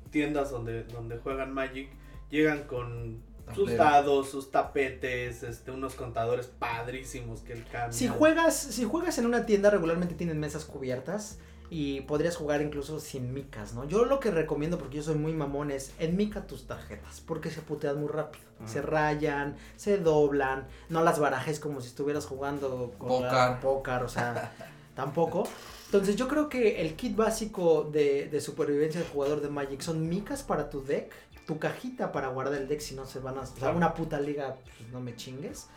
tiendas 0.10 0.50
donde, 0.50 0.86
donde 0.86 1.18
juegan 1.18 1.54
Magic 1.54 1.89
llegan 2.30 2.64
con 2.64 3.22
sus 3.56 3.76
dados, 3.76 4.30
sus 4.30 4.52
tapetes, 4.52 5.43
este, 5.43 5.72
unos 5.72 5.95
contadores 5.95 6.48
padrísimos 6.48 7.41
que 7.41 7.54
el 7.54 7.66
cambio. 7.66 7.98
Si 7.98 8.08
juegas, 8.08 8.56
si 8.56 8.84
juegas 8.84 9.18
en 9.18 9.26
una 9.26 9.45
tienda 9.45 9.70
regularmente 9.70 10.16
tienen 10.16 10.39
mesas 10.39 10.66
cubiertas 10.66 11.39
y 11.70 12.02
podrías 12.02 12.36
jugar 12.36 12.62
incluso 12.62 13.00
sin 13.00 13.34
micas, 13.34 13.74
¿no? 13.74 13.86
Yo 13.86 14.06
lo 14.06 14.20
que 14.20 14.32
recomiendo, 14.32 14.78
porque 14.78 14.98
yo 14.98 15.04
soy 15.04 15.16
muy 15.16 15.34
mamón, 15.34 15.72
es 15.72 15.91
en 16.00 16.16
mica 16.16 16.48
tus 16.48 16.66
tarjetas, 16.66 17.22
porque 17.22 17.52
se 17.52 17.62
putean 17.62 18.00
muy 18.00 18.10
rápido. 18.10 18.45
Se 18.66 18.82
rayan, 18.82 19.56
se 19.76 20.00
doblan, 20.00 20.66
no 20.89 21.04
las 21.04 21.20
barajes 21.20 21.60
como 21.60 21.80
si 21.80 21.89
estuvieras 21.89 22.26
jugando 22.26 22.91
con 22.98 23.24
pócar, 23.62 24.04
o 24.04 24.10
sea, 24.10 24.52
tampoco. 24.95 25.48
Entonces 25.86 26.16
yo 26.16 26.28
creo 26.28 26.50
que 26.50 26.82
el 26.82 26.95
kit 26.95 27.16
básico 27.16 27.84
de, 27.84 28.28
de 28.30 28.41
supervivencia 28.41 29.00
del 29.00 29.10
jugador 29.10 29.41
de 29.41 29.50
Magic 29.50 29.82
son 29.82 30.10
micas 30.10 30.41
para 30.41 30.72
tu 30.72 30.84
deck, 30.84 31.14
tu 31.48 31.58
cajita 31.58 32.12
para 32.12 32.28
guardar 32.28 32.62
el 32.62 32.68
deck 32.68 32.82
si 32.82 32.93
no 32.93 33.06
se 33.06 33.20
van 33.20 33.38
a... 33.38 33.41
O 33.41 33.45
sea, 33.45 33.72
una 33.72 33.93
puta 33.93 34.20
liga, 34.20 34.56
pues 34.78 34.91
no 34.91 35.00
me 35.00 35.16
chingues. 35.16 35.68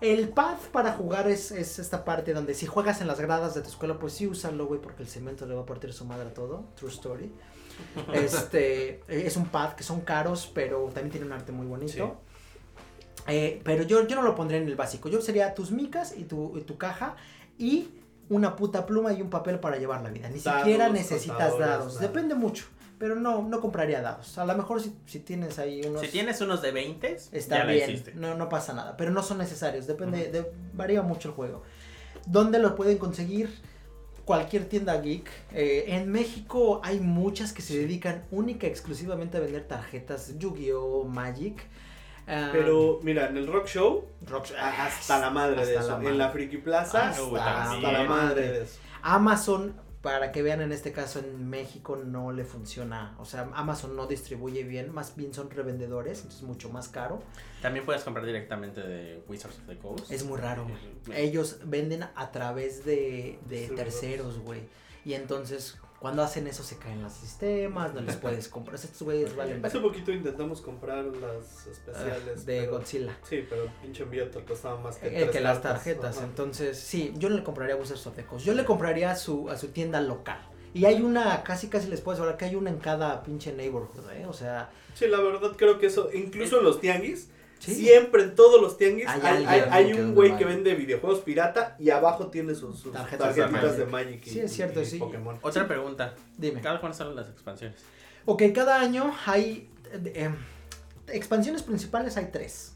El 0.00 0.30
pad 0.30 0.56
para 0.72 0.92
jugar 0.92 1.28
es, 1.28 1.50
es 1.50 1.78
esta 1.78 2.04
parte 2.04 2.32
donde 2.32 2.54
si 2.54 2.66
juegas 2.66 3.00
en 3.00 3.08
las 3.08 3.20
gradas 3.20 3.54
de 3.54 3.62
tu 3.62 3.68
escuela, 3.68 3.98
pues 3.98 4.14
sí 4.14 4.26
úsalo, 4.26 4.66
güey, 4.66 4.80
porque 4.80 5.02
el 5.02 5.08
cemento 5.08 5.44
le 5.44 5.54
va 5.54 5.62
a 5.62 5.66
partir 5.66 5.92
su 5.92 6.04
madre 6.04 6.28
a 6.28 6.34
todo. 6.34 6.64
True 6.76 6.90
story. 6.90 7.32
Este 8.12 9.02
es 9.08 9.36
un 9.36 9.46
pad 9.46 9.72
que 9.72 9.82
son 9.82 10.02
caros, 10.02 10.50
pero 10.54 10.84
también 10.86 11.10
tiene 11.10 11.26
un 11.26 11.32
arte 11.32 11.52
muy 11.52 11.66
bonito. 11.66 12.20
Eh, 13.26 13.60
pero 13.64 13.82
yo, 13.82 14.06
yo 14.06 14.16
no 14.16 14.22
lo 14.22 14.34
pondría 14.34 14.60
en 14.60 14.68
el 14.68 14.76
básico. 14.76 15.08
Yo 15.08 15.20
sería 15.20 15.54
tus 15.54 15.70
micas 15.70 16.14
y 16.16 16.24
tu, 16.24 16.56
y 16.56 16.62
tu 16.62 16.76
caja 16.78 17.16
y 17.58 17.90
una 18.28 18.56
puta 18.56 18.86
pluma 18.86 19.12
y 19.12 19.22
un 19.22 19.30
papel 19.30 19.58
para 19.58 19.76
llevar 19.78 20.02
la 20.02 20.10
vida. 20.10 20.28
Ni 20.28 20.38
Dados, 20.40 20.62
siquiera 20.62 20.88
necesitas 20.88 21.58
dados. 21.58 21.94
nada. 21.94 22.00
Depende 22.00 22.34
mucho. 22.34 22.66
Pero 23.02 23.16
no, 23.16 23.42
no 23.42 23.60
compraría 23.60 24.00
dados. 24.00 24.38
A 24.38 24.46
lo 24.46 24.54
mejor 24.54 24.80
si, 24.80 24.94
si 25.06 25.18
tienes 25.18 25.58
ahí 25.58 25.80
unos... 25.84 26.02
Si 26.02 26.06
tienes 26.06 26.40
unos 26.40 26.62
de 26.62 26.70
20, 26.70 27.18
Está 27.32 27.58
ya 27.58 27.64
bien, 27.64 28.00
no, 28.14 28.36
no 28.36 28.48
pasa 28.48 28.74
nada, 28.74 28.96
pero 28.96 29.10
no 29.10 29.24
son 29.24 29.38
necesarios, 29.38 29.88
depende, 29.88 30.30
de- 30.30 30.52
varía 30.72 31.02
mucho 31.02 31.30
el 31.30 31.34
juego. 31.34 31.64
¿Dónde 32.26 32.60
lo 32.60 32.76
pueden 32.76 32.98
conseguir? 32.98 33.58
Cualquier 34.24 34.66
tienda 34.66 35.00
geek. 35.00 35.28
Eh, 35.52 35.86
en 35.88 36.12
México 36.12 36.80
hay 36.84 37.00
muchas 37.00 37.52
que 37.52 37.60
se 37.60 37.76
dedican 37.76 38.24
única 38.30 38.68
y 38.68 38.70
exclusivamente 38.70 39.36
a 39.36 39.40
vender 39.40 39.64
tarjetas 39.66 40.38
Yu-Gi-Oh! 40.38 41.02
Magic. 41.02 41.60
Ah, 42.28 42.50
Pero 42.52 43.00
mira, 43.02 43.26
en 43.26 43.36
el 43.36 43.48
Rock 43.48 43.66
Show, 43.66 44.04
Rock- 44.28 44.52
hasta 44.56 45.18
la 45.18 45.30
madre 45.30 45.56
de 45.56 45.62
hasta 45.62 45.80
eso. 45.80 45.88
la 45.88 45.96
madre. 45.96 46.08
En 46.10 46.18
la 46.18 46.30
Friki 46.30 46.58
Plaza, 46.58 47.08
Hasta 47.08 47.64
hasta, 47.64 47.90
la 47.92 48.04
madre 48.04 48.52
de 48.52 48.62
eso. 48.62 48.78
Amazon, 49.02 49.74
para 50.02 50.32
que 50.32 50.42
vean 50.42 50.60
en 50.60 50.72
este 50.72 50.92
caso 50.92 51.20
en 51.20 51.48
México 51.48 51.96
no 51.96 52.32
le 52.32 52.44
funciona. 52.44 53.14
O 53.18 53.24
sea, 53.24 53.48
Amazon 53.54 53.94
no 53.96 54.06
distribuye 54.08 54.64
bien, 54.64 54.92
más 54.92 55.14
bien 55.16 55.32
son 55.32 55.48
revendedores, 55.48 56.18
entonces 56.18 56.40
es 56.42 56.46
mucho 56.46 56.70
más 56.70 56.88
caro. 56.88 57.22
También 57.62 57.86
puedes 57.86 58.02
comprar 58.02 58.26
directamente 58.26 58.80
de 58.80 59.22
Wizards 59.28 59.58
of 59.60 59.66
the 59.66 59.78
Coast. 59.78 60.10
Es 60.10 60.24
muy 60.24 60.38
raro, 60.38 60.66
güey. 60.66 61.16
Ellos 61.16 61.60
venden 61.64 62.02
a 62.02 62.32
través 62.32 62.84
de, 62.84 63.38
de 63.48 63.68
terceros, 63.68 64.40
güey. 64.40 64.62
Y 65.04 65.14
entonces 65.14 65.78
Cuando 66.02 66.22
hacen 66.24 66.48
eso 66.48 66.64
se 66.64 66.76
caen 66.78 67.00
los 67.00 67.12
sistemas, 67.12 67.94
no 67.94 68.00
les 68.00 68.16
puedes 68.16 68.48
comprar. 68.54 68.74
Estos 68.74 69.02
güeyes 69.02 69.34
valen 69.36 69.64
Hace 69.64 69.78
poquito 69.78 70.10
intentamos 70.12 70.60
comprar 70.60 71.04
las 71.04 71.66
especiales. 71.68 72.40
Ah, 72.40 72.44
de 72.44 72.60
pero- 72.60 72.72
Godzilla. 72.72 73.16
Sí, 73.22 73.46
pero 73.48 73.62
el 73.64 73.70
pinche 73.80 74.02
envío 74.02 74.28
te 74.28 74.44
costaba 74.44 74.80
más 74.80 74.96
que, 74.96 75.22
Eh, 75.22 75.30
que 75.30 75.40
las 75.40 75.62
tarjetas. 75.62 76.16
Ajá. 76.18 76.26
Entonces, 76.26 76.76
sí, 76.76 77.14
yo 77.16 77.28
no 77.28 77.36
le 77.36 77.44
compraría 77.44 77.76
a 77.76 77.78
Wizards 77.78 78.04
of 78.08 78.16
the 78.16 78.24
Coast. 78.26 78.44
Yo 78.44 78.52
le 78.54 78.64
compraría 78.64 79.12
a 79.12 79.16
su, 79.16 79.48
a 79.48 79.56
su 79.56 79.68
tienda 79.68 80.00
local. 80.00 80.40
Y 80.74 80.86
hay 80.86 81.02
una, 81.02 81.42
casi 81.44 81.68
casi 81.68 81.88
les 81.88 82.00
puedo 82.00 82.14
asegurar 82.14 82.36
que 82.36 82.46
hay 82.46 82.56
una 82.56 82.70
en 82.70 82.78
cada 82.78 83.22
pinche 83.22 83.52
neighborhood, 83.52 84.10
¿eh? 84.12 84.26
O 84.26 84.32
sea, 84.32 84.70
Sí, 84.94 85.06
la 85.06 85.20
verdad 85.20 85.52
creo 85.56 85.78
que 85.78 85.86
eso, 85.86 86.10
incluso 86.12 86.58
en 86.58 86.64
los 86.64 86.80
tianguis, 86.80 87.28
Sí. 87.64 87.74
siempre 87.76 88.24
en 88.24 88.34
todos 88.34 88.60
los 88.60 88.76
tianguis 88.76 89.06
Hay 89.08 89.44
hay, 89.70 89.92
un 89.94 90.14
güey 90.14 90.36
que 90.36 90.44
vende 90.44 90.74
videojuegos 90.74 91.20
pirata 91.20 91.76
y 91.78 91.90
abajo 91.90 92.26
tiene 92.26 92.54
sus, 92.56 92.78
sus 92.78 92.92
Tarjetas 92.92 93.36
de 93.36 93.42
tarjetitas 93.42 93.76
de 93.78 93.86
Magic. 93.86 94.08
Magic. 94.16 94.26
y- 94.26 94.30
Sí, 94.30 94.40
es 94.40 94.52
cierto, 94.52 94.80
y 94.82 94.84
sí. 94.86 94.98
Pokémon. 94.98 95.38
Otra 95.42 95.68
pregunta. 95.68 96.14
dime. 96.36 96.60
¿Cada 96.60 96.80
cuándo 96.80 96.98
salen 96.98 97.14
las 97.14 97.28
expansiones? 97.28 97.78
Ok, 98.24 98.42
cada 98.54 98.80
año 98.80 99.14
hay 99.26 99.70
eh, 99.92 100.12
eh, 100.14 100.30
expansiones 101.08 101.62
principales, 101.62 102.16
hay 102.16 102.30
tres. 102.32 102.72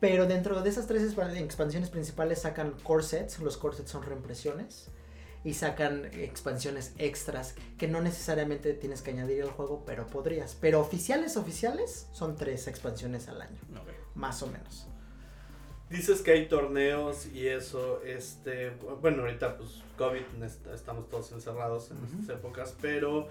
Pero 0.00 0.26
dentro 0.26 0.60
de 0.62 0.68
esas 0.70 0.86
tres 0.86 1.02
expa- 1.02 1.34
expansiones 1.36 1.88
principales 1.90 2.40
sacan 2.42 2.72
core 2.82 3.02
sets, 3.02 3.38
los 3.40 3.56
core 3.56 3.76
sets 3.76 3.90
son 3.90 4.02
reimpresiones. 4.02 4.88
Y 5.46 5.52
sacan 5.52 6.06
expansiones 6.14 6.92
extras 6.96 7.54
que 7.76 7.86
no 7.86 8.00
necesariamente 8.00 8.72
tienes 8.72 9.02
que 9.02 9.10
añadir 9.10 9.42
al 9.42 9.50
juego, 9.50 9.82
pero 9.84 10.06
podrías. 10.06 10.56
Pero 10.58 10.80
oficiales, 10.80 11.36
oficiales, 11.36 12.06
son 12.12 12.36
tres 12.36 12.66
expansiones 12.66 13.28
al 13.28 13.42
año, 13.42 13.58
Ok. 13.76 13.88
Más 14.14 14.42
o 14.42 14.46
menos. 14.48 14.86
Dices 15.90 16.22
que 16.22 16.32
hay 16.32 16.48
torneos 16.48 17.26
y 17.26 17.46
eso, 17.46 18.00
este, 18.04 18.70
bueno, 19.00 19.22
ahorita 19.22 19.56
pues 19.58 19.82
COVID, 19.98 20.42
est- 20.42 20.66
estamos 20.68 21.08
todos 21.08 21.30
encerrados 21.32 21.90
en 21.90 21.98
Ujú. 21.98 22.06
estas 22.20 22.36
épocas, 22.36 22.74
pero 22.80 23.28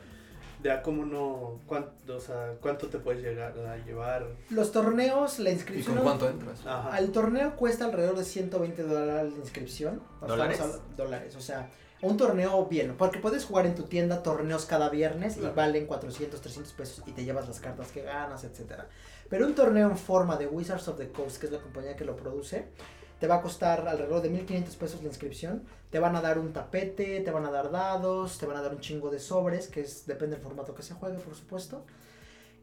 de 0.61 0.71
a 0.71 0.81
cómo 0.81 1.03
no, 1.05 1.59
cuánto, 1.65 2.15
o 2.15 2.19
sea, 2.21 2.53
cuánto 2.61 2.87
te 2.87 2.99
puedes 2.99 3.21
llegar 3.21 3.53
a 3.59 3.77
llevar. 3.83 4.27
Los 4.49 4.71
torneos, 4.71 5.39
la 5.39 5.49
¿Y 5.49 5.53
inscripción. 5.53 5.95
con 5.95 6.03
cuánto 6.05 6.29
entras? 6.29 6.59
Ajá. 6.65 6.93
Al 6.93 7.11
torneo 7.11 7.55
cuesta 7.57 7.85
alrededor 7.85 8.15
de 8.17 8.23
120 8.23 8.83
dólares 8.83 9.33
de 9.33 9.39
inscripción. 9.41 10.01
¿Dólares? 10.25 10.61
hablando- 10.61 10.83
dólares, 10.95 11.35
o 11.35 11.41
sea, 11.41 11.69
un 12.01 12.15
torneo 12.17 12.65
bien, 12.67 12.95
porque 12.97 13.19
puedes 13.19 13.43
jugar 13.45 13.65
en 13.65 13.75
tu 13.75 13.83
tienda 13.83 14.23
torneos 14.23 14.65
cada 14.65 14.89
viernes 14.89 15.35
Claro. 15.35 15.51
y 15.51 15.55
valen 15.55 15.85
400, 15.85 16.39
300 16.39 16.71
pesos 16.73 17.03
y 17.07 17.11
te 17.11 17.25
llevas 17.25 17.47
las 17.47 17.59
cartas 17.59 17.91
que 17.91 18.03
ganas, 18.03 18.43
etcétera. 18.45 18.87
Pero 19.33 19.47
un 19.47 19.55
torneo 19.55 19.89
en 19.89 19.97
forma 19.97 20.37
de 20.37 20.45
Wizards 20.45 20.87
of 20.89 20.97
the 20.97 21.09
Coast, 21.09 21.39
que 21.39 21.47
es 21.47 21.51
la 21.51 21.57
compañía 21.57 21.95
que 21.95 22.05
lo 22.05 22.15
produce, 22.15 22.67
te 23.19 23.25
va 23.25 23.37
a 23.37 23.41
costar 23.41 23.87
alrededor 23.87 24.21
de 24.21 24.29
1500 24.29 24.75
pesos 24.75 25.01
la 25.01 25.07
inscripción. 25.07 25.63
Te 25.89 25.97
van 25.97 26.15
a 26.15 26.21
dar 26.21 26.37
un 26.37 26.53
tapete, 26.53 27.19
te 27.19 27.31
van 27.31 27.43
a 27.47 27.49
dar 27.49 27.71
dados, 27.71 28.37
te 28.37 28.45
van 28.45 28.57
a 28.57 28.61
dar 28.61 28.75
un 28.75 28.79
chingo 28.79 29.09
de 29.09 29.17
sobres, 29.17 29.69
que 29.69 29.81
es 29.81 30.05
depende 30.05 30.35
del 30.35 30.43
formato 30.45 30.75
que 30.75 30.83
se 30.83 30.93
juegue, 30.93 31.17
por 31.17 31.33
supuesto. 31.33 31.83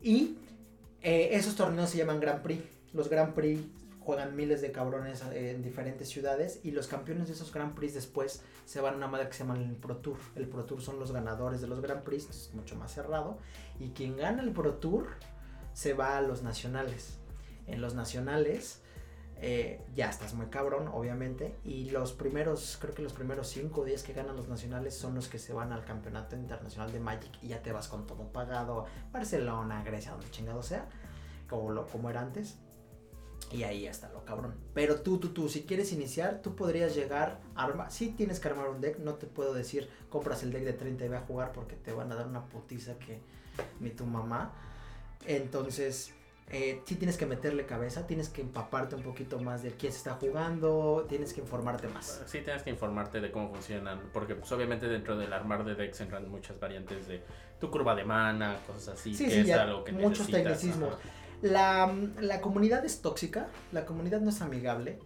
Y 0.01 0.39
eh, 1.03 1.31
esos 1.33 1.57
torneos 1.57 1.91
se 1.91 1.99
llaman 1.99 2.21
Grand 2.21 2.41
Prix. 2.41 2.63
Los 2.93 3.09
Grand 3.09 3.35
Prix 3.35 3.63
juegan 3.99 4.37
miles 4.37 4.63
de 4.63 4.71
cabrones 4.71 5.25
eh, 5.33 5.51
en 5.51 5.65
diferentes 5.65 6.09
ciudades 6.09 6.61
y 6.63 6.71
los 6.71 6.87
campeones 6.87 7.27
de 7.27 7.35
esos 7.35 7.53
Grand 7.53 7.75
Prix 7.75 7.95
después 7.95 8.43
se 8.65 8.81
van 8.81 8.95
a 8.95 8.97
una 8.97 9.09
madre 9.09 9.27
que 9.27 9.33
se 9.33 9.41
llama 9.41 9.59
el 9.59 9.75
Pro 9.75 9.97
Tour. 9.97 10.19
El 10.37 10.47
Pro 10.47 10.63
Tour 10.67 10.81
son 10.81 11.01
los 11.01 11.11
ganadores 11.11 11.61
de 11.61 11.67
los 11.67 11.81
Grand 11.81 12.05
Prix, 12.05 12.31
es 12.31 12.55
mucho 12.55 12.77
más 12.77 12.95
cerrado. 12.95 13.39
Y 13.81 13.89
quien 13.89 14.17
gana 14.17 14.41
el 14.45 14.53
Pro 14.53 14.75
Tour 14.75 15.09
se 15.73 15.95
va 15.95 16.17
a 16.17 16.21
los 16.21 16.43
nacionales. 16.43 17.19
En 17.67 17.81
los 17.81 17.95
nacionales 17.95 18.81
eh, 19.43 19.81
ya 19.95 20.11
estás 20.11 20.35
muy 20.35 20.47
cabrón, 20.47 20.89
obviamente. 20.89 21.57
Y 21.65 21.91
los 21.91 22.13
primeros, 22.13 22.77
creo 22.81 22.95
que 22.95 23.03
los 23.03 23.13
primeros 23.13 23.49
5 23.49 23.81
o 23.81 23.85
10 23.85 24.03
que 24.03 24.13
ganan 24.13 24.37
los 24.37 24.49
nacionales 24.49 24.95
son 24.95 25.15
los 25.15 25.29
que 25.29 25.39
se 25.39 25.53
van 25.53 25.73
al 25.73 25.85
campeonato 25.85 26.37
internacional 26.37 26.93
de 26.93 27.01
Magic 27.01 27.33
y 27.43 27.49
ya 27.49 27.63
te 27.63 27.73
vas 27.73 27.89
con 27.89 28.07
todo 28.07 28.31
pagado. 28.33 28.87
Barcelona, 29.13 29.83
Grecia, 29.83 30.13
donde 30.13 30.31
chingado 30.31 30.63
sea, 30.63 30.87
como, 31.49 31.71
lo, 31.71 31.87
como 31.87 32.11
era 32.11 32.21
antes. 32.21 32.59
Y 33.51 33.65
ahí 33.65 33.87
está 33.87 34.11
lo 34.11 34.25
cabrón. 34.25 34.55
Pero 34.75 35.01
tú, 35.01 35.19
tú, 35.19 35.31
tú, 35.31 35.49
si 35.49 35.63
quieres 35.63 35.93
iniciar, 35.93 36.41
tú 36.43 36.55
podrías 36.55 36.95
llegar, 36.95 37.41
arma, 37.57 37.91
sí 37.91 38.11
tienes 38.11 38.39
que 38.39 38.49
armar 38.49 38.69
un 38.69 38.81
deck, 38.81 38.99
no 38.99 39.15
te 39.15 39.27
puedo 39.27 39.55
decir, 39.55 39.89
compras 40.09 40.43
el 40.43 40.53
deck 40.53 40.65
de 40.65 40.75
30 40.75 41.05
y 41.05 41.09
ve 41.09 41.17
a 41.17 41.21
jugar 41.21 41.53
porque 41.53 41.77
te 41.77 41.93
van 41.93 42.13
a 42.13 42.15
dar 42.15 42.29
una 42.29 42.45
putiza 42.45 42.99
que 42.99 43.21
ni 43.81 43.91
tu 43.91 44.05
mamá. 44.07 44.53
Entonces, 45.27 46.15
eh, 46.53 46.83
sí 46.85 46.97
tienes 46.97 47.17
que 47.17 47.27
meterle 47.27 47.65
cabeza, 47.65 48.07
tienes 48.07 48.29
que 48.29 48.41
empaparte 48.41 48.97
un 48.97 49.03
poquito 49.03 49.39
más 49.39 49.63
de 49.63 49.71
quién 49.71 49.93
se 49.93 49.99
está 49.99 50.15
jugando, 50.15 51.07
tienes 51.09 51.33
que 51.33 51.41
informarte 51.41 51.87
más. 51.89 52.23
Sí, 52.27 52.41
tienes 52.41 52.63
que 52.63 52.71
informarte 52.71 53.21
de 53.21 53.31
cómo 53.31 53.51
funcionan, 53.51 54.01
porque 54.13 54.35
pues 54.35 54.51
obviamente 54.51 54.89
dentro 54.89 55.17
del 55.17 55.33
armar 55.33 55.65
de 55.65 55.77
decks 55.77 56.01
entran 56.01 56.29
muchas 56.29 56.59
variantes 56.59 57.07
de 57.07 57.23
tu 57.61 57.71
curva 57.71 57.95
de 57.95 58.05
mana, 58.05 58.57
cosas 58.67 58.99
así, 58.99 59.15
Sí, 59.15 59.27
que 59.27 59.31
sí, 59.31 59.41
es 59.41 59.47
ya, 59.47 59.63
algo 59.63 59.85
que 59.85 59.93
muchos 59.93 60.27
tecnicismos. 60.27 60.95
La, 61.43 61.95
la 62.21 62.41
comunidad 62.41 62.85
es 62.85 63.01
tóxica, 63.01 63.49
la 63.73 63.87
comunidad 63.87 64.21
no 64.21 64.31
es 64.31 64.43
amigable. 64.43 64.99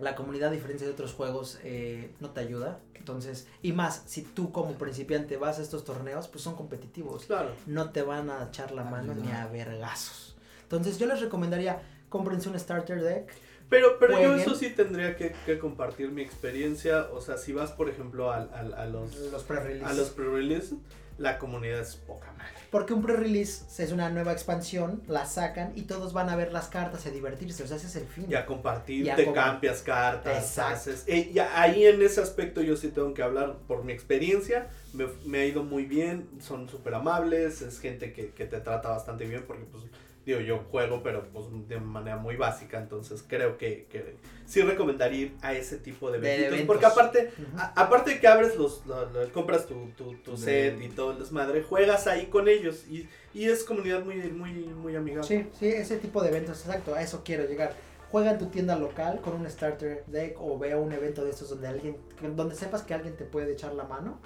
La 0.00 0.14
comunidad, 0.14 0.48
a 0.50 0.52
diferencia 0.52 0.86
de 0.86 0.92
otros 0.92 1.12
juegos, 1.12 1.58
eh, 1.62 2.10
no 2.20 2.30
te 2.30 2.40
ayuda. 2.40 2.80
Entonces, 2.94 3.46
y 3.62 3.72
más, 3.72 4.02
si 4.06 4.22
tú 4.22 4.52
como 4.52 4.74
principiante 4.74 5.36
vas 5.36 5.58
a 5.58 5.62
estos 5.62 5.84
torneos, 5.84 6.28
pues 6.28 6.42
son 6.44 6.54
competitivos. 6.56 7.24
Claro. 7.24 7.50
No 7.66 7.90
te 7.90 8.02
van 8.02 8.30
a 8.30 8.44
echar 8.48 8.72
la 8.72 8.84
mano 8.84 9.12
Ayuda. 9.12 9.24
ni 9.26 9.32
a 9.32 9.46
vergazos. 9.46 10.36
Entonces, 10.62 10.98
yo 10.98 11.06
les 11.06 11.20
recomendaría, 11.20 11.80
cómprense 12.08 12.48
un 12.48 12.58
starter 12.58 13.02
deck. 13.02 13.32
Pero, 13.68 13.98
pero 14.00 14.20
yo 14.20 14.34
eso 14.34 14.54
sí 14.56 14.70
tendría 14.70 15.16
que, 15.16 15.32
que 15.46 15.58
compartir 15.58 16.10
mi 16.10 16.22
experiencia. 16.22 17.08
O 17.12 17.20
sea, 17.20 17.38
si 17.38 17.52
vas, 17.52 17.70
por 17.70 17.88
ejemplo, 17.88 18.32
al- 18.32 18.50
al- 18.52 18.74
a, 18.74 18.86
los, 18.86 19.14
Los 19.16 19.44
pre-release. 19.44 19.84
a 19.84 19.92
los 19.94 20.10
pre-release, 20.10 20.74
la 21.20 21.38
comunidad 21.38 21.80
es 21.80 21.96
poca 21.96 22.32
madre. 22.32 22.54
Porque 22.70 22.94
un 22.94 23.02
pre-release 23.02 23.64
es 23.82 23.92
una 23.92 24.08
nueva 24.10 24.32
expansión, 24.32 25.02
la 25.06 25.26
sacan 25.26 25.72
y 25.74 25.82
todos 25.82 26.12
van 26.12 26.30
a 26.30 26.36
ver 26.36 26.52
las 26.52 26.68
cartas 26.68 27.04
y 27.04 27.08
a 27.10 27.12
divertirse. 27.12 27.62
O 27.62 27.66
sea, 27.66 27.76
ese 27.76 27.88
es 27.88 27.96
el 27.96 28.06
fin. 28.06 28.26
Y 28.28 28.34
a 28.34 28.46
compartir, 28.46 29.04
Y 29.04 29.10
a 29.10 29.16
te 29.16 29.24
com- 29.26 29.34
cambias 29.34 29.82
cartas, 29.82 30.38
Exacto. 30.44 30.74
haces... 30.90 31.04
eh, 31.06 31.32
ahí 31.54 31.84
en 31.84 32.00
ese 32.00 32.20
aspecto 32.22 32.62
yo 32.62 32.76
sí 32.76 32.88
tengo 32.88 33.12
que 33.12 33.22
hablar 33.22 33.58
por 33.68 33.84
mi 33.84 33.92
experiencia. 33.92 34.68
Me, 34.94 35.06
me 35.26 35.40
ha 35.40 35.44
ido 35.46 35.62
muy 35.62 35.84
bien, 35.84 36.28
son 36.40 36.68
súper 36.68 36.94
amables, 36.94 37.60
es 37.60 37.80
gente 37.80 38.12
que, 38.12 38.30
que 38.30 38.46
te 38.46 38.60
trata 38.60 38.88
bastante 38.88 39.26
bien 39.26 39.44
porque 39.46 39.64
pues... 39.64 39.84
Digo, 40.26 40.40
yo 40.40 40.58
juego, 40.70 41.02
pero 41.02 41.26
pues 41.32 41.46
de 41.66 41.80
manera 41.80 42.16
muy 42.18 42.36
básica, 42.36 42.78
entonces 42.78 43.24
creo 43.26 43.56
que, 43.56 43.86
que 43.90 44.16
sí 44.44 44.60
recomendaría 44.60 45.18
ir 45.20 45.36
a 45.40 45.54
ese 45.54 45.78
tipo 45.78 46.10
de 46.10 46.20
De 46.20 46.46
eventos. 46.46 46.66
Porque 46.66 46.84
aparte, 46.86 47.32
a- 47.56 47.72
aparte 47.82 48.10
de 48.10 48.20
que 48.20 48.28
abres 48.28 48.54
los, 48.56 48.84
lo- 48.86 49.10
lo- 49.10 49.32
compras 49.32 49.66
tu, 49.66 49.88
tu, 49.96 50.14
tu 50.16 50.32
De- 50.32 50.36
set 50.36 50.80
y 50.82 50.88
todo 50.90 51.12
el 51.12 51.18
desmadre, 51.20 51.62
juegas 51.62 52.06
ahí 52.06 52.26
con 52.26 52.48
ellos 52.48 52.84
y, 52.90 53.08
y 53.32 53.46
es 53.48 53.64
comunidad 53.64 54.04
muy, 54.04 54.16
muy, 54.30 54.52
muy 54.52 54.94
amigable. 54.94 55.26
Sí, 55.26 55.46
sí, 55.58 55.68
ese 55.68 55.96
tipo 55.96 56.22
de 56.22 56.28
eventos, 56.28 56.60
exacto, 56.66 56.94
a 56.94 57.00
eso 57.02 57.22
quiero 57.24 57.46
llegar. 57.46 57.72
Juega 58.10 58.32
en 58.32 58.38
tu 58.38 58.46
tienda 58.46 58.76
local 58.76 59.20
con 59.22 59.34
un 59.34 59.48
starter 59.48 60.04
deck 60.06 60.36
o 60.40 60.58
ve 60.58 60.72
a 60.72 60.76
un 60.78 60.92
evento 60.92 61.24
de 61.24 61.30
estos 61.30 61.48
donde 61.48 61.68
alguien, 61.68 61.96
donde 62.36 62.54
sepas 62.56 62.82
que 62.82 62.92
alguien 62.92 63.16
te 63.16 63.24
puede 63.24 63.52
echar 63.52 63.72
la 63.74 63.84
mano 63.84 64.20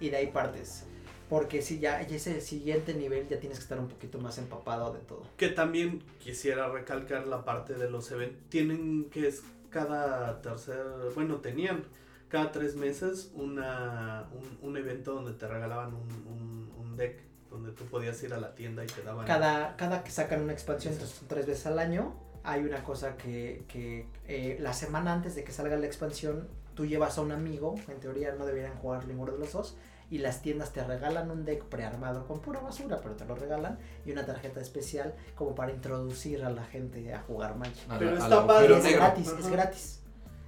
y 0.00 0.08
de 0.10 0.16
ahí 0.16 0.28
partes. 0.28 0.84
Porque 1.28 1.60
si 1.62 1.80
ya 1.80 2.02
ya 2.02 2.16
ese 2.16 2.40
siguiente 2.40 2.94
nivel 2.94 3.28
ya 3.28 3.40
tienes 3.40 3.58
que 3.58 3.62
estar 3.62 3.78
un 3.78 3.88
poquito 3.88 4.18
más 4.18 4.38
empapado 4.38 4.92
de 4.92 5.00
todo. 5.00 5.24
Que 5.36 5.48
también 5.48 6.02
quisiera 6.18 6.68
recalcar 6.68 7.26
la 7.26 7.44
parte 7.44 7.74
de 7.74 7.90
los 7.90 8.10
eventos. 8.12 8.38
Tienen 8.48 9.10
que 9.10 9.28
es 9.28 9.42
cada 9.70 10.40
tercer, 10.40 10.84
bueno, 11.14 11.36
tenían 11.36 11.84
cada 12.28 12.52
tres 12.52 12.76
meses 12.76 13.30
una, 13.34 14.28
un, 14.32 14.68
un 14.68 14.76
evento 14.76 15.14
donde 15.14 15.32
te 15.32 15.46
regalaban 15.46 15.94
un, 15.94 16.08
un, 16.26 16.72
un 16.78 16.96
deck, 16.96 17.20
donde 17.50 17.72
tú 17.72 17.84
podías 17.84 18.22
ir 18.22 18.32
a 18.34 18.38
la 18.38 18.54
tienda 18.54 18.84
y 18.84 18.86
te 18.86 19.02
daban... 19.02 19.26
Cada, 19.26 19.76
cada 19.76 20.02
que 20.02 20.10
sacan 20.10 20.42
una 20.42 20.52
expansión, 20.52 20.94
entonces 20.94 21.20
tres 21.28 21.46
veces 21.46 21.66
al 21.66 21.78
año, 21.78 22.14
hay 22.42 22.62
una 22.62 22.84
cosa 22.84 23.16
que, 23.16 23.64
que 23.68 24.06
eh, 24.26 24.56
la 24.60 24.72
semana 24.72 25.12
antes 25.12 25.34
de 25.34 25.44
que 25.44 25.52
salga 25.52 25.76
la 25.76 25.86
expansión, 25.86 26.48
tú 26.74 26.86
llevas 26.86 27.18
a 27.18 27.20
un 27.20 27.32
amigo, 27.32 27.74
en 27.88 28.00
teoría 28.00 28.32
no 28.32 28.46
deberían 28.46 28.76
jugar 28.76 29.06
ninguno 29.06 29.32
de 29.32 29.38
los 29.38 29.52
dos, 29.52 29.76
y 30.10 30.18
las 30.18 30.40
tiendas 30.42 30.72
te 30.72 30.84
regalan 30.84 31.30
un 31.30 31.44
deck 31.44 31.64
prearmado 31.64 32.26
con 32.26 32.40
pura 32.40 32.60
basura, 32.60 33.00
pero 33.02 33.16
te 33.16 33.24
lo 33.24 33.34
regalan, 33.34 33.78
y 34.04 34.12
una 34.12 34.24
tarjeta 34.24 34.60
especial 34.60 35.14
como 35.34 35.54
para 35.54 35.72
introducir 35.72 36.44
a 36.44 36.50
la 36.50 36.64
gente 36.64 37.12
a 37.12 37.20
jugar 37.22 37.56
Magic. 37.56 37.90
A 37.90 37.98
Pero 37.98 38.12
la- 38.12 38.18
está 38.22 38.46
padre, 38.46 38.76
es 38.78 38.84
negro. 38.84 38.98
gratis, 39.00 39.28
Ajá. 39.28 39.38
es 39.40 39.48
gratis. 39.48 40.00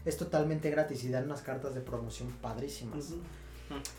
Es 0.04 0.16
totalmente 0.16 0.70
gratis 0.70 1.02
y 1.04 1.10
dan 1.10 1.24
unas 1.24 1.42
cartas 1.42 1.74
de 1.74 1.80
promoción 1.80 2.30
padrísimas. 2.40 3.12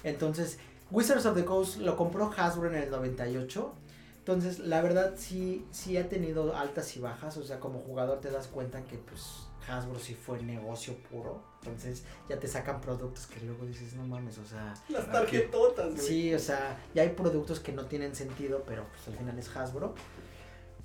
Entonces, 0.04 0.58
Wizards 0.92 1.26
of 1.26 1.36
the 1.36 1.46
Coast 1.46 1.78
lo 1.78 1.96
compró 1.96 2.32
Hasbro 2.36 2.70
en 2.70 2.76
el 2.76 2.90
98. 2.90 3.74
Entonces, 4.20 4.60
la 4.60 4.82
verdad 4.82 5.14
sí, 5.18 5.66
sí 5.72 5.98
ha 5.98 6.08
tenido 6.10 6.56
altas 6.56 6.96
y 6.98 7.00
bajas. 7.00 7.38
O 7.38 7.44
sea, 7.44 7.60
como 7.60 7.80
jugador 7.80 8.20
te 8.22 8.32
das 8.32 8.48
cuenta 8.48 8.82
que 8.84 8.98
pues 8.98 9.48
Hasbro 9.70 10.00
sí 10.00 10.16
fue 10.16 10.42
negocio 10.42 10.96
puro. 11.10 11.44
Entonces, 11.62 12.04
ya 12.28 12.40
te 12.40 12.48
sacan 12.48 12.82
productos 12.82 13.28
que 13.28 13.40
luego 13.42 13.66
dices, 13.66 13.94
no 13.94 14.06
mames, 14.06 14.38
o 14.38 14.46
sea... 14.46 14.74
Las 14.90 15.12
tarjetotas, 15.12 15.94
güey. 15.94 16.08
Sí, 16.08 16.34
o 16.34 16.40
sea, 16.40 16.78
ya 16.94 17.04
hay 17.04 17.10
productos 17.10 17.60
que 17.60 17.72
no 17.72 17.86
tienen 17.86 18.16
sentido, 18.16 18.64
pero 18.66 18.86
pues 18.86 19.08
al 19.08 19.16
final 19.16 19.38
es 19.38 19.56
Hasbro. 19.56 19.94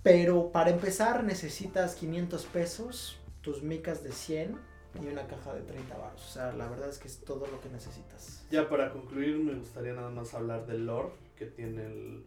Pero 0.03 0.53
para 0.53 0.71
empezar 0.71 1.25
necesitas 1.25 1.95
500 1.95 2.45
pesos, 2.47 3.19
tus 3.41 3.63
micas 3.63 4.03
de 4.05 4.13
100 4.13 4.59
y 5.03 5.07
una 5.07 5.27
caja 5.27 5.55
de 5.55 5.63
30 5.63 5.97
baros. 5.97 6.23
O 6.25 6.33
sea, 6.33 6.53
la 6.53 6.69
verdad 6.69 6.89
es 6.89 6.99
que 6.99 7.09
es 7.09 7.21
todo 7.21 7.47
lo 7.47 7.61
que 7.61 7.69
necesitas. 7.69 8.45
Ya 8.51 8.69
para 8.69 8.93
concluir, 8.93 9.39
me 9.39 9.55
gustaría 9.55 9.93
nada 9.95 10.11
más 10.11 10.35
hablar 10.35 10.67
del 10.67 10.87
lore 10.87 11.11
que 11.37 11.47
tiene 11.47 11.87
el. 11.87 12.25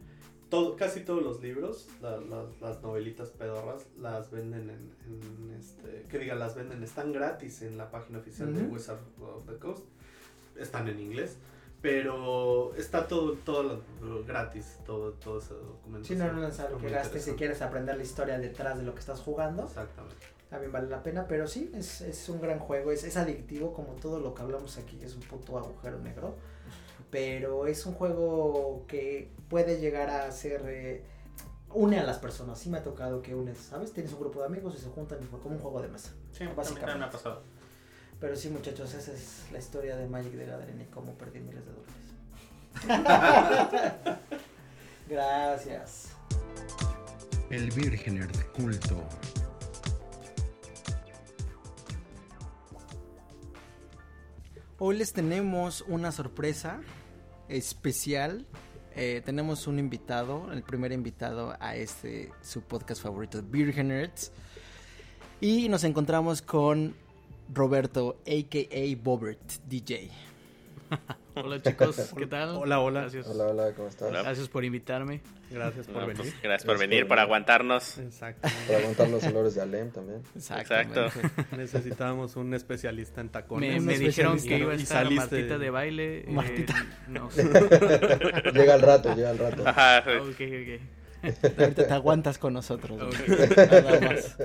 Todo, 0.50 0.76
casi 0.76 1.00
todos 1.00 1.22
los 1.22 1.42
libros, 1.42 1.88
la- 2.00 2.16
las- 2.18 2.60
las 2.60 2.80
novelitas 2.82 3.28
pedorras, 3.30 3.86
las 4.00 4.30
venden 4.30 4.70
en, 4.70 4.92
en 5.06 5.54
este. 5.58 6.04
Que 6.08 6.18
diga, 6.18 6.34
las 6.34 6.54
venden, 6.54 6.82
están 6.82 7.12
gratis 7.12 7.60
en 7.62 7.76
la 7.76 7.90
página 7.90 8.18
oficial 8.18 8.54
de 8.54 8.62
Ujú. 8.62 8.74
Wizard 8.74 8.98
of 9.20 9.46
the 9.46 9.56
Coast. 9.58 9.84
Están 10.56 10.88
en 10.88 10.98
inglés. 11.00 11.36
Pero 11.82 12.74
está 12.74 13.06
todo, 13.06 13.34
todo 13.44 13.82
lo- 14.02 14.24
gratis, 14.24 14.78
todo, 14.84 15.12
todo 15.12 15.38
ese 15.38 15.54
documento. 15.54 16.08
Si 16.08 16.16
no, 16.16 16.32
no 16.32 16.46
es 16.48 16.58
Está 16.58 16.76
que 16.76 16.88
gastes 16.90 17.24
si 17.24 17.32
quieres 17.32 17.62
aprender 17.62 17.96
la 17.96 18.02
historia 18.02 18.36
detrás 18.38 18.76
de 18.78 18.82
lo 18.82 18.94
que 18.94 19.00
estás 19.00 19.20
jugando. 19.20 19.62
Exactamente. 19.64 20.16
También 20.50 20.72
vale 20.72 20.88
la 20.88 21.02
pena, 21.02 21.26
pero 21.28 21.46
sí, 21.46 21.70
es, 21.74 22.00
es 22.00 22.28
un 22.30 22.40
gran 22.40 22.58
juego, 22.58 22.90
es, 22.90 23.04
es 23.04 23.16
adictivo 23.16 23.72
como 23.74 23.92
todo 23.92 24.18
lo 24.18 24.34
que 24.34 24.42
hablamos 24.42 24.76
aquí, 24.78 24.98
es 25.02 25.14
un 25.14 25.20
puto 25.20 25.56
agujero 25.58 25.98
negro. 26.00 26.34
Pero 27.10 27.66
es 27.66 27.86
un 27.86 27.94
juego 27.94 28.84
que 28.86 29.30
puede 29.48 29.80
llegar 29.80 30.10
a 30.10 30.30
ser... 30.32 30.62
eh, 30.68 31.04
une 31.74 31.98
a 31.98 32.04
las 32.04 32.18
personas, 32.18 32.58
sí 32.58 32.70
me 32.70 32.78
ha 32.78 32.82
tocado 32.82 33.20
que 33.20 33.34
unes, 33.34 33.58
¿sabes? 33.58 33.92
Tienes 33.92 34.12
un 34.14 34.20
grupo 34.20 34.40
de 34.40 34.46
amigos 34.46 34.74
y 34.76 34.80
se 34.80 34.88
juntan 34.88 35.18
como 35.26 35.54
un 35.54 35.60
juego 35.60 35.82
de 35.82 35.88
mesa. 35.88 36.12
Sí, 36.32 36.44
Básicamente. 36.56 36.98
me 36.98 37.04
ha 37.04 37.10
pasado. 37.10 37.42
Pero 38.20 38.34
sí, 38.36 38.48
muchachos, 38.48 38.94
esa 38.94 39.12
es 39.12 39.44
la 39.52 39.58
historia 39.58 39.96
de 39.96 40.08
Magic 40.08 40.32
the 40.36 40.46
Gathering 40.46 40.80
y 40.80 40.84
cómo 40.86 41.12
perdí 41.12 41.40
miles 41.40 41.62
de 41.66 41.72
dólares. 41.72 41.94
Gracias. 45.08 46.08
El 47.50 47.70
Virgener 47.70 48.30
de 48.32 48.44
culto. 48.46 48.96
Hoy 54.78 54.96
les 54.96 55.12
tenemos 55.12 55.82
una 55.88 56.12
sorpresa 56.12 56.80
especial. 57.48 58.46
Eh, 58.94 59.22
tenemos 59.24 59.66
un 59.66 59.78
invitado, 59.78 60.52
el 60.52 60.62
primer 60.62 60.92
invitado 60.92 61.56
a 61.60 61.76
este 61.76 62.32
su 62.42 62.62
podcast 62.62 63.02
favorito, 63.02 63.42
Nerds. 63.42 64.32
Y 65.40 65.68
nos 65.68 65.84
encontramos 65.84 66.42
con 66.42 66.94
Roberto, 67.52 68.16
a.k.a. 68.26 69.02
Bobert, 69.02 69.52
DJ. 69.68 70.10
Hola 71.34 71.62
chicos, 71.62 72.12
¿qué 72.16 72.26
tal? 72.26 72.56
Hola, 72.56 72.80
hola. 72.80 73.02
Gracias, 73.02 73.26
Hola, 73.28 73.44
hola, 73.46 73.72
¿cómo 73.76 73.88
estás? 73.88 74.08
Hola. 74.08 74.22
gracias 74.22 74.48
por 74.48 74.64
invitarme. 74.64 75.20
Gracias 75.50 75.86
por 75.86 75.94
No, 75.96 76.00
venir. 76.08 76.16
pues, 76.16 76.34
gracias 76.42 76.64
por 76.64 76.74
Gracias 76.74 76.78
venir, 76.90 77.02
por 77.04 77.08
por 77.10 77.18
aguantarnos. 77.20 77.98
Exacto. 77.98 78.48
Para 78.66 78.78
aguantar 78.80 79.08
los 79.08 79.22
olores 79.24 79.54
de 79.54 79.62
Alem 79.62 79.90
también. 79.92 80.22
Exacto. 80.34 81.06
Necesitábamos 81.56 82.34
un 82.36 82.54
especialista 82.54 83.20
en 83.20 83.28
tacones. 83.28 83.82
Me, 83.82 83.98
dijeron 83.98 84.40
que 84.42 84.58
iba 84.58 84.72
a 84.72 84.76
estar 84.76 85.04
saliste- 85.06 85.16
Martita 85.16 85.58
de 85.58 85.70
baile. 85.70 86.18
eh, 86.20 86.24
Martita. 86.28 86.86
no. 87.08 87.30
Llega 88.52 88.74
al 88.74 88.82
rato, 88.82 89.14
llega 89.14 89.30
al 89.30 89.38
rato. 89.38 89.62
Ajá. 89.68 90.00
ok, 90.00 90.40
ok. 90.40 91.50
Ahorita 91.58 91.86
te 91.86 91.92
aguantas 91.94 92.38
con 92.38 92.52
nosotros. 92.52 93.00
Ok. 93.00 93.14
güey. 93.26 93.48
Nada 93.68 94.00
más. 94.00 94.36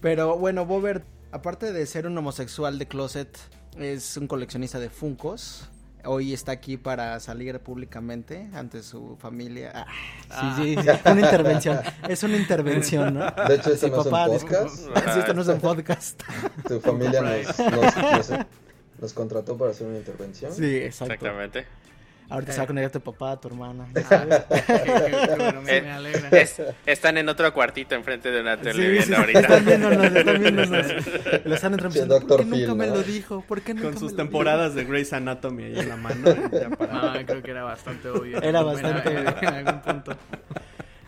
Pero 0.00 0.38
bueno, 0.38 0.64
Bobert, 0.66 1.04
aparte 1.30 1.72
de 1.72 1.84
ser 1.86 2.06
un 2.06 2.16
homosexual 2.18 2.78
de 2.78 2.86
closet, 2.86 3.38
es 3.78 4.16
un 4.16 4.26
coleccionista 4.26 4.78
de 4.80 4.88
Funcos. 4.90 5.68
Hoy 6.04 6.32
está 6.32 6.52
aquí 6.52 6.76
para 6.76 7.20
salir 7.20 7.60
públicamente 7.60 8.48
ante 8.54 8.82
su 8.82 9.16
familia. 9.20 9.86
Ah, 10.30 10.54
sí, 10.56 10.74
sí, 10.76 10.82
sí, 10.82 10.88
una 11.10 11.20
intervención. 11.20 11.80
Es 12.08 12.22
una 12.22 12.36
intervención, 12.36 13.14
¿no? 13.14 13.30
De 13.48 13.54
hecho, 13.54 13.72
esto 13.72 13.86
Sí, 13.86 13.90
no 13.92 14.00
es 14.00 14.06
un 14.06 14.10
papá, 14.12 14.26
podcast. 14.26 14.76
Sí, 15.14 15.18
esto 15.20 15.34
no 15.34 15.42
es 15.42 15.48
un 15.48 15.60
podcast. 15.60 16.22
Tu 16.66 16.80
familia 16.80 17.20
nos, 17.22 17.58
nos, 17.58 17.96
nos- 18.30 18.46
nos 19.00 19.12
contrató 19.12 19.56
para 19.56 19.70
hacer 19.72 19.86
una 19.86 19.98
intervención. 19.98 20.52
Sí, 20.52 20.76
exacto. 20.76 21.14
Exactamente. 21.14 21.66
Ahorita 22.32 22.52
se 22.52 22.58
va 22.58 22.64
a 22.64 22.66
conectar 22.66 22.90
tu 22.92 23.00
papá, 23.12 23.40
tu 23.40 23.48
hermana. 23.48 23.86
bueno, 23.92 25.62
me, 25.62 25.70
Eh, 25.78 25.82
me 25.82 25.90
alegra. 25.92 26.28
Es- 26.30 26.62
están 26.86 27.18
en 27.18 27.28
otro 27.28 27.52
cuartito 27.52 27.94
enfrente 27.94 28.30
de 28.30 28.40
una 28.40 28.60
tele 28.60 28.82
Sí, 28.82 28.88
viendo 28.90 29.06
sí, 29.06 29.14
ahorita. 29.14 29.40
están 29.40 29.64
viéndonos, 29.64 30.04
están 30.16 30.40
viéndonos. 30.40 30.86
Lo 31.44 31.54
están 31.54 31.72
entrevistando. 31.74 32.18
Sí, 32.20 32.26
¿Por 32.26 32.38
qué 32.38 32.44
nunca 32.44 32.74
me 32.74 32.86
¿no? 32.86 32.94
lo 32.96 33.02
dijo? 33.02 33.40
¿Por 33.46 33.60
qué 33.62 33.74
nunca 33.74 33.86
Con 33.86 33.94
me 33.94 34.00
sus 34.00 34.10
lo 34.12 34.16
temporadas 34.16 34.74
de 34.74 34.84
Grey's 34.84 35.12
Anatomy 35.12 35.64
ahí 35.64 35.78
en 35.78 35.88
la 35.88 35.96
mano. 35.96 36.30
y 36.30 36.56
ya 36.58 36.70
para- 36.70 36.92
No, 37.20 37.26
creo 37.26 37.42
que 37.42 37.50
era 37.50 37.64
bastante 37.64 38.08
obvio. 38.08 38.40
Era 38.42 38.60
En- 38.60 38.66
bastante 38.66 39.10
en, 39.10 39.16
obvio. 39.28 39.38
en 39.48 39.54
algún 39.54 39.80
punto. 39.82 40.16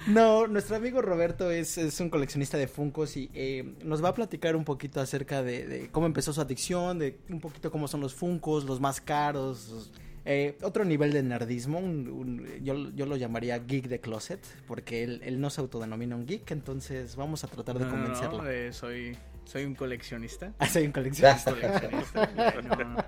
No, 0.07 0.47
nuestro 0.47 0.77
amigo 0.77 1.01
Roberto 1.01 1.51
es, 1.51 1.79
es 1.79 1.99
un 1.99 2.11
coleccionista 2.11 2.59
de 2.59 2.67
Funcos 2.69 3.17
y 3.17 3.31
eh, 3.33 3.73
nos 3.83 4.05
va 4.05 4.11
a 4.11 4.15
platicar 4.15 4.55
un 4.55 4.63
poquito 4.65 5.01
acerca 5.01 5.43
de, 5.43 5.67
de 5.67 5.89
cómo 5.91 6.05
empezó 6.07 6.31
su 6.35 6.43
adicción, 6.43 6.99
de 6.99 7.17
un 7.31 7.41
poquito 7.41 7.71
cómo 7.71 7.89
son 7.89 8.03
los 8.03 8.13
Funcos, 8.15 8.65
los 8.65 8.81
más 8.81 9.01
caros. 9.01 9.69
los- 9.71 9.91
eh, 10.27 10.57
otro 10.63 10.85
nivel 10.85 11.13
de 11.13 11.23
nerdismo, 11.23 11.79
un- 11.79 12.09
un- 12.09 12.47
yo, 12.65 12.91
yo 12.95 13.07
lo 13.07 13.17
llamaría 13.17 13.59
geek 13.59 13.89
de 13.89 14.01
closet, 14.01 14.41
porque 14.67 15.03
él, 15.05 15.21
él 15.25 15.41
no 15.41 15.51
se 15.51 15.61
autodenomina 15.61 16.17
un 16.17 16.27
geek, 16.27 16.51
entonces 16.51 17.17
vamos 17.17 17.45
a 17.45 17.49
tratar 17.49 17.79
de 17.79 17.85
No, 17.85 17.91
no, 17.91 17.97
no, 17.97 18.03
convencerlo. 18.05 18.51
eh, 18.51 18.73
soy, 18.73 19.17
soy 19.45 19.65
un 19.65 19.75
coleccionista. 19.75 20.53
Ah, 20.59 20.67
soy 20.69 20.87
un 20.87 20.93
coleccionista. 20.93 21.53
coleccionista. 21.53 22.31
no, 22.63 22.77
no. 22.77 23.05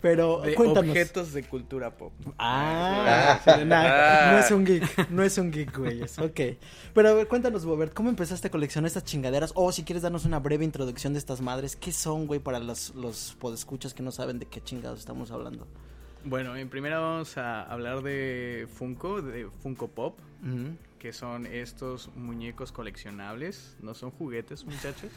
Pero 0.00 0.40
De 0.42 0.54
cuéntanos. 0.54 0.88
objetos 0.90 1.32
de 1.32 1.42
cultura 1.44 1.96
pop. 1.96 2.12
Ah, 2.38 3.40
Ah. 3.46 3.64
nah, 3.64 4.32
no 4.32 4.38
es 4.38 4.50
un 4.50 4.64
geek, 4.64 5.10
no 5.10 5.22
es 5.22 5.38
un 5.38 5.50
geek, 5.50 5.76
güey. 5.76 6.02
Ok. 6.02 6.58
Pero 6.94 7.08
a 7.08 7.14
ver, 7.14 7.26
cuéntanos, 7.28 7.64
Bobert, 7.64 7.92
¿cómo 7.94 8.08
empezaste 8.10 8.48
a 8.48 8.50
coleccionar 8.50 8.86
estas 8.88 9.04
chingaderas? 9.04 9.52
O 9.54 9.72
si 9.72 9.82
quieres 9.84 10.02
darnos 10.02 10.24
una 10.24 10.38
breve 10.38 10.64
introducción 10.64 11.12
de 11.14 11.18
estas 11.18 11.40
madres, 11.40 11.76
¿qué 11.76 11.92
son, 11.92 12.26
güey, 12.26 12.40
para 12.40 12.58
los, 12.58 12.94
los 12.94 13.36
podescuchas 13.40 13.94
que 13.94 14.02
no 14.02 14.10
saben 14.12 14.38
de 14.38 14.46
qué 14.46 14.60
chingados 14.62 15.00
estamos 15.00 15.30
hablando? 15.30 15.66
Bueno, 16.24 16.56
en 16.56 16.68
primera 16.68 16.98
vamos 16.98 17.36
a 17.38 17.62
hablar 17.62 18.02
de 18.02 18.66
Funko, 18.72 19.22
de 19.22 19.48
Funko 19.62 19.88
Pop. 19.88 20.18
Que 21.06 21.12
son 21.12 21.46
estos 21.46 22.10
muñecos 22.16 22.72
coleccionables. 22.72 23.76
No 23.80 23.94
son 23.94 24.10
juguetes, 24.10 24.64
muchachos. 24.64 25.12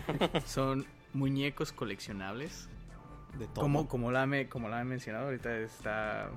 son 0.46 0.86
muñecos 1.12 1.70
coleccionables. 1.70 2.70
De 3.38 3.46
todo. 3.48 3.60
Como, 3.60 3.86
como, 3.86 4.10
la 4.10 4.24
me, 4.24 4.48
como 4.48 4.70
la 4.70 4.80
he 4.80 4.84
mencionado, 4.84 5.26
ahorita 5.26 5.58
está 5.58 6.30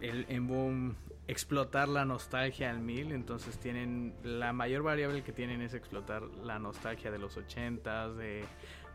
el, 0.00 0.24
en 0.28 0.46
boom 0.46 0.94
explotar 1.26 1.88
la 1.88 2.04
nostalgia 2.04 2.70
al 2.70 2.78
mil. 2.78 3.10
Entonces 3.10 3.58
tienen 3.58 4.14
la 4.22 4.52
mayor 4.52 4.84
variable 4.84 5.24
que 5.24 5.32
tienen 5.32 5.60
es 5.60 5.74
explotar 5.74 6.22
la 6.22 6.60
nostalgia 6.60 7.10
de 7.10 7.18
los 7.18 7.36
ochentas, 7.36 8.16
de 8.16 8.44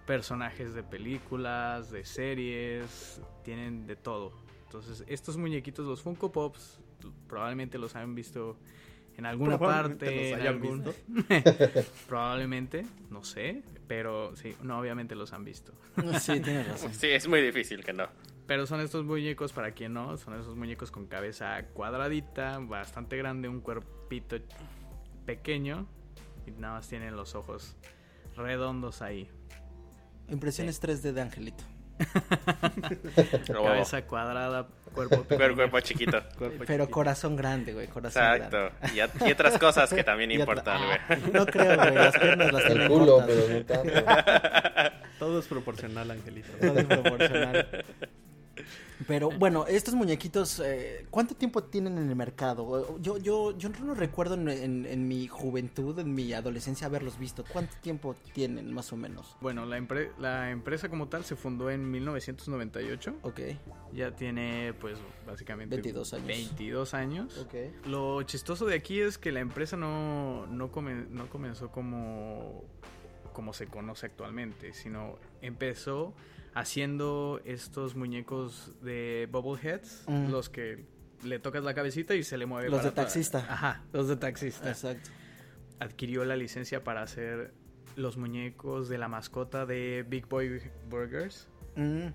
personajes 0.08 0.74
de 0.74 0.84
películas, 0.84 1.92
de 1.92 2.06
series, 2.06 3.22
tienen 3.44 3.88
de 3.88 3.98
todo. 3.98 4.32
Entonces 4.68 5.04
estos 5.06 5.36
muñequitos, 5.36 5.86
los 5.86 6.02
Funko 6.02 6.32
Pops, 6.32 6.80
probablemente 7.28 7.78
los 7.78 7.98
han 7.98 8.16
visto 8.16 8.56
en 9.18 9.26
alguna 9.26 9.58
parte, 9.60 10.32
los 10.32 10.40
en 10.42 10.48
algún- 10.48 10.84
visto. 10.84 10.94
probablemente, 12.08 12.86
no 13.10 13.24
sé, 13.24 13.64
pero 13.88 14.36
sí, 14.36 14.56
no, 14.64 14.80
obviamente 14.80 15.16
los 15.16 15.34
han 15.34 15.44
visto. 15.44 15.74
Sí, 16.20 16.40
tienes 16.40 16.68
razón. 16.72 16.94
Sí, 16.94 17.08
es 17.08 17.28
muy 17.28 17.42
difícil 17.42 17.84
que 17.84 17.94
no. 17.94 18.08
Pero 18.48 18.66
son 18.68 18.82
estos 18.82 19.06
muñecos, 19.06 19.54
para 19.54 19.72
quien 19.72 19.94
no, 19.94 20.18
son 20.18 20.40
esos 20.40 20.56
muñecos 20.56 20.92
con 20.92 21.06
cabeza 21.08 21.64
cuadradita, 21.74 22.60
bastante 22.60 23.16
grande, 23.18 23.48
un 23.48 23.62
cuerpito 23.62 24.38
pequeño 25.26 25.88
y 26.46 26.52
nada 26.52 26.76
más 26.76 26.88
tienen 26.90 27.16
los 27.16 27.36
ojos 27.36 27.76
redondos 28.36 29.02
ahí. 29.02 29.30
Impresiones 30.30 30.82
3D 30.82 31.12
de 31.14 31.22
Angelito. 31.22 31.64
Pero, 33.48 33.64
Cabeza 33.64 34.02
cuadrada, 34.06 34.68
cuerpo 34.94 35.24
pequeño. 35.24 35.56
cuerpo 35.56 35.80
chiquito. 35.82 36.22
Cuerpo 36.38 36.64
Pero 36.66 36.84
chiquito. 36.86 36.90
corazón 36.92 37.36
grande, 37.36 37.74
güey, 37.74 37.88
corazón 37.88 38.24
Exacto. 38.24 38.58
grande. 38.82 39.28
Y, 39.28 39.32
otras 39.32 39.58
cosas 39.58 39.94
que 39.94 40.04
también 40.04 40.32
importan, 40.32 40.82
Ah, 40.82 40.98
güey. 41.08 41.32
no 41.34 41.46
creo, 41.46 41.78
güey, 41.78 41.94
las 41.96 42.18
piernas 42.18 42.52
las 42.52 42.66
El 42.66 42.88
culo, 42.88 43.18
cortas. 43.18 43.36
pero 43.38 43.54
no 43.54 43.66
tanto. 43.66 44.92
Todo 45.20 45.40
es 45.40 45.46
proporcional, 45.48 46.12
Angelito. 46.12 46.50
Todo 46.60 46.80
es 46.80 46.86
proporcional. 46.86 47.86
Pero 49.08 49.30
bueno, 49.32 49.66
estos 49.68 49.96
muñequitos, 49.96 50.60
eh, 50.64 51.06
¿cuánto 51.10 51.34
tiempo 51.36 51.64
tienen 51.64 51.98
en 51.98 52.08
el 52.10 52.16
mercado? 52.16 53.00
Yo, 53.00 53.18
yo, 53.18 53.58
yo 53.58 53.70
no 53.84 53.96
recuerdo 53.96 54.36
en, 54.36 54.48
en- 54.50 54.86
en 54.86 55.08
mi 55.08 55.28
juventud, 55.28 55.98
en 56.00 56.14
mi 56.14 56.32
adolescencia, 56.34 56.86
haberlos 56.88 57.18
visto. 57.18 57.44
¿Cuánto 57.52 57.76
tiempo 57.82 58.16
tienen, 58.34 58.72
más 58.74 58.94
o 58.94 58.98
menos? 58.98 59.36
Bueno, 59.42 59.66
la, 59.66 59.80
empre- 59.80 60.12
la 60.20 60.52
empresa 60.52 60.88
como 60.90 61.08
tal 61.08 61.26
se 61.26 61.36
fundó 61.36 61.72
en 61.72 61.90
1998. 61.90 63.16
Ok, 63.24 63.40
Ya 63.94 64.16
tiene, 64.16 64.74
pues, 64.80 64.98
básicamente 65.26 65.76
22 65.78 66.14
años. 66.14 66.28
22 66.28 66.94
años. 66.94 67.38
ok. 67.40 67.88
Lo 67.88 68.22
chistoso 68.24 68.66
de 68.66 68.76
aquí 68.76 69.00
es 69.02 69.18
que 69.18 69.32
la 69.32 69.40
empresa 69.40 69.78
no, 69.78 70.46
no, 70.48 70.72
comen- 70.72 71.08
no 71.10 71.28
comenzó 71.28 71.72
como, 71.72 72.64
como 73.34 73.54
se 73.54 73.66
conoce 73.68 74.06
actualmente, 74.06 74.74
sino 74.74 75.16
empezó 75.42 76.14
haciendo 76.54 77.42
estos 77.46 77.96
muñecos 77.96 78.74
de 78.82 79.28
Bubbleheads, 79.32 80.06
Mm. 80.08 80.32
los 80.32 80.50
que 80.50 80.86
le 81.24 81.40
tocas 81.40 81.64
la 81.64 81.74
cabecita 81.74 82.16
y 82.16 82.24
se 82.24 82.38
le 82.38 82.46
mueve. 82.46 82.70
Los 82.70 82.80
para 82.80 82.90
de 82.90 82.96
taxista. 82.96 83.46
Ajá, 83.50 83.84
los 83.94 84.08
de 84.08 84.18
taxista. 84.18 84.70
Exacto. 84.70 85.10
Adquirió 85.80 86.26
la 86.26 86.36
licencia 86.36 86.84
para 86.84 87.02
hacer 87.04 87.54
los 87.96 88.18
muñecos 88.18 88.88
de 88.90 88.98
la 88.98 89.08
mascota 89.08 89.66
de 89.66 90.06
Big 90.08 90.28
Boy 90.28 90.62
Burgers. 90.90 91.48
Mm, 91.76 91.82
mm. 91.84 92.12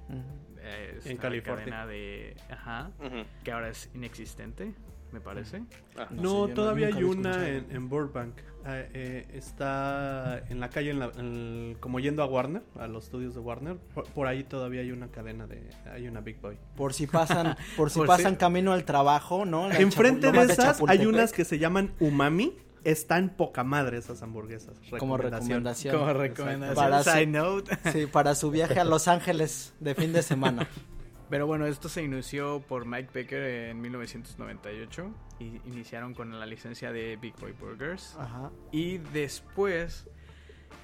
eh, 0.58 1.00
En 1.04 1.16
California. 1.16 1.64
cadena 1.64 1.86
de... 1.86 2.36
Ajá. 2.50 2.90
Que 3.44 3.52
ahora 3.52 3.68
es 3.70 3.90
inexistente, 3.94 4.74
me 5.12 5.20
parece. 5.20 5.62
Ah. 5.96 6.08
No 6.10 6.22
No, 6.22 6.42
sé, 6.44 6.48
yo 6.48 6.54
todavía 6.54 6.86
hay 6.88 7.02
una 7.04 7.48
en 7.48 7.88
Burbank. 7.88 8.36
Ah, 8.68 8.80
eh, 8.94 9.28
está 9.32 10.42
en 10.48 10.58
la 10.58 10.70
calle, 10.70 10.90
en 10.90 10.98
la- 10.98 11.12
en- 11.18 11.76
como 11.78 12.00
yendo 12.00 12.22
a 12.22 12.26
Warner, 12.26 12.62
a 12.80 12.88
los 12.88 13.04
estudios 13.04 13.32
de 13.34 13.40
Warner. 13.40 13.76
Por, 13.94 14.06
por 14.06 14.26
ahí 14.26 14.42
todavía 14.42 14.80
hay 14.80 14.90
una 14.90 15.06
cadena 15.08 15.46
de. 15.46 15.62
Hay 15.92 16.08
una 16.08 16.20
Big 16.20 16.40
Boy. 16.40 16.56
Por 16.76 16.92
si 16.92 17.06
pasan, 17.06 17.56
por 17.76 17.90
si 17.90 17.98
Por 18.00 18.08
pasan 18.08 18.32
si- 18.32 18.38
camino 18.38 18.72
al 18.72 18.84
trabajo, 18.84 19.44
¿no? 19.44 19.68
La 19.68 19.78
Enfrente 19.78 20.32
de 20.32 20.38
esas 20.42 20.58
hay 20.58 20.64
Chapultepec, 20.74 21.08
unas 21.08 21.32
que 21.32 21.44
se 21.44 21.58
llaman 21.60 21.92
Umami. 22.00 22.54
Están 22.82 23.30
poca 23.30 23.64
madre 23.64 23.98
esas 23.98 24.22
hamburguesas. 24.22 24.74
como 24.98 25.16
recomendación. 25.16 25.96
Como 25.98 26.12
recomendación. 26.12 26.74
Para 26.76 27.02
side 27.02 27.24
su- 27.24 27.30
note. 27.30 27.78
Sí, 27.92 28.06
para 28.06 28.34
su 28.36 28.50
viaje 28.50 28.78
a 28.80 28.84
Los 28.84 29.08
Ángeles 29.08 29.74
de 29.80 29.94
fin 29.96 30.12
de 30.12 30.22
semana. 30.22 30.68
Pero 31.28 31.46
bueno, 31.46 31.66
esto 31.66 31.88
se 31.88 32.04
inició 32.04 32.60
por 32.60 32.86
Mike 32.86 33.10
Baker 33.12 33.42
en 33.42 33.80
1998 33.80 35.10
y 35.40 35.60
iniciaron 35.66 36.14
con 36.14 36.38
la 36.38 36.46
licencia 36.46 36.92
de 36.92 37.16
Big 37.16 37.34
Boy 37.40 37.52
Burgers. 37.52 38.14
Ajá. 38.16 38.52
Y 38.70 38.98
después, 38.98 40.08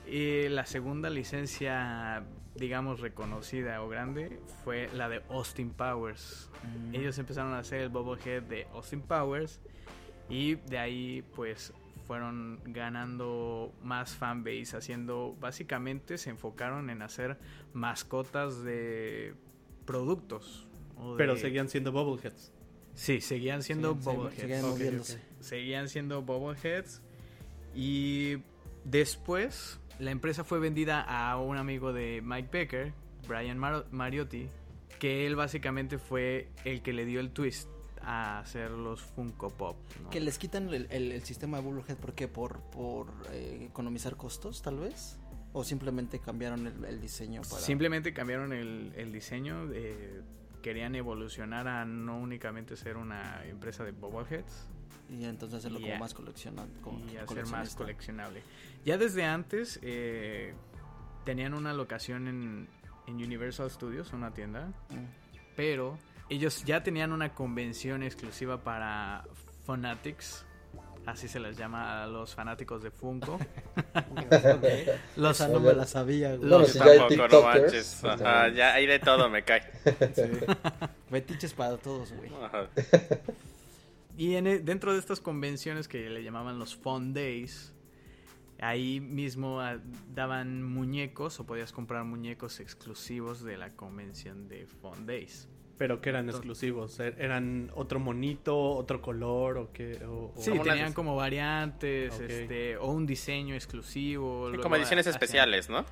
eh, 0.06 0.48
la 0.50 0.66
segunda 0.66 1.10
licencia, 1.10 2.24
digamos, 2.56 2.98
reconocida 2.98 3.82
o 3.82 3.88
grande 3.88 4.40
fue 4.64 4.90
la 4.94 5.08
de 5.08 5.22
Austin 5.30 5.70
Powers. 5.70 6.50
Mm. 6.64 6.94
Ellos 6.96 7.18
empezaron 7.18 7.52
a 7.52 7.60
hacer 7.60 7.82
el 7.82 7.88
bobblehead 7.90 8.42
de 8.42 8.66
Austin 8.72 9.00
Powers 9.00 9.60
y 10.28 10.56
de 10.56 10.78
ahí 10.78 11.24
pues 11.36 11.72
fueron 12.08 12.60
ganando 12.64 13.72
más 13.80 14.14
fanbase, 14.16 14.76
haciendo, 14.76 15.36
básicamente 15.40 16.18
se 16.18 16.30
enfocaron 16.30 16.90
en 16.90 17.00
hacer 17.00 17.38
mascotas 17.72 18.62
de 18.64 19.34
productos. 19.84 20.66
Pero 21.16 21.36
seguían 21.36 21.68
siendo 21.68 21.90
Bubbleheads. 21.92 22.52
Sí, 22.94 23.20
seguían 23.20 23.62
siendo 23.62 23.94
bobbleheads. 23.94 25.14
ok. 25.14 25.18
Seguían 25.40 25.88
siendo 25.88 26.22
bobbleheads. 26.22 27.00
Y 27.74 28.36
después 28.84 29.80
la 29.98 30.10
empresa 30.10 30.44
fue 30.44 30.58
vendida 30.58 31.00
a 31.00 31.38
un 31.38 31.56
amigo 31.56 31.92
de 31.92 32.20
Mike 32.22 32.48
Becker, 32.52 32.92
Brian 33.26 33.58
Mar- 33.58 33.86
Mariotti, 33.90 34.48
que 34.98 35.26
él 35.26 35.36
básicamente 35.36 35.98
fue 35.98 36.48
el 36.64 36.82
que 36.82 36.92
le 36.92 37.04
dio 37.04 37.20
el 37.20 37.30
twist 37.30 37.68
a 38.02 38.40
hacer 38.40 38.70
los 38.72 39.00
Funko 39.00 39.48
Pop. 39.50 39.76
¿no? 40.02 40.10
Que 40.10 40.20
les 40.20 40.38
quitan 40.38 40.68
el, 40.74 40.86
el- 40.90 41.12
el 41.12 41.22
sistema 41.24 41.58
de 41.58 41.64
Bubblehead, 41.64 41.96
¿por 41.96 42.12
qué? 42.14 42.28
¿Por, 42.28 42.60
por 42.70 43.06
eh, 43.32 43.66
economizar 43.70 44.16
costos, 44.16 44.60
tal 44.60 44.78
vez? 44.78 45.18
¿O 45.54 45.64
simplemente 45.64 46.18
cambiaron 46.18 46.66
el, 46.66 46.84
el 46.84 47.00
diseño 47.00 47.42
para...? 47.42 47.60
Simplemente 47.62 48.12
cambiaron 48.14 48.52
el, 48.52 48.92
el 48.96 49.12
diseño. 49.12 49.68
eh, 49.72 50.22
querían 50.62 50.94
evolucionar 50.94 51.66
a 51.66 51.84
no 51.84 52.18
únicamente 52.18 52.76
ser 52.76 52.96
una 52.96 53.44
empresa 53.46 53.82
de 53.84 53.90
bobbleheads, 53.90 54.68
Y 55.10 55.24
entonces 55.24 55.58
hacerlo 55.58 55.80
Y 55.80 55.82
como 55.82 55.94
a- 55.96 55.98
más 55.98 56.14
coleccionante. 56.14 56.80
Como 56.80 56.98
y 57.10 57.16
hacer 57.16 57.46
más 57.46 57.74
coleccionable. 57.74 58.42
Ya 58.84 58.96
desde 58.96 59.24
antes 59.24 59.78
eh, 59.82 60.54
tenían 61.24 61.52
una 61.54 61.72
locación 61.74 62.28
en, 62.28 62.68
en 63.08 63.14
Universal 63.16 63.70
Studios, 63.70 64.12
una 64.12 64.32
tienda, 64.32 64.68
Mm. 64.90 65.04
pero 65.56 65.98
ellos 66.30 66.64
ya 66.64 66.82
tenían 66.84 67.10
una 67.12 67.34
convención 67.34 68.02
exclusiva 68.04 68.62
para 68.62 69.24
Fanatics, 69.66 70.46
así 71.06 71.28
se 71.28 71.40
les 71.40 71.56
llama 71.56 72.02
a 72.02 72.06
los 72.06 72.34
fanáticos 72.34 72.82
de 72.82 72.90
Funko. 72.90 73.38
los 75.16 75.40
Esa 75.40 75.48
no 75.48 75.60
me 75.60 75.72
la 75.72 75.86
sabía, 75.86 76.36
güey. 76.36 76.48
No, 76.48 76.58
Los 76.60 76.74
ya 76.74 76.84
hay 76.84 76.98
tampoco, 76.98 77.16
no 77.16 77.28
TikTokers, 77.28 77.62
manches. 77.62 78.04
Ajá, 78.04 78.48
ya 78.48 78.74
hay 78.74 78.86
de 78.86 78.98
todo, 78.98 79.28
me 79.28 79.44
cae. 79.44 79.62
Fetiches 81.10 81.54
para 81.54 81.76
todos, 81.76 82.12
güey. 82.12 82.30
Ajá. 82.42 82.68
Y 84.16 84.34
en 84.36 84.46
e- 84.46 84.58
dentro 84.60 84.92
de 84.92 84.98
estas 84.98 85.20
convenciones 85.20 85.88
que 85.88 86.08
le 86.10 86.22
llamaban 86.22 86.58
los 86.58 86.76
Fun 86.76 87.14
Days, 87.14 87.72
ahí 88.60 89.00
mismo 89.00 89.60
ah, 89.60 89.78
daban 90.14 90.62
muñecos 90.62 91.40
o 91.40 91.46
podías 91.46 91.72
comprar 91.72 92.04
muñecos 92.04 92.60
exclusivos 92.60 93.42
de 93.42 93.56
la 93.56 93.70
convención 93.70 94.48
de 94.48 94.66
Fun 94.66 95.06
Days. 95.06 95.48
Pero 95.78 96.00
que 96.00 96.10
eran 96.10 96.28
exclusivos. 96.28 97.00
Er- 97.00 97.16
Eran 97.18 97.70
otro 97.74 97.98
monito, 97.98 98.56
otro 98.76 99.00
color 99.02 99.56
o 99.58 99.72
qué. 99.72 100.04
O, 100.06 100.32
Sí, 100.36 100.52
tenían 100.62 100.92
como 100.92 101.16
variantes, 101.16 102.18
este, 102.20 102.76
o 102.76 102.90
un 102.92 103.06
diseño 103.06 103.54
exclusivo. 103.54 104.50
Sí, 104.52 104.58
como 104.58 104.76
ediciones 104.76 105.06
hacían- 105.06 105.14
especiales, 105.16 105.68
¿no? 105.70 105.84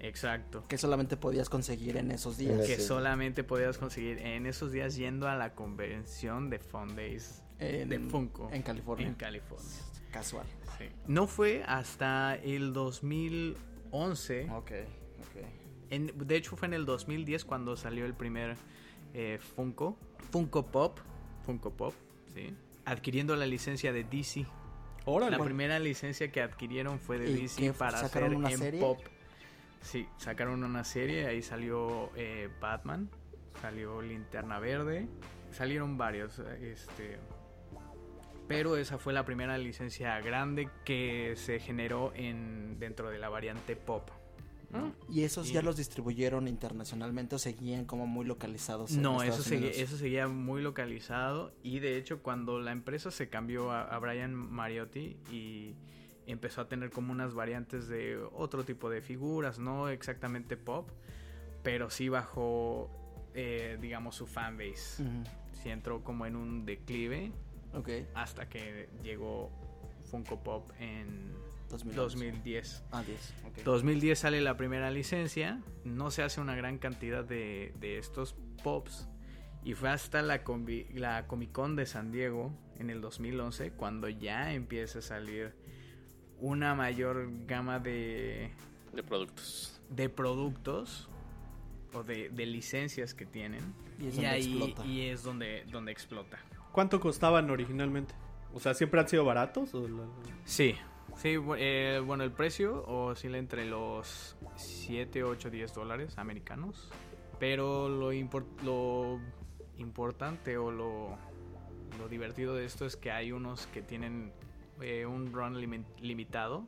Exacto. 0.00 0.64
Que 0.68 0.76
solamente 0.78 1.16
podías 1.16 1.48
conseguir 1.48 1.96
en 1.96 2.10
esos 2.10 2.36
días. 2.38 2.66
Que 2.66 2.76
Sí. 2.76 2.82
solamente 2.82 3.42
podías 3.44 3.78
conseguir 3.78 4.18
en 4.18 4.46
esos 4.46 4.70
días 4.72 4.96
yendo 4.96 5.28
a 5.28 5.34
la 5.36 5.54
convención 5.54 6.48
de 6.50 6.58
Fun 6.58 6.94
Days 6.94 7.42
En, 7.58 7.88
de 7.88 7.98
Funko 8.00 8.50
En 8.52 8.62
California. 8.62 9.06
en 9.06 9.14
California. 9.14 9.70
Casual. 10.12 10.46
Sí. 10.78 10.84
No 11.06 11.26
fue 11.26 11.62
hasta 11.66 12.36
el 12.36 12.72
2011 12.72 14.48
Ok, 14.50 14.72
ok. 15.20 15.44
En- 15.90 16.12
de 16.26 16.36
hecho 16.36 16.56
fue 16.56 16.66
en 16.68 16.74
el 16.74 16.84
2010 16.86 17.44
cuando 17.44 17.76
salió 17.76 18.04
el 18.06 18.14
primer 18.14 18.56
eh, 19.14 19.38
Funko, 19.38 19.96
Funko 20.30 20.66
Pop, 20.66 20.98
Funko 21.46 21.70
Pop, 21.70 21.94
sí, 22.34 22.54
adquiriendo 22.84 23.36
la 23.36 23.46
licencia 23.46 23.92
de 23.92 24.04
DC. 24.04 24.44
Órale. 25.06 25.36
La 25.36 25.44
primera 25.44 25.78
licencia 25.78 26.30
que 26.32 26.42
adquirieron 26.42 26.98
fue 26.98 27.18
de 27.18 27.30
¿Y 27.30 27.42
DC 27.42 27.60
qué, 27.60 27.72
para 27.72 28.00
hacer 28.00 28.24
una 28.34 28.50
en 28.50 28.58
serie? 28.58 28.80
pop. 28.80 28.98
Sí, 29.80 30.08
sacaron 30.16 30.64
una 30.64 30.82
serie, 30.82 31.26
ahí 31.26 31.42
salió 31.42 32.10
eh, 32.16 32.48
Batman, 32.60 33.10
salió 33.60 34.00
Linterna 34.00 34.58
Verde, 34.58 35.06
salieron 35.50 35.98
varios, 35.98 36.38
este, 36.38 37.18
pero 38.48 38.76
esa 38.76 38.98
fue 38.98 39.12
la 39.12 39.24
primera 39.24 39.58
licencia 39.58 40.18
grande 40.20 40.68
que 40.84 41.34
se 41.36 41.60
generó 41.60 42.12
en 42.14 42.78
dentro 42.78 43.10
de 43.10 43.18
la 43.18 43.28
variante 43.28 43.76
pop. 43.76 44.10
¿No? 44.74 44.94
¿Y 45.08 45.22
esos 45.22 45.52
ya 45.52 45.62
los 45.62 45.76
distribuyeron 45.76 46.48
internacionalmente 46.48 47.36
o 47.36 47.38
seguían 47.38 47.84
como 47.84 48.06
muy 48.06 48.24
localizados? 48.26 48.92
en 48.92 49.02
No, 49.02 49.22
eso, 49.22 49.42
seguía, 49.42 49.70
eso 49.70 49.96
seguía 49.96 50.28
muy 50.28 50.62
localizado 50.62 51.52
y 51.62 51.78
de 51.78 51.96
hecho 51.96 52.22
cuando 52.22 52.60
la 52.60 52.72
empresa 52.72 53.10
se 53.10 53.28
cambió 53.28 53.70
a, 53.70 53.82
a 53.82 53.98
Brian 53.98 54.34
Mariotti 54.34 55.16
y 55.30 55.74
empezó 56.26 56.62
a 56.62 56.68
tener 56.68 56.90
como 56.90 57.12
unas 57.12 57.34
variantes 57.34 57.88
de 57.88 58.16
otro 58.32 58.64
tipo 58.64 58.90
de 58.90 59.00
figuras, 59.00 59.58
no 59.58 59.88
exactamente 59.88 60.56
pop, 60.56 60.88
pero 61.62 61.90
sí 61.90 62.08
bajó, 62.08 62.90
eh, 63.34 63.78
digamos, 63.80 64.16
su 64.16 64.26
fanbase. 64.26 65.02
Ujú, 65.02 65.22
Sí 65.62 65.70
entró 65.70 66.02
como 66.02 66.26
en 66.26 66.36
un 66.36 66.66
declive 66.66 67.32
Ok, 67.72 67.88
hasta 68.14 68.48
que 68.48 68.88
llegó 69.02 69.50
Funko 70.10 70.42
Pop 70.42 70.70
en 70.78 71.32
2011. 71.70 71.96
2010. 71.96 72.84
Ah, 72.92 73.02
10. 73.02 73.34
ok. 73.46 73.58
2010 73.64 74.18
sale 74.18 74.40
la 74.40 74.56
primera 74.56 74.90
licencia, 74.90 75.60
no 75.84 76.10
se 76.10 76.22
hace 76.22 76.40
una 76.40 76.54
gran 76.54 76.78
cantidad 76.78 77.24
de, 77.24 77.72
de 77.80 77.98
estos 77.98 78.34
pops 78.62 79.08
y 79.64 79.74
fue 79.74 79.88
hasta 79.90 80.22
la, 80.22 80.44
convi- 80.44 80.88
la 80.94 81.26
Comic 81.26 81.52
Con 81.52 81.74
de 81.76 81.86
San 81.86 82.12
Diego 82.12 82.52
en 82.78 82.90
el 82.90 83.00
2011 83.00 83.72
cuando 83.72 84.08
ya 84.08 84.52
empieza 84.52 84.98
a 84.98 85.02
salir 85.02 85.54
una 86.38 86.74
mayor 86.74 87.28
gama 87.46 87.78
de, 87.78 88.50
De 88.92 89.02
productos. 89.02 89.80
de 89.88 90.08
productos 90.10 91.08
o 91.94 92.02
de, 92.02 92.28
de 92.28 92.46
licencias 92.46 93.14
que 93.14 93.24
tienen 93.24 93.60
Y 93.98 94.08
es 94.08 94.14
y, 94.14 94.16
donde 94.16 94.28
ahí 94.28 94.42
explota. 94.58 94.86
y 94.86 95.00
es 95.02 95.22
donde, 95.22 95.64
donde 95.70 95.92
explota. 95.92 96.38
¿Cuánto 96.72 96.98
costaban 97.00 97.48
originalmente? 97.50 98.14
O 98.52 98.60
sea, 98.60 98.74
¿siempre 98.74 99.00
han 99.00 99.08
sido 99.08 99.24
baratos? 99.24 99.72
o 99.74 99.86
la- 99.88 100.04
Sí, 100.44 100.74
sí, 101.16 101.36
eh, 101.58 102.02
bueno, 102.04 102.24
el 102.24 102.32
precio 102.32 102.84
oscila 102.86 103.38
entre 103.38 103.64
los 103.66 104.36
7, 104.56 105.22
8, 105.24 105.50
10 105.50 105.74
dólares 105.74 106.18
americanos. 106.18 106.90
Pero 107.38 107.88
lo, 107.88 108.12
impor- 108.12 108.46
lo 108.64 109.20
importante 109.78 110.56
o 110.56 110.70
lo, 110.70 111.16
lo 111.98 112.08
divertido 112.08 112.54
de 112.54 112.64
esto 112.64 112.86
es 112.86 112.96
que 112.96 113.10
hay 113.10 113.32
unos 113.32 113.66
que 113.68 113.82
tienen 113.82 114.32
eh, 114.80 115.04
un 115.06 115.32
run 115.32 115.54
limi- 115.56 115.84
limitado 116.00 116.66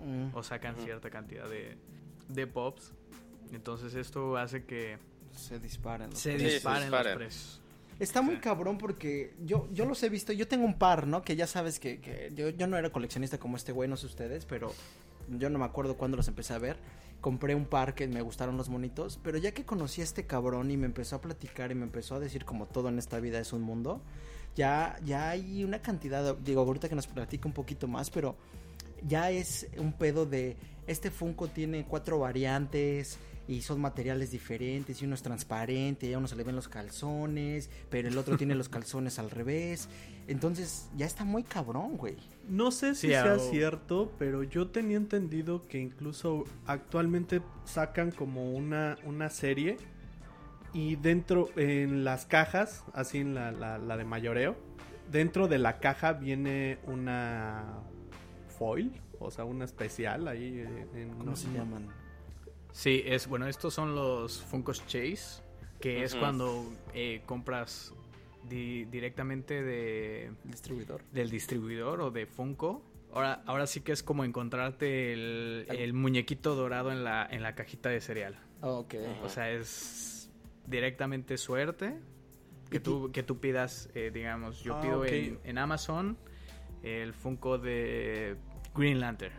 Mm, 0.00 0.28
o 0.32 0.44
sacan 0.44 0.76
cierta 0.76 1.10
cantidad 1.10 1.48
de, 1.48 1.76
de 2.28 2.46
pops. 2.46 2.92
Entonces 3.52 3.94
esto 3.96 4.36
hace 4.36 4.64
que 4.64 4.96
se 5.32 5.58
disparan. 5.58 6.10
los 6.10 6.18
se 6.20 6.30
precios. 6.34 6.50
se 6.50 6.54
disparen 6.54 6.90
los 6.92 7.00
precios. 7.16 7.62
Está 7.98 8.22
muy 8.22 8.36
cabrón 8.38 8.78
porque 8.78 9.34
yo, 9.44 9.68
yo 9.72 9.84
los 9.84 10.02
he 10.02 10.08
visto. 10.08 10.32
Yo 10.32 10.46
tengo 10.46 10.64
un 10.64 10.78
par, 10.78 11.06
¿no? 11.06 11.22
Que 11.22 11.34
ya 11.36 11.46
sabes 11.46 11.80
que, 11.80 12.00
que 12.00 12.30
yo, 12.34 12.48
yo 12.50 12.66
no 12.66 12.76
era 12.76 12.90
coleccionista 12.90 13.38
como 13.38 13.56
este 13.56 13.72
güey, 13.72 13.88
no 13.88 13.96
sé 13.96 14.06
ustedes, 14.06 14.44
pero 14.44 14.72
yo 15.28 15.50
no 15.50 15.58
me 15.58 15.64
acuerdo 15.64 15.96
cuándo 15.96 16.16
los 16.16 16.28
empecé 16.28 16.54
a 16.54 16.58
ver. 16.58 16.76
Compré 17.20 17.56
un 17.56 17.64
par 17.66 17.94
que 17.96 18.06
me 18.06 18.22
gustaron 18.22 18.56
los 18.56 18.68
monitos, 18.68 19.18
pero 19.24 19.38
ya 19.38 19.52
que 19.52 19.64
conocí 19.64 20.00
a 20.00 20.04
este 20.04 20.24
cabrón 20.26 20.70
y 20.70 20.76
me 20.76 20.86
empezó 20.86 21.16
a 21.16 21.20
platicar 21.20 21.72
y 21.72 21.74
me 21.74 21.82
empezó 21.82 22.14
a 22.14 22.20
decir 22.20 22.44
como 22.44 22.66
todo 22.66 22.88
en 22.88 22.98
esta 23.00 23.18
vida 23.18 23.40
es 23.40 23.52
un 23.52 23.62
mundo, 23.62 24.00
ya, 24.54 24.96
ya 25.04 25.30
hay 25.30 25.64
una 25.64 25.82
cantidad, 25.82 26.22
de- 26.36 26.40
digo, 26.44 26.60
ahorita 26.60 26.88
que 26.88 26.94
nos 26.94 27.08
platique 27.08 27.48
un 27.48 27.54
poquito 27.54 27.88
más, 27.88 28.10
pero 28.10 28.36
ya 29.04 29.32
es 29.32 29.66
un 29.78 29.92
pedo 29.94 30.26
de 30.26 30.56
este 30.86 31.10
Funko 31.10 31.48
tiene 31.48 31.84
cuatro 31.86 32.20
variantes 32.20 33.18
y 33.48 33.62
son 33.62 33.80
materiales 33.80 34.30
diferentes 34.30 35.00
y 35.02 35.06
uno 35.06 35.14
es 35.14 35.22
transparente 35.22 36.06
y 36.06 36.12
a 36.12 36.18
uno 36.18 36.28
se 36.28 36.36
le 36.36 36.44
ven 36.44 36.54
los 36.54 36.68
calzones, 36.68 37.70
pero 37.90 38.06
el 38.08 38.16
otro 38.18 38.36
tiene 38.36 38.54
los 38.54 38.68
calzones 38.68 39.18
al 39.18 39.30
revés. 39.30 39.88
Entonces 40.28 40.90
ya 40.96 41.06
está 41.06 41.24
muy 41.24 41.42
cabrón, 41.42 41.96
güey. 41.96 42.16
No 42.48 42.70
sé 42.70 42.94
si 42.94 43.06
Sí, 43.06 43.12
sea 43.14 43.34
o- 43.34 43.38
cierto, 43.38 44.12
pero 44.18 44.42
yo 44.42 44.68
tenía 44.68 44.98
entendido 44.98 45.62
que 45.66 45.78
incluso 45.80 46.44
actualmente 46.66 47.40
sacan 47.64 48.10
como 48.10 48.52
una, 48.52 48.98
una 49.04 49.30
serie 49.30 49.78
y 50.74 50.96
dentro, 50.96 51.48
en 51.56 52.04
las 52.04 52.26
cajas, 52.26 52.84
así 52.92 53.18
en 53.18 53.34
la, 53.34 53.50
la- 53.52 53.78
la 53.78 53.96
de 53.96 54.04
mayoreo, 54.04 54.56
dentro 55.10 55.48
de 55.48 55.56
la 55.58 55.78
caja 55.78 56.12
viene 56.12 56.76
una 56.86 57.78
foil, 58.58 58.92
o 59.18 59.30
sea, 59.30 59.44
una 59.46 59.64
especial 59.64 60.28
ahí. 60.28 60.58
eh, 60.58 60.86
En, 60.94 61.08
¿Cómo 61.12 61.24
no- 61.24 61.36
se 61.36 61.50
llaman? 61.50 61.88
Sí, 62.72 63.02
es 63.06 63.26
bueno, 63.26 63.46
estos 63.46 63.74
son 63.74 63.94
los 63.94 64.40
Funkos 64.42 64.86
Chase, 64.86 65.42
que 65.80 66.02
es 66.04 66.14
cuando 66.14 66.64
eh, 66.94 67.22
compras 67.26 67.92
di- 68.48 68.84
directamente 68.84 69.62
de, 69.62 70.30
Distribuidor. 70.44 71.02
del 71.12 71.30
distribuidor 71.30 72.00
o 72.00 72.10
de 72.10 72.26
Funko. 72.26 72.82
Ahora, 73.12 73.42
ahora 73.46 73.66
sí 73.66 73.80
que 73.80 73.92
es 73.92 74.02
como 74.02 74.24
encontrarte 74.24 75.12
el, 75.12 75.66
el 75.70 75.92
muñequito 75.94 76.54
dorado 76.54 76.92
en 76.92 77.04
la, 77.04 77.26
en 77.30 77.42
la 77.42 77.54
cajita 77.54 77.88
de 77.88 78.00
cereal. 78.00 78.36
Ok. 78.60 78.94
O 79.24 79.28
sea, 79.28 79.50
es 79.50 80.30
directamente 80.66 81.38
suerte 81.38 81.98
que 82.70 82.80
tú, 82.80 83.10
que 83.12 83.22
tú 83.22 83.38
pidas, 83.40 83.88
eh, 83.94 84.10
digamos, 84.12 84.62
yo 84.62 84.76
Ah, 84.76 84.80
pido 84.82 85.04
en, 85.06 85.38
en 85.44 85.58
Amazon 85.58 86.18
el 86.82 87.14
Funko 87.14 87.56
de 87.58 88.36
Green 88.74 89.00
Lantern, 89.00 89.34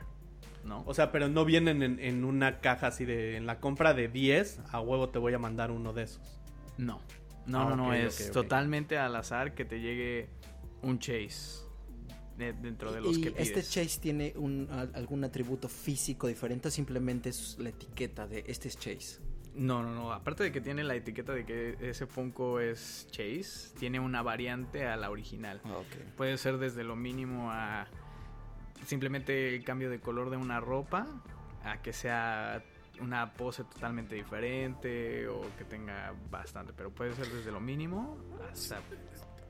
¿no? 0.64 0.84
O 0.86 0.94
sea, 0.94 1.12
pero 1.12 1.28
no 1.30 1.46
vienen 1.46 1.82
en, 1.84 2.00
en 2.00 2.24
una 2.26 2.60
caja 2.60 2.88
así 2.88 3.06
de... 3.06 3.36
En 3.38 3.46
la 3.46 3.60
compra 3.60 3.94
de 3.94 4.08
10, 4.08 4.60
a 4.72 4.80
huevo 4.82 5.10
te 5.10 5.20
voy 5.20 5.34
a 5.34 5.40
mandar 5.40 5.72
uno 5.72 5.94
de 5.94 6.04
esos. 6.04 6.40
No, 6.78 7.02
no, 7.46 7.62
Ah, 7.62 7.70
no, 7.70 7.76
no, 7.76 7.94
es 7.94 8.32
totalmente 8.32 8.98
al 8.98 9.16
azar 9.16 9.54
que 9.56 9.66
te 9.66 9.80
llegue 9.80 10.30
un 10.82 11.00
chase 11.00 11.66
de- 12.38 12.54
dentro 12.54 12.92
de 12.92 13.02
los 13.02 13.18
¿Y 13.18 13.22
que 13.22 13.32
pides. 13.32 13.50
este 13.50 13.64
Chase 13.64 14.00
tiene 14.00 14.34
un, 14.38 14.68
algún 14.94 15.24
atributo 15.26 15.68
físico 15.68 16.28
diferente 16.28 16.70
o 16.70 16.72
simplemente 16.72 17.30
es 17.30 17.58
la 17.60 17.70
etiqueta 17.70 18.28
de 18.28 18.46
este 18.48 18.68
es 18.70 18.78
Chase? 18.78 19.20
No, 19.56 19.84
no, 19.84 19.94
no, 19.94 20.14
aparte 20.14 20.44
de 20.44 20.52
que 20.54 20.62
tiene 20.62 20.84
la 20.86 20.96
etiqueta 20.96 21.34
de 21.34 21.44
que 21.46 21.76
ese 21.82 22.06
Funko 22.06 22.62
es 22.62 23.08
chase, 23.12 23.76
tiene 23.78 24.00
una 24.00 24.22
variante 24.22 24.86
a 24.86 24.96
la 24.96 25.10
original. 25.10 25.60
Ok. 25.66 26.16
Puede 26.16 26.38
ser 26.38 26.60
desde 26.60 26.86
lo 26.86 26.96
mínimo 26.96 27.52
a 27.52 27.88
simplemente 28.86 29.56
el 29.56 29.64
cambio 29.64 29.90
de 29.90 30.00
color 30.00 30.30
de 30.30 30.38
una 30.38 30.60
ropa, 30.60 31.08
a 31.64 31.82
que 31.82 31.94
sea 31.94 32.64
una 33.02 33.34
pose 33.34 33.64
totalmente 33.64 34.16
diferente 34.16 35.28
o 35.28 35.42
que 35.58 35.64
tenga 35.64 36.14
bastante, 36.30 36.74
pero 36.76 36.90
puede 36.92 37.14
ser 37.14 37.28
desde 37.28 37.52
lo 37.52 37.60
mínimo 37.60 38.18
hasta... 38.52 38.82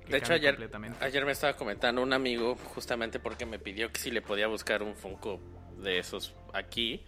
De 0.07 0.18
hecho, 0.18 0.34
ayer, 0.34 0.53
completamente. 0.56 1.03
ayer 1.06 1.23
me 1.23 1.31
estaba 1.34 1.53
comentando 1.53 2.01
un 2.01 2.14
amigo 2.14 2.56
justamente 2.56 3.19
porque 3.19 3.45
me 3.45 3.60
pidió 3.60 3.91
que 3.91 3.99
si 3.99 4.10
le 4.10 4.23
podía 4.23 4.47
buscar 4.47 4.81
un 4.81 4.95
Funko 4.95 5.39
de 5.77 5.99
esos 5.99 6.34
aquí. 6.53 7.06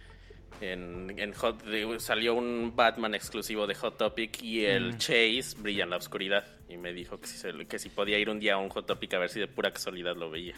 En, 0.60 1.18
en 1.18 1.32
Hot, 1.32 1.64
de- 1.64 1.98
salió 1.98 2.34
un 2.34 2.74
Batman 2.76 3.14
exclusivo 3.16 3.66
de 3.66 3.74
Hot 3.74 3.96
Topic 3.98 4.40
y 4.42 4.64
el 4.66 4.96
Chase 4.98 5.56
brilla 5.58 5.82
en 5.82 5.90
la 5.90 5.96
oscuridad. 5.96 6.46
Y 6.68 6.76
me 6.76 6.92
dijo 6.92 7.18
que 7.18 7.26
si, 7.26 7.38
se- 7.38 7.66
que 7.66 7.80
si 7.80 7.88
podía 7.88 8.18
ir 8.18 8.30
un 8.30 8.38
día 8.38 8.54
a 8.54 8.58
un 8.58 8.68
Hot 8.68 8.86
Topic 8.86 9.12
a 9.14 9.18
ver 9.18 9.30
si 9.30 9.40
de 9.40 9.48
pura 9.48 9.72
casualidad 9.72 10.14
lo 10.14 10.30
veía. 10.30 10.54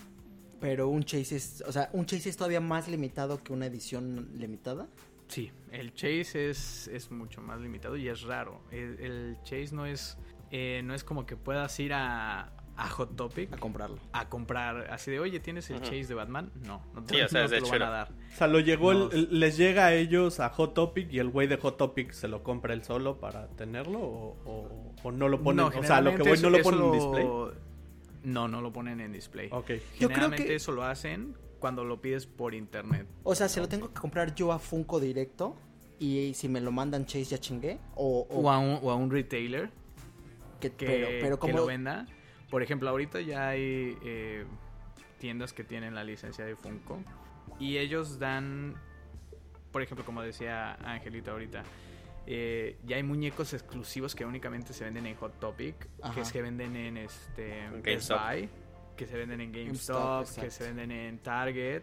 Pero 0.64 0.88
un 0.88 1.04
Chase 1.04 1.36
es, 1.36 1.62
o 1.66 1.72
sea, 1.72 1.90
un 1.92 2.06
Chase 2.06 2.30
es 2.30 2.38
todavía 2.38 2.60
más 2.60 2.88
limitado 2.88 3.42
que 3.42 3.52
una 3.52 3.66
edición 3.66 4.30
limitada. 4.38 4.86
Sí, 5.28 5.50
el 5.72 5.92
chase 5.94 6.48
es, 6.50 6.88
es 6.88 7.10
mucho 7.10 7.42
más 7.42 7.60
limitado 7.60 7.96
y 7.98 8.08
es 8.08 8.22
raro. 8.22 8.62
El, 8.70 8.98
el 9.00 9.36
chase 9.42 9.74
no 9.74 9.84
es, 9.84 10.16
eh, 10.50 10.80
no 10.84 10.94
es 10.94 11.04
como 11.04 11.26
que 11.26 11.36
puedas 11.36 11.78
ir 11.80 11.92
a, 11.92 12.52
a 12.76 12.88
Hot 12.88 13.14
Topic 13.16 13.52
A 13.52 13.56
comprarlo. 13.58 13.98
a 14.12 14.28
comprar 14.30 14.90
así 14.92 15.10
de, 15.10 15.20
oye, 15.20 15.38
¿tienes 15.40 15.68
el 15.70 15.80
chase 15.82 16.04
de 16.06 16.14
Batman? 16.14 16.50
No, 16.66 16.82
no 16.94 17.02
te, 17.04 17.14
Sí, 17.16 17.20
o 17.22 17.28
sea, 17.28 17.40
no 17.40 17.44
es 17.44 17.50
te 17.50 17.56
de 17.56 17.60
lo 17.62 17.68
van 17.68 17.82
a 17.82 17.90
dar. 17.90 18.12
O 18.32 18.36
sea, 18.36 18.46
lo 18.48 18.60
llegó 18.60 18.92
el- 18.92 18.98
No. 18.98 19.10
el- 19.12 19.40
les 19.40 19.56
llega 19.58 19.84
a 19.86 19.94
ellos 19.94 20.40
a 20.40 20.48
Hot 20.50 20.72
Topic 20.74 21.12
y 21.12 21.18
el 21.18 21.28
güey 21.30 21.46
de 21.46 21.56
Hot 21.58 21.76
Topic 21.76 22.12
se 22.12 22.28
lo 22.28 22.42
compra 22.42 22.72
él 22.72 22.84
solo 22.84 23.18
para 23.20 23.48
tenerlo 23.48 23.98
o, 24.00 24.36
o- 24.46 24.94
o 25.02 25.12
no 25.12 25.28
lo 25.28 25.42
ponen. 25.42 25.56
No, 25.66 25.78
o 25.78 25.82
sea, 25.84 26.00
lo 26.00 26.14
que 26.16 26.22
voy 26.22 26.38
no 26.38 26.48
lo 26.50 26.62
ponen 26.62 26.84
en 26.84 26.92
display. 26.92 27.26
No, 28.24 28.48
no 28.48 28.60
lo 28.60 28.72
ponen 28.72 29.00
en 29.00 29.12
display. 29.12 29.48
Ok. 29.52 29.68
Yo 29.68 29.74
creo 29.76 30.08
Generalmente 30.08 30.46
que- 30.46 30.54
eso 30.56 30.72
lo 30.72 30.82
hacen 30.84 31.36
cuando 31.58 31.84
lo 31.84 32.00
pides 32.00 32.26
por 32.26 32.54
internet. 32.54 33.06
O 33.22 33.34
sea, 33.34 33.48
se 33.48 33.60
lo 33.60 33.68
tengo 33.68 33.88
que 33.92 34.00
comprar 34.00 34.34
yo 34.34 34.52
a 34.52 34.58
Funko 34.58 34.98
directo 35.00 35.56
y 35.98 36.32
si 36.34 36.48
me 36.48 36.60
lo 36.60 36.72
mandan 36.72 37.06
Chase 37.06 37.24
ya 37.24 37.38
chingué. 37.38 37.78
O, 37.94 38.26
o 38.30 38.40
O 38.40 38.50
a 38.50 38.58
un, 38.58 38.78
o 38.82 38.90
a 38.90 38.94
un 38.96 39.10
retailer 39.10 39.70
que, 40.60 40.72
que, 40.72 40.86
pero, 40.86 41.06
pero 41.20 41.36
que 41.36 41.40
como 41.40 41.58
lo 41.58 41.66
venda. 41.66 42.06
Por 42.50 42.62
ejemplo, 42.62 42.88
ahorita 42.90 43.20
ya 43.20 43.48
hay 43.48 43.96
eh, 44.04 44.44
tiendas 45.18 45.52
que 45.52 45.64
tienen 45.64 45.94
la 45.94 46.04
licencia 46.04 46.44
de 46.44 46.54
Funko 46.56 46.98
y 47.58 47.78
ellos 47.78 48.18
dan, 48.18 48.74
por 49.72 49.82
ejemplo, 49.82 50.04
como 50.04 50.22
decía 50.22 50.74
Angelita 50.74 51.32
ahorita, 51.32 51.62
eh, 52.26 52.78
ya 52.84 52.96
hay 52.96 53.02
muñecos 53.02 53.52
exclusivos 53.52 54.14
que 54.14 54.24
únicamente 54.24 54.72
se 54.72 54.84
venden 54.84 55.06
en 55.06 55.16
Hot 55.16 55.38
Topic, 55.38 55.74
Ajá. 56.02 56.14
que 56.14 56.20
es 56.20 56.32
que 56.32 56.42
venden 56.42 56.76
en 56.76 56.96
este 56.96 57.68
Best 57.70 57.86
GameStop. 57.86 58.20
Buy, 58.20 58.48
que 58.96 59.06
se 59.06 59.16
venden 59.16 59.40
en 59.40 59.52
GameStop, 59.52 59.96
GameStop, 59.96 60.44
que 60.44 60.50
se 60.50 60.64
venden 60.64 60.90
en 60.90 61.18
Target, 61.18 61.82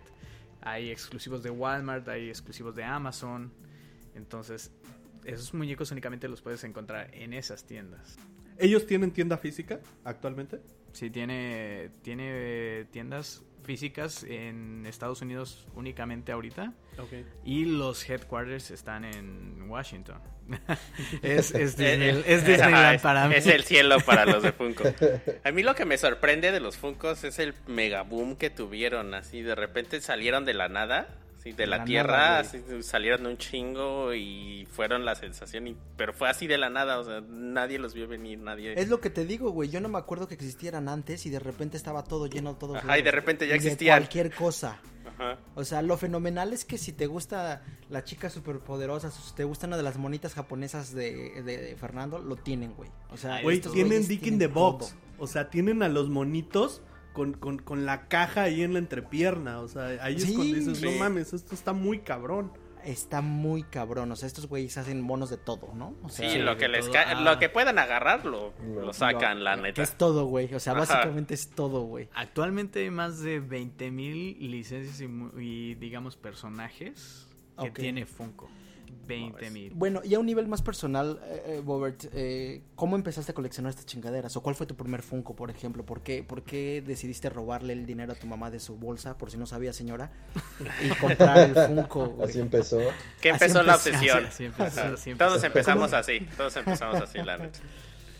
hay 0.61 0.91
exclusivos 0.91 1.43
de 1.43 1.49
Walmart, 1.49 2.07
hay 2.07 2.30
exclusivos 2.30 2.76
de 2.76 2.84
Amazon, 2.84 3.51
entonces 4.15 4.72
esos 5.26 5.53
muñecos 5.53 5.91
únicamente 5.91 6.27
los 6.27 6.41
puedes 6.41 6.63
encontrar 6.63 7.13
en 7.13 7.34
esas 7.34 7.65
tiendas. 7.65 8.18
¿Ellos 8.57 8.85
tienen 8.85 9.11
tienda 9.11 9.38
física 9.38 9.80
actualmente? 10.03 10.61
Sí, 10.93 11.09
tiene, 11.09 11.89
tiene 12.01 12.85
tiendas 12.91 13.43
físicas 13.64 14.24
en 14.24 14.86
Estados 14.86 15.22
Unidos 15.22 15.68
únicamente 15.76 16.32
ahorita. 16.32 16.74
Y 17.46 17.66
los 17.66 18.08
headquarters 18.10 18.72
están 18.72 19.06
en 19.06 19.70
Washington. 19.70 20.20
es, 21.22 21.54
es, 21.54 21.80
Eh, 21.80 21.98
Disney- 21.98 22.10
eh, 22.10 22.24
es 22.28 22.46
Disneyland 22.46 23.02
para 23.02 23.28
mí. 23.28 23.36
Es 23.36 23.48
el 23.48 23.64
cielo 23.64 24.00
para 24.02 24.26
los 24.26 24.44
de 24.44 24.52
Funko. 24.52 24.84
A 25.44 25.52
mí 25.52 25.64
lo 25.64 25.76
que 25.76 25.86
me 25.86 25.98
sorprende 25.98 26.52
de 26.52 26.60
los 26.60 26.78
Funkos 26.78 27.24
es 27.24 27.40
el 27.40 27.54
mega 27.68 28.02
boom 28.04 28.36
que 28.36 28.50
tuvieron. 28.50 29.14
Así 29.14 29.42
de 29.42 29.56
repente 29.56 30.02
salieron 30.02 30.44
de 30.46 30.54
la 30.54 30.68
nada, 30.68 31.08
así, 31.41 31.51
de 31.51 31.68
la, 31.68 31.77
la 31.80 31.84
tierra, 31.85 32.18
nada, 32.18 32.39
así, 32.39 32.61
salieron 32.81 33.26
un 33.26 33.38
chingo 33.38 34.13
y 34.13 34.68
fueron 34.72 35.03
la 35.05 35.15
sensación. 35.15 35.68
y- 35.68 35.77
pero 35.97 36.13
fue 36.13 36.30
así 36.30 36.47
de 36.47 36.57
la 36.57 36.69
nada, 36.69 36.99
o 36.99 37.03
sea, 37.03 37.22
nadie 37.27 37.77
los 37.80 37.93
vio 37.93 38.07
venir, 38.07 38.39
nadie. 38.39 38.73
Es 38.80 38.89
lo 38.89 39.01
que 39.01 39.09
te 39.09 39.26
digo, 39.26 39.51
güey. 39.51 39.69
Yo 39.69 39.81
no 39.81 39.89
me 39.89 39.97
acuerdo 39.97 40.27
que 40.27 40.35
existieran 40.35 40.88
antes 40.88 41.26
y 41.26 41.30
de 41.30 41.39
repente 41.39 41.77
estaba 41.77 42.03
todo 42.03 42.27
lleno 42.27 42.55
todos 42.55 42.77
Ajá, 42.77 42.88
lados. 42.88 43.01
y 43.01 43.03
de 43.03 43.11
repente 43.11 43.47
ya 43.47 43.55
existían. 43.55 43.99
cualquier 43.99 44.34
cosa. 44.34 44.80
Ajá. 45.05 45.38
O 45.55 45.63
sea, 45.65 45.81
lo 45.81 45.97
fenomenal 45.97 46.53
es 46.53 46.63
que 46.63 46.77
si 46.77 46.93
te 46.93 47.05
gusta 47.07 47.63
la 47.89 48.03
chica 48.03 48.30
superpoderosa, 48.30 49.11
si 49.11 49.34
te 49.35 49.43
gusta 49.43 49.68
una 49.68 49.77
de 49.77 49.84
las 49.84 49.97
monitas 49.97 50.34
japonesas 50.34 50.93
de, 50.93 51.41
de- 51.43 51.57
de 51.57 51.76
Fernando, 51.76 52.19
lo 52.19 52.35
tienen, 52.35 52.73
güey. 52.73 52.89
O 53.11 53.18
sea, 53.18 53.41
Güey, 53.41 53.57
estos 53.57 53.73
tienen 53.73 54.07
Dick 54.07 54.26
in 54.27 54.39
the 54.39 54.47
todo. 54.47 54.73
Box. 54.73 54.95
O 55.18 55.27
sea, 55.27 55.49
tienen 55.49 55.84
a 55.84 55.89
los 55.89 56.09
monitos 56.09 56.81
con, 57.14 57.34
con, 57.34 57.60
con 57.60 57.86
la 57.86 58.08
caja 58.08 58.44
ahí 58.44 58.62
en 58.64 58.74
la 58.74 58.80
entrepierna. 58.80 59.60
O 59.60 59.68
sea, 59.68 59.88
ahí 60.02 60.16
es 60.16 60.26
cuando 60.32 60.56
dices, 60.56 60.82
no 60.82 60.92
mames, 61.00 61.34
esto 61.34 61.54
está 61.56 61.74
muy 61.74 62.00
cabrón. 62.00 62.52
Está 62.84 63.22
muy 63.22 63.62
cabrón. 63.62 64.12
O 64.12 64.16
sea, 64.16 64.26
estos 64.26 64.48
güeyes 64.48 64.76
hacen 64.76 65.02
monos 65.02 65.30
de 65.30 65.38
todo, 65.38 65.72
¿no? 65.76 65.94
O 66.02 66.10
sea, 66.10 66.28
Sí, 66.32 66.40
lo 66.40 66.58
que 66.58 66.68
les 66.68 66.90
Ah. 66.96 67.14
lo 67.22 67.38
que 67.38 67.48
puedan 67.48 67.78
agarrar 67.78 68.26
lo, 68.26 68.54
Lo- 68.74 68.86
lo 68.88 68.94
sacan, 68.94 69.44
la 69.44 69.56
que 69.56 69.62
neta. 69.62 69.84
es 69.84 69.96
todo, 69.98 70.26
güey. 70.26 70.52
O 70.56 70.60
sea, 70.60 70.74
Ajá. 70.74 70.80
básicamente 70.80 71.36
es 71.36 71.52
todo, 71.52 71.82
güey. 71.84 72.10
Actualmente 72.16 72.80
hay 72.80 72.90
más 72.90 73.20
de 73.20 73.40
20.000 73.40 74.36
licencias 74.40 75.00
y, 75.00 75.08
mu- 75.08 75.40
y, 75.40 75.76
digamos 75.76 76.16
personajes 76.18 77.28
que 77.62 77.70
tiene 77.70 78.08
Funko. 78.08 78.50
20.000. 79.07 79.72
Bueno, 79.73 80.01
y 80.03 80.13
a 80.13 80.19
un 80.19 80.26
nivel 80.26 80.47
más 80.47 80.61
personal, 80.61 81.19
eh, 81.26 81.43
eh, 81.45 81.61
Bobert, 81.63 82.05
eh, 82.13 82.63
¿cómo 82.76 82.95
empezaste 82.95 83.31
a 83.31 83.35
coleccionar 83.35 83.69
estas 83.72 83.85
chingaderas? 83.85 84.35
¿O 84.38 84.41
cuál 84.43 84.55
fue 84.55 84.65
tu 84.68 84.76
primer 84.76 85.01
Funko, 85.01 85.35
por 85.35 85.49
ejemplo? 85.49 85.85
¿Por 85.85 86.01
qué, 86.01 86.23
¿Por 86.23 86.43
qué 86.43 86.84
decidiste 86.85 87.30
robarle 87.30 87.73
el 87.73 87.85
dinero 87.85 88.13
a 88.13 88.15
tu 88.15 88.27
mamá 88.27 88.51
de 88.51 88.59
su 88.59 88.77
bolsa, 88.77 89.18
por 89.18 89.31
si 89.31 89.38
no 89.38 89.45
sabía, 89.45 89.73
señora? 89.73 90.11
Y 90.84 90.89
comprar 90.99 91.38
el 91.49 91.55
Funko, 91.55 92.07
güey. 92.09 92.30
Así 92.30 92.39
empezó. 92.39 92.80
Que 93.22 93.31
Así 93.31 93.45
empezó 93.45 93.63
la 93.63 93.73
empezó. 93.73 93.89
obsesión. 93.89 94.18
Así- 94.26 94.27
así 94.27 94.43
empezó, 94.45 94.80
Ajá. 94.81 94.93
así 94.93 95.09
empezó. 95.11 95.30
Todos 95.30 95.43
empezamos 95.43 95.93
así, 95.93 96.19
todos 96.38 96.55
empezamos 96.57 97.01
así, 97.01 97.18
la 97.19 97.38
neta. 97.38 97.59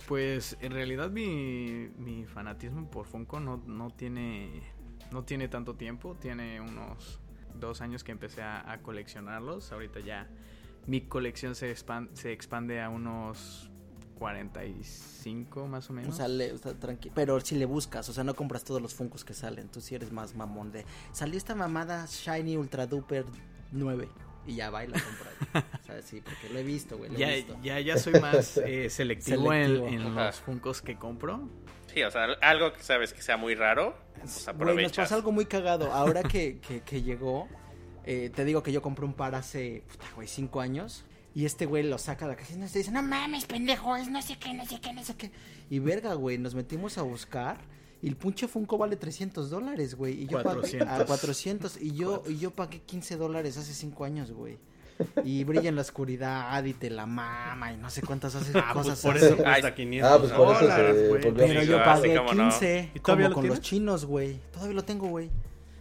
Pues 0.07 0.57
en 0.61 0.73
realidad 0.73 1.10
mi, 1.10 1.89
mi 1.98 2.26
fanatismo 2.26 2.89
por 2.89 3.06
Funko 3.06 3.39
no, 3.39 3.57
no 3.65 3.89
tiene 3.91 4.61
no 5.11 5.23
tiene 5.23 5.48
tanto 5.48 5.76
tiempo, 5.76 6.15
tiene 6.19 6.60
unos 6.61 7.19
dos 7.56 7.81
años 7.81 8.03
que 8.03 8.11
empecé 8.11 8.41
a, 8.41 8.72
a 8.72 8.81
coleccionarlos. 8.81 9.72
Ahorita 9.72 9.99
ya 9.99 10.27
mi 10.88 11.02
colección 11.02 11.56
se, 11.56 11.74
expan- 11.76 12.10
se 12.14 12.32
expande 12.32 12.82
a 12.82 12.90
unos 12.90 13.70
45 14.20 15.68
más 15.68 15.90
o 15.90 15.94
menos. 15.94 16.14
O 16.14 16.18
sea, 16.18 16.28
le- 16.28 16.53
o 16.53 16.58
sea, 16.58 16.74
tranqui- 16.74 17.12
pero 17.14 17.40
si 17.41 17.56
le 17.56 17.66
buscas, 17.66 18.08
o 18.10 18.14
sea, 18.14 18.24
no 18.24 18.34
compras 18.36 18.64
todos 18.64 18.82
los 18.82 18.94
Funkos 18.94 19.24
que 19.26 19.34
salen. 19.34 19.68
Tú 19.70 19.82
sí 19.82 19.95
eres 19.95 20.12
más 20.12 20.36
mamón 20.36 20.72
de. 20.72 20.86
Salió 21.12 21.38
esta 21.38 21.56
mamada 21.56 22.06
Shiny 22.06 22.58
Ultra 22.58 22.88
Duper 22.88 23.26
9. 23.72 24.10
Y 24.48 24.56
ya 24.56 24.72
va 24.72 24.84
y 24.84 24.88
la 24.88 24.99
compra. 24.99 25.66
o 25.82 25.86
sea, 25.86 26.02
sí, 26.02 26.22
porque 26.22 26.49
lo 26.52 26.60
he 26.60 26.64
visto, 26.64 26.98
güey. 26.98 27.12
Lo 27.12 27.18
ya, 27.18 27.32
he 27.32 27.36
visto. 27.38 27.58
ya, 27.62 27.80
ya 27.80 27.98
soy 27.98 28.20
más 28.20 28.58
eh, 28.58 28.90
selectivo, 28.90 29.53
en- 29.53 29.68
Selectivo. 29.68 29.88
en, 30.02 30.08
Ajá. 30.14 30.26
los 30.28 30.36
Funkos 30.40 30.82
que 30.82 30.98
compro. 30.98 31.48
Sí, 31.94 32.02
o 32.03 32.10
sea, 32.10 32.24
algo 32.41 32.72
que 32.74 32.82
sabes 32.82 33.14
que 33.14 33.22
sea 33.22 33.36
muy 33.38 33.53
raro, 33.53 33.95
pues 34.16 34.16
Güey, 34.16 34.26
nos 34.26 34.48
aprovechas. 34.48 34.95
pasó 35.06 35.16
algo 35.16 35.32
muy 35.34 35.45
cagado. 35.45 35.91
Ahora 35.91 36.24
que, 36.24 36.60
que, 36.60 36.82
que 36.82 37.02
llegó, 37.02 37.49
eh, 38.06 38.32
te 38.34 38.45
digo 38.45 38.64
que 38.64 38.72
yo 38.72 38.82
compré 38.82 39.06
un 39.06 39.14
par 39.14 39.36
hace, 39.36 39.84
puta, 39.90 40.06
güey, 40.15 40.28
cinco 40.28 40.61
años. 40.61 41.03
Y 41.34 41.45
este 41.45 41.65
güey 41.65 41.84
lo 41.84 41.98
saca 41.98 42.26
de 42.26 42.32
la 42.34 42.38
caja 42.38 42.53
y 42.53 42.57
nos 42.57 42.73
dice, 42.73 42.91
no 42.91 43.02
mames, 43.02 43.45
pendejo, 43.45 43.95
es 43.95 44.10
no 44.10 44.22
sé 44.22 44.38
qué, 44.38 44.53
no 44.53 44.65
sé 44.65 44.82
qué, 44.82 44.91
no 44.91 45.02
sé 45.03 45.15
qué. 45.15 45.32
Y 45.69 45.80
verga, 45.80 46.14
güey, 46.15 46.38
nos 46.38 46.56
metimos 46.56 46.98
a 46.98 47.03
buscar. 47.03 47.57
Y 48.02 48.07
el 48.10 48.18
punche 48.18 48.48
Funko 48.48 48.78
vale 48.78 48.95
300 48.98 49.49
dólares, 49.49 49.95
güey. 49.95 50.23
Y 50.23 50.28
yo 50.28 50.44
pagué 50.44 50.60
400. 50.60 50.90
a 51.02 51.06
400. 51.06 51.78
Y 51.82 51.91
yo, 51.94 52.23
y 52.28 52.38
yo 52.38 52.52
pagué 52.52 52.80
15 52.82 53.15
dólares 53.15 53.57
hace 53.57 53.73
cinco 53.73 54.03
años, 54.03 54.32
güey. 54.32 54.57
Y 55.23 55.44
brilla 55.45 55.69
en 55.69 55.76
la 55.76 55.82
oscuridad 55.82 56.64
y 56.65 56.73
te 56.73 56.90
la 56.90 57.06
mama 57.06 57.72
y 57.73 57.78
no 57.78 57.90
sé 57.90 58.02
cuántas 58.02 58.36
hace, 58.36 58.52
Ah, 58.60 58.72
pues 58.73 58.86
cosas 58.88 59.02
por 59.02 59.15
hace. 59.15 59.26
eso 59.28 59.38
cuesta 59.38 59.68
Ay. 59.68 59.73
500 59.73 60.11
Ah, 60.11 60.18
pues 60.19 60.32
por 60.32 60.52
eso 60.56 60.61
dólares, 60.61 60.95
se 60.95 61.07
volvió 61.07 61.34
Pero 61.36 61.64
yo 61.64 61.84
pagué 61.84 62.15
como 62.18 62.34
no. 62.34 62.49
15 62.49 62.91
¿Y 62.94 62.99
todavía 62.99 63.30
como 63.30 63.41
lo 63.41 63.48
con 63.48 63.48
los 63.48 63.61
chinos, 63.61 64.06
güey. 64.06 64.40
Todavía 64.52 64.76
lo 64.76 64.84
tengo, 64.84 65.07
güey. 65.07 65.30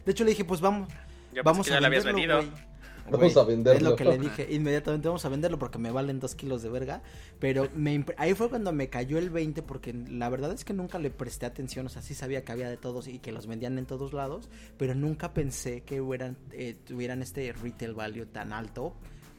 De 0.06 0.12
hecho 0.12 0.24
le 0.24 0.30
dije, 0.30 0.44
pues 0.44 0.60
vamos, 0.60 0.88
Yo 1.34 1.42
vamos 1.42 1.66
pensé 1.66 1.70
que 1.70 1.74
a 1.74 1.76
ya 1.76 1.80
lo 1.80 1.86
habías 1.86 2.04
venderlo, 2.04 2.36
vendido. 2.38 2.52
güey. 2.56 2.70
Vamos 3.10 3.36
a 3.36 3.42
venderlo. 3.44 3.76
Es 3.78 3.82
lo 3.82 3.96
que 3.96 4.04
le 4.04 4.18
dije, 4.18 4.46
inmediatamente 4.50 5.08
vamos 5.08 5.24
a 5.24 5.28
venderlo 5.30 5.58
porque 5.58 5.78
me 5.78 5.90
valen 5.90 6.20
dos 6.20 6.36
kilos 6.36 6.62
de 6.62 6.68
verga. 6.68 7.02
Pero 7.40 7.68
me 7.74 7.92
impre- 7.98 8.14
ahí 8.18 8.34
fue 8.34 8.48
cuando 8.48 8.72
me 8.72 8.88
cayó 8.88 9.18
el 9.18 9.30
20 9.30 9.62
porque 9.62 9.92
la 9.92 10.28
verdad 10.28 10.52
es 10.52 10.64
que 10.64 10.72
nunca 10.74 10.98
le 11.00 11.10
presté 11.10 11.46
atención. 11.46 11.86
O 11.86 11.88
sea, 11.88 12.02
sí 12.02 12.14
sabía 12.14 12.44
que 12.44 12.52
había 12.52 12.68
de 12.70 12.76
todos 12.76 13.08
y 13.08 13.18
que 13.18 13.32
los 13.32 13.48
vendían 13.48 13.78
en 13.78 13.86
todos 13.86 14.12
lados. 14.12 14.48
Pero 14.76 14.94
nunca 14.94 15.34
pensé 15.34 15.80
que 15.80 16.00
hubieran, 16.00 16.36
eh, 16.52 16.76
tuvieran 16.86 17.20
este 17.22 17.52
retail 17.52 17.94
value 17.94 18.26
tan 18.26 18.52
alto 18.52 18.94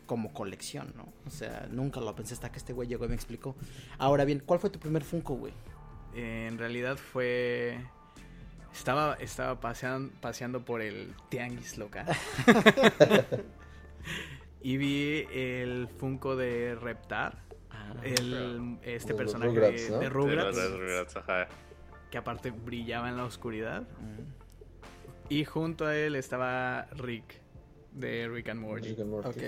como 0.05 0.33
colección, 0.33 0.91
¿no? 0.97 1.05
O 1.25 1.29
sea, 1.29 1.69
nunca 1.71 2.01
lo 2.01 2.13
pensé 2.13 2.33
hasta 2.33 2.51
que 2.51 2.57
este 2.57 2.73
güey 2.73 2.89
llegó 2.89 3.05
y 3.05 3.09
me 3.09 3.15
explicó. 3.15 3.55
Ahora 3.99 4.25
bien, 4.25 4.43
¿cuál 4.45 4.59
fue 4.59 4.69
tu 4.69 4.79
primer 4.79 5.03
Funko, 5.05 5.35
güey? 5.35 5.53
Eh, 6.13 6.47
en 6.51 6.57
realidad 6.57 6.97
fue... 6.97 7.77
Estaba, 8.73 9.15
estaba 9.15 9.59
paseando, 9.59 10.13
paseando 10.21 10.63
por 10.63 10.81
el 10.81 11.13
tianguis 11.29 11.77
local. 11.77 12.05
y 14.61 14.77
vi 14.77 15.25
el 15.33 15.87
Funko 15.87 16.35
de 16.35 16.75
Reptar. 16.75 17.41
El, 18.03 18.77
este 18.83 19.13
personaje 19.13 19.51
Rugrats, 19.51 19.89
¿no? 19.89 19.99
de 19.99 20.09
Rugrats, 20.09 20.57
los 20.57 20.79
Rugrats, 20.79 21.15
ajá. 21.17 21.47
que 22.09 22.17
aparte 22.17 22.51
brillaba 22.51 23.09
en 23.09 23.17
la 23.17 23.25
oscuridad. 23.25 23.81
Mm, 23.81 25.29
Y 25.29 25.45
junto 25.45 25.85
a 25.85 25.95
él 25.95 26.15
estaba 26.15 26.87
Rick, 26.95 27.41
de 27.91 28.27
Rick 28.29 28.49
and 28.49 28.61
Morty. 28.61 28.89
Rick 28.89 28.99
and 29.01 29.09
Morty. 29.09 29.29
Ok. 29.29 29.43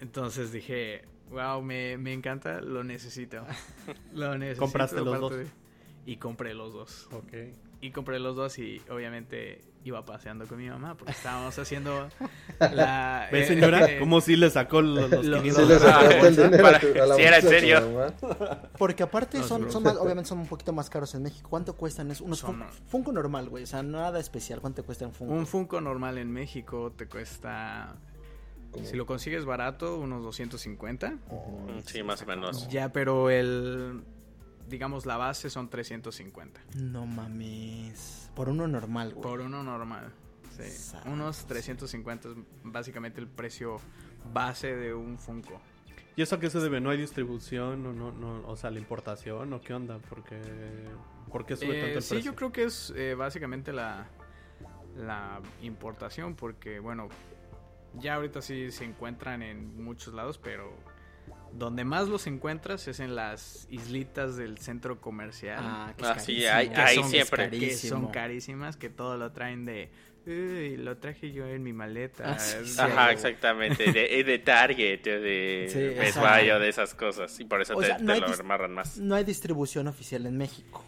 Entonces 0.00 0.50
dije, 0.52 1.04
wow, 1.30 1.62
me, 1.62 1.96
me 1.98 2.12
encanta, 2.12 2.60
lo 2.60 2.82
necesito. 2.84 3.44
Lo 4.12 4.36
necesito. 4.36 4.64
¿Compraste 4.64 5.00
los 5.00 5.20
dos? 5.20 5.36
de- 5.36 5.46
Y 6.04 6.16
compré 6.16 6.54
los 6.54 6.72
dos. 6.72 7.08
Ok. 7.12 7.32
Y 7.80 7.90
compré 7.90 8.18
los 8.20 8.36
dos 8.36 8.58
y 8.58 8.80
obviamente 8.90 9.60
iba 9.84 10.04
paseando 10.04 10.46
con 10.46 10.58
mi 10.58 10.68
mamá 10.68 10.96
porque 10.96 11.10
estábamos 11.10 11.58
haciendo 11.58 12.08
la... 12.60 13.28
¿Ves, 13.32 13.44
eh, 13.50 13.54
señora? 13.54 13.90
eh, 13.90 13.98
¿Cómo 13.98 14.20
si 14.20 14.36
le 14.36 14.50
sacó 14.50 14.80
los, 14.82 15.10
los 15.10 15.24
Lo- 15.26 15.42
500 15.42 15.64
Sí 15.66 15.68
le 15.72 15.78
sacaste 15.80 16.18
el 16.18 16.26
Ah, 16.26 16.30
dinero 16.44 16.62
para- 16.62 16.76
a 16.76 16.80
tu- 16.80 17.02
a 17.02 17.06
la 17.06 17.14
si 17.16 17.22
era 17.22 17.36
en 17.38 17.42
serio. 17.42 18.12
Porque 18.78 19.02
aparte 19.02 19.38
Los 19.38 19.46
son, 19.48 19.70
son 19.72 19.82
más, 19.82 19.96
obviamente 19.96 20.28
son 20.28 20.38
un 20.38 20.46
poquito 20.46 20.72
más 20.72 20.88
caros 20.90 21.12
en 21.16 21.22
México. 21.24 21.48
¿Cuánto 21.50 21.74
cuestan? 21.76 22.10
Es 22.12 22.20
unos 22.20 22.38
Son- 22.38 22.54
Funko, 22.60 22.72
Funko 22.86 23.12
normal, 23.12 23.48
güey. 23.48 23.64
O 23.64 23.66
sea, 23.66 23.82
nada 23.82 24.20
especial. 24.20 24.60
¿Cuánto 24.60 24.84
cuesta 24.84 25.04
un 25.06 25.12
Funko? 25.12 25.34
Un 25.34 25.46
Funko 25.48 25.80
normal 25.80 26.18
en 26.18 26.30
México 26.30 26.92
te 26.96 27.06
cuesta, 27.08 27.96
si 28.84 28.96
lo 28.96 29.06
consigues 29.06 29.44
barato, 29.44 29.98
unos 29.98 30.22
250. 30.22 31.10
Mm, 31.10 31.18
Sí, 31.86 32.02
más 32.04 32.22
o 32.22 32.26
menos. 32.26 32.68
Ya, 32.68 32.92
pero 32.92 33.28
el, 33.30 34.02
digamos, 34.72 35.04
la 35.06 35.16
base 35.18 35.50
son 35.50 35.68
350. 35.68 36.60
No 36.76 37.06
mames. 37.06 38.30
Por 38.34 38.48
uno 38.48 38.66
normal, 38.66 39.10
güey. 39.12 39.22
Por 39.22 39.40
uno 39.40 39.62
normal. 39.62 40.10
Sí. 40.56 40.96
Unos 41.06 41.46
350 41.46 42.28
es 42.30 42.34
básicamente 42.64 43.20
el 43.20 43.28
precio 43.28 43.76
base 44.32 44.74
de 44.74 44.94
un 44.94 45.18
Funko. 45.18 45.60
¿Y 46.16 46.22
eso 46.22 46.36
a 46.36 46.40
qué 46.40 46.50
se 46.50 46.58
debe? 46.60 46.80
¿No 46.80 46.90
hay 46.90 46.98
distribución? 46.98 47.86
¿O, 47.86 47.92
no, 47.92 48.12
no, 48.12 48.46
o 48.48 48.56
sea, 48.56 48.70
la 48.70 48.78
importación? 48.78 49.52
¿O 49.52 49.60
qué 49.60 49.74
onda? 49.74 49.98
Porque, 50.08 50.40
¿Por 51.30 51.44
qué 51.46 51.56
sube 51.56 51.78
Eh, 51.78 51.82
tanto 51.82 51.98
el 51.98 52.02
sí, 52.02 52.14
precio? 52.14 52.32
yo 52.32 52.36
creo 52.36 52.52
que 52.52 52.64
es 52.64 52.92
eh, 52.96 53.14
básicamente 53.14 53.72
la, 53.72 54.08
la 54.96 55.40
importación, 55.62 56.34
porque 56.34 56.80
bueno, 56.80 57.08
ya 57.94 58.14
ahorita 58.14 58.40
sí 58.42 58.70
se 58.70 58.84
encuentran 58.84 59.42
en 59.42 59.82
muchos 59.82 60.12
lados, 60.14 60.38
pero 60.38 60.74
donde 61.54 61.84
más 61.84 62.08
los 62.08 62.26
encuentras 62.26 62.88
es 62.88 63.00
en 63.00 63.14
las 63.14 63.66
islitas 63.70 64.36
del 64.36 64.58
centro 64.58 65.00
comercial. 65.00 65.58
Ah, 65.62 65.94
que 65.96 66.04
Ah, 66.04 66.18
sí, 66.18 66.44
ahí- 66.46 66.68
que 66.70 66.76
ahí 66.80 66.96
son, 66.96 67.10
siempre. 67.10 67.50
que 67.50 67.76
son 67.76 68.08
carísimas, 68.08 68.76
que 68.76 68.88
todo 68.90 69.16
lo 69.16 69.32
traen 69.32 69.64
de... 69.64 69.90
"Uy, 70.24 70.76
lo 70.76 70.96
traje 70.98 71.32
yo 71.32 71.46
en 71.48 71.62
mi 71.64 71.72
maleta. 71.72 72.34
Ah, 72.34 72.38
sí, 72.38 72.56
sí. 72.64 72.80
Ajá, 72.80 73.10
exactamente. 73.12 73.90
De, 73.92 74.22
de 74.24 74.38
Target, 74.38 75.02
de 75.02 75.66
Sí, 75.68 75.78
Best. 75.98 76.18
Buy 76.18 76.50
o 76.50 76.58
de 76.60 76.68
esas 76.68 76.94
cosas. 76.94 77.38
Y 77.40 77.44
por 77.44 77.60
eso 77.60 77.76
O 77.76 77.80
te, 77.80 77.86
sea, 77.88 77.96
te 77.96 78.04
no 78.04 78.12
hay 78.12 78.20
lo 78.20 78.26
amarran 78.28 78.72
más. 78.72 78.98
No 78.98 79.14
hay 79.16 79.24
distribución 79.24 79.88
oficial 79.88 80.24
en 80.26 80.38
México. 80.38 80.84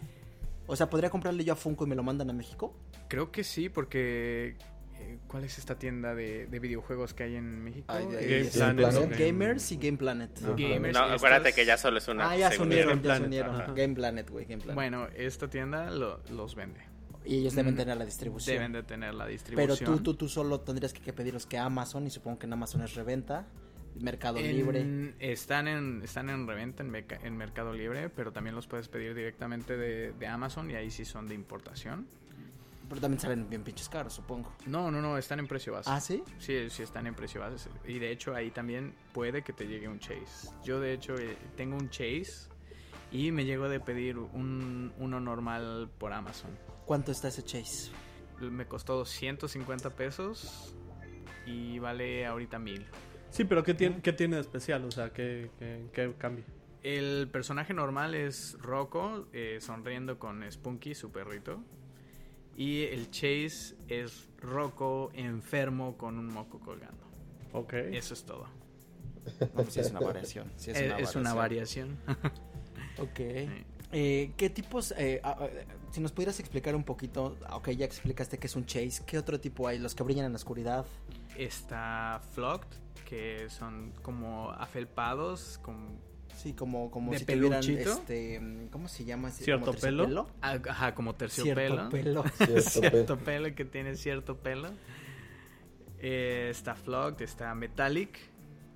O 0.67 0.75
sea, 0.75 0.89
¿podría 0.89 1.09
comprarle 1.09 1.43
yo 1.43 1.53
a 1.53 1.55
Funko 1.55 1.85
y 1.85 1.89
me 1.89 1.95
lo 1.95 2.01
mandan 2.03 2.29
a 2.29 2.33
México? 2.33 2.73
Creo 3.07 3.29
que 3.31 3.43
sí, 3.43 3.69
porque... 3.69 4.55
eh, 5.05 5.17
¿Cuál 5.27 5.43
es 5.43 5.57
esta 5.57 5.77
tienda 5.77 6.13
de, 6.15 6.47
de 6.47 6.59
videojuegos 6.59 7.13
que 7.13 7.23
hay 7.23 7.35
en 7.35 7.63
México? 7.63 7.85
Ay, 7.89 8.05
de- 8.07 8.11
Game 8.15 8.43
de- 8.43 8.49
Planet, 8.51 8.89
Planet. 8.89 9.19
Gamers 9.19 9.71
y 9.71 9.77
Game 9.77 9.97
Planet. 9.97 10.31
Ajá. 10.37 10.49
Gamers, 10.57 10.93
No, 10.93 11.03
estas- 11.05 11.11
acuérdate 11.17 11.53
que 11.53 11.65
ya 11.65 11.77
solo 11.77 11.97
es 11.97 12.07
una. 12.07 12.29
Ah, 12.31 12.37
ya 12.37 12.51
se 12.51 12.61
unieron, 12.61 13.01
Game 13.01 13.07
ya 13.07 13.17
se 13.17 13.23
unieron. 13.23 13.75
Game 13.75 13.93
Planet, 13.95 14.29
güey, 14.29 14.45
Game 14.45 14.57
Planet. 14.61 14.75
Bueno, 14.75 15.07
esta 15.15 15.49
tienda 15.49 15.89
lo- 15.91 16.19
los 16.31 16.55
vende. 16.55 16.79
y 17.25 17.39
ellos 17.39 17.55
deben 17.55 17.73
mm, 17.73 17.77
tener 17.77 17.97
la 17.97 18.05
distribución. 18.05 18.55
Deben 18.55 18.71
de 18.71 18.83
tener 18.83 19.13
la 19.15 19.23
Pero 19.25 19.31
distribución. 19.31 19.95
tú, 19.97 19.99
tú, 20.03 20.13
tú 20.15 20.29
solo 20.29 20.59
tendrías 20.61 20.93
que, 20.93 21.01
que 21.01 21.11
pedirlos 21.11 21.45
que 21.47 21.57
Amazon, 21.57 22.05
y 22.05 22.09
supongo 22.11 22.37
que 22.37 22.45
en 22.45 22.53
Amazon 22.53 22.81
es 22.83 22.93
reventa, 22.93 23.47
Mercado 23.99 24.37
En- 24.39 24.51
Libre. 24.55 25.13
Están 25.19 25.67
en, 25.67 26.01
están 26.03 26.29
en 26.29 26.45
reventa 26.47 26.83
en, 26.83 26.91
Meca- 26.91 27.19
en 27.23 27.35
Mercado 27.37 27.73
Libre, 27.73 28.09
pero 28.09 28.31
también 28.31 28.53
los 28.55 28.67
puedes 28.67 28.89
pedir 28.89 29.15
directamente 29.15 29.75
de, 29.77 30.11
de 30.13 30.27
Amazon 30.27 30.69
y 30.69 30.75
ahí 30.75 30.91
sí 30.91 31.03
son 31.05 31.27
de 31.27 31.33
importación. 31.33 32.05
Pero 32.87 33.01
también 33.01 33.19
salen 33.19 33.49
bien 33.49 33.63
pinches 33.63 33.89
caros, 33.89 34.13
supongo. 34.13 34.53
No, 34.65 34.91
no, 34.91 35.01
no, 35.01 35.17
están 35.17 35.39
en 35.39 35.47
precio 35.47 35.73
base. 35.73 35.89
¿Ah, 35.91 35.99
sí? 35.99 36.23
Sí, 36.37 36.69
sí 36.69 36.83
están 36.83 37.07
en 37.07 37.15
precio 37.15 37.41
base. 37.41 37.69
Y 37.85 37.99
de 37.99 38.11
hecho 38.11 38.35
ahí 38.35 38.51
también 38.51 38.93
puede 39.13 39.43
que 39.43 39.53
te 39.53 39.67
llegue 39.67 39.87
un 39.87 39.99
Chase. 39.99 40.49
Yo 40.63 40.79
de 40.79 40.93
hecho 40.93 41.15
eh, 41.15 41.37
tengo 41.55 41.75
un 41.75 41.89
Chase 41.89 42.49
y 43.11 43.31
me 43.31 43.45
llegó 43.45 43.69
de 43.69 43.79
pedir 43.79 44.17
un, 44.17 44.93
uno 44.97 45.19
normal 45.19 45.89
por 45.97 46.13
Amazon. 46.13 46.51
¿Cuánto 46.85 47.11
está 47.11 47.29
ese 47.29 47.43
Chase? 47.43 47.91
Me 48.39 48.65
costó 48.67 48.95
250 48.95 49.91
pesos 49.91 50.75
y 51.45 51.79
vale 51.79 52.25
ahorita 52.25 52.59
1000. 52.59 52.85
Sí, 53.29 53.43
pero 53.45 53.63
¿qué 53.63 53.73
tiene, 53.73 54.01
¿qué 54.01 54.13
tiene 54.13 54.35
de 54.35 54.41
especial? 54.41 54.85
O 54.85 54.91
sea, 54.91 55.11
¿qué, 55.11 55.49
qué, 55.59 55.89
qué 55.93 56.13
cambia? 56.17 56.45
El 56.83 57.27
personaje 57.31 57.73
normal 57.73 58.13
es 58.13 58.57
Rocco, 58.61 59.27
eh, 59.33 59.57
sonriendo 59.59 60.19
con 60.19 60.43
Spunky, 60.49 60.93
su 60.93 61.11
perrito. 61.11 61.63
Y 62.55 62.83
el 62.83 63.11
Chase 63.11 63.75
es 63.87 64.29
Rocco 64.37 65.11
enfermo 65.13 65.97
con 65.97 66.17
un 66.17 66.27
moco 66.27 66.59
colgando. 66.59 67.05
Ok. 67.53 67.73
Eso 67.73 68.13
es 68.13 68.23
todo. 68.23 68.47
No, 69.39 69.47
pues 69.47 69.69
sí 69.73 69.79
es 69.79 69.91
una 69.91 69.99
variación. 69.99 70.51
sí 70.55 70.71
es, 70.71 70.77
es 70.77 71.15
una 71.15 71.33
variación. 71.33 71.97
Ok. 72.97 73.19
Eh, 73.91 74.31
¿Qué 74.37 74.49
tipos, 74.49 74.93
eh, 74.97 75.19
ah, 75.23 75.47
si 75.91 76.01
nos 76.01 76.11
pudieras 76.11 76.39
explicar 76.39 76.75
un 76.75 76.83
poquito, 76.83 77.37
ah, 77.45 77.57
ok, 77.57 77.69
ya 77.71 77.85
explicaste 77.85 78.37
que 78.37 78.47
es 78.47 78.55
un 78.55 78.65
chase, 78.65 79.03
¿qué 79.05 79.17
otro 79.17 79.39
tipo 79.39 79.67
hay? 79.67 79.79
Los 79.79 79.95
que 79.95 80.03
brillan 80.03 80.25
en 80.25 80.31
la 80.31 80.37
oscuridad. 80.37 80.85
Está 81.37 82.21
Flocked, 82.33 82.69
que 83.07 83.49
son 83.49 83.91
como 84.01 84.51
afelpados, 84.51 85.59
con, 85.61 85.99
Sí, 86.35 86.53
como, 86.53 86.91
como 86.91 87.11
¿De 87.11 87.19
si 87.19 87.25
tuvieran, 87.25 87.61
peluchito? 87.61 87.93
este, 87.93 88.67
¿cómo 88.71 88.87
se 88.87 89.05
llama? 89.05 89.31
¿Cierto 89.31 89.73
como 89.73 90.27
ah, 90.41 90.59
ajá, 90.69 90.95
como 90.95 91.15
terciopelo. 91.15 91.89
Cierto 91.89 91.89
pelo. 91.89 92.23
Cierto, 92.37 92.61
cierto 92.69 93.17
pelo 93.19 93.55
que 93.55 93.65
tiene 93.65 93.95
cierto 93.95 94.37
pelo. 94.37 94.69
Eh, 95.99 96.49
está 96.51 96.75
Flocked, 96.75 97.23
está 97.23 97.55
Metallic, 97.55 98.19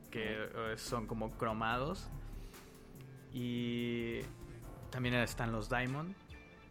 que 0.10 0.24
eh, 0.24 0.78
son 0.78 1.06
como 1.06 1.32
cromados. 1.32 2.10
Y 3.34 4.22
también 4.90 5.16
están 5.16 5.52
los 5.52 5.70
Diamond, 5.70 6.16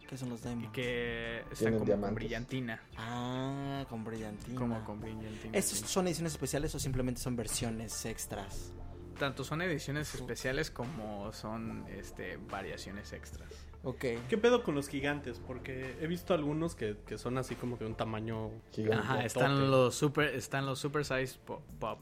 ¿Qué 0.09 0.17
son 0.17 0.31
los 0.31 0.43
Diamond? 0.43 0.73
que 0.73 1.45
están 1.53 1.79
como 1.79 2.01
con 2.01 2.15
brillantina. 2.15 2.83
Ah, 2.97 3.85
con 3.89 4.05
brillantina. 4.05 4.59
Como 4.59 4.85
con 4.85 5.01
brillantina. 5.01 5.57
¿Estos 5.57 5.79
sí. 5.79 5.85
son 5.87 6.07
ediciones 6.07 6.33
especiales 6.33 6.75
o 6.75 6.79
simplemente 6.79 7.21
son 7.21 7.37
versiones 7.37 8.07
extras? 8.07 8.73
Tanto 9.19 9.45
son 9.45 9.61
ediciones 9.63 10.15
especiales 10.15 10.71
como 10.71 11.33
son 11.33 11.85
este 11.89 12.39
variaciones 12.51 13.13
extras. 13.13 13.49
Ok. 13.83 14.05
¿Qué 14.29 14.39
pedo 14.39 14.63
con 14.63 14.75
los 14.75 14.89
gigantes? 14.89 15.41
Porque 15.47 15.97
he 16.01 16.07
visto 16.07 16.35
algunos 16.35 16.75
que, 16.75 16.97
que 17.07 17.19
son 17.19 17.39
así 17.39 17.55
como 17.55 17.77
de 17.77 17.87
un 17.87 17.95
tamaño... 17.95 18.51
Gigante. 18.73 19.05
Ajá, 19.05 19.25
están 19.25 19.71
los 19.71 19.95
super 19.95 20.35
están 20.35 20.67
los 20.67 20.79
super 20.79 21.05
size 21.05 21.39
pop, 21.45 21.63
pop. 21.79 22.01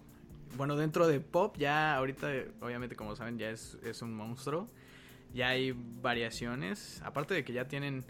Bueno, 0.57 0.77
dentro 0.77 1.07
de 1.07 1.21
pop 1.21 1.57
ya 1.59 1.97
ahorita 1.97 2.29
obviamente 2.61 2.97
como 2.97 3.17
saben 3.17 3.39
ya 3.39 3.51
es, 3.51 3.77
es 3.83 4.03
un 4.03 4.15
monstruo. 4.15 4.69
Ya 5.35 5.49
hay 5.49 5.73
variaciones, 6.01 7.03
aparte 7.05 7.35
de 7.35 7.45
que 7.45 7.53
ya 7.53 7.67
tienen 7.69 8.05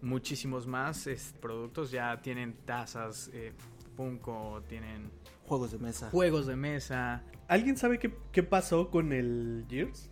muchísimos 0.00 0.66
más 0.66 1.06
es, 1.06 1.34
productos, 1.40 1.90
ya 1.90 2.20
tienen 2.22 2.54
tazas, 2.64 3.30
eh, 3.32 3.52
Funko, 3.96 4.62
tienen 4.68 5.10
Juegos 5.48 5.72
de 5.72 5.78
mesa. 5.78 6.10
juegos 6.10 6.46
de 6.46 6.56
mesa. 6.56 7.22
¿Alguien 7.48 7.76
sabe 7.76 7.98
qué, 7.98 8.14
qué 8.32 8.42
pasó 8.42 8.90
con 8.90 9.12
el 9.12 9.64
Gears? 9.68 10.10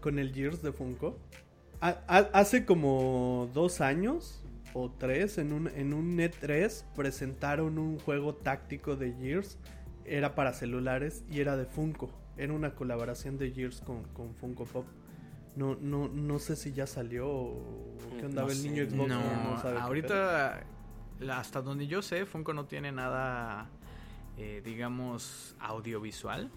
Con 0.00 0.18
el 0.18 0.32
Gears 0.32 0.62
de 0.62 0.72
Funko. 0.72 1.18
Ha- 1.80 2.00
ha- 2.08 2.30
hace 2.32 2.64
como 2.64 3.50
dos 3.54 3.80
años 3.80 4.42
o 4.74 4.90
tres, 4.90 5.38
en 5.38 5.52
un, 5.52 5.68
en 5.68 5.92
un 5.94 6.16
E3, 6.18 6.84
presentaron 6.94 7.78
un 7.78 7.98
juego 7.98 8.34
táctico 8.34 8.96
de 8.96 9.12
Gears. 9.12 9.58
Era 10.04 10.34
para 10.34 10.52
celulares 10.54 11.22
y 11.30 11.40
era 11.40 11.56
de 11.56 11.66
Funko. 11.66 12.10
Era 12.38 12.52
una 12.54 12.74
colaboración 12.74 13.36
de 13.36 13.50
Gears 13.50 13.80
con, 13.82 14.04
con 14.14 14.34
Funko 14.34 14.64
Pop. 14.64 14.86
No, 15.56 15.76
no, 15.80 16.08
no 16.08 16.38
sé 16.38 16.54
si 16.56 16.72
ya 16.72 16.86
salió 16.86 17.28
o 17.28 17.62
qué 18.18 18.26
onda. 18.26 18.42
No 18.42 18.48
el 18.48 18.56
sé, 18.56 18.68
niño 18.70 18.84
Xbox 18.88 19.08
No, 19.08 19.50
no, 19.50 19.60
sabe 19.60 19.78
ahorita 19.78 20.62
hasta 21.32 21.60
donde 21.62 21.88
yo 21.88 22.00
sé, 22.00 22.24
Funko 22.26 22.54
no 22.54 22.66
tiene 22.66 22.92
nada, 22.92 23.68
eh, 24.38 24.62
digamos, 24.64 25.54
audiovisual. 25.60 26.50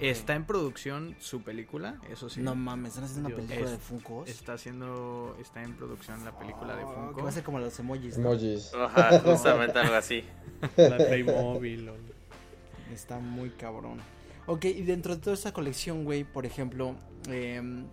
Está 0.00 0.36
en 0.36 0.44
producción 0.46 1.16
su 1.18 1.42
película, 1.42 1.98
eso 2.08 2.28
sí. 2.28 2.40
No 2.40 2.54
mames, 2.54 2.90
están 2.90 3.04
haciendo 3.04 3.28
una 3.28 3.36
película 3.36 3.60
Es- 3.66 3.70
de 3.72 3.78
Funkos. 3.78 4.28
Está 4.28 4.52
haciendo, 4.52 5.36
está 5.40 5.64
en 5.64 5.74
producción 5.76 6.24
la 6.24 6.38
película 6.38 6.76
de 6.76 6.84
Oh, 6.84 6.94
Funko. 6.94 7.16
Que 7.16 7.22
va 7.22 7.28
a 7.28 7.32
ser 7.32 7.42
como 7.42 7.58
los 7.58 7.76
emojis. 7.80 8.16
¿no? 8.16 8.30
Emojis. 8.30 8.72
Ajá, 8.72 9.18
justamente 9.24 9.76
algo 9.80 9.94
así. 9.96 10.22
La 10.76 10.96
Playmobil. 10.96 11.90
Está 12.92 13.18
muy 13.18 13.50
cabrón. 13.50 13.98
Ok, 14.46 14.66
y 14.66 14.82
dentro 14.82 15.16
de 15.16 15.20
toda 15.20 15.34
esta 15.34 15.52
colección, 15.52 16.04
güey, 16.04 16.22
por 16.22 16.46
ejemplo, 16.46 16.94
em, 17.28 17.86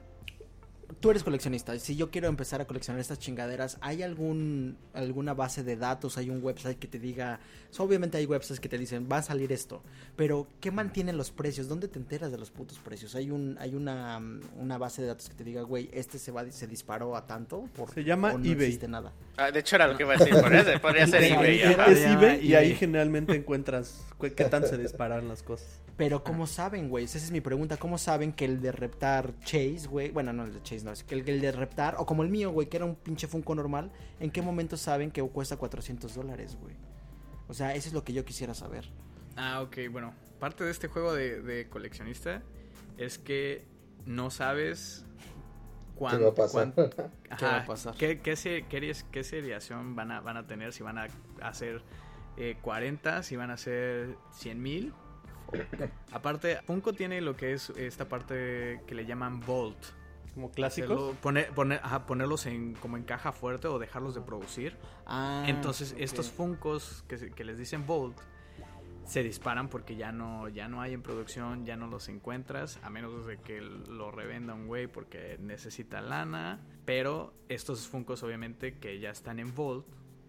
tú 1.00 1.10
eres 1.12 1.24
coleccionista. 1.24 1.78
Si 1.80 1.96
yo 1.96 2.12
quiero 2.12 2.28
empezar 2.28 2.62
a 2.62 2.66
coleccionar 2.66 3.00
estas 3.00 3.20
chingaderas, 3.20 3.78
¿hay 3.82 4.04
algún 4.04 4.78
alguna 4.94 5.34
base 5.34 5.64
de 5.64 5.76
datos? 5.78 6.18
¿Hay 6.18 6.30
un 6.30 6.44
website 6.44 6.78
que 6.80 6.88
te 6.88 7.00
diga? 7.00 7.40
obviamente 7.78 8.18
hay 8.18 8.26
websites 8.26 8.60
que 8.60 8.68
te 8.68 8.78
dicen, 8.78 9.08
va 9.12 9.18
a 9.18 9.22
salir 9.22 9.52
esto. 9.52 9.82
Pero, 10.18 10.48
¿qué 10.60 10.72
mantienen 10.72 11.16
los 11.18 11.32
precios? 11.32 11.68
¿Dónde 11.70 11.88
te 11.88 11.98
enteras 12.00 12.30
de 12.32 12.38
los 12.38 12.52
putos 12.52 12.78
precios? 12.80 13.16
¿Hay 13.16 13.32
un 13.32 13.58
hay 13.60 13.76
una, 13.76 14.20
una 14.60 14.78
base 14.78 15.02
de 15.02 15.08
datos 15.08 15.30
que 15.30 15.36
te 15.36 15.44
diga, 15.46 15.62
güey, 15.62 15.90
este 15.94 16.20
se 16.20 16.32
va 16.32 16.50
se 16.52 16.68
disparó 16.68 17.16
a 17.16 17.26
tanto? 17.26 17.64
Por, 17.76 17.90
Se 17.94 18.04
llama 18.04 18.34
o 18.34 18.38
no 18.38 18.44
eBay. 18.46 18.66
existe 18.68 18.88
nada. 18.90 19.14
Ah, 19.38 19.52
de 19.52 19.60
hecho, 19.62 19.78
era 19.78 19.88
lo 19.88 19.96
que 19.98 20.04
iba 20.04 20.14
a 20.14 20.18
decir. 20.18 20.34
Podría 20.42 20.64
ser, 20.66 20.82
podría 20.82 21.08
ser 21.08 21.24
Sí, 21.24 21.30
eBay. 21.34 21.62
Es 21.62 22.02
Ya, 22.02 22.14
eBay 22.14 22.46
y 22.46 22.56
ahí 22.56 22.76
generalmente 22.76 23.34
encuentras 23.36 24.06
cu- 24.18 24.28
qué 24.36 24.46
tan 24.46 24.68
se 24.68 24.78
disparan 24.78 25.28
las 25.30 25.42
cosas. 25.42 25.80
Pero 25.98 26.24
¿cómo 26.24 26.48
saben, 26.48 26.90
güey? 26.90 27.06
Esa 27.06 27.20
es 27.20 27.32
mi 27.32 27.42
pregunta. 27.42 27.78
¿Cómo 27.78 27.98
saben 27.98 28.34
que 28.34 28.46
el 28.46 28.60
de 28.62 28.72
Reptar 28.72 29.34
Chase, 29.46 29.88
güey? 29.88 30.10
Bueno, 30.12 30.34
no 30.34 30.46
el 30.46 30.54
de 30.54 30.62
Chase, 30.64 30.81
no. 30.84 30.92
Es 30.92 31.04
que 31.04 31.16
el, 31.16 31.28
el 31.28 31.42
de 31.42 31.52
Reptar, 31.52 31.96
o 31.98 32.06
como 32.06 32.24
el 32.24 32.30
mío, 32.30 32.52
güey, 32.52 32.68
que 32.70 32.78
era 32.78 32.86
un 32.86 32.96
pinche 32.96 33.28
Funko 33.28 33.56
normal, 33.56 33.92
¿en 34.20 34.32
qué 34.32 34.42
momento 34.42 34.78
saben 34.78 35.12
que 35.12 35.22
cuesta 35.24 35.58
400 35.58 36.14
dólares, 36.16 36.58
güey? 36.62 36.76
O 37.48 37.54
sea, 37.54 37.76
eso 37.76 37.88
es 37.90 37.94
lo 37.94 38.04
que 38.04 38.14
yo 38.14 38.24
quisiera 38.26 38.54
saber. 38.54 38.90
Ah, 39.36 39.62
ok, 39.62 39.78
bueno. 39.92 40.14
Parte 40.40 40.64
de 40.64 40.72
este 40.72 40.88
juego 40.88 41.14
de, 41.14 41.42
de 41.42 41.68
coleccionista 41.70 42.42
es 42.98 43.18
que 43.20 43.66
no 44.06 44.30
sabes 44.32 45.06
¿Qué 45.18 45.96
cuándo. 45.96 46.26
va 46.26 46.32
a 46.32 46.36
pasar? 46.36 46.74
¿Qué 47.38 47.46
va 47.46 47.58
a 47.60 47.66
pasar? 47.66 47.96
¿Qué, 47.96 48.20
qué, 48.20 48.36
se- 48.36 48.66
qué, 48.68 48.82
ries- 48.82 49.06
qué 49.12 49.24
seriación 49.24 49.96
van 49.96 50.12
a, 50.12 50.22
van 50.22 50.38
a 50.38 50.48
tener? 50.48 50.74
Si 50.74 50.82
van 50.84 50.98
a 50.98 51.08
hacer 51.42 51.84
eh, 52.38 52.58
40, 52.62 53.24
si 53.24 53.36
van 53.36 53.52
a 53.52 53.54
hacer 53.54 54.16
100 54.34 54.62
mil. 54.62 54.94
Aparte, 56.12 56.58
Funko 56.66 56.94
tiene 56.94 57.22
lo 57.22 57.36
que 57.36 57.54
es 57.54 57.70
esta 57.72 58.08
parte 58.08 58.82
que 58.88 58.96
le 58.96 59.06
llaman 59.06 59.42
Vault. 59.42 59.78
Como 60.34 60.52
clásicos. 60.52 60.92
Hacerlo- 60.92 61.16
poner, 61.22 61.50
poner, 61.52 61.80
ajá, 61.84 62.06
ponerlos 62.06 62.46
en, 62.46 62.74
como 62.76 62.98
en 62.98 63.04
caja 63.04 63.32
fuerte 63.32 63.68
o 63.68 63.80
dejarlos 63.80 64.16
de 64.16 64.22
producir. 64.22 64.78
Ah, 65.06 65.44
Entonces, 65.48 65.94
estos 65.98 66.30
Funkos 66.32 67.04
que, 67.08 67.44
les 67.44 67.58
dicen 67.58 67.86
Bolt 67.86 68.18
se 69.06 69.24
disparan 69.24 69.68
porque 69.68 69.96
ya 69.98 70.12
no, 70.14 70.48
ya 70.48 70.70
no 70.70 70.80
hay 70.82 70.94
en 70.94 71.02
producción, 71.02 71.66
ya 71.66 71.76
no 71.76 71.88
los 71.88 72.08
encuentras, 72.08 72.80
a 72.84 72.90
menos 72.90 73.26
de 73.26 73.38
que 73.40 73.60
lo 73.60 74.10
revenda 74.12 74.54
un 74.54 74.68
güey 74.68 74.88
porque 74.88 75.38
necesita 75.42 76.00
lana. 76.02 76.62
Pero 76.86 77.34
estos 77.50 77.88
Funkos, 77.88 78.24
obviamente, 78.24 78.78
que 78.78 79.00
ya 79.00 79.10
están 79.10 79.40
en 79.40 79.54
Vault, 79.54 79.86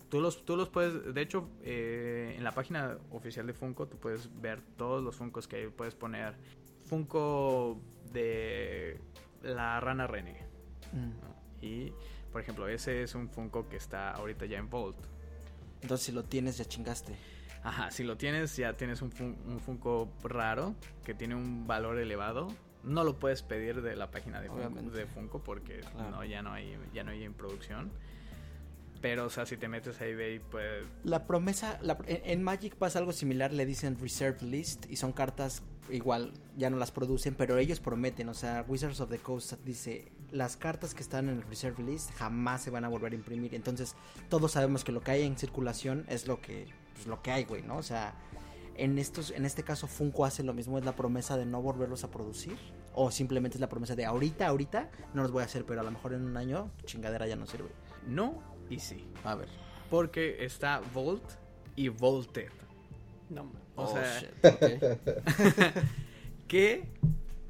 tú 0.08 0.20
los, 0.20 0.44
tú 0.44 0.56
los 0.56 0.68
puedes. 0.68 1.14
De 1.14 1.20
hecho, 1.22 1.48
eh, 1.62 2.34
en 2.36 2.42
la 2.42 2.52
página 2.52 2.98
oficial 3.12 3.46
de 3.46 3.52
Funko, 3.52 3.86
tú 3.86 3.98
puedes 3.98 4.28
ver 4.40 4.60
todos 4.76 5.02
los 5.02 5.14
Funkos 5.16 5.46
que 5.46 5.56
hay. 5.56 5.66
Puedes 5.68 5.94
poner 5.94 6.34
Funko 6.84 7.80
de 8.12 8.98
la 9.42 9.78
rana 9.80 10.06
René. 10.06 10.36
Mm. 10.92 11.64
Y, 11.64 11.92
por 12.32 12.40
ejemplo, 12.40 12.68
ese 12.68 13.02
es 13.02 13.14
un 13.14 13.28
Funko 13.28 13.68
que 13.68 13.76
está 13.76 14.12
ahorita 14.12 14.46
ya 14.46 14.58
en 14.58 14.68
Vault. 14.70 14.96
Entonces, 15.80 16.06
si 16.06 16.12
lo 16.12 16.24
tienes, 16.24 16.58
ya 16.58 16.64
chingaste. 16.64 17.14
Ajá, 17.64 17.90
si 17.90 18.02
lo 18.04 18.16
tienes, 18.16 18.56
ya 18.56 18.72
tienes 18.76 19.02
un, 19.02 19.12
fun- 19.12 19.36
un 19.46 19.60
Funko 19.60 20.12
raro 20.24 20.74
que 21.04 21.14
tiene 21.14 21.34
un 21.34 21.66
valor 21.66 21.98
elevado. 21.98 22.48
No 22.82 23.04
lo 23.04 23.18
puedes 23.20 23.42
pedir 23.42 23.82
de 23.82 23.94
la 23.94 24.10
página 24.10 24.40
de 24.40 24.48
Funko, 24.48 24.90
de 24.90 25.06
Funko 25.06 25.42
porque 25.44 25.80
Claro. 25.80 26.10
no, 26.10 26.24
ya 26.24 26.42
no 26.42 26.52
hay, 26.52 26.76
ya 26.92 27.04
no 27.04 27.12
hay 27.12 27.22
en 27.22 27.34
producción. 27.34 27.92
Pero, 29.02 29.26
o 29.26 29.30
sea, 29.30 29.44
si 29.44 29.56
te 29.56 29.68
metes 29.68 30.00
a 30.00 30.06
eBay, 30.06 30.38
pues. 30.38 30.86
La 31.04 31.26
promesa, 31.26 31.78
la- 31.82 31.98
en, 32.06 32.20
en 32.24 32.42
Magic 32.42 32.76
pasa 32.76 32.98
algo 33.00 33.12
similar, 33.12 33.52
le 33.52 33.66
dicen 33.66 33.98
Reserve 34.00 34.40
List 34.46 34.86
y 34.88 34.96
son 34.96 35.12
cartas 35.12 35.62
igual, 35.90 36.32
ya 36.56 36.70
no 36.70 36.76
las 36.76 36.92
producen, 36.92 37.34
pero 37.34 37.58
ellos 37.58 37.80
prometen, 37.80 38.28
o 38.28 38.34
sea, 38.34 38.64
Wizards 38.68 39.00
of 39.00 39.10
the 39.10 39.18
Coast 39.18 39.54
dice, 39.64 40.12
las 40.30 40.56
cartas 40.56 40.94
que 40.94 41.02
están 41.02 41.28
en 41.28 41.38
el 41.38 41.42
Reserve 41.42 41.82
List 41.82 42.12
jamás 42.12 42.62
se 42.62 42.70
van 42.70 42.84
a 42.84 42.88
volver 42.88 43.12
a 43.12 43.16
imprimir, 43.16 43.54
entonces 43.56 43.96
todos 44.30 44.52
sabemos 44.52 44.84
que 44.84 44.92
lo 44.92 45.00
que 45.00 45.10
hay 45.10 45.22
en 45.24 45.36
circulación 45.36 46.06
es 46.08 46.28
lo 46.28 46.40
que, 46.40 46.68
pues, 46.94 47.06
lo 47.08 47.20
que 47.20 47.32
hay, 47.32 47.44
güey, 47.44 47.62
¿no? 47.62 47.76
O 47.78 47.82
sea, 47.82 48.14
en 48.76 48.96
estos, 48.98 49.32
en 49.32 49.44
este 49.44 49.64
caso 49.64 49.88
Funko 49.88 50.24
hace 50.24 50.44
lo 50.44 50.54
mismo, 50.54 50.78
es 50.78 50.84
la 50.84 50.94
promesa 50.94 51.36
de 51.36 51.44
no 51.44 51.60
volverlos 51.60 52.04
a 52.04 52.10
producir, 52.12 52.56
o 52.94 53.10
simplemente 53.10 53.56
es 53.56 53.60
la 53.60 53.68
promesa 53.68 53.96
de 53.96 54.04
ahorita, 54.04 54.46
ahorita 54.46 54.88
no 55.14 55.22
los 55.22 55.32
voy 55.32 55.42
a 55.42 55.46
hacer, 55.46 55.66
pero 55.66 55.80
a 55.80 55.84
lo 55.84 55.90
mejor 55.90 56.14
en 56.14 56.22
un 56.24 56.36
año 56.36 56.70
chingadera 56.84 57.26
ya 57.26 57.34
no 57.36 57.46
sirve. 57.46 57.70
No 58.06 58.42
y 58.70 58.78
sí. 58.78 59.04
A 59.24 59.34
ver. 59.34 59.48
Porque 59.90 60.44
está 60.44 60.80
Volt 60.94 61.22
y 61.76 61.88
Volted. 61.88 62.50
No, 63.30 63.42
O 63.76 63.84
Oh, 63.84 63.92
sea, 63.94 64.20
shit, 64.20 64.30
que 66.48 66.84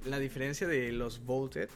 la 0.05 0.19
diferencia 0.19 0.67
de 0.67 0.93
los 0.93 1.25
Volted 1.25 1.69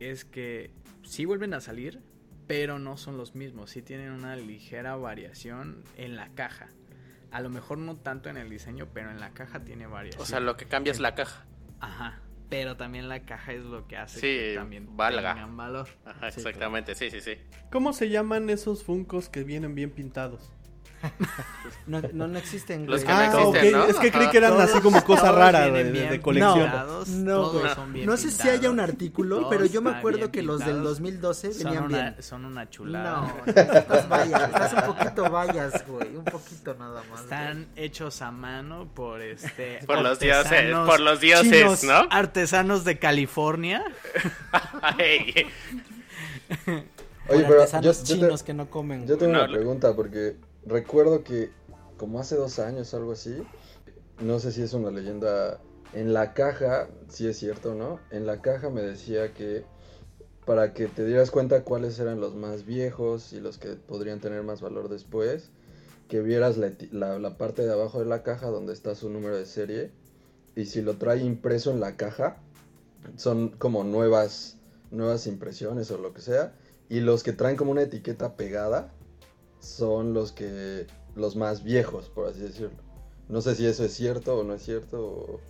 es 0.00 0.24
que 0.24 0.70
sí 1.02 1.24
vuelven 1.24 1.54
a 1.54 1.60
salir, 1.60 2.00
pero 2.46 2.78
no 2.78 2.96
son 2.96 3.16
los 3.16 3.34
mismos. 3.34 3.70
Sí 3.70 3.82
tienen 3.82 4.10
una 4.12 4.36
ligera 4.36 4.96
variación 4.96 5.84
en 5.96 6.16
la 6.16 6.28
caja. 6.34 6.68
A 7.30 7.40
lo 7.40 7.48
mejor 7.48 7.78
no 7.78 7.96
tanto 7.96 8.28
en 8.28 8.36
el 8.36 8.50
diseño, 8.50 8.88
pero 8.92 9.10
en 9.10 9.20
la 9.20 9.30
caja 9.30 9.60
tiene 9.60 9.86
variación. 9.86 10.22
O 10.22 10.26
sea, 10.26 10.40
lo 10.40 10.56
que 10.56 10.66
cambia 10.66 10.90
es 10.90 11.00
la 11.00 11.14
caja. 11.14 11.46
Ajá. 11.80 12.20
Pero 12.52 12.76
también 12.76 13.08
la 13.08 13.20
caja 13.20 13.54
es 13.54 13.62
lo 13.64 13.88
que 13.88 13.96
hace 13.96 14.20
Sí, 14.20 14.26
que 14.26 14.54
también 14.56 14.94
valga. 14.94 15.32
tengan 15.32 15.56
valor. 15.56 15.88
Ajá, 16.04 16.30
Sí, 16.30 16.40
exactamente, 16.40 16.94
sí, 16.94 17.10
sí, 17.10 17.22
sí. 17.22 17.38
¿Cómo 17.70 17.94
se 17.94 18.10
llaman 18.10 18.50
esos 18.50 18.84
Funcos 18.84 19.30
que 19.30 19.42
vienen 19.42 19.74
bien 19.74 19.90
pintados? 19.90 20.52
No, 21.86 22.00
no, 22.12 22.28
no 22.28 22.38
existen, 22.38 22.86
Los 22.86 23.02
güey. 23.04 23.06
que 23.06 23.12
no 23.12 23.18
ah, 23.18 23.24
existen, 23.50 23.74
ok. 23.74 23.80
¿no? 23.80 23.84
Es 23.86 23.96
que 23.96 24.12
creí 24.12 24.28
que 24.30 24.36
eran 24.38 24.60
así 24.60 24.80
como 24.80 25.02
cosa 25.04 25.22
Todos 25.22 25.34
rara 25.36 25.68
de, 25.68 26.20
colección. 26.20 26.70
No, 27.24 27.34
todos 27.34 27.60
güey. 27.62 27.74
son 27.74 27.92
bien 27.92 28.06
No 28.06 28.16
sé 28.16 28.30
si 28.30 28.48
haya 28.48 28.70
un 28.70 28.78
artículo, 28.78 29.36
Todos 29.38 29.48
pero 29.50 29.66
yo 29.66 29.82
me 29.82 29.90
acuerdo 29.90 30.30
que 30.30 30.42
los 30.42 30.60
del 30.60 30.68
pintados. 30.76 30.98
2012 31.00 31.52
Son 31.54 31.64
venían 31.64 31.84
una, 31.84 31.98
bien. 32.10 32.22
son 32.22 32.44
una 32.44 32.70
chulada. 32.70 33.34
No, 33.44 33.52
estás 33.52 34.08
vayas, 34.08 34.42
estás 34.42 34.72
un 34.74 34.94
poquito 34.94 35.30
vayas, 35.30 35.86
güey, 35.88 36.16
un 36.16 36.24
poquito 36.24 36.74
nada 36.78 37.02
más. 37.10 37.20
Están 37.22 37.66
hechos 37.74 38.22
a 38.22 38.30
mano 38.30 38.88
por 38.94 39.20
este 39.20 39.80
Por 39.86 40.00
los 40.02 40.20
dioses, 40.20 40.72
por 40.86 41.00
los 41.00 41.20
dioses, 41.20 41.50
chinos, 41.52 41.82
¿no? 41.84 42.06
Artesanos 42.10 42.84
de 42.84 42.98
California. 43.00 43.82
Ay, 44.82 45.46
Oye, 47.28 47.44
pero 47.48 47.64
yo, 47.66 47.80
yo 47.80 47.92
te- 47.92 48.02
chinos 48.04 48.42
que 48.42 48.52
no 48.54 48.68
comen. 48.70 49.06
yo 49.06 49.16
tengo 49.16 49.32
No, 49.32 49.44
una 49.44 49.48
pregunta 49.52 49.94
porque 49.94 50.36
recuerdo 50.66 51.24
que 51.24 51.50
como 51.96 52.20
hace 52.20 52.36
dos 52.36 52.58
años 52.58 52.94
algo 52.94 53.12
así, 53.12 53.42
no 54.20 54.38
sé 54.38 54.52
si 54.52 54.62
es 54.62 54.72
una 54.72 54.90
leyenda, 54.90 55.60
en 55.92 56.12
la 56.12 56.32
caja, 56.34 56.88
si 57.08 57.26
es 57.28 57.38
cierto 57.38 57.72
o 57.72 57.74
no, 57.74 58.00
en 58.10 58.26
la 58.26 58.40
caja 58.40 58.70
me 58.70 58.82
decía 58.82 59.34
que 59.34 59.64
para 60.46 60.74
que 60.74 60.88
te 60.88 61.04
dieras 61.04 61.30
cuenta 61.30 61.62
cuáles 61.64 61.98
eran 61.98 62.20
los 62.20 62.34
más 62.34 62.64
viejos 62.64 63.32
y 63.32 63.40
los 63.40 63.58
que 63.58 63.74
podrían 63.74 64.20
tener 64.20 64.42
más 64.42 64.60
valor 64.60 64.88
después, 64.88 65.50
que 66.08 66.20
vieras 66.20 66.56
la, 66.56 67.18
la 67.18 67.38
parte 67.38 67.64
de 67.64 67.72
abajo 67.72 68.00
de 68.00 68.06
la 68.06 68.22
caja 68.22 68.48
donde 68.48 68.72
está 68.72 68.94
su 68.94 69.08
número 69.08 69.36
de 69.36 69.46
serie 69.46 69.90
y 70.54 70.66
si 70.66 70.82
lo 70.82 70.94
trae 70.96 71.18
impreso 71.18 71.70
en 71.70 71.80
la 71.80 71.96
caja, 71.96 72.36
son 73.16 73.50
como 73.50 73.84
nuevas, 73.84 74.56
nuevas 74.90 75.26
impresiones 75.26 75.90
o 75.90 75.98
lo 75.98 76.12
que 76.12 76.20
sea. 76.20 76.54
Y 76.88 77.00
los 77.00 77.22
que 77.22 77.32
traen 77.32 77.56
como 77.56 77.70
una 77.70 77.82
etiqueta 77.82 78.36
pegada 78.36 78.92
son 79.62 80.12
los 80.12 80.32
que 80.32 80.86
los 81.14 81.36
más 81.36 81.62
viejos, 81.62 82.08
por 82.10 82.28
así 82.28 82.40
decirlo. 82.40 82.70
No 83.28 83.40
sé 83.40 83.54
si 83.54 83.64
eso 83.66 83.84
es 83.84 83.94
cierto 83.94 84.38
o 84.38 84.44
no 84.44 84.54
es 84.54 84.62
cierto. 84.62 85.00
o- 85.00 85.40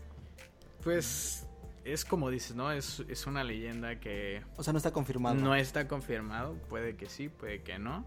Pues 0.85 1.47
es 1.85 2.05
como 2.05 2.31
dices, 2.31 2.55
¿no? 2.55 2.71
Es, 2.73 3.03
es 3.09 3.27
una 3.27 3.43
leyenda 3.45 3.99
que 3.99 4.43
O 4.57 4.63
sea, 4.63 4.73
no 4.73 4.77
está 4.77 4.93
confirmado. 4.93 5.35
no 5.37 5.55
está 5.55 5.89
confirmado. 5.89 6.55
Puede 6.69 6.97
que 6.97 7.09
sí, 7.09 7.29
puede 7.29 7.63
que 7.63 7.79
no. 7.79 8.05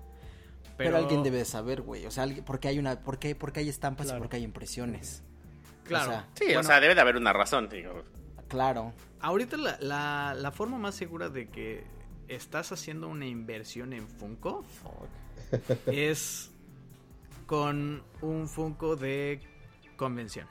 pero... 0.78 0.92
Pero, 0.92 0.98
alguien 0.98 1.24
debe 1.24 1.38
de 1.40 1.46
saber, 1.46 1.82
güey. 1.82 2.06
O 2.06 2.12
sea, 2.12 2.28
porque 2.46 2.68
hay 2.68 2.80
una, 2.80 3.00
porque, 3.02 3.34
porque 3.36 3.62
hay 3.62 3.70
estampas 3.70 4.06
Claro. 4.08 4.20
y 4.20 4.22
porque 4.22 4.38
hay 4.38 4.44
impresiones. 4.44 5.24
Claro. 5.86 6.10
o 6.10 6.14
sea, 6.14 6.28
Sí, 6.36 6.56
o 6.56 6.64
sea, 6.64 6.80
debe 6.80 6.96
de 6.96 7.02
haber 7.02 7.16
una 7.16 7.32
razón, 7.34 7.70
digo. 7.70 8.04
Claro. 8.48 8.94
Ahorita 9.22 9.58
la, 9.58 9.78
la, 9.80 10.36
la 10.38 10.52
forma 10.52 10.78
más 10.78 10.96
segura 10.96 11.30
de 11.30 11.48
que 11.48 11.84
estás 12.28 12.72
haciendo 12.72 13.08
una 13.08 13.26
inversión 13.26 13.94
en 13.94 14.08
Funko 14.08 14.64
es 15.86 16.52
con 17.46 18.04
un 18.22 18.48
Funko 18.48 18.96
de 18.96 19.40
convención. 19.98 20.48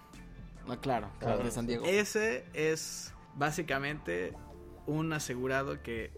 Ah, 0.69 0.79
claro, 0.81 1.11
claro, 1.19 1.45
de 1.45 1.51
San 1.51 1.66
Diego. 1.66 1.85
Ese 1.85 2.45
es 2.55 3.12
básicamente 3.35 4.33
un 4.87 5.12
asegurado 5.12 5.83
que, 5.83 6.12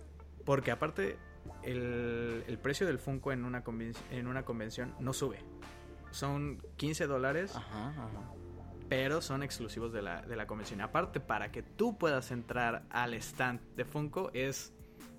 porque 0.45 0.71
aparte 0.71 1.19
el, 1.63 2.45
el 2.47 2.59
precio 2.59 2.87
del 2.87 2.99
Funko 2.99 3.33
en 3.33 3.45
una, 3.45 3.65
en 4.11 4.27
una 4.27 4.45
convención 4.45 4.95
no 5.01 5.13
sube. 5.13 5.39
Son 6.11 6.63
15 6.77 7.07
dólares, 7.07 7.55
Ajá, 7.57 7.89
ajá. 7.91 8.09
pero 8.89 9.21
son 9.21 9.43
exclusivos 9.43 9.93
de 9.93 10.03
la, 10.03 10.23
de 10.23 10.37
la 10.37 10.47
convención. 10.47 10.81
Aparte, 10.81 11.21
para 11.21 11.51
que 11.51 11.63
tú 11.63 11.99
puedas 11.99 12.31
entrar 12.31 12.85
al 12.91 13.15
stand 13.15 13.61
de 13.75 13.85
Funko, 13.85 14.31
es 14.33 14.73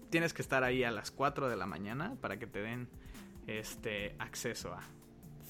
tienes 0.09 0.33
que 0.33 0.41
estar 0.41 0.63
ahí 0.63 0.83
a 0.85 0.91
las 0.91 1.11
4 1.11 1.49
de 1.49 1.57
la 1.57 1.65
mañana 1.65 2.15
para 2.21 2.39
que 2.39 2.47
te 2.47 2.59
den 2.61 2.87
este 3.47 4.15
acceso 4.19 4.73
a. 4.73 4.81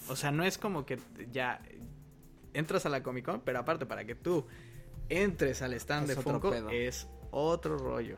O 0.10 0.16
sea, 0.16 0.32
no 0.32 0.44
es 0.44 0.58
como 0.58 0.86
que 0.86 1.00
ya 1.32 1.62
entras 2.54 2.86
a 2.86 2.90
la 2.90 3.04
Comic 3.04 3.26
Con, 3.26 3.42
pero 3.42 3.60
aparte 3.60 3.86
para 3.86 4.06
que 4.06 4.16
tú 4.16 4.46
entres 5.10 5.62
al 5.62 5.74
stand 5.74 6.10
Es 6.10 6.16
de 6.18 6.22
Funko 6.22 6.50
pedo. 6.50 6.70
es 6.70 7.08
otro 7.32 7.78
rollo. 7.78 8.18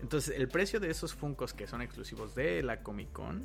Entonces, 0.00 0.36
el 0.36 0.48
precio 0.48 0.78
de 0.78 0.90
esos 0.90 1.14
Funkos 1.14 1.54
que 1.54 1.66
son 1.66 1.80
exclusivos 1.82 2.34
de 2.34 2.62
la 2.62 2.82
Comic 2.82 3.12
Con 3.12 3.42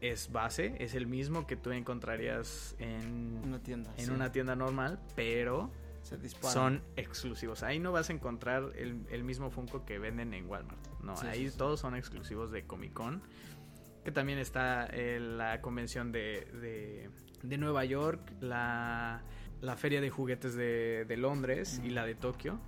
es 0.00 0.30
base, 0.32 0.76
es 0.78 0.94
el 0.94 1.06
mismo 1.06 1.46
que 1.46 1.56
tú 1.56 1.72
encontrarías 1.72 2.74
en 2.78 3.40
Una 3.44 3.62
tienda. 3.62 3.92
en 3.96 4.06
sí. 4.06 4.10
una 4.10 4.30
tienda 4.32 4.54
normal, 4.56 4.98
pero 5.16 5.70
Se 6.02 6.16
son 6.30 6.82
exclusivos. 6.96 7.62
Ahí 7.62 7.78
no 7.78 7.92
vas 7.92 8.08
a 8.08 8.12
encontrar 8.12 8.72
el, 8.76 9.04
el 9.10 9.24
mismo 9.24 9.50
Funko 9.50 9.84
que 9.84 9.98
venden 9.98 10.32
en 10.32 10.46
Walmart. 10.48 10.78
No, 11.02 11.16
Sí, 11.16 11.26
ahí 11.26 11.44
sí, 11.46 11.50
sí. 11.50 11.58
todos 11.58 11.80
son 11.80 11.96
exclusivos 11.96 12.50
de 12.50 12.66
Comic 12.66 12.92
Con. 12.92 13.22
Que 14.04 14.12
también 14.12 14.38
está 14.38 14.86
eh, 14.92 15.18
la 15.20 15.60
convención 15.60 16.10
de, 16.12 16.46
de, 16.60 17.10
de 17.42 17.58
Nueva 17.58 17.84
York, 17.84 18.32
la, 18.40 19.22
la 19.60 19.76
feria 19.76 20.00
de 20.00 20.08
juguetes 20.10 20.54
de, 20.54 21.04
de 21.06 21.16
Londres 21.16 21.80
y 21.84 21.90
la 21.90 22.06
de 22.06 22.14
Tokio. 22.14 22.58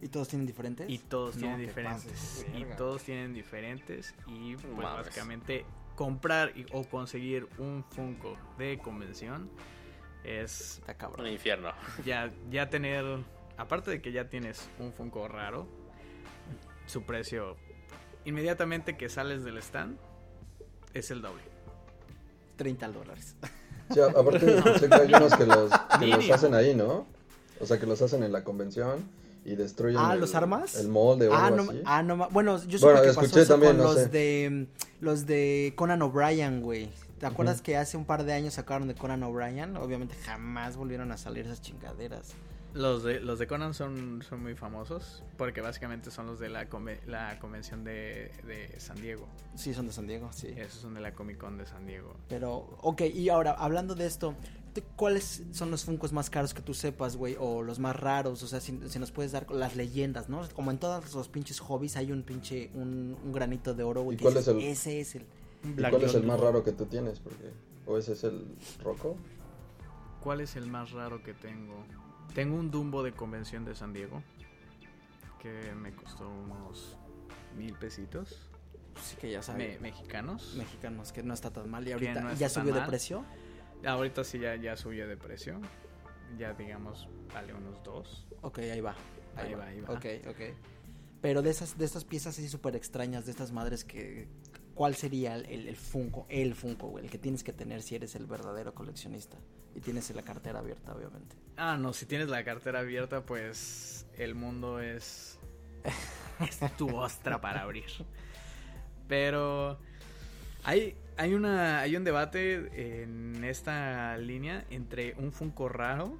¿Y 0.00 0.08
todos 0.08 0.28
tienen 0.28 0.46
diferentes? 0.46 0.88
Y 0.88 0.98
todos 0.98 1.34
No, 1.36 1.40
tienen 1.42 1.58
te 1.58 1.66
diferentes. 1.66 2.04
pases, 2.06 2.46
Y 2.56 2.64
todos 2.76 3.02
tienen 3.02 3.34
diferentes. 3.34 4.14
Y 4.26 4.54
pues 4.56 4.74
Madres. 4.76 5.06
básicamente 5.06 5.64
comprar 5.96 6.52
y- 6.56 6.66
o 6.72 6.84
conseguir 6.84 7.48
un 7.58 7.84
Funko 7.90 8.36
de 8.58 8.78
convención 8.78 9.50
es 10.24 10.78
Está 10.78 10.94
cabrón. 10.94 11.26
Un 11.26 11.32
infierno. 11.32 11.72
ya, 12.04 12.32
ya 12.50 12.68
tener, 12.68 13.04
aparte 13.56 13.90
de 13.90 14.00
que 14.02 14.12
ya 14.12 14.28
tienes 14.28 14.68
un 14.78 14.92
Funko 14.92 15.26
raro, 15.28 15.68
su 16.86 17.02
precio 17.04 17.56
inmediatamente 18.24 18.96
que 18.96 19.08
sales 19.08 19.42
del 19.44 19.58
stand 19.58 19.98
es 20.94 21.10
el 21.10 21.22
doble. 21.22 21.42
30 22.56 22.88
dólares. 22.88 23.34
Sí, 23.90 24.00
aparte, 24.00 24.40
sé 24.80 24.86
que 24.86 24.94
hay 24.96 25.14
unos 25.14 25.34
que 25.34 25.46
los, 25.46 25.70
que 25.98 26.06
los 26.08 26.30
hacen 26.30 26.52
ahí, 26.52 26.74
¿no? 26.74 27.06
O 27.58 27.64
sea, 27.64 27.80
que 27.80 27.86
los 27.86 28.02
hacen 28.02 28.22
en 28.22 28.32
la 28.32 28.44
convención 28.44 29.02
y 29.46 29.54
destruyen 29.56 29.98
Ah, 29.98 30.12
el- 30.12 30.20
¿los 30.20 30.34
armas? 30.34 30.74
el 30.74 30.88
molde 30.88 31.26
o 31.28 31.32
Ah, 31.32 31.46
algo 31.46 31.56
no, 31.64 31.70
así. 31.70 31.80
ah, 31.86 32.02
no, 32.02 32.28
bueno, 32.28 32.62
yo 32.66 32.78
supe 32.78 32.90
Bueno, 32.92 33.00
que 33.02 33.08
escuché 33.08 33.30
pasó 33.40 33.46
también, 33.54 33.72
con 33.78 33.86
no 33.86 33.92
los 33.94 34.02
sé. 34.02 34.08
de 34.10 34.66
los 35.00 35.24
de 35.24 35.72
Conan 35.74 36.02
O'Brien, 36.02 36.60
güey. 36.60 36.90
¿Te 37.18 37.24
acuerdas 37.24 37.56
Ujú. 37.56 37.64
que 37.64 37.76
hace 37.78 37.96
un 37.96 38.04
par 38.04 38.24
de 38.24 38.34
años 38.34 38.52
sacaron 38.52 38.88
de 38.88 38.94
Conan 38.94 39.22
O'Brien? 39.22 39.74
Obviamente 39.78 40.14
jamás 40.16 40.76
volvieron 40.76 41.10
a 41.10 41.16
salir 41.16 41.46
esas 41.46 41.62
chingaderas. 41.62 42.32
Los 42.74 43.02
de, 43.02 43.20
los 43.20 43.38
de 43.38 43.46
Conan 43.46 43.72
son, 43.74 44.22
son 44.22 44.42
muy 44.42 44.54
famosos 44.54 45.22
porque 45.38 45.60
básicamente 45.62 46.10
son 46.10 46.26
los 46.26 46.38
de 46.38 46.48
la, 46.50 46.68
la 47.06 47.38
convención 47.38 47.82
de, 47.82 48.30
de 48.46 48.78
San 48.78 49.00
Diego. 49.00 49.26
Sí, 49.54 49.72
son 49.74 49.86
de 49.86 49.92
San 49.92 50.06
Diego, 50.06 50.30
sí. 50.32 50.48
Esos 50.56 50.82
son 50.82 50.94
de 50.94 51.00
la 51.00 51.12
Comic 51.14 51.38
Con 51.38 51.56
de 51.56 51.66
San 51.66 51.86
Diego. 51.86 52.14
Pero, 52.28 52.76
ok, 52.82 53.00
y 53.12 53.30
ahora, 53.30 53.52
hablando 53.52 53.94
de 53.94 54.06
esto, 54.06 54.34
¿tú- 54.74 54.82
¿cuáles 54.96 55.42
son 55.52 55.70
los 55.70 55.84
Funkos 55.86 56.12
más 56.12 56.28
caros 56.30 56.52
que 56.52 56.60
tú 56.60 56.74
sepas, 56.74 57.16
güey? 57.16 57.36
O 57.40 57.62
los 57.62 57.78
más 57.78 57.96
raros, 57.96 58.42
o 58.42 58.46
sea, 58.46 58.60
si, 58.60 58.78
si 58.88 58.98
nos 58.98 59.12
puedes 59.12 59.32
dar 59.32 59.50
las 59.50 59.74
leyendas, 59.74 60.28
¿no? 60.28 60.46
Como 60.54 60.70
en 60.70 60.78
todos 60.78 61.14
los 61.14 61.28
pinches 61.28 61.60
hobbies 61.60 61.96
hay 61.96 62.12
un 62.12 62.22
pinche, 62.22 62.70
un, 62.74 63.16
un 63.24 63.32
granito 63.32 63.72
de 63.74 63.82
oro, 63.82 64.02
güey. 64.02 64.18
¿Y 64.18 64.20
cuál 64.20 64.36
es 64.36 64.46
el- 64.46 64.60
Ese 64.62 65.00
es 65.00 65.14
el... 65.14 65.22
¿Y 65.64 65.72
cuál 65.80 66.02
es 66.02 66.14
el 66.14 66.22
más 66.24 66.38
raro 66.38 66.62
que 66.62 66.72
tú 66.72 66.84
tienes? 66.84 67.18
Porque, 67.18 67.50
¿O 67.86 67.96
ese 67.96 68.12
es 68.12 68.22
el 68.24 68.46
roco? 68.84 69.16
¿Cuál 70.22 70.40
es 70.42 70.54
el 70.56 70.66
más 70.66 70.90
raro 70.92 71.22
que 71.22 71.32
tengo? 71.32 71.84
Tengo 72.34 72.56
un 72.56 72.70
Dumbo 72.70 73.02
de 73.02 73.12
convención 73.12 73.64
de 73.64 73.74
San 73.74 73.92
Diego 73.92 74.22
que 75.42 75.72
me 75.74 75.92
costó 75.92 76.28
unos 76.28 76.96
mil 77.56 77.74
pesitos 77.74 78.40
Sí 79.02 79.16
que 79.16 79.30
ya 79.30 79.38
me- 79.38 79.42
saben. 79.44 79.80
mexicanos. 79.82 80.54
Mexicanos, 80.56 81.12
que 81.12 81.22
no 81.22 81.32
está 81.32 81.50
tan 81.52 81.70
mal. 81.70 81.86
Y 81.86 81.92
ahorita 81.92 82.20
no 82.20 82.34
ya 82.34 82.48
subió 82.48 82.74
de 82.74 82.80
precio. 82.82 83.24
Ahorita 83.86 84.24
sí 84.24 84.40
ya, 84.40 84.56
ya 84.56 84.76
subió 84.76 85.06
de 85.06 85.16
precio. 85.16 85.60
Ya 86.36 86.52
digamos, 86.52 87.08
vale 87.32 87.54
unos 87.54 87.80
dos. 87.84 88.26
Ok, 88.42 88.58
ahí 88.58 88.80
va. 88.80 88.96
Ahí 89.36 89.54
va, 89.54 89.66
ahí 89.66 89.80
va. 89.80 89.94
Ok, 89.94 90.04
ok. 90.28 90.40
Pero 91.22 91.42
de 91.42 91.50
esas, 91.50 91.78
de 91.78 91.84
estas 91.84 92.04
piezas 92.04 92.36
así 92.36 92.48
súper 92.48 92.74
extrañas, 92.74 93.24
de 93.24 93.30
estas 93.30 93.52
madres 93.52 93.84
que... 93.84 94.26
¿Cuál 94.78 94.94
sería 94.94 95.34
el, 95.34 95.44
el, 95.46 95.66
el 95.66 95.74
Funko? 95.74 96.24
El 96.28 96.54
Funko, 96.54 96.86
güey. 96.86 97.04
El 97.04 97.10
que 97.10 97.18
tienes 97.18 97.42
que 97.42 97.52
tener 97.52 97.82
si 97.82 97.96
eres 97.96 98.14
el 98.14 98.26
verdadero 98.26 98.76
coleccionista. 98.76 99.36
Y 99.74 99.80
tienes 99.80 100.08
la 100.14 100.22
cartera 100.22 100.60
abierta, 100.60 100.94
obviamente. 100.94 101.34
Ah, 101.56 101.76
no, 101.76 101.92
si 101.92 102.06
tienes 102.06 102.28
la 102.28 102.44
cartera 102.44 102.78
abierta, 102.78 103.26
pues 103.26 104.06
el 104.16 104.36
mundo 104.36 104.78
es, 104.78 105.40
es 106.40 106.76
tu 106.76 106.96
ostra 106.96 107.40
para 107.40 107.62
abrir. 107.62 107.90
Pero 109.08 109.80
hay, 110.62 110.94
hay, 111.16 111.34
una, 111.34 111.80
hay 111.80 111.96
un 111.96 112.04
debate 112.04 113.02
en 113.02 113.42
esta 113.42 114.16
línea 114.16 114.64
entre 114.70 115.16
un 115.18 115.32
Funko 115.32 115.68
raro 115.68 116.16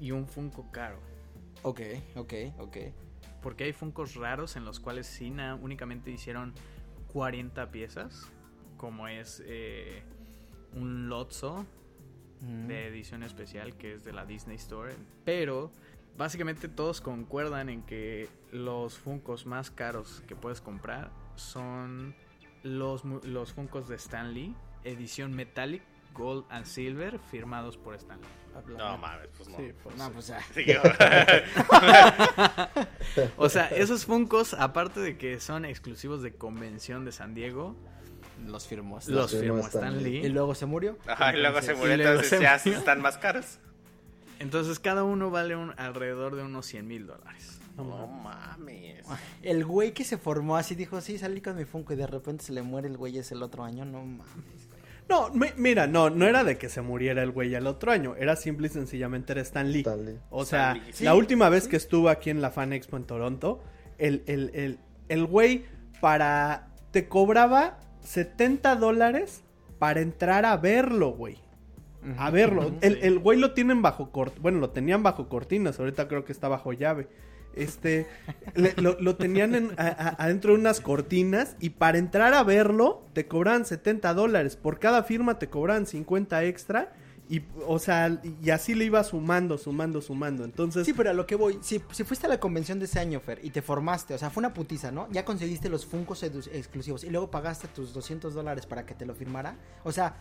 y 0.00 0.12
un 0.12 0.26
Funko 0.26 0.72
caro. 0.72 0.98
Ok, 1.60 1.82
ok, 2.16 2.32
ok. 2.60 2.76
Porque 3.42 3.64
hay 3.64 3.74
Funkos 3.74 4.14
raros 4.14 4.56
en 4.56 4.64
los 4.64 4.80
cuales 4.80 5.06
Sina 5.06 5.54
únicamente 5.54 6.10
hicieron 6.10 6.54
40 7.12 7.70
piezas, 7.70 8.30
como 8.76 9.08
es 9.08 9.42
eh, 9.46 10.02
un 10.74 11.08
Lotso 11.08 11.66
Mm. 12.40 12.68
de 12.68 12.86
edición 12.86 13.22
especial 13.22 13.76
que 13.76 13.94
es 13.94 14.04
de 14.04 14.12
la 14.12 14.24
Disney 14.24 14.56
Store. 14.56 14.94
Pero 15.24 15.70
básicamente 16.16 16.68
todos 16.68 17.00
concuerdan 17.00 17.68
en 17.68 17.82
que 17.82 18.28
los 18.50 18.98
Funkos 18.98 19.46
más 19.46 19.70
caros 19.70 20.22
que 20.26 20.36
puedes 20.36 20.60
comprar 20.60 21.10
son 21.34 22.14
los, 22.62 23.04
los 23.04 23.52
Funkos 23.52 23.88
de 23.88 23.96
Stan 23.96 24.32
Lee, 24.32 24.54
edición 24.84 25.34
Metallic, 25.34 25.82
Gold 26.14 26.44
and 26.48 26.64
Silver, 26.64 27.18
firmados 27.18 27.76
por 27.76 27.94
Stan 27.94 28.18
Lee. 28.20 28.39
No 28.76 28.98
mames, 28.98 29.28
pues 29.36 29.48
no. 29.48 29.56
Sí, 29.56 29.72
pues, 29.82 29.96
No, 29.96 30.12
pues 30.12 30.26
ya. 30.28 30.38
Digo, 30.54 30.80
O 33.36 33.48
sea, 33.48 33.66
esos 33.68 34.04
Funkos, 34.04 34.54
aparte 34.54 35.00
de 35.00 35.16
que 35.16 35.40
son 35.40 35.64
exclusivos 35.64 36.22
de 36.22 36.32
convención 36.34 37.04
de 37.04 37.12
San 37.12 37.34
Diego, 37.34 37.76
Los 38.46 38.66
firmó. 38.66 38.98
los 39.08 39.30
firmó 39.32 39.58
Stan 39.60 39.84
Stan 39.84 40.02
Lee. 40.02 40.20
Lee. 40.20 40.26
Y 40.26 40.28
luego 40.30 40.54
se 40.54 40.66
murió. 40.66 40.96
Ajá, 41.06 41.34
y 41.36 41.40
luego 41.40 41.60
se 41.62 41.72
Entonces- 41.72 41.78
murió, 41.78 41.94
entonces 42.08 42.28
se 42.30 42.40
ya 42.40 42.58
murió. 42.64 42.78
están 42.78 43.00
más 43.00 43.18
caros. 43.18 43.58
Entonces 44.38 44.78
cada 44.78 45.04
uno 45.04 45.30
vale 45.30 45.56
un, 45.56 45.74
alrededor 45.78 46.36
de 46.36 46.42
unos 46.42 46.66
100 46.66 46.86
mil 46.86 47.06
dólares. 47.06 47.58
No 47.76 48.06
mames. 48.06 49.04
El 49.42 49.64
güey 49.64 49.92
que 49.92 50.04
se 50.04 50.18
formó 50.18 50.56
así 50.56 50.74
dijo, 50.74 51.00
sí, 51.00 51.18
salí 51.18 51.40
con 51.40 51.56
mi 51.56 51.64
Funko 51.64 51.92
y 51.92 51.96
de 51.96 52.06
repente 52.06 52.44
se 52.44 52.52
le 52.52 52.62
muere 52.62 52.88
el 52.88 52.96
güey 52.96 53.18
ese 53.18 53.34
el 53.34 53.42
otro 53.42 53.64
año. 53.64 53.84
No 53.84 54.04
mames. 54.04 54.69
No, 55.10 55.28
mi- 55.30 55.48
mira, 55.56 55.86
no, 55.86 56.08
no 56.08 56.26
era 56.26 56.44
de 56.44 56.56
que 56.56 56.68
se 56.68 56.80
muriera 56.80 57.22
el 57.22 57.32
güey 57.32 57.54
al 57.54 57.66
otro 57.66 57.90
año, 57.92 58.14
era 58.16 58.36
simple 58.36 58.68
y 58.68 58.70
sencillamente 58.70 59.32
era 59.32 59.42
Stan 59.42 59.70
Lee. 59.70 59.80
Stan 59.80 60.04
Lee. 60.04 60.18
O 60.30 60.42
Stan 60.44 60.74
sea, 60.76 60.82
Lee, 60.84 61.04
la 61.04 61.14
última 61.14 61.48
vez 61.48 61.66
que 61.68 61.76
estuvo 61.76 62.08
aquí 62.08 62.30
en 62.30 62.40
la 62.40 62.50
Fan 62.50 62.72
Expo 62.72 62.96
en 62.96 63.04
Toronto, 63.04 63.60
el, 63.98 64.22
el, 64.26 64.50
el, 64.54 64.78
el 65.08 65.26
güey 65.26 65.64
para... 66.00 66.68
te 66.92 67.08
cobraba 67.08 67.78
70 68.02 68.76
dólares 68.76 69.42
para 69.78 70.00
entrar 70.00 70.44
a 70.46 70.56
verlo, 70.56 71.10
güey. 71.10 71.38
a 72.16 72.30
verlo. 72.30 72.72
El, 72.80 72.98
el 73.02 73.18
güey 73.18 73.38
lo 73.38 73.52
tienen 73.52 73.82
bajo 73.82 74.10
cort 74.10 74.38
bueno, 74.40 74.58
lo 74.58 74.70
tenían 74.70 75.02
bajo 75.02 75.28
cortinas, 75.28 75.78
ahorita 75.78 76.08
creo 76.08 76.24
que 76.24 76.32
está 76.32 76.48
bajo 76.48 76.72
llave. 76.72 77.08
Este, 77.54 78.06
lo, 78.76 78.98
lo 79.00 79.16
tenían 79.16 79.54
en- 79.54 79.70
adentro 79.76 80.52
de 80.54 80.60
unas 80.60 80.80
cortinas 80.80 81.56
y 81.60 81.70
para 81.70 81.98
entrar 81.98 82.34
a 82.34 82.42
verlo 82.44 83.02
te 83.12 83.26
cobran 83.26 83.64
70 83.64 84.14
dólares. 84.14 84.56
Por 84.56 84.78
cada 84.78 85.02
firma 85.02 85.38
te 85.38 85.48
cobran 85.48 85.86
50 85.86 86.44
extra 86.44 86.92
y, 87.28 87.42
o 87.66 87.78
sea, 87.78 88.20
y 88.42 88.50
así 88.50 88.74
le 88.74 88.84
iba 88.86 89.04
sumando, 89.04 89.56
sumando, 89.56 90.00
sumando. 90.00 90.44
Entonces, 90.44 90.84
Sí, 90.84 90.92
pero 90.92 91.10
a 91.10 91.12
lo 91.12 91.26
que 91.26 91.36
voy, 91.36 91.58
si, 91.60 91.80
si 91.92 92.02
fuiste 92.02 92.26
a 92.26 92.28
la 92.28 92.40
convención 92.40 92.78
de 92.80 92.86
ese 92.86 92.98
año, 92.98 93.20
Fer, 93.20 93.38
y 93.44 93.50
te 93.50 93.62
formaste, 93.62 94.14
o 94.14 94.18
sea, 94.18 94.30
fue 94.30 94.40
una 94.40 94.52
putiza, 94.52 94.90
¿no? 94.90 95.06
Ya 95.12 95.24
conseguiste 95.24 95.68
los 95.68 95.86
Funkos 95.86 96.24
edu- 96.24 96.48
exclusivos 96.52 97.04
y 97.04 97.10
luego 97.10 97.30
pagaste 97.30 97.68
tus 97.68 97.92
200 97.92 98.34
dólares 98.34 98.66
para 98.66 98.84
que 98.84 98.94
te 98.94 99.06
lo 99.06 99.14
firmara. 99.14 99.56
O 99.84 99.92
sea, 99.92 100.16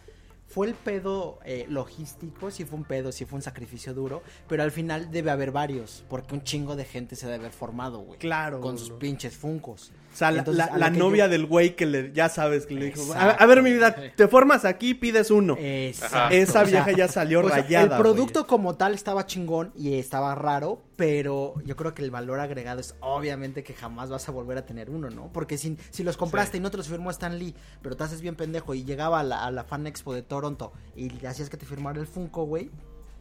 fue 0.50 0.66
el 0.66 0.74
pedo 0.74 1.38
eh, 1.46 1.68
logístico, 1.70 2.50
sí 2.50 2.66
fue 2.66 2.80
un 2.80 2.84
pedo, 2.84 3.12
sí 3.12 3.26
fue 3.26 3.38
un 3.38 3.44
sacrificio 3.44 3.94
duro, 3.94 4.24
pero 4.48 4.64
al 4.64 4.72
final 4.72 5.12
debe 5.12 5.30
haber 5.30 5.52
varios, 5.52 6.04
porque 6.10 6.34
un 6.34 6.44
chingo 6.44 6.76
de 6.76 6.86
gente 6.86 7.16
se 7.16 7.28
debe 7.28 7.38
haber 7.38 7.52
formado, 7.52 8.00
güey. 8.00 8.18
Claro, 8.18 8.60
Con 8.60 8.80
sus 8.80 8.92
pinches 8.92 9.38
Funkos. 9.38 9.92
O 10.20 10.20
sea, 10.20 10.32
la, 10.32 10.40
Entonces, 10.40 10.98
novia 10.98 11.26
yo- 11.26 11.32
del 11.32 11.46
güey 11.46 11.76
que 11.76 11.86
le, 11.86 12.12
ya 12.14 12.28
sabes, 12.30 12.66
que 12.66 12.74
le 12.74 12.86
dijo, 12.88 13.14
a, 13.14 13.46
ver 13.46 13.64
mi 13.64 13.72
vida, 13.72 13.96
te 14.16 14.28
formas 14.28 14.66
aquí, 14.66 14.94
pides 14.94 15.32
uno. 15.32 15.56
Exacto. 15.58 16.36
Esa 16.36 16.62
O 16.64 16.66
sea, 16.66 16.84
vieja 16.84 16.92
ya 16.98 17.08
salió 17.08 17.40
o 17.40 17.48
sea, 17.48 17.62
rayada. 17.62 17.96
el 17.96 18.02
producto 18.02 18.46
como 18.48 18.76
tal 18.76 18.94
estaba 18.94 19.26
chingón 19.26 19.72
y 19.76 19.94
estaba 19.98 20.36
raro, 20.36 20.82
pero 20.96 21.54
yo 21.66 21.76
creo 21.76 21.94
que 21.94 22.04
el 22.04 22.12
valor 22.12 22.40
agregado 22.40 22.82
es 22.82 22.96
obviamente 23.00 23.64
que 23.64 23.74
jamás 23.74 24.10
vas 24.10 24.28
a 24.28 24.32
volver 24.32 24.58
a 24.58 24.66
tener 24.66 24.90
uno, 24.90 25.10
¿no? 25.10 25.32
Porque 25.32 25.58
si, 25.58 25.78
si 25.92 26.04
los 26.04 26.18
compraste 26.18 26.58
y 26.58 26.60
no 26.60 26.70
te 26.72 26.78
los 26.78 26.88
firmó 26.90 27.10
Stan 27.12 27.40
Lee, 27.40 27.56
pero 27.82 27.96
te 27.96 28.04
haces 28.04 28.22
bien 28.22 28.36
pendejo 28.36 28.74
y 28.74 28.84
llegaba 28.84 29.20
a 29.22 29.24
la, 29.24 29.46
a 29.46 29.52
la 29.52 29.64
Fan 29.64 29.88
Expo 29.88 30.14
de 30.14 30.22
Toronto 30.24 30.74
y 30.96 31.10
le 31.10 31.28
hacías 31.28 31.50
que 31.50 31.58
te 31.58 31.66
firmara 31.66 32.00
el 32.00 32.08
Funko, 32.08 32.44
güey. 32.46 32.70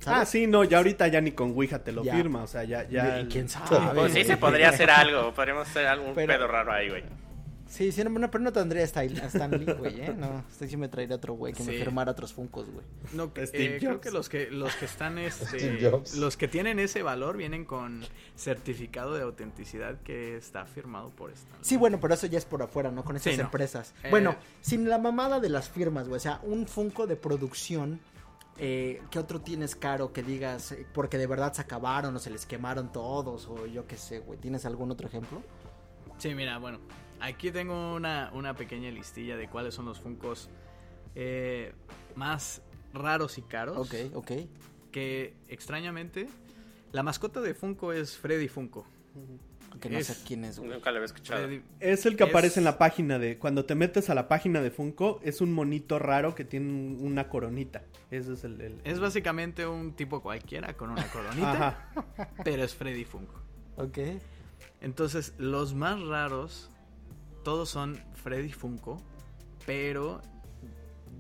Ah, 0.07 0.25
sí, 0.25 0.47
no, 0.47 0.65
ya 0.65 0.79
ahorita 0.79 1.09
ya 1.09 1.21
ni 1.21 1.33
con 1.33 1.51
Ouija 1.51 1.81
te 1.83 1.93
lo 1.93 2.03
Ya. 2.05 2.15
firma, 2.15 2.43
o 2.43 2.47
sea, 2.47 2.65
ya, 2.65 2.89
ya. 2.89 3.21
Y 3.21 3.27
quién 3.27 3.49
sabe. 3.49 3.79
Pues 3.95 4.13
sí, 4.13 4.25
se 4.25 4.37
podría 4.37 4.71
hacer 4.71 4.91
algo. 4.91 5.33
Podríamos 5.35 5.69
hacer 5.69 5.87
algún 5.87 6.15
Pero- 6.15 6.33
pedo 6.33 6.47
raro 6.47 6.73
ahí, 6.73 6.89
güey. 6.89 7.05
Sí, 7.67 7.93
sí, 7.93 8.03
no, 8.03 8.31
pero 8.31 8.43
no 8.43 8.51
tendría 8.51 8.81
a 8.81 8.87
Stan 8.87 9.07
a 9.21 9.27
Stan 9.27 9.51
Lee, 9.51 9.71
güey, 9.75 10.01
¿eh? 10.01 10.15
No, 10.17 10.43
este 10.51 10.67
sí 10.69 10.79
me 10.79 10.89
traería 10.89 11.17
otro 11.17 11.35
güey 11.35 11.53
que 11.53 11.63
me 11.65 11.73
firmara 11.73 12.13
otros 12.13 12.33
Funkos, 12.33 12.67
güey. 12.71 12.83
No, 13.13 13.31
eh, 13.35 13.77
creo 13.79 14.01
que 14.01 14.11
los 14.11 14.31
que 14.31 14.51
los 14.51 14.75
que 14.77 14.87
están 14.87 15.19
este, 15.19 15.79
los 16.17 16.39
que 16.39 16.49
tienen 16.49 16.79
ese 16.79 17.03
valor 17.03 17.37
vienen 17.37 17.67
con 17.67 18.03
certificado 18.37 19.15
de 19.17 19.23
autenticidad 19.23 20.01
que 20.03 20.39
está 20.39 20.65
firmado 20.65 21.11
por 21.11 21.31
Stan. 21.33 21.59
Sí, 21.61 21.77
bueno, 21.77 22.01
pero 22.01 22.15
eso 22.15 22.27
ya 22.27 22.39
es 22.39 22.47
por 22.47 22.63
afuera, 22.63 22.91
¿no? 22.91 23.05
Con 23.05 23.21
Sí, 23.21 23.37
no. 23.37 23.43
empresas. 23.43 23.93
Eh, 24.03 24.09
Bueno, 24.09 24.37
sin 24.63 24.89
la 24.89 24.97
mamada 24.97 25.39
de 25.39 25.51
las 25.51 25.69
firmas, 25.69 26.09
güey. 26.09 26.17
O 26.17 26.21
sea, 26.21 26.41
un 26.45 26.67
Funko 26.67 27.07
de 27.07 27.17
producción. 27.17 28.01
Eh, 28.59 29.01
¿Qué 29.11 29.19
otro 29.19 29.41
tienes 29.41 29.77
caro 29.77 30.13
que 30.13 30.23
digas? 30.23 30.73
eh, 30.73 30.87
porque 30.93 31.17
de 31.17 31.27
verdad 31.27 31.53
se 31.53 31.63
acabaron 31.63 32.17
o 32.17 32.19
se 32.19 32.31
les 32.31 32.45
quemaron 32.45 32.91
todos 32.93 33.47
o 33.47 33.67
yo 33.67 33.87
qué 33.87 33.97
sé, 33.97 34.19
güey. 34.19 34.39
¿Tienes 34.39 34.67
algún 34.67 34.91
otro 34.91 35.07
ejemplo? 35.07 35.43
Sí, 36.19 36.35
mira, 36.35 36.59
bueno, 36.59 36.81
aquí 37.21 37.53
tengo 37.53 37.95
una, 37.95 38.31
una 38.35 38.55
pequeña 38.55 38.91
listilla 38.91 39.37
de 39.37 39.49
cuáles 39.49 39.75
son 39.75 39.85
los 39.85 40.01
Funkos 40.01 40.49
eh, 41.15 41.73
más 42.17 42.63
raros 42.93 43.39
y 43.39 43.43
caros. 43.43 43.79
Ok, 43.79 44.15
ok. 44.15 44.33
Que 44.91 45.37
extrañamente, 45.49 46.29
la 46.93 47.03
mascota 47.03 47.41
de 47.41 47.55
Funko 47.55 47.93
es 47.93 48.17
Freddy 48.17 48.49
Funko. 48.49 48.87
Que 49.81 49.91
no 49.91 49.99
Es- 49.99 50.07
sé 50.09 50.17
quién 50.27 50.45
es, 50.45 50.59
güey. 50.59 50.71
Nunca 50.71 50.91
lo 50.91 50.97
había 50.97 51.07
escuchado. 51.07 51.49
Es 51.81 52.07
el 52.07 52.17
que 52.17 52.25
Es- 52.25 52.31
aparece 52.31 52.61
en 52.61 52.65
la 52.65 52.79
página 52.79 53.19
de. 53.19 53.39
Cuando 53.39 53.65
te 53.65 53.75
metes 53.75 54.11
a 54.11 54.15
la 54.15 54.27
página 54.29 54.61
de 54.61 54.71
Funko, 54.71 55.21
es 55.23 55.41
un 55.41 55.53
monito 55.53 55.99
raro 55.99 56.35
que 56.35 56.45
tiene 56.45 56.71
un- 56.71 56.99
una 57.01 57.29
coronita. 57.29 57.83
Ese 58.11 58.33
es 58.35 58.45
el. 58.45 58.61
el- 58.61 58.81
es 58.85 58.99
básicamente 59.01 59.67
un 59.67 59.93
tipo 59.95 60.21
cualquiera 60.23 60.75
con 60.75 60.91
una 60.91 61.07
coronita, 61.11 61.51
Ajá. 61.53 61.91
pero 62.45 62.63
es 62.65 62.75
Freddy 62.75 63.05
Funko. 63.05 63.35
Ok. 63.77 63.99
Entonces, 64.81 65.35
los 65.39 65.75
más 65.75 66.01
raros, 66.03 66.71
todos 67.45 67.69
son 67.69 67.99
Freddy 68.15 68.53
Funko, 68.53 69.03
pero 69.67 70.21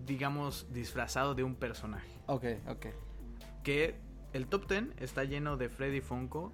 digamos 0.06 0.66
disfrazado 0.72 1.34
de 1.34 1.42
un 1.44 1.54
personaje. 1.54 2.08
Ok, 2.26 2.44
ok. 2.68 2.86
Que 3.62 3.94
el 4.32 4.46
top 4.46 4.68
10 4.68 4.84
está 4.98 5.24
lleno 5.24 5.56
de 5.56 5.68
Freddy 5.68 6.00
Funko 6.00 6.52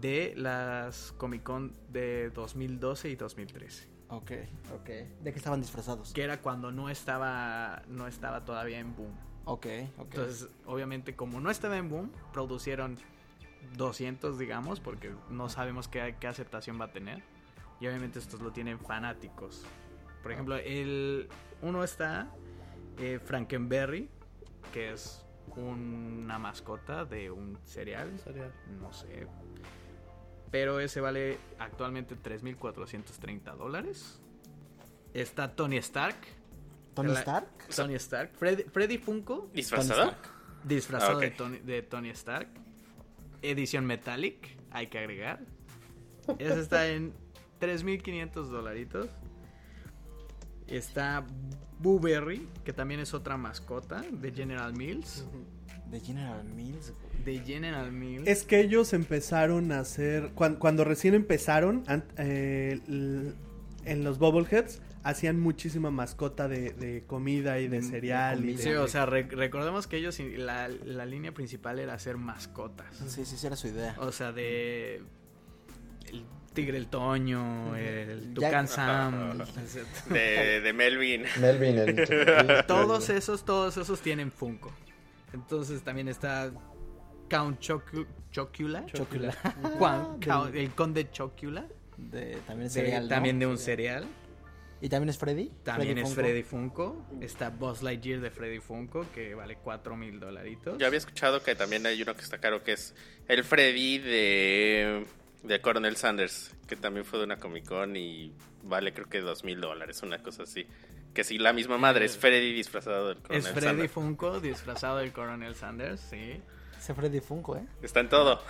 de 0.00 0.34
las 0.36 1.12
Comic 1.12 1.42
Con 1.42 1.72
de 1.90 2.30
2012 2.30 3.10
y 3.10 3.16
2013. 3.16 3.88
Ok, 4.10 4.32
ok. 4.74 4.86
¿De 4.86 5.32
qué 5.32 5.36
estaban 5.38 5.60
disfrazados? 5.60 6.12
Que 6.12 6.22
era 6.22 6.40
cuando 6.40 6.72
no 6.72 6.88
estaba, 6.88 7.82
no 7.88 8.06
estaba 8.06 8.44
todavía 8.44 8.78
en 8.78 8.96
boom. 8.96 9.12
Ok, 9.44 9.66
ok. 9.98 10.14
Entonces, 10.14 10.48
obviamente, 10.66 11.14
como 11.14 11.40
no 11.40 11.50
estaba 11.50 11.76
en 11.76 11.88
boom, 11.88 12.12
producieron 12.32 12.96
200, 13.76 14.38
digamos, 14.38 14.80
porque 14.80 15.14
no 15.30 15.48
sabemos 15.48 15.88
qué, 15.88 16.16
qué 16.18 16.26
aceptación 16.26 16.80
va 16.80 16.86
a 16.86 16.92
tener. 16.92 17.22
Y 17.80 17.86
obviamente 17.86 18.18
estos 18.18 18.40
lo 18.40 18.50
tienen 18.50 18.78
fanáticos. 18.78 19.64
Por 20.22 20.32
ejemplo, 20.32 20.56
el 20.56 21.28
uno 21.62 21.84
está 21.84 22.30
eh, 22.98 23.20
Frankenberry, 23.24 24.08
que 24.72 24.92
es 24.92 25.24
una 25.56 26.38
mascota 26.38 27.04
de 27.04 27.30
un 27.30 27.58
cereal, 27.64 28.12
no 28.80 28.92
sé. 28.92 29.26
Pero 30.50 30.80
ese 30.80 31.00
vale 31.00 31.38
actualmente 31.58 32.16
3.430 32.16 33.56
dólares. 33.56 34.20
Está 35.14 35.54
Tony 35.54 35.76
Stark. 35.78 36.16
¿Tony 36.94 37.12
la- 37.12 37.20
Stark? 37.20 37.48
Tony 37.74 37.94
Stark. 37.94 38.32
Freddy, 38.36 38.62
Freddy 38.64 38.98
Funko. 38.98 39.48
¿Disfrazado? 39.52 40.14
Disfrazado 40.64 41.18
Ah, 41.18 41.20
de, 41.20 41.30
Tony, 41.30 41.58
de 41.58 41.82
Tony 41.82 42.10
Stark. 42.10 42.48
Edición 43.42 43.86
Metallic, 43.86 44.56
hay 44.70 44.88
que 44.88 44.98
agregar. 44.98 45.40
Ese 46.38 46.60
está 46.60 46.88
en 46.88 47.14
3.500 47.60 48.48
dolaritos. 48.48 49.08
Está 50.66 51.24
Boo 51.78 52.00
que 52.64 52.72
también 52.72 53.00
es 53.00 53.14
otra 53.14 53.36
mascota 53.36 54.02
de 54.10 54.32
General 54.32 54.72
Mills. 54.74 55.24
De 55.90 56.00
General 56.00 56.44
Mills, 56.44 56.92
güey. 57.24 57.38
De 57.38 57.44
General 57.46 57.90
Mills. 57.92 58.28
Es 58.28 58.44
que 58.44 58.60
ellos 58.60 58.92
empezaron 58.92 59.72
a 59.72 59.80
hacer. 59.80 60.30
cuan- 60.34 60.56
Cuando, 60.56 60.84
recién 60.84 61.14
empezaron, 61.14 61.84
eh, 62.16 62.80
en 63.84 64.04
los 64.04 64.18
Bubbleheads, 64.18 64.80
hacían 65.02 65.40
muchísima 65.40 65.90
mascota 65.90 66.48
de, 66.48 66.72
de 66.74 67.04
comida 67.06 67.58
y 67.60 67.68
de 67.68 67.76
De- 67.80 67.82
de 67.86 67.90
cereal. 67.90 68.44
y 68.48 68.58
Sí, 68.58 68.70
o 68.72 68.86
sea, 68.88 69.06
re- 69.06 69.22
recordemos 69.30 69.86
que 69.86 69.96
ellos, 69.96 70.18
la, 70.20 70.68
la 70.68 71.06
línea 71.06 71.32
principal 71.32 71.78
era 71.78 71.94
hacer 71.94 72.16
mascotas. 72.18 72.86
Sí, 73.06 73.24
sí, 73.24 73.36
sí, 73.38 73.46
era 73.46 73.56
su 73.56 73.68
idea. 73.68 73.96
O 74.00 74.12
sea, 74.12 74.32
de 74.32 75.00
el 76.10 76.24
tigre 76.52 76.76
el 76.76 76.88
Toño, 76.88 77.74
el 77.76 78.34
Ya- 78.34 78.48
Tucán 78.48 78.68
Sam, 78.68 79.38
De, 80.10 80.60
de 80.60 80.72
Melvin. 80.74 81.22
Melvin, 81.40 81.78
el 81.78 82.06
todos 82.66 83.08
esos, 83.08 83.44
todos 83.46 83.76
esos 83.78 84.00
tienen 84.02 84.30
Funko. 84.30 84.72
Entonces 85.32 85.82
también 85.82 86.08
está 86.08 86.50
Count 87.28 87.60
Chocu- 87.60 88.06
Chocula, 88.30 88.86
Chocula. 88.86 89.32
Juan- 89.78 90.18
Del- 90.20 90.28
Count- 90.28 90.54
el 90.54 90.70
conde 90.74 91.10
Chocula, 91.10 91.66
De, 91.96 92.36
también 92.46 92.66
es 92.68 92.74
de- 92.74 92.80
cereal, 92.82 93.02
¿no? 93.04 93.08
también 93.08 93.38
de 93.38 93.46
un 93.46 93.58
cereal. 93.58 94.06
¿Y 94.80 94.88
también 94.88 95.08
es 95.08 95.18
Freddy? 95.18 95.50
También 95.64 95.98
es 95.98 96.04
Funko? 96.04 96.14
Freddy 96.20 96.42
Funko. 96.44 97.06
Está 97.20 97.50
Buzz 97.50 97.82
Lightyear 97.82 98.20
de 98.20 98.30
Freddy 98.30 98.60
Funko, 98.60 99.06
que 99.12 99.34
vale 99.34 99.56
4 99.56 99.96
mil 99.96 100.20
dolaritos. 100.20 100.78
Yo 100.78 100.86
había 100.86 100.98
escuchado 100.98 101.42
que 101.42 101.56
también 101.56 101.84
hay 101.84 102.00
uno 102.00 102.14
que 102.14 102.20
está 102.22 102.38
caro, 102.38 102.62
que 102.62 102.72
es 102.74 102.94
el 103.26 103.42
Freddy 103.42 103.98
de, 103.98 105.04
de 105.42 105.60
Coronel 105.60 105.96
Sanders, 105.96 106.54
que 106.68 106.76
también 106.76 107.04
fue 107.04 107.18
de 107.18 107.24
una 107.24 107.38
Comic 107.38 107.66
Con 107.66 107.96
y 107.96 108.32
vale 108.62 108.92
creo 108.92 109.08
que 109.08 109.20
dos 109.20 109.42
mil 109.42 109.60
dólares, 109.60 110.00
una 110.04 110.22
cosa 110.22 110.44
así. 110.44 110.64
Que 111.14 111.24
sí, 111.24 111.38
la 111.38 111.52
misma 111.52 111.78
madre, 111.78 112.04
es 112.04 112.16
Freddy 112.16 112.52
disfrazado 112.52 113.08
del 113.08 113.16
Coronel 113.18 113.38
Es 113.40 113.48
Freddy 113.50 113.66
Sanders. 113.66 113.92
Funko 113.92 114.40
disfrazado 114.40 114.98
del 114.98 115.12
Coronel 115.12 115.54
Sanders, 115.54 116.00
sí. 116.00 116.40
Ese 116.78 116.94
Freddy 116.94 117.20
Funko, 117.20 117.56
¿eh? 117.56 117.66
Está 117.82 118.00
en 118.00 118.08
todo. 118.08 118.40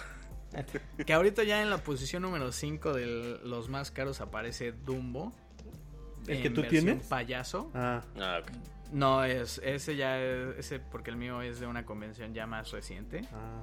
Que 1.06 1.12
ahorita 1.12 1.44
ya 1.44 1.62
en 1.62 1.70
la 1.70 1.78
posición 1.78 2.22
número 2.22 2.52
5 2.52 2.92
de 2.94 3.06
los 3.44 3.68
más 3.68 3.90
caros 3.90 4.20
aparece 4.20 4.72
Dumbo. 4.72 5.32
¿El 6.26 6.36
en 6.38 6.42
que 6.42 6.50
tú 6.50 6.62
versión 6.62 6.84
tienes? 6.84 7.06
Payaso. 7.06 7.70
Ah, 7.74 8.02
Ah, 8.18 8.40
ok. 8.42 8.50
No, 8.92 9.22
es 9.24 9.60
ese 9.62 9.96
ya 9.96 10.18
es 10.18 10.56
ese 10.58 10.80
porque 10.80 11.10
el 11.10 11.16
mío 11.16 11.42
es 11.42 11.60
de 11.60 11.66
una 11.66 11.84
convención 11.84 12.32
ya 12.34 12.46
más 12.46 12.70
reciente. 12.70 13.22
ah. 13.32 13.62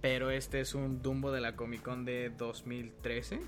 Pero 0.00 0.30
este 0.30 0.60
es 0.60 0.74
un 0.74 1.02
Dumbo 1.02 1.32
de 1.32 1.40
la 1.40 1.56
Comic 1.56 1.82
Con 1.82 2.04
de 2.04 2.30
2013. 2.30 3.40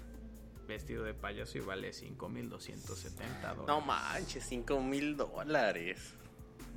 Vestido 0.69 1.03
de 1.03 1.15
payaso 1.15 1.57
y 1.59 1.63
vale 1.63 1.91
5.270 1.91 3.41
dólares. 3.41 3.67
No 3.67 3.81
manches, 3.81 4.45
cinco 4.45 4.81
mil 4.81 5.17
dólares. 5.17 6.15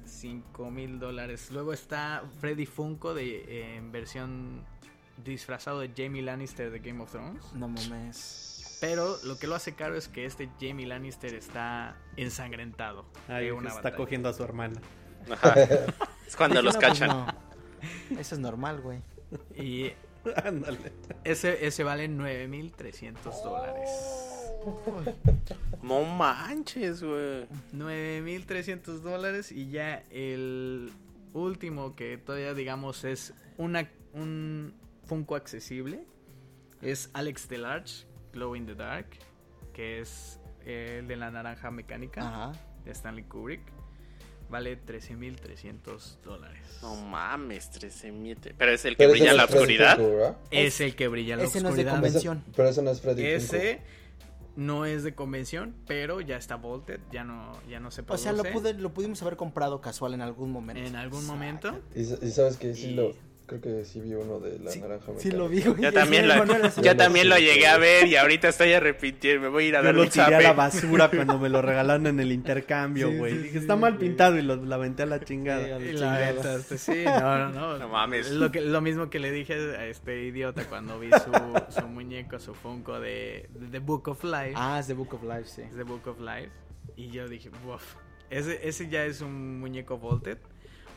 5 0.05 0.71
mil 0.71 0.99
dólares. 0.99 1.49
Luego 1.51 1.73
está 1.73 2.23
Freddy 2.39 2.65
Funko 2.65 3.13
de, 3.13 3.43
eh, 3.47 3.75
en 3.75 3.91
versión 3.91 4.65
disfrazado 5.23 5.79
de 5.79 5.91
Jamie 5.95 6.21
Lannister 6.21 6.71
de 6.71 6.79
Game 6.79 7.01
of 7.03 7.11
Thrones. 7.11 7.53
No 7.53 7.67
mames. 7.67 8.77
Pero 8.81 9.17
lo 9.23 9.37
que 9.37 9.45
lo 9.45 9.55
hace 9.55 9.75
caro 9.75 9.95
es 9.95 10.07
que 10.07 10.25
este 10.25 10.49
Jamie 10.59 10.87
Lannister 10.87 11.33
está 11.35 11.95
ensangrentado. 12.17 13.05
Ahí 13.27 13.45
de 13.45 13.51
una 13.51 13.69
está 13.69 13.81
batalla. 13.81 13.97
cogiendo 13.97 14.29
a 14.29 14.33
su 14.33 14.43
hermana. 14.43 14.81
Ajá. 15.29 15.53
Es 16.25 16.35
cuando 16.35 16.61
los 16.63 16.73
no, 16.75 16.79
pues, 16.81 16.99
cachan. 16.99 17.09
no. 17.09 17.27
Eso 18.19 18.35
es 18.35 18.39
normal, 18.41 18.81
güey. 18.81 19.01
Y 19.55 19.91
Ándale. 20.43 20.91
ese, 21.23 21.65
ese 21.65 21.83
vale 21.83 22.09
9.300 22.09 23.43
dólares. 23.43 23.89
No 25.81 26.03
manches, 26.03 27.01
güey. 27.03 27.47
9.300 27.73 28.99
dólares 28.99 29.51
y 29.51 29.69
ya 29.71 30.03
el 30.11 30.91
último 31.33 31.95
que 31.95 32.17
todavía 32.17 32.53
digamos 32.53 33.03
es 33.03 33.33
una, 33.57 33.89
un 34.13 34.73
Funko 35.05 35.35
accesible 35.35 36.05
es 36.81 37.09
Alex 37.13 37.47
Delarge, 37.47 38.05
Glow 38.33 38.55
in 38.55 38.65
the 38.65 38.75
Dark, 38.75 39.07
que 39.73 39.99
es 39.99 40.39
el 40.65 41.07
de 41.07 41.15
la 41.15 41.31
naranja 41.31 41.71
mecánica 41.71 42.21
Ajá. 42.21 42.51
de 42.83 42.91
Stanley 42.91 43.23
Kubrick. 43.23 43.61
Vale 44.51 44.77
13.300 44.85 46.17
dólares. 46.23 46.61
No 46.81 46.95
mames, 46.97 47.69
13 47.71 48.11
mil. 48.11 48.37
Pero 48.57 48.71
es 48.73 48.83
el 48.85 48.93
que 48.93 48.97
Pero 48.97 49.11
brilla 49.11 49.31
en 49.31 49.37
la 49.37 49.47
Freddy 49.47 49.59
oscuridad. 49.79 50.37
Es 50.51 50.81
el 50.81 50.95
que 50.95 51.07
brilla 51.07 51.33
en 51.35 51.39
la 51.39 51.45
ese 51.45 51.61
no 51.61 51.69
es 51.69 51.75
de 51.75 51.81
oscuridad. 51.83 51.93
convención. 51.93 52.37
Ese- 52.45 52.51
pero 52.57 52.69
ese 52.69 52.81
no 52.81 52.91
es 52.91 53.01
Freddy 53.01 53.21
Funko. 53.23 53.35
Ese 53.55 53.81
no 54.57 54.85
es 54.85 55.03
de 55.03 55.15
convención, 55.15 55.73
pero 55.87 56.19
ya 56.19 56.35
está 56.35 56.55
volted, 56.57 56.99
ya 57.11 57.23
no, 57.23 57.53
ya 57.69 57.79
no 57.79 57.89
se 57.91 58.01
O 58.01 58.05
produce. 58.05 58.23
sea, 58.23 58.33
lo, 58.33 58.43
pude, 58.43 58.73
lo 58.73 58.93
pudimos 58.93 59.21
haber 59.21 59.37
comprado 59.37 59.79
casual 59.79 60.13
en 60.13 60.21
algún 60.21 60.51
momento. 60.51 60.83
en 60.83 60.97
algún 60.97 61.25
momento. 61.25 61.79
Y, 61.95 62.01
y 62.01 62.31
sabes 62.31 62.57
que 62.57 62.75
sí 62.75 62.87
Y- 62.89 62.93
lo. 62.95 63.13
Creo 63.59 63.59
que 63.79 63.83
sí 63.83 63.99
vi 63.99 64.13
uno 64.13 64.39
de 64.39 64.59
la 64.59 64.71
Sí, 64.71 64.79
naranja 64.79 65.07
Sí 65.17 65.29
mecánica. 65.29 65.37
lo 65.37 65.49
vi, 65.49 65.61
güey. 65.61 65.81
Yo 65.81 65.89
Sí, 65.89 65.95
también, 65.95 66.23
sí, 66.23 66.27
lo, 66.29 66.81
yo 66.83 66.95
también 66.95 67.27
lo 67.29 67.37
llegué 67.37 67.67
a 67.67 67.77
ver 67.77 68.07
y 68.07 68.15
ahorita 68.15 68.47
estoy 68.47 68.71
arrepintiendo. 68.71 69.41
Me 69.41 69.47
voy 69.49 69.65
a 69.65 69.67
ir 69.67 69.75
a 69.75 69.79
Yo 69.79 69.85
dar 69.87 69.95
lo 69.95 70.03
un 70.03 70.09
tiré 70.09 70.35
a 70.35 70.41
la 70.41 70.53
basura 70.53 71.09
cuando 71.13 71.37
me 71.37 71.49
lo 71.49 71.61
regalaron 71.61 72.07
en 72.07 72.19
el 72.21 72.31
intercambio, 72.31 73.09
Sí, 73.09 73.17
güey. 73.17 73.31
sí, 73.33 73.37
Dije, 73.39 73.51
sí, 73.51 73.57
está 73.59 73.75
mal 73.75 73.97
pintado 73.97 74.37
y 74.37 74.41
lo, 74.41 74.55
la 74.55 74.75
aventé 74.75 75.03
a 75.03 75.05
la 75.05 75.19
chingada. 75.19 75.65
Sí, 75.65 75.71
a 75.71 75.79
Y 75.79 75.93
la 75.93 76.29
este, 76.29 76.77
sí, 76.77 77.03
no, 77.05 77.19
no, 77.37 77.49
no. 77.49 77.77
No 77.79 77.89
mames. 77.89 78.27
Es 78.27 78.31
Lo, 78.33 78.51
que, 78.53 78.61
lo 78.61 78.79
mismo 78.79 79.09
que 79.09 79.19
le 79.19 79.31
dije 79.31 79.53
a 79.53 79.85
este 79.87 80.23
idiota 80.23 80.63
cuando 80.65 80.97
vi 80.97 81.09
su, 81.11 81.31
su 81.81 81.87
muñeco, 81.87 82.39
su 82.39 82.53
Funko 82.53 83.01
de, 83.01 83.49
de 83.53 83.67
The 83.67 83.79
Book 83.79 84.07
of 84.07 84.23
Life. 84.23 84.53
Ah, 84.55 84.77
es 84.79 84.87
The 84.87 84.93
Book 84.93 85.13
of 85.15 85.23
Life, 85.23 85.45
sí. 85.45 85.61
Es 85.63 85.75
The 85.75 85.83
Book 85.83 86.07
of 86.07 86.19
Life. 86.21 86.51
Y 86.95 87.09
yo 87.09 87.27
dije, 87.27 87.49
uff, 87.67 87.95
ese, 88.29 88.65
ese 88.65 88.87
ya 88.87 89.03
es 89.03 89.19
un 89.19 89.59
muñeco 89.59 89.97
volted. 89.97 90.37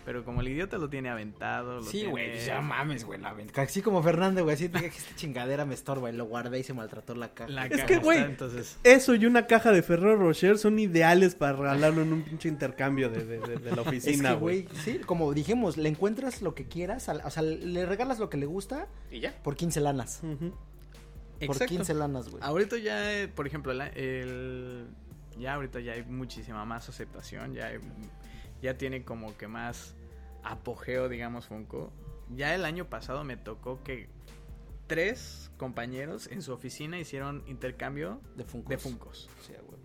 Pero 0.04 0.22
como 0.22 0.42
el 0.42 0.48
idiota 0.48 0.76
lo 0.76 0.90
tiene 0.90 1.08
aventado. 1.08 1.76
Lo 1.76 1.82
Sí, 1.82 2.04
güey, 2.04 2.38
ya 2.44 2.60
mames, 2.60 3.04
güey. 3.04 3.18
Así 3.56 3.80
como 3.80 4.02
Fernando, 4.02 4.42
güey. 4.44 4.54
Así 4.54 4.68
dije 4.68 4.90
que 4.90 4.98
esta 4.98 5.16
chingadera 5.16 5.64
me 5.64 5.72
estorba 5.72 6.10
y 6.10 6.12
lo 6.12 6.26
guardé 6.26 6.58
y 6.58 6.62
se 6.62 6.74
maltrató 6.74 7.14
la 7.14 7.32
caja. 7.32 7.48
La 7.50 7.64
Es 7.66 7.70
caja 7.72 7.86
que, 7.86 7.96
güey, 7.98 8.18
entonces. 8.20 8.78
Eso 8.84 9.14
y 9.14 9.24
una 9.24 9.46
caja 9.46 9.72
de 9.72 9.82
Ferrero 9.82 10.16
Rocher 10.16 10.58
son 10.58 10.78
ideales 10.78 11.34
para 11.34 11.54
regalarlo 11.54 12.02
en 12.02 12.12
un 12.12 12.22
pinche 12.22 12.48
intercambio 12.50 13.08
de, 13.08 13.24
de- 13.24 13.38
de- 13.40 13.56
de 13.56 13.70
la 13.74 13.80
Es 13.82 13.86
oficina, 13.88 14.30
que, 14.30 14.34
güey. 14.36 14.62
güey, 14.64 14.76
sí, 14.84 14.98
como 14.98 15.32
dijimos, 15.32 15.78
le 15.78 15.88
encuentras 15.88 16.42
lo 16.42 16.54
que 16.54 16.66
quieras, 16.68 17.08
al- 17.08 17.22
o 17.24 17.30
sea, 17.30 17.42
le 17.42 17.86
regalas 17.86 18.18
lo 18.18 18.28
que 18.28 18.36
le 18.36 18.44
gusta 18.46 18.86
Y 19.10 19.20
ya. 19.20 19.32
por 19.42 19.56
15 19.56 19.80
lanas. 19.80 20.20
Ujú. 20.22 20.50
Por 21.46 21.56
Exacto. 21.56 21.66
15 21.74 21.94
lanas, 21.94 22.28
güey. 22.28 22.42
Ahorita 22.42 22.76
ya, 22.76 23.12
eh, 23.22 23.28
por 23.28 23.46
ejemplo, 23.46 23.72
la- 23.72 23.88
el, 23.88 24.86
ya 25.38 25.54
ahorita 25.54 25.80
ya 25.80 25.92
hay 25.94 26.02
muchísima 26.04 26.64
más 26.66 26.88
aceptación, 26.90 27.54
ya 27.54 27.68
hay- 27.68 27.78
ya 28.64 28.78
tiene 28.78 29.04
como 29.04 29.36
que 29.36 29.46
más 29.46 29.94
apogeo, 30.42 31.08
digamos, 31.10 31.46
Funko. 31.46 31.92
Ya 32.34 32.54
el 32.54 32.64
año 32.64 32.86
pasado 32.88 33.22
me 33.22 33.36
tocó 33.36 33.82
que 33.84 34.08
tres 34.86 35.50
compañeros 35.58 36.26
en 36.30 36.40
su 36.42 36.52
oficina 36.52 36.98
hicieron 36.98 37.42
intercambio 37.46 38.20
De 38.36 38.44
Funkos. 38.44 38.70
de 38.70 38.78
Funkos. 38.78 39.30
Sí, 39.46 39.52
güey. 39.66 39.80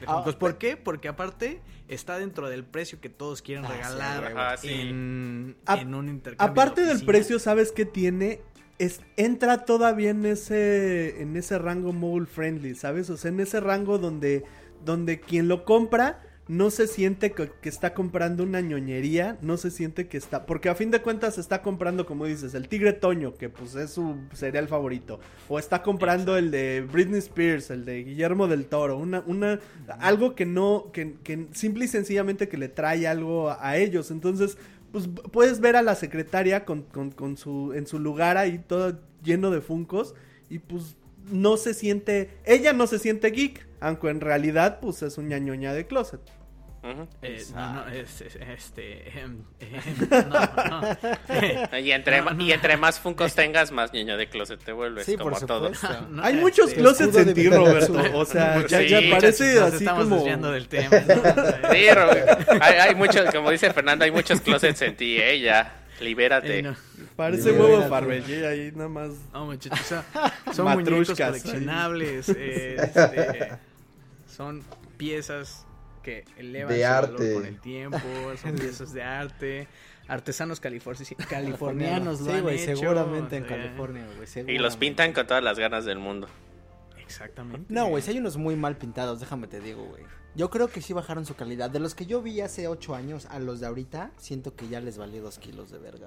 De 0.00 0.06
Ah, 0.06 0.14
Funkos. 0.14 0.36
¿Por 0.36 0.56
qué? 0.58 0.76
Porque 0.78 1.08
aparte 1.08 1.60
está 1.88 2.18
dentro 2.18 2.48
del 2.48 2.64
precio 2.64 2.98
que 3.00 3.10
todos 3.10 3.42
quieren 3.42 3.66
Ah, 3.66 3.68
regalar. 3.68 4.34
Ah, 4.36 4.56
sí. 4.56 4.68
en, 4.70 5.56
A- 5.66 5.78
en 5.78 5.94
un 5.94 6.08
intercambio. 6.08 6.50
Aparte 6.50 6.80
de 6.80 6.88
del 6.94 7.04
precio, 7.04 7.38
¿sabes 7.38 7.72
qué 7.72 7.84
tiene? 7.84 8.40
Es, 8.78 9.00
entra 9.18 9.66
todavía 9.66 10.10
en 10.10 10.24
ese, 10.24 11.20
en 11.20 11.36
ese 11.36 11.58
rango 11.58 11.92
mobile 11.92 12.26
friendly, 12.26 12.74
¿sabes? 12.74 13.10
O 13.10 13.18
sea, 13.18 13.30
en 13.30 13.40
ese 13.40 13.60
rango 13.60 13.98
donde, 13.98 14.44
donde 14.82 15.20
quien 15.20 15.46
lo 15.46 15.64
compra 15.66 16.22
no 16.48 16.70
se 16.70 16.88
siente 16.88 17.32
que, 17.32 17.50
que 17.60 17.68
está 17.68 17.94
comprando 17.94 18.42
una 18.42 18.60
ñoñería, 18.60 19.38
no 19.42 19.56
se 19.56 19.70
siente 19.70 20.08
que 20.08 20.16
está, 20.16 20.44
porque 20.44 20.68
a 20.68 20.74
fin 20.74 20.90
de 20.90 21.00
cuentas 21.00 21.38
está 21.38 21.62
comprando, 21.62 22.04
como 22.04 22.26
dices, 22.26 22.54
el 22.54 22.68
Tigre 22.68 22.92
Toño, 22.92 23.34
que 23.34 23.48
pues 23.48 23.76
es 23.76 23.92
su 23.92 24.16
cereal 24.32 24.66
favorito, 24.66 25.20
o 25.48 25.58
está 25.58 25.82
comprando 25.82 26.36
el 26.36 26.50
de 26.50 26.80
Britney 26.80 27.20
Spears, 27.20 27.70
el 27.70 27.84
de 27.84 28.02
Guillermo 28.02 28.48
del 28.48 28.66
Toro, 28.66 28.98
una, 28.98 29.22
una, 29.26 29.60
algo 30.00 30.34
que 30.34 30.44
no, 30.44 30.90
que, 30.92 31.14
que 31.22 31.46
simple 31.52 31.84
y 31.84 31.88
sencillamente 31.88 32.48
que 32.48 32.56
le 32.56 32.68
trae 32.68 33.06
algo 33.06 33.50
a, 33.50 33.76
ellos, 33.76 34.10
entonces, 34.10 34.58
pues 34.90 35.08
puedes 35.30 35.60
ver 35.60 35.76
a 35.76 35.82
la 35.82 35.94
secretaria 35.94 36.64
con, 36.64 36.82
con, 36.82 37.12
con 37.12 37.36
su, 37.36 37.72
en 37.72 37.86
su 37.86 37.98
lugar 37.98 38.36
ahí 38.36 38.58
todo 38.58 38.98
lleno 39.22 39.50
de 39.50 39.60
funcos, 39.60 40.14
y 40.50 40.58
pues 40.58 40.96
no 41.30 41.56
se 41.56 41.74
siente, 41.74 42.30
ella 42.44 42.72
no 42.72 42.86
se 42.86 42.98
siente 42.98 43.30
geek, 43.30 43.66
aunque 43.80 44.08
en 44.10 44.20
realidad 44.20 44.78
pues 44.80 45.02
es 45.02 45.18
un 45.18 45.28
ñañoña 45.28 45.72
de 45.72 45.86
closet. 45.86 46.20
Eh, 47.22 47.44
no, 47.54 47.74
no, 47.74 47.88
es, 47.92 48.20
es- 48.22 48.34
este. 48.34 49.04
no, 50.10 50.18
no. 51.70 51.78
Y 51.78 51.92
entre, 51.92 52.20
No, 52.22 52.30
no. 52.30 52.42
y 52.42 52.50
entre 52.50 52.76
más 52.76 52.98
funcos 52.98 53.36
tengas, 53.36 53.70
más 53.70 53.92
niño 53.92 54.16
de 54.16 54.28
closet 54.28 54.58
te 54.64 54.72
vuelves, 54.72 55.06
Sí, 55.06 55.16
como 55.16 55.30
por 55.30 55.46
todo. 55.46 55.72
supuesto. 55.74 56.06
No, 56.10 56.22
Hay 56.24 56.30
este, 56.32 56.40
muchos 56.42 56.74
closets 56.74 57.14
escudo 57.14 57.20
en 57.28 57.34
ti, 57.34 57.48
Roberto. 57.48 58.02
O 58.18 58.24
sea, 58.24 58.66
ya, 58.66 58.80
Sí, 58.80 58.88
ya 58.88 59.00
parece 59.12 59.54
Nos 59.54 59.62
así 59.62 59.76
estamos 59.76 60.02
como. 60.04 60.16
desviando 60.16 60.50
del 60.50 60.66
tema. 60.68 60.90
¿no? 61.06 61.72
Sí, 61.72 61.88
Ro- 61.92 62.10
hay, 62.60 62.74
hay 62.74 62.94
muchos, 62.96 63.30
como 63.32 63.52
dice 63.52 63.72
Fernando, 63.72 64.04
hay 64.04 64.10
muchos 64.10 64.40
closets 64.40 64.82
en 64.82 64.96
ti, 64.96 65.18
eh, 65.20 65.38
ya. 65.40 65.78
Libérate. 66.00 66.64
Eh. 67.12 67.14
Parece 67.16 67.52
huevo 67.52 67.82
Farbellé 67.88 68.46
ahí 68.46 68.72
nada 68.74 68.88
más. 68.88 69.10
No, 69.32 69.46
muchachos, 69.46 69.80
o 69.80 69.84
sea, 69.84 70.04
son 70.52 70.72
muñecos 70.72 71.16
coleccionables, 71.18 72.28
eh, 72.30 72.76
este, 72.82 73.52
son 74.28 74.62
piezas 74.96 75.66
que 76.02 76.24
elevan 76.36 76.72
De 76.72 76.82
su 76.82 76.90
valor 76.90 77.10
arte. 77.14 77.34
con 77.34 77.46
el 77.46 77.60
tiempo, 77.60 77.98
son 78.40 78.54
piezas 78.56 78.92
de 78.92 79.02
arte, 79.02 79.68
artesanos 80.08 80.60
califor- 80.60 81.16
californianos 81.28 82.20
lo 82.20 82.26
Sí, 82.32 82.38
han 82.38 82.48
hecho, 82.48 82.76
seguramente 82.76 83.36
en 83.36 83.44
o 83.44 83.48
sea, 83.48 83.56
California, 83.56 84.06
güey. 84.16 84.54
Y 84.54 84.58
los 84.58 84.76
pintan 84.76 85.12
con 85.12 85.26
todas 85.26 85.42
las 85.44 85.58
ganas 85.58 85.84
del 85.84 85.98
mundo. 85.98 86.28
Exactamente. 86.98 87.66
No, 87.72 87.88
güey, 87.88 88.02
si 88.02 88.10
hay 88.10 88.18
unos 88.18 88.36
muy 88.36 88.56
mal 88.56 88.76
pintados, 88.76 89.20
déjame 89.20 89.46
te 89.46 89.60
digo, 89.60 89.84
güey. 89.84 90.02
Yo 90.34 90.48
creo 90.48 90.68
que 90.68 90.80
sí 90.80 90.94
bajaron 90.94 91.26
su 91.26 91.34
calidad. 91.34 91.68
De 91.68 91.78
los 91.78 91.94
que 91.94 92.06
yo 92.06 92.22
vi 92.22 92.40
hace 92.40 92.66
8 92.68 92.94
años 92.94 93.26
a 93.26 93.38
los 93.38 93.60
de 93.60 93.66
ahorita, 93.66 94.12
siento 94.16 94.56
que 94.56 94.66
ya 94.68 94.80
les 94.80 94.96
valió 94.96 95.20
2 95.22 95.38
kilos 95.38 95.70
de 95.70 95.78
verga. 95.78 96.06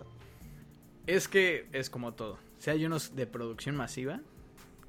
Es 1.07 1.27
que 1.27 1.67
es 1.71 1.89
como 1.89 2.13
todo. 2.13 2.37
Si 2.57 2.69
hay 2.69 2.85
unos 2.85 3.15
de 3.15 3.27
producción 3.27 3.75
masiva, 3.75 4.21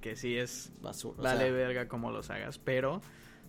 que 0.01 0.17
sí 0.17 0.37
es 0.37 0.73
Basura. 0.81 1.19
o 1.19 1.23
vale 1.23 1.45
sea, 1.47 1.53
verga 1.53 1.89
como 1.89 2.11
los 2.11 2.31
hagas, 2.31 2.59
pero 2.59 3.01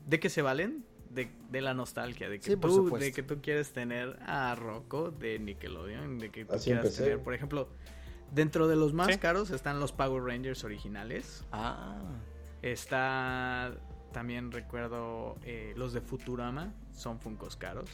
¿de 0.06 0.20
qué 0.20 0.30
se 0.30 0.42
valen? 0.42 0.84
De, 1.10 1.30
de 1.50 1.62
la 1.62 1.74
nostalgia, 1.74 2.28
de 2.30 2.40
que, 2.40 2.46
Sí, 2.52 2.58
tú, 2.58 2.90
de 2.98 3.14
que 3.14 3.24
tú 3.24 3.40
quieres 3.42 3.72
tener 3.72 4.20
a 4.26 4.54
Rocco 4.56 5.12
de 5.12 5.40
Nickelodeon, 5.40 6.20
de 6.20 6.30
que 6.32 6.44
tú 6.44 6.54
Así 6.54 6.66
quieras 6.66 6.84
empecé. 6.86 7.04
tener, 7.04 7.24
por 7.24 7.34
ejemplo, 7.34 7.70
dentro 8.34 8.68
de 8.68 8.76
los 8.76 8.92
más 8.94 9.08
Sí. 9.14 9.18
caros 9.18 9.50
están 9.52 9.80
los 9.80 9.94
Power 9.94 10.22
Rangers 10.24 10.66
originales, 10.66 11.46
Ah, 11.54 12.02
está 12.62 13.74
también 14.12 14.52
recuerdo 14.52 15.38
eh, 15.44 15.74
los 15.78 15.94
de 15.94 16.02
Futurama, 16.02 16.74
son 16.94 17.20
Funkos 17.22 17.56
caros, 17.56 17.90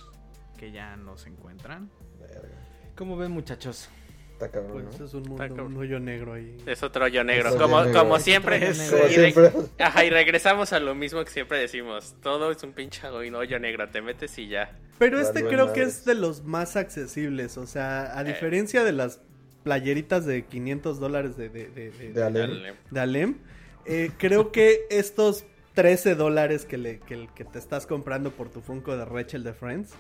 que 0.58 0.72
ya 0.72 0.96
no 0.96 1.18
se 1.18 1.30
encuentran. 1.30 1.92
Verga. 2.20 2.50
¿cómo 2.96 3.16
ven, 3.18 3.32
muchachos? 3.32 3.90
Está 4.34 4.50
cabrón, 4.50 4.84
Pues 4.88 5.00
¿no? 5.00 5.06
es 5.06 5.14
un 5.14 5.24
mundo, 5.24 5.44
Está 5.44 5.62
un 5.64 5.78
hoyo 5.78 6.00
negro 6.00 6.34
ahí. 6.34 6.58
Es 6.66 6.84
otro 6.84 7.06
hoyo 7.06 7.24
negro. 7.24 7.50
Es 7.50 7.56
otro 7.56 7.66
como, 7.68 7.78
hoyo 7.78 7.86
negro. 7.88 8.00
como 8.02 8.18
Es 8.18 8.24
siempre. 8.24 8.58
hoyo 8.58 9.28
Y 9.28 9.32
re-. 9.32 9.52
Ajá, 9.80 10.06
y 10.06 10.10
regresamos 10.10 10.74
a 10.74 10.80
lo 10.80 10.96
mismo 10.96 11.24
que 11.24 11.32
siempre 11.32 11.60
decimos. 11.60 12.16
Todo 12.22 12.52
es 12.52 12.62
un 12.64 12.74
pinche 12.74 13.08
hoyo 13.08 13.60
negro. 13.60 13.88
Te 13.90 14.02
metes 14.02 14.38
y 14.40 14.48
ya. 14.50 14.78
Pero 15.00 15.20
este 15.20 15.46
creo 15.46 15.72
que 15.74 15.84
es 15.84 16.04
de 16.06 16.16
los 16.16 16.44
más 16.44 16.76
accesibles. 16.76 17.58
O 17.58 17.66
sea, 17.68 18.18
a 18.18 18.22
Eh. 18.22 18.26
diferencia 18.26 18.84
de 18.84 18.92
las 18.92 19.22
playeritas 19.64 20.26
de 20.26 20.44
500 20.46 21.00
dólares 21.00 21.38
de, 21.38 21.50
de, 21.50 21.68
de, 21.70 21.92
de- 21.92 22.12
De 22.14 22.24
Alem. 22.24 22.50
Dale. 22.52 22.74
de 22.92 23.00
Alem, 23.00 23.38
eh, 23.86 24.12
creo 24.18 24.52
que 24.52 24.82
estos 24.90 25.46
13 25.74 26.16
dólares 26.16 26.66
que, 26.66 26.78
le, 26.78 27.00
que, 27.00 27.30
que 27.34 27.46
te 27.46 27.60
estás 27.60 27.88
comprando 27.88 28.32
por 28.32 28.50
tu 28.50 28.60
Funko 28.62 28.98
de 28.98 29.06
Rachel 29.06 29.44
de 29.44 29.54
Friends, 29.54 29.92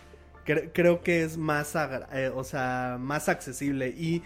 cre- 0.45 0.71
creo 0.73 1.01
que 1.01 1.23
es 1.23 1.37
más, 1.37 1.73
eh, 2.13 2.31
o 2.33 2.43
sea, 2.43 2.97
más 2.99 3.29
accesible. 3.29 3.89
Y, 3.89 4.21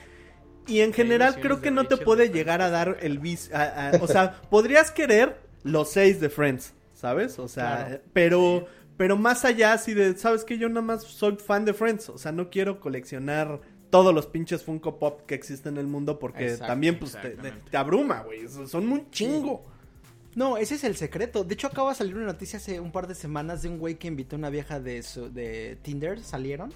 y 0.68 0.81
en 0.81 0.94
general 0.94 1.39
creo 1.39 1.61
que 1.61 1.72
no 1.72 1.85
te 1.88 1.98
puede 1.98 2.30
llegar 2.30 2.61
a 2.61 2.69
dar 2.69 2.98
el 3.02 3.19
vis... 3.19 3.52
a- 3.53 3.89
a- 3.89 4.03
o 4.03 4.07
sea, 4.07 4.41
podrías 4.49 4.91
querer 4.91 5.39
los 5.64 5.89
6 5.91 6.19
de 6.19 6.30
Friends, 6.30 6.73
¿sabes? 6.94 7.39
O 7.39 7.48
sea, 7.48 7.77
Claro. 7.85 7.95
eh, 7.95 8.02
pero... 8.14 8.65
Pero 8.98 9.15
más 9.15 9.45
allá, 9.45 9.73
así 9.73 9.94
de, 9.94 10.18
¿sabes 10.18 10.44
que 10.44 10.57
Yo 10.57 10.69
nada 10.69 10.81
más 10.81 11.03
soy 11.03 11.35
fan 11.35 11.65
de 11.65 11.76
Friends. 11.76 12.10
O 12.10 12.18
sea, 12.18 12.31
no 12.31 12.49
quiero 12.49 12.80
coleccionar 12.80 13.61
todos 13.91 14.11
los 14.11 14.26
pinches 14.26 14.64
Funko 14.64 14.98
Pop 14.98 15.22
que 15.27 15.35
existen 15.35 15.76
en 15.76 15.81
el 15.81 15.85
mundo 15.85 16.18
porque 16.18 16.45
Exacto, 16.45 16.65
también 16.65 16.98
pues 16.98 17.11
te- 17.11 17.38
te 17.69 17.77
abruma, 17.77 18.22
güey. 18.23 18.48
Son 18.65 18.91
un 18.91 19.07
chingo. 19.11 19.64
No, 20.38 20.57
ese 20.57 20.76
es 20.76 20.84
el 20.84 20.95
secreto. 20.95 21.43
De 21.43 21.55
hecho, 21.55 21.65
acaba 21.65 21.89
de 21.89 21.95
salir 21.95 22.15
una 22.15 22.27
noticia 22.27 22.57
hace 22.57 22.80
un 22.80 22.91
par 22.91 23.07
de 23.07 23.15
semanas 23.15 23.64
de 23.64 23.69
un 23.69 23.80
güey 23.80 23.95
que 23.95 24.07
invitó 24.07 24.35
a 24.35 24.38
una 24.39 24.51
vieja 24.51 24.80
de, 24.80 25.01
su, 25.01 25.34
de 25.34 25.80
Tinder, 25.81 26.23
salieron. 26.23 26.72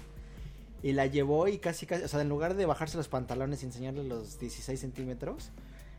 Y 0.82 0.90
la 0.94 1.06
llevó 1.06 1.46
y 1.46 1.58
casi, 1.58 1.86
casi, 1.86 2.02
o 2.02 2.08
sea, 2.08 2.20
en 2.22 2.28
lugar 2.28 2.56
de 2.56 2.66
bajarse 2.66 2.96
los 2.96 3.06
pantalones 3.06 3.62
y 3.62 3.66
enseñarle 3.66 4.02
los 4.02 4.40
16 4.40 4.80
centímetros, 4.80 5.50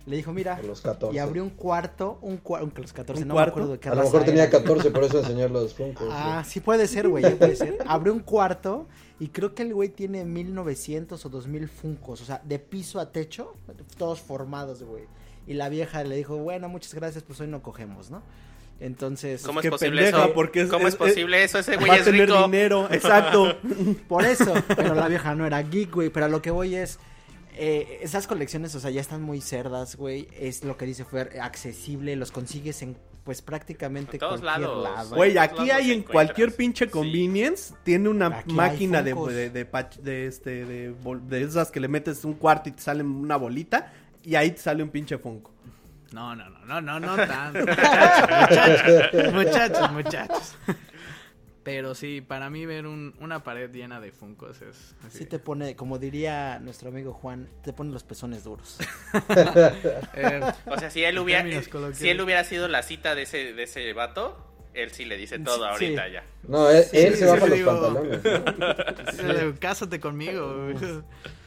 le 0.06 0.18
dijo, 0.18 0.34
mira, 0.34 0.56
A 0.56 0.62
los 0.62 0.82
14. 0.82 1.16
y 1.16 1.20
abrió 1.20 1.42
un 1.42 1.52
cuarto, 1.52 2.20
un 2.22 2.36
cuarto, 2.36 2.82
los 2.82 2.92
14, 2.92 3.22
¿Un 3.22 3.30
no 3.30 3.36
cuarto? 3.36 3.48
me 3.48 3.52
acuerdo 3.52 3.72
de 3.72 3.80
qué 3.80 3.88
A 3.88 3.96
lo 3.96 4.04
mejor 4.04 4.26
tenía 4.26 4.44
era. 4.44 4.52
14, 4.52 4.92
por 4.92 5.06
eso 5.06 5.20
enseñar 5.20 5.50
los 5.50 5.74
Funkos. 5.74 6.10
Ah, 6.12 6.44
sí 6.46 6.60
puede 6.60 6.86
ser, 6.86 7.08
güey, 7.08 7.34
puede 7.38 7.56
ser. 7.56 7.78
Abrió 7.88 8.12
un 8.12 8.20
cuarto 8.20 8.90
y 9.22 9.30
creo 9.30 9.56
que 9.56 9.64
el 9.64 9.74
güey 9.74 9.88
tiene 9.88 10.26
1900 10.26 11.26
o 11.26 11.30
2000 11.30 11.70
funcos, 11.70 12.20
o 12.20 12.26
sea, 12.26 12.42
de 12.44 12.60
piso 12.60 13.00
a 13.00 13.14
techo, 13.14 13.56
todos 13.98 14.20
formados, 14.20 14.84
güey. 14.84 15.06
Y 15.48 15.54
la 15.54 15.70
vieja 15.70 16.04
le 16.04 16.16
dijo, 16.16 16.38
bueno, 16.38 16.70
muchas 16.70 16.94
gracias, 16.94 17.24
pues 17.24 17.40
hoy 17.42 17.48
no 17.48 17.62
cogemos, 17.62 18.10
¿no? 18.12 18.22
Entonces, 18.80 19.44
¿Cómo 19.44 19.60
es 19.60 19.64
Qué 19.64 19.70
posible 19.72 20.02
pendeja, 20.04 20.26
eso? 20.26 20.34
porque 20.34 20.62
es- 20.62 20.70
¿Cómo 20.70 20.88
es, 20.88 20.94
es- 20.94 20.98
posible 20.98 21.44
eso? 21.44 21.60
Ese 21.60 21.76
güey 21.78 21.90
Va 21.90 21.94
a 21.96 21.98
es 22.00 22.06
tener 22.06 22.28
rico. 22.28 22.44
dinero, 22.44 22.88
exacto. 22.92 23.58
por 24.08 24.26
eso, 24.26 24.54
pero 24.76 24.94
la 24.96 25.08
vieja 25.08 25.36
no 25.36 25.46
era 25.46 25.62
geek, 25.62 25.94
güey, 25.94 26.10
pero 26.10 26.26
a 26.26 26.30
lo 26.30 26.42
que 26.42 26.52
voy 26.52 26.76
es... 26.76 27.00
eh, 27.56 28.00
esas 28.02 28.26
colecciones, 28.28 28.74
o 28.76 28.80
sea, 28.80 28.90
ya 28.90 29.00
están 29.00 29.22
muy 29.22 29.40
cerdas, 29.40 29.96
güey. 29.96 30.28
Es 30.40 30.64
lo 30.64 30.76
que 30.76 30.86
dice 30.86 31.06
Fer, 31.06 31.40
accesible, 31.40 32.16
los 32.16 32.32
consigues 32.32 32.82
en, 32.82 32.98
pues, 33.24 33.42
prácticamente 33.44 34.14
En 34.18 34.20
todos 34.22 34.42
cualquier 34.42 34.68
lados. 34.70 34.84
lado. 34.84 35.16
Güey, 35.16 35.38
aquí 35.38 35.70
hay 35.70 35.92
en 35.92 36.02
cualquier 36.02 36.54
pinche 36.56 36.86
Sí. 36.86 36.92
convenience. 36.92 37.76
Tiene 37.84 38.10
una 38.10 38.28
Aquí 38.40 38.54
máquina 38.54 39.04
de, 39.04 39.14
de, 39.14 39.50
de, 40.02 40.26
este, 40.28 40.66
de, 40.66 40.96
de 41.28 41.42
esas 41.44 41.70
que 41.70 41.80
le 41.80 41.88
metes 41.88 42.26
un 42.26 42.34
cuarto 42.34 42.70
y 42.70 42.72
te 42.72 42.82
sale 42.82 43.04
una 43.04 43.36
bolita. 43.38 43.94
Y 44.24 44.36
ahí 44.36 44.52
te 44.52 44.58
sale 44.58 44.82
un 44.84 44.90
pinche 44.90 45.18
Funko. 45.18 45.52
No, 46.12 46.36
no, 46.36 46.48
no, 46.50 46.66
no, 46.66 46.82
no, 46.82 47.00
no 47.00 47.16
tanto. 47.28 47.60
Muchachos, 47.60 49.34
muchachos, 49.34 49.34
muchachos, 49.34 49.92
muchachos. 49.92 50.56
Pero 51.64 51.96
sí, 51.96 52.20
para 52.20 52.50
mí 52.50 52.66
ver 52.66 52.86
un- 52.86 53.16
una 53.22 53.42
pared 53.44 53.72
llena 53.72 54.02
de 54.02 54.12
Funkos 54.12 54.62
es... 54.62 54.96
así. 55.08 55.20
Sí 55.20 55.26
te 55.26 55.40
pone, 55.40 55.78
como 55.78 55.98
diría 55.98 56.60
nuestro 56.60 56.90
amigo 56.90 57.14
Juan, 57.14 57.48
te 57.64 57.72
pone 57.72 57.92
los 57.92 58.04
pezones 58.04 58.44
duros. 58.44 58.78
Eh, 60.14 60.42
O 60.66 60.78
sea, 60.78 60.90
si 60.92 61.04
él 61.04 61.18
hubiera, 61.20 61.48
eh, 61.48 61.64
si 61.94 62.10
él 62.10 62.20
hubiera 62.22 62.44
sido 62.44 62.68
la 62.68 62.84
cita 62.84 63.16
de 63.16 63.22
ese, 63.24 63.54
de 63.54 63.64
ese 63.64 63.94
vato, 63.94 64.38
él 64.74 64.92
sí 64.92 65.06
le 65.06 65.16
dice 65.18 65.40
todo 65.40 65.58
Sí. 65.78 65.86
ahorita 65.86 66.08
ya. 66.10 66.24
No, 66.48 66.70
él, 66.70 66.84
Sí, 66.84 66.98
él 66.98 67.14
sí, 67.14 67.20
se 67.20 67.26
baja 67.28 67.46
sí, 67.46 67.50
los 67.50 67.58
digo- 67.60 67.72
pantalones. 67.82 69.54
¿no? 69.54 69.56
Cásate 69.60 70.00
conmigo. 70.02 70.66
güey. 70.66 70.76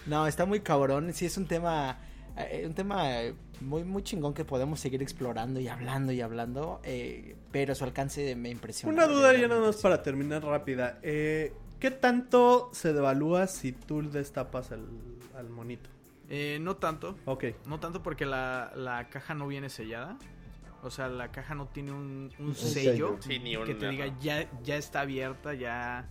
No, 0.06 0.26
está 0.26 0.46
muy 0.46 0.60
cabrón. 0.60 1.12
Sí, 1.12 1.26
es 1.26 1.36
un 1.36 1.46
tema, 1.46 1.98
eh, 2.36 2.64
un 2.66 2.74
tema 2.74 3.22
eh, 3.22 3.34
muy, 3.60 3.84
muy 3.84 4.02
chingón 4.02 4.34
que 4.34 4.44
podemos 4.44 4.80
seguir 4.80 5.02
explorando 5.02 5.60
y 5.60 5.68
hablando 5.68 6.12
y 6.12 6.20
hablando. 6.20 6.80
eh, 6.84 7.36
pero 7.52 7.74
su 7.74 7.84
alcance 7.84 8.34
me 8.36 8.50
impresiona. 8.50 8.92
Una 8.92 9.06
duda 9.06 9.32
ya 9.36 9.48
nada 9.48 9.60
más 9.66 9.76
para 9.76 10.02
terminar 10.02 10.44
rápida. 10.44 10.98
Eh, 11.02 11.52
¿Qué 11.80 11.90
tanto 11.90 12.70
se 12.72 12.92
devalúa 12.92 13.46
si 13.46 13.72
tú 13.72 14.02
destapas 14.10 14.72
al, 14.72 14.86
al 15.36 15.48
monito? 15.50 15.88
Eh, 16.28 16.58
no 16.60 16.76
tanto. 16.76 17.16
Ok. 17.24 17.44
No 17.66 17.78
tanto 17.80 18.02
porque 18.02 18.26
la, 18.26 18.72
la 18.74 19.08
caja 19.08 19.34
no 19.34 19.46
viene 19.46 19.68
sellada. 19.68 20.18
O 20.82 20.90
sea, 20.90 21.08
la 21.08 21.32
caja 21.32 21.54
no 21.54 21.66
tiene 21.68 21.92
un, 21.92 22.32
un 22.38 22.54
sello. 22.54 22.92
sello 22.92 23.16
Sí, 23.20 23.38
ni 23.38 23.56
un- 23.56 23.64
que 23.66 23.74
te 23.74 23.88
diga 23.88 24.14
ya, 24.20 24.48
ya 24.62 24.76
está 24.76 25.00
abierta, 25.00 25.54
ya... 25.54 26.08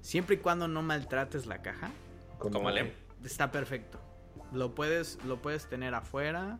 Siempre 0.00 0.36
y 0.36 0.38
cuando 0.38 0.68
no 0.68 0.82
maltrates 0.82 1.46
la 1.46 1.60
caja, 1.60 1.90
Como 2.38 2.70
está 3.24 3.50
perfecto. 3.50 3.98
Lo 4.52 4.74
puedes, 4.74 5.18
lo 5.24 5.40
puedes 5.42 5.68
tener 5.68 5.94
afuera 5.94 6.58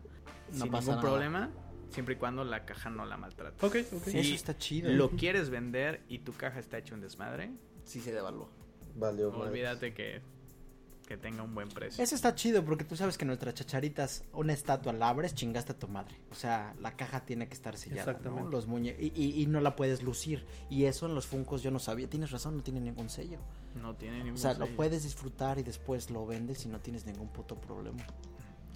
No 0.53 0.63
sin 0.63 0.71
pasa 0.71 0.91
ningún 0.91 0.95
nada. 0.95 1.01
problema, 1.01 1.49
siempre 1.89 2.15
y 2.15 2.17
cuando 2.17 2.43
la 2.43 2.65
caja 2.65 2.89
no 2.89 3.05
la 3.05 3.17
maltrates. 3.17 3.63
Ok, 3.63 3.75
ok. 3.93 4.03
Si 4.05 4.19
Eso 4.19 4.35
está 4.35 4.57
chido. 4.57 4.91
lo 4.91 5.11
quieres 5.11 5.49
vender 5.49 6.03
y 6.07 6.19
tu 6.19 6.33
caja 6.33 6.59
está 6.59 6.77
hecha 6.77 6.93
un 6.95 7.01
desmadre, 7.01 7.51
Sí 7.83 7.99
se 8.01 8.11
devaluó. 8.11 8.49
Valió 8.95 9.29
olvídate 9.31 9.93
que, 9.95 10.21
que 11.07 11.17
tenga 11.17 11.41
un 11.41 11.55
buen 11.55 11.69
precio. 11.69 12.03
Eso 12.03 12.13
está 12.13 12.35
chido 12.35 12.63
porque 12.63 12.83
tú 12.83 12.95
sabes 12.95 13.17
que 13.17 13.25
nuestras 13.25 13.55
chacharitas, 13.55 14.23
una 14.33 14.53
estatua 14.53 14.93
la 14.93 15.09
abres, 15.09 15.33
chingaste 15.33 15.71
a 15.71 15.79
tu 15.79 15.87
madre. 15.87 16.15
O 16.29 16.35
sea, 16.35 16.75
la 16.79 16.95
caja 16.95 17.25
tiene 17.25 17.47
que 17.47 17.55
estar 17.55 17.75
sellada. 17.77 18.01
Exactamente. 18.01 18.43
¿no? 18.45 18.49
Los 18.51 18.67
muñe 18.67 18.95
y, 18.99 19.07
y- 19.15 19.41
y 19.41 19.47
no 19.47 19.59
la 19.61 19.75
puedes 19.75 20.03
lucir. 20.03 20.45
Y 20.69 20.85
eso 20.85 21.07
en 21.07 21.15
los 21.15 21.25
Funcos 21.25 21.63
yo 21.63 21.71
no 21.71 21.79
sabía. 21.79 22.07
Tienes 22.07 22.29
razón, 22.29 22.57
no 22.57 22.61
tiene 22.63 22.79
ningún 22.81 23.09
sello. 23.09 23.39
No 23.81 23.95
tiene 23.95 24.17
ningún 24.17 24.33
O 24.33 24.37
sea, 24.37 24.53
lo 24.53 24.67
puedes 24.67 25.03
disfrutar 25.03 25.59
y 25.59 25.63
después 25.63 26.09
lo 26.09 26.25
vendes 26.25 26.65
y 26.65 26.69
no 26.69 26.79
tienes 26.79 27.05
ningún 27.05 27.29
puto 27.29 27.55
problema. 27.55 28.05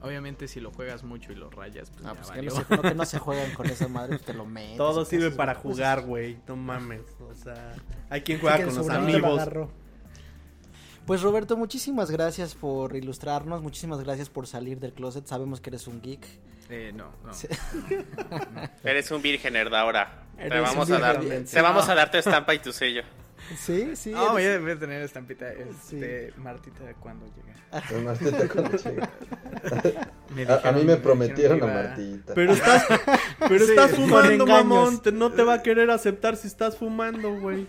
Obviamente 0.02 0.50
si 0.50 0.60
lo 0.60 0.72
juegas 0.72 1.04
mucho 1.04 1.32
y 1.32 1.36
lo 1.36 1.50
rayas, 1.50 1.90
pues, 1.90 2.06
Ah, 2.06 2.14
ya 2.14 2.22
pues 2.22 2.32
que 2.32 2.42
no, 2.42 2.52
se, 2.52 2.76
no, 2.76 2.82
que 2.82 2.96
no 2.96 3.06
se 3.06 3.20
juegan 3.20 3.54
con 3.54 3.68
esa 3.68 3.88
madre, 3.88 4.18
pues 4.18 4.24
te 4.24 4.34
lo 4.34 4.46
metes. 4.46 4.78
Todo 4.78 5.06
sirve 5.06 5.32
para 5.32 5.54
pues, 5.54 5.76
jugar, 5.76 6.02
güey. 6.06 6.40
No 6.48 6.58
mames. 6.58 7.02
O 7.22 7.34
sea, 7.34 7.74
hay 8.10 8.22
quien 8.22 8.40
juega 8.40 8.58
Sí, 8.58 8.64
con 8.66 8.76
los 8.76 8.88
lo 8.88 8.94
amigos. 8.94 9.50
Pues 11.06 11.22
Roberto, 11.22 11.58
muchísimas 11.58 12.12
gracias 12.12 12.56
por 12.56 12.96
ilustrarnos, 12.96 13.62
muchísimas 13.62 14.02
gracias 14.02 14.30
por 14.30 14.48
salir 14.48 14.80
del 14.80 14.94
closet. 14.94 15.26
Sabemos 15.26 15.62
que 15.62 15.70
eres 15.70 15.88
un 15.88 16.02
geek. 16.02 16.26
Eh, 16.70 16.92
no, 16.94 17.12
no. 17.24 17.34
Sí. 17.34 17.48
Eres 18.84 19.12
un 19.12 19.22
virgen 19.22 19.54
nerd 19.54 19.74
ahora. 19.74 20.26
Te 20.38 20.60
vamos 20.60 20.90
a 20.90 21.00
dar, 21.00 21.20
virgen. 21.20 21.46
te 21.46 21.62
vamos 21.62 21.88
a 21.90 21.94
dar 21.94 22.10
tu 22.10 22.18
estampa 22.18 22.54
y 22.54 22.60
tu 22.60 22.72
sello. 22.72 23.04
Sí, 23.58 23.96
sí. 23.96 24.12
No, 24.12 24.32
voy 24.32 24.44
eres- 24.44 24.58
a, 24.58 24.62
voy 24.62 24.72
a 24.72 24.80
tener 24.80 25.02
estampita. 25.02 25.52
Este, 25.52 26.34
Martita, 26.38 26.80
cuando 27.00 27.26
llega? 27.28 28.02
Martita 28.04 28.48
cuando 28.50 28.78
llega. 28.84 29.10
Me 30.36 30.44
A, 30.46 30.70
a 30.70 30.72
mí 30.72 30.84
me 30.84 30.96
prometieron 30.98 31.60
que 31.60 31.66
a 31.66 31.68
Martita. 31.68 32.34
Pero 32.34 32.54
estás, 32.54 32.86
pero 33.48 33.66
Sí, 33.66 33.72
estás 33.72 33.92
fumando, 33.92 34.46
mamón. 34.46 35.02
Te- 35.02 35.12
no 35.12 35.32
te 35.32 35.44
va 35.44 35.56
a 35.56 35.62
querer 35.62 35.90
aceptar 35.92 36.36
si 36.38 36.48
estás 36.48 36.78
fumando, 36.78 37.38
güey. 37.40 37.68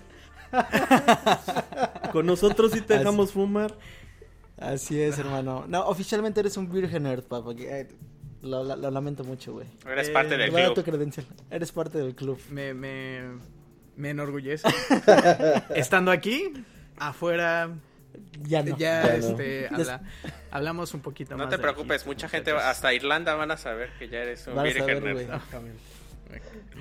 Con 2.13 2.27
nosotros 2.27 2.73
sí 2.73 2.81
te 2.81 2.95
Así- 2.95 3.01
dejamos 3.05 3.33
fumar. 3.33 3.77
Así 4.57 5.01
es, 5.01 5.19
hermano. 5.19 5.65
No, 5.69 5.85
oficialmente 5.87 6.41
eres 6.41 6.57
un 6.57 6.71
virgen 6.71 7.03
nerd, 7.05 7.25
papá. 7.25 7.55
que, 7.55 7.81
eh, 7.81 7.89
Lo, 8.43 8.63
lo- 8.63 8.77
lo 8.77 8.91
lamento 8.91 9.25
mucho, 9.25 9.55
güey. 9.55 9.67
Eres 9.91 10.09
Eh, 10.09 10.13
parte 10.13 10.31
Te 10.31 10.37
del 10.37 10.51
voy 10.51 10.61
a 10.61 10.65
dar 10.67 10.75
tu 10.75 10.83
club. 10.83 10.95
credencial. 10.95 11.27
Eres 11.51 11.73
parte 11.73 11.99
del 11.99 12.15
club. 12.15 12.39
Me, 12.51 12.73
me, 12.75 13.21
me 13.97 14.11
enorgullece. 14.11 14.69
Estando 15.75 16.11
aquí, 16.11 16.53
afuera, 16.99 17.71
Ya 18.43 18.63
no. 18.63 18.77
ya, 18.77 19.03
Ya 19.03 19.19
no. 19.19 19.29
este, 19.31 19.69
habla- 19.69 20.03
hablamos 20.51 20.95
un 20.95 21.01
poquito 21.01 21.33
No 21.37 21.45
más. 21.45 21.51
te 21.51 21.57
de 21.57 21.63
preocupes, 21.63 22.03
aquí, 22.03 22.09
mucha 22.11 22.29
gente, 22.29 22.51
hasta 22.53 22.93
Irlanda 22.95 23.35
van 23.35 23.51
a 23.51 23.57
saber 23.57 23.91
que 23.99 24.09
ya 24.09 24.19
eres 24.21 24.47
un 24.47 24.55
güey. 25.13 25.27
No. 25.27 25.41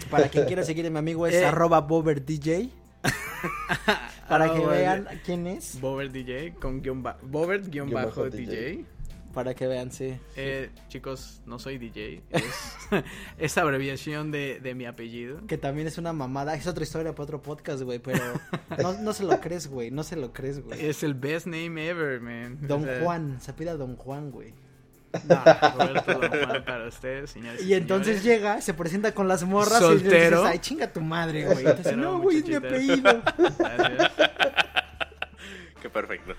Para 0.10 0.28
quien 0.30 0.46
quiera 0.46 0.64
seguir 0.64 0.86
a 0.88 0.90
mi 0.90 0.98
amigo 0.98 1.28
es 1.28 1.36
Eh. 1.36 1.46
arroba 1.46 1.82
boberdj. 1.82 2.70
Para 4.30 4.54
que 4.54 4.66
vean 4.66 5.08
quién 5.26 5.46
es. 5.48 5.80
Bobert 5.82 6.12
DJ 6.12 6.54
con 6.54 6.82
guion 6.82 7.04
ba- 7.04 7.18
Bobert 7.22 7.68
guion 7.68 7.90
Guión 7.90 8.04
bajo 8.06 8.22
bajo 8.24 8.30
DJ. 8.30 8.86
Para 9.34 9.56
que 9.56 9.66
vean, 9.66 9.92
sí. 9.92 10.16
Eh, 10.36 10.70
chicos, 10.90 11.42
no 11.48 11.58
soy 11.58 11.80
DJ. 11.80 12.22
Es, 12.30 12.44
es 13.40 13.58
abreviación 13.58 14.30
de, 14.32 14.60
de 14.62 14.76
mi 14.76 14.86
apellido. 14.86 15.46
Que 15.48 15.58
también 15.58 15.88
es 15.88 15.98
una 15.98 16.14
mamada. 16.14 16.54
Es 16.54 16.68
otra 16.68 16.84
historia 16.84 17.14
para 17.14 17.24
otro 17.24 17.42
podcast, 17.42 17.82
güey. 17.82 17.98
Pero 17.98 18.24
no, 18.82 18.94
no 18.94 19.12
se 19.14 19.24
lo 19.24 19.40
crees, 19.42 19.68
güey. 19.68 19.90
No 19.90 20.04
se 20.04 20.16
lo 20.18 20.32
crees, 20.34 20.64
güey. 20.64 20.86
Es 20.86 21.02
el 21.02 21.16
best 21.16 21.48
name 21.48 21.88
ever, 21.88 22.22
man. 22.22 22.60
Don 22.62 22.84
O 22.84 22.86
sea, 22.86 23.02
Juan. 23.02 23.42
Se 23.42 23.54
pide 23.54 23.72
a 23.72 23.76
Don 23.76 23.96
Juan, 23.96 24.30
güey. 24.30 24.54
No, 25.28 25.36
Roberto 25.78 26.14
Don 26.14 26.30
Juan 26.30 26.66
para 26.66 26.88
ustedes, 26.88 27.32
señores. 27.32 27.64
Y 27.64 27.74
entonces 27.74 28.22
señores. 28.22 28.42
llega, 28.42 28.62
se 28.62 28.74
presenta 28.76 29.14
con 29.14 29.28
las 29.28 29.44
morras 29.44 29.80
y 29.80 29.84
le 29.84 29.90
Soltero. 30.00 30.38
dices, 30.42 30.52
ay, 30.54 30.60
chinga 30.60 30.94
tu 30.94 31.02
madre, 31.02 31.46
güey. 31.46 31.66
Entonces, 31.66 31.98
no, 31.98 32.20
güey, 32.20 32.38
es 32.38 32.48
mi 32.48 32.54
apellido. 32.56 33.22
Gracias. 33.58 34.12
Qué 35.82 35.90
perfecto. 35.90 36.34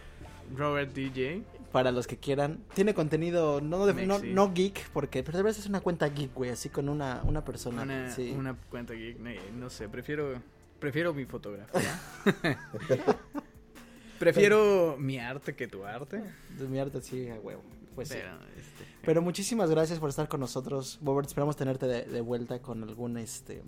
Robert 0.57 0.93
DJ. 0.93 1.43
Para 1.75 1.91
los 1.91 2.07
que 2.07 2.17
quieran. 2.17 2.61
Tiene 2.73 2.95
contenido 2.95 3.61
no, 3.61 3.85
de- 3.85 4.07
no, 4.07 4.55
geek, 4.55 4.91
porque 4.91 5.25
debe 5.25 5.53
ser 5.53 5.69
una 5.69 5.81
cuenta 5.81 6.07
geek, 6.09 6.33
güey, 6.33 6.51
así 6.51 6.69
con 6.69 6.89
una, 6.89 7.21
una 7.25 7.45
persona. 7.45 7.83
Una, 7.83 8.11
sí. 8.13 8.31
una 8.31 8.55
cuenta 8.71 8.95
geek. 8.95 9.19
No, 9.19 9.31
no 9.59 9.71
sé, 9.71 9.89
prefiero, 9.89 10.41
prefiero 10.79 11.13
mi 11.13 11.25
fotografía. 11.25 12.01
prefiero 14.21 14.95
mi 15.01 15.19
arte 15.19 15.57
que 15.57 15.67
tu 15.67 15.85
arte. 15.85 16.23
De 16.57 16.69
mi 16.69 16.79
arte, 16.79 17.03
sí, 17.03 17.29
a 17.29 17.41
huevo. 17.41 17.65
Pues 17.97 18.07
sí. 18.09 18.19
Pero, 18.21 18.35
este, 18.57 18.85
Pero 19.05 19.21
muchísimas 19.21 19.69
gracias 19.69 19.99
por 19.99 20.11
estar 20.11 20.29
con 20.29 20.39
nosotros, 20.39 21.01
Bobert. 21.01 21.27
Esperamos 21.27 21.57
tenerte 21.57 21.89
de, 21.89 22.05
de 22.05 22.21
vuelta 22.21 22.63
con 22.63 22.85
algún 22.85 23.19
este 23.19 23.65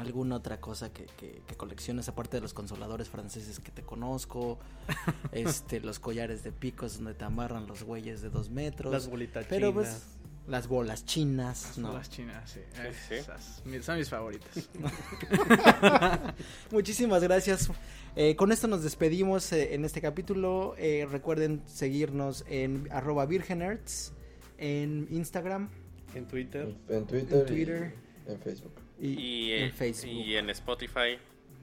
alguna 0.00 0.36
otra 0.36 0.60
cosa 0.60 0.92
que, 0.92 1.06
que, 1.16 1.42
que 1.46 1.54
colecciones, 1.56 2.08
aparte 2.08 2.36
de 2.36 2.40
los 2.40 2.54
consoladores 2.54 3.08
franceses 3.08 3.60
que 3.60 3.70
te 3.70 3.82
conozco, 3.82 4.58
este, 5.32 5.80
los 5.80 5.98
collares 5.98 6.42
de 6.42 6.52
picos 6.52 6.96
donde 6.96 7.14
te 7.14 7.24
amarran 7.24 7.66
los 7.66 7.82
güeyes 7.82 8.22
de 8.22 8.30
dos 8.30 8.50
metros. 8.50 8.92
Las 8.92 9.08
bolitas 9.08 9.46
pero 9.48 9.70
chinas. 9.70 9.88
pues, 9.88 10.20
las 10.46 10.66
bolas 10.66 11.04
chinas, 11.04 11.78
¿no? 11.78 11.92
Las 11.92 12.10
chinas, 12.10 12.50
sí. 12.50 12.60
sí. 13.08 13.14
Esas, 13.14 13.62
son 13.82 13.98
mis 13.98 14.08
favoritas. 14.08 14.68
Muchísimas 16.72 17.22
gracias. 17.22 17.70
Eh, 18.16 18.34
con 18.34 18.50
esto 18.50 18.66
nos 18.66 18.82
despedimos 18.82 19.52
eh, 19.52 19.74
en 19.74 19.84
este 19.84 20.00
capítulo. 20.00 20.74
Eh, 20.76 21.06
recuerden 21.08 21.62
seguirnos 21.66 22.44
en 22.48 22.88
arroba 22.90 23.26
virgenerds 23.26 24.12
en 24.58 25.06
Instagram 25.10 25.68
En 26.14 26.26
Twitter. 26.26 26.74
En 26.88 27.06
Twitter, 27.06 27.38
En 27.38 27.46
Twitter. 27.46 27.94
y 28.26 28.32
en 28.32 28.40
Facebook. 28.40 28.72
Y, 29.00 29.08
Y, 29.08 29.52
en 29.54 29.72
Facebook. 29.72 30.10
y 30.10 30.36
en 30.36 30.50
Spotify. 30.50 31.18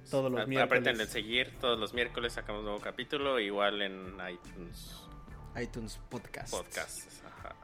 Todos 0.09 0.31
los 0.31 0.41
A- 0.41 0.45
miércoles. 0.45 0.99
En 0.99 1.07
seguir. 1.07 1.53
Todos 1.59 1.77
los 1.79 1.93
miércoles 1.93 2.33
sacamos 2.33 2.59
un 2.59 2.65
nuevo 2.65 2.79
capítulo. 2.81 3.39
Igual 3.39 3.81
en 3.81 4.15
iTunes 4.31 4.95
iTunes 5.61 5.99
Podcast. 6.09 6.51
Podcasts. 6.51 7.21
Ajá. 7.25 7.55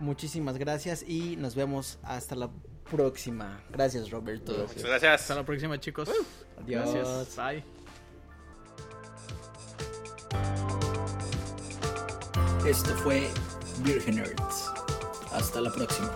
Muchísimas 0.00 0.58
gracias 0.58 1.02
y 1.06 1.36
nos 1.36 1.54
vemos 1.54 1.98
hasta 2.02 2.34
la 2.34 2.50
próxima. 2.90 3.62
Gracias, 3.70 4.10
Roberto. 4.10 4.52
Muchas 4.52 4.82
gracias. 4.82 5.20
Hasta 5.22 5.34
la 5.36 5.44
próxima, 5.44 5.78
chicos. 5.80 6.08
Adiós. 6.62 6.92
Gracias. 6.94 7.36
Bye. 7.36 7.64
Esto 12.68 12.94
fue 12.98 13.28
Virgin 13.84 14.16
Nerds. 14.16 14.70
Hasta 15.32 15.60
la 15.60 15.72
próxima. 15.72 16.12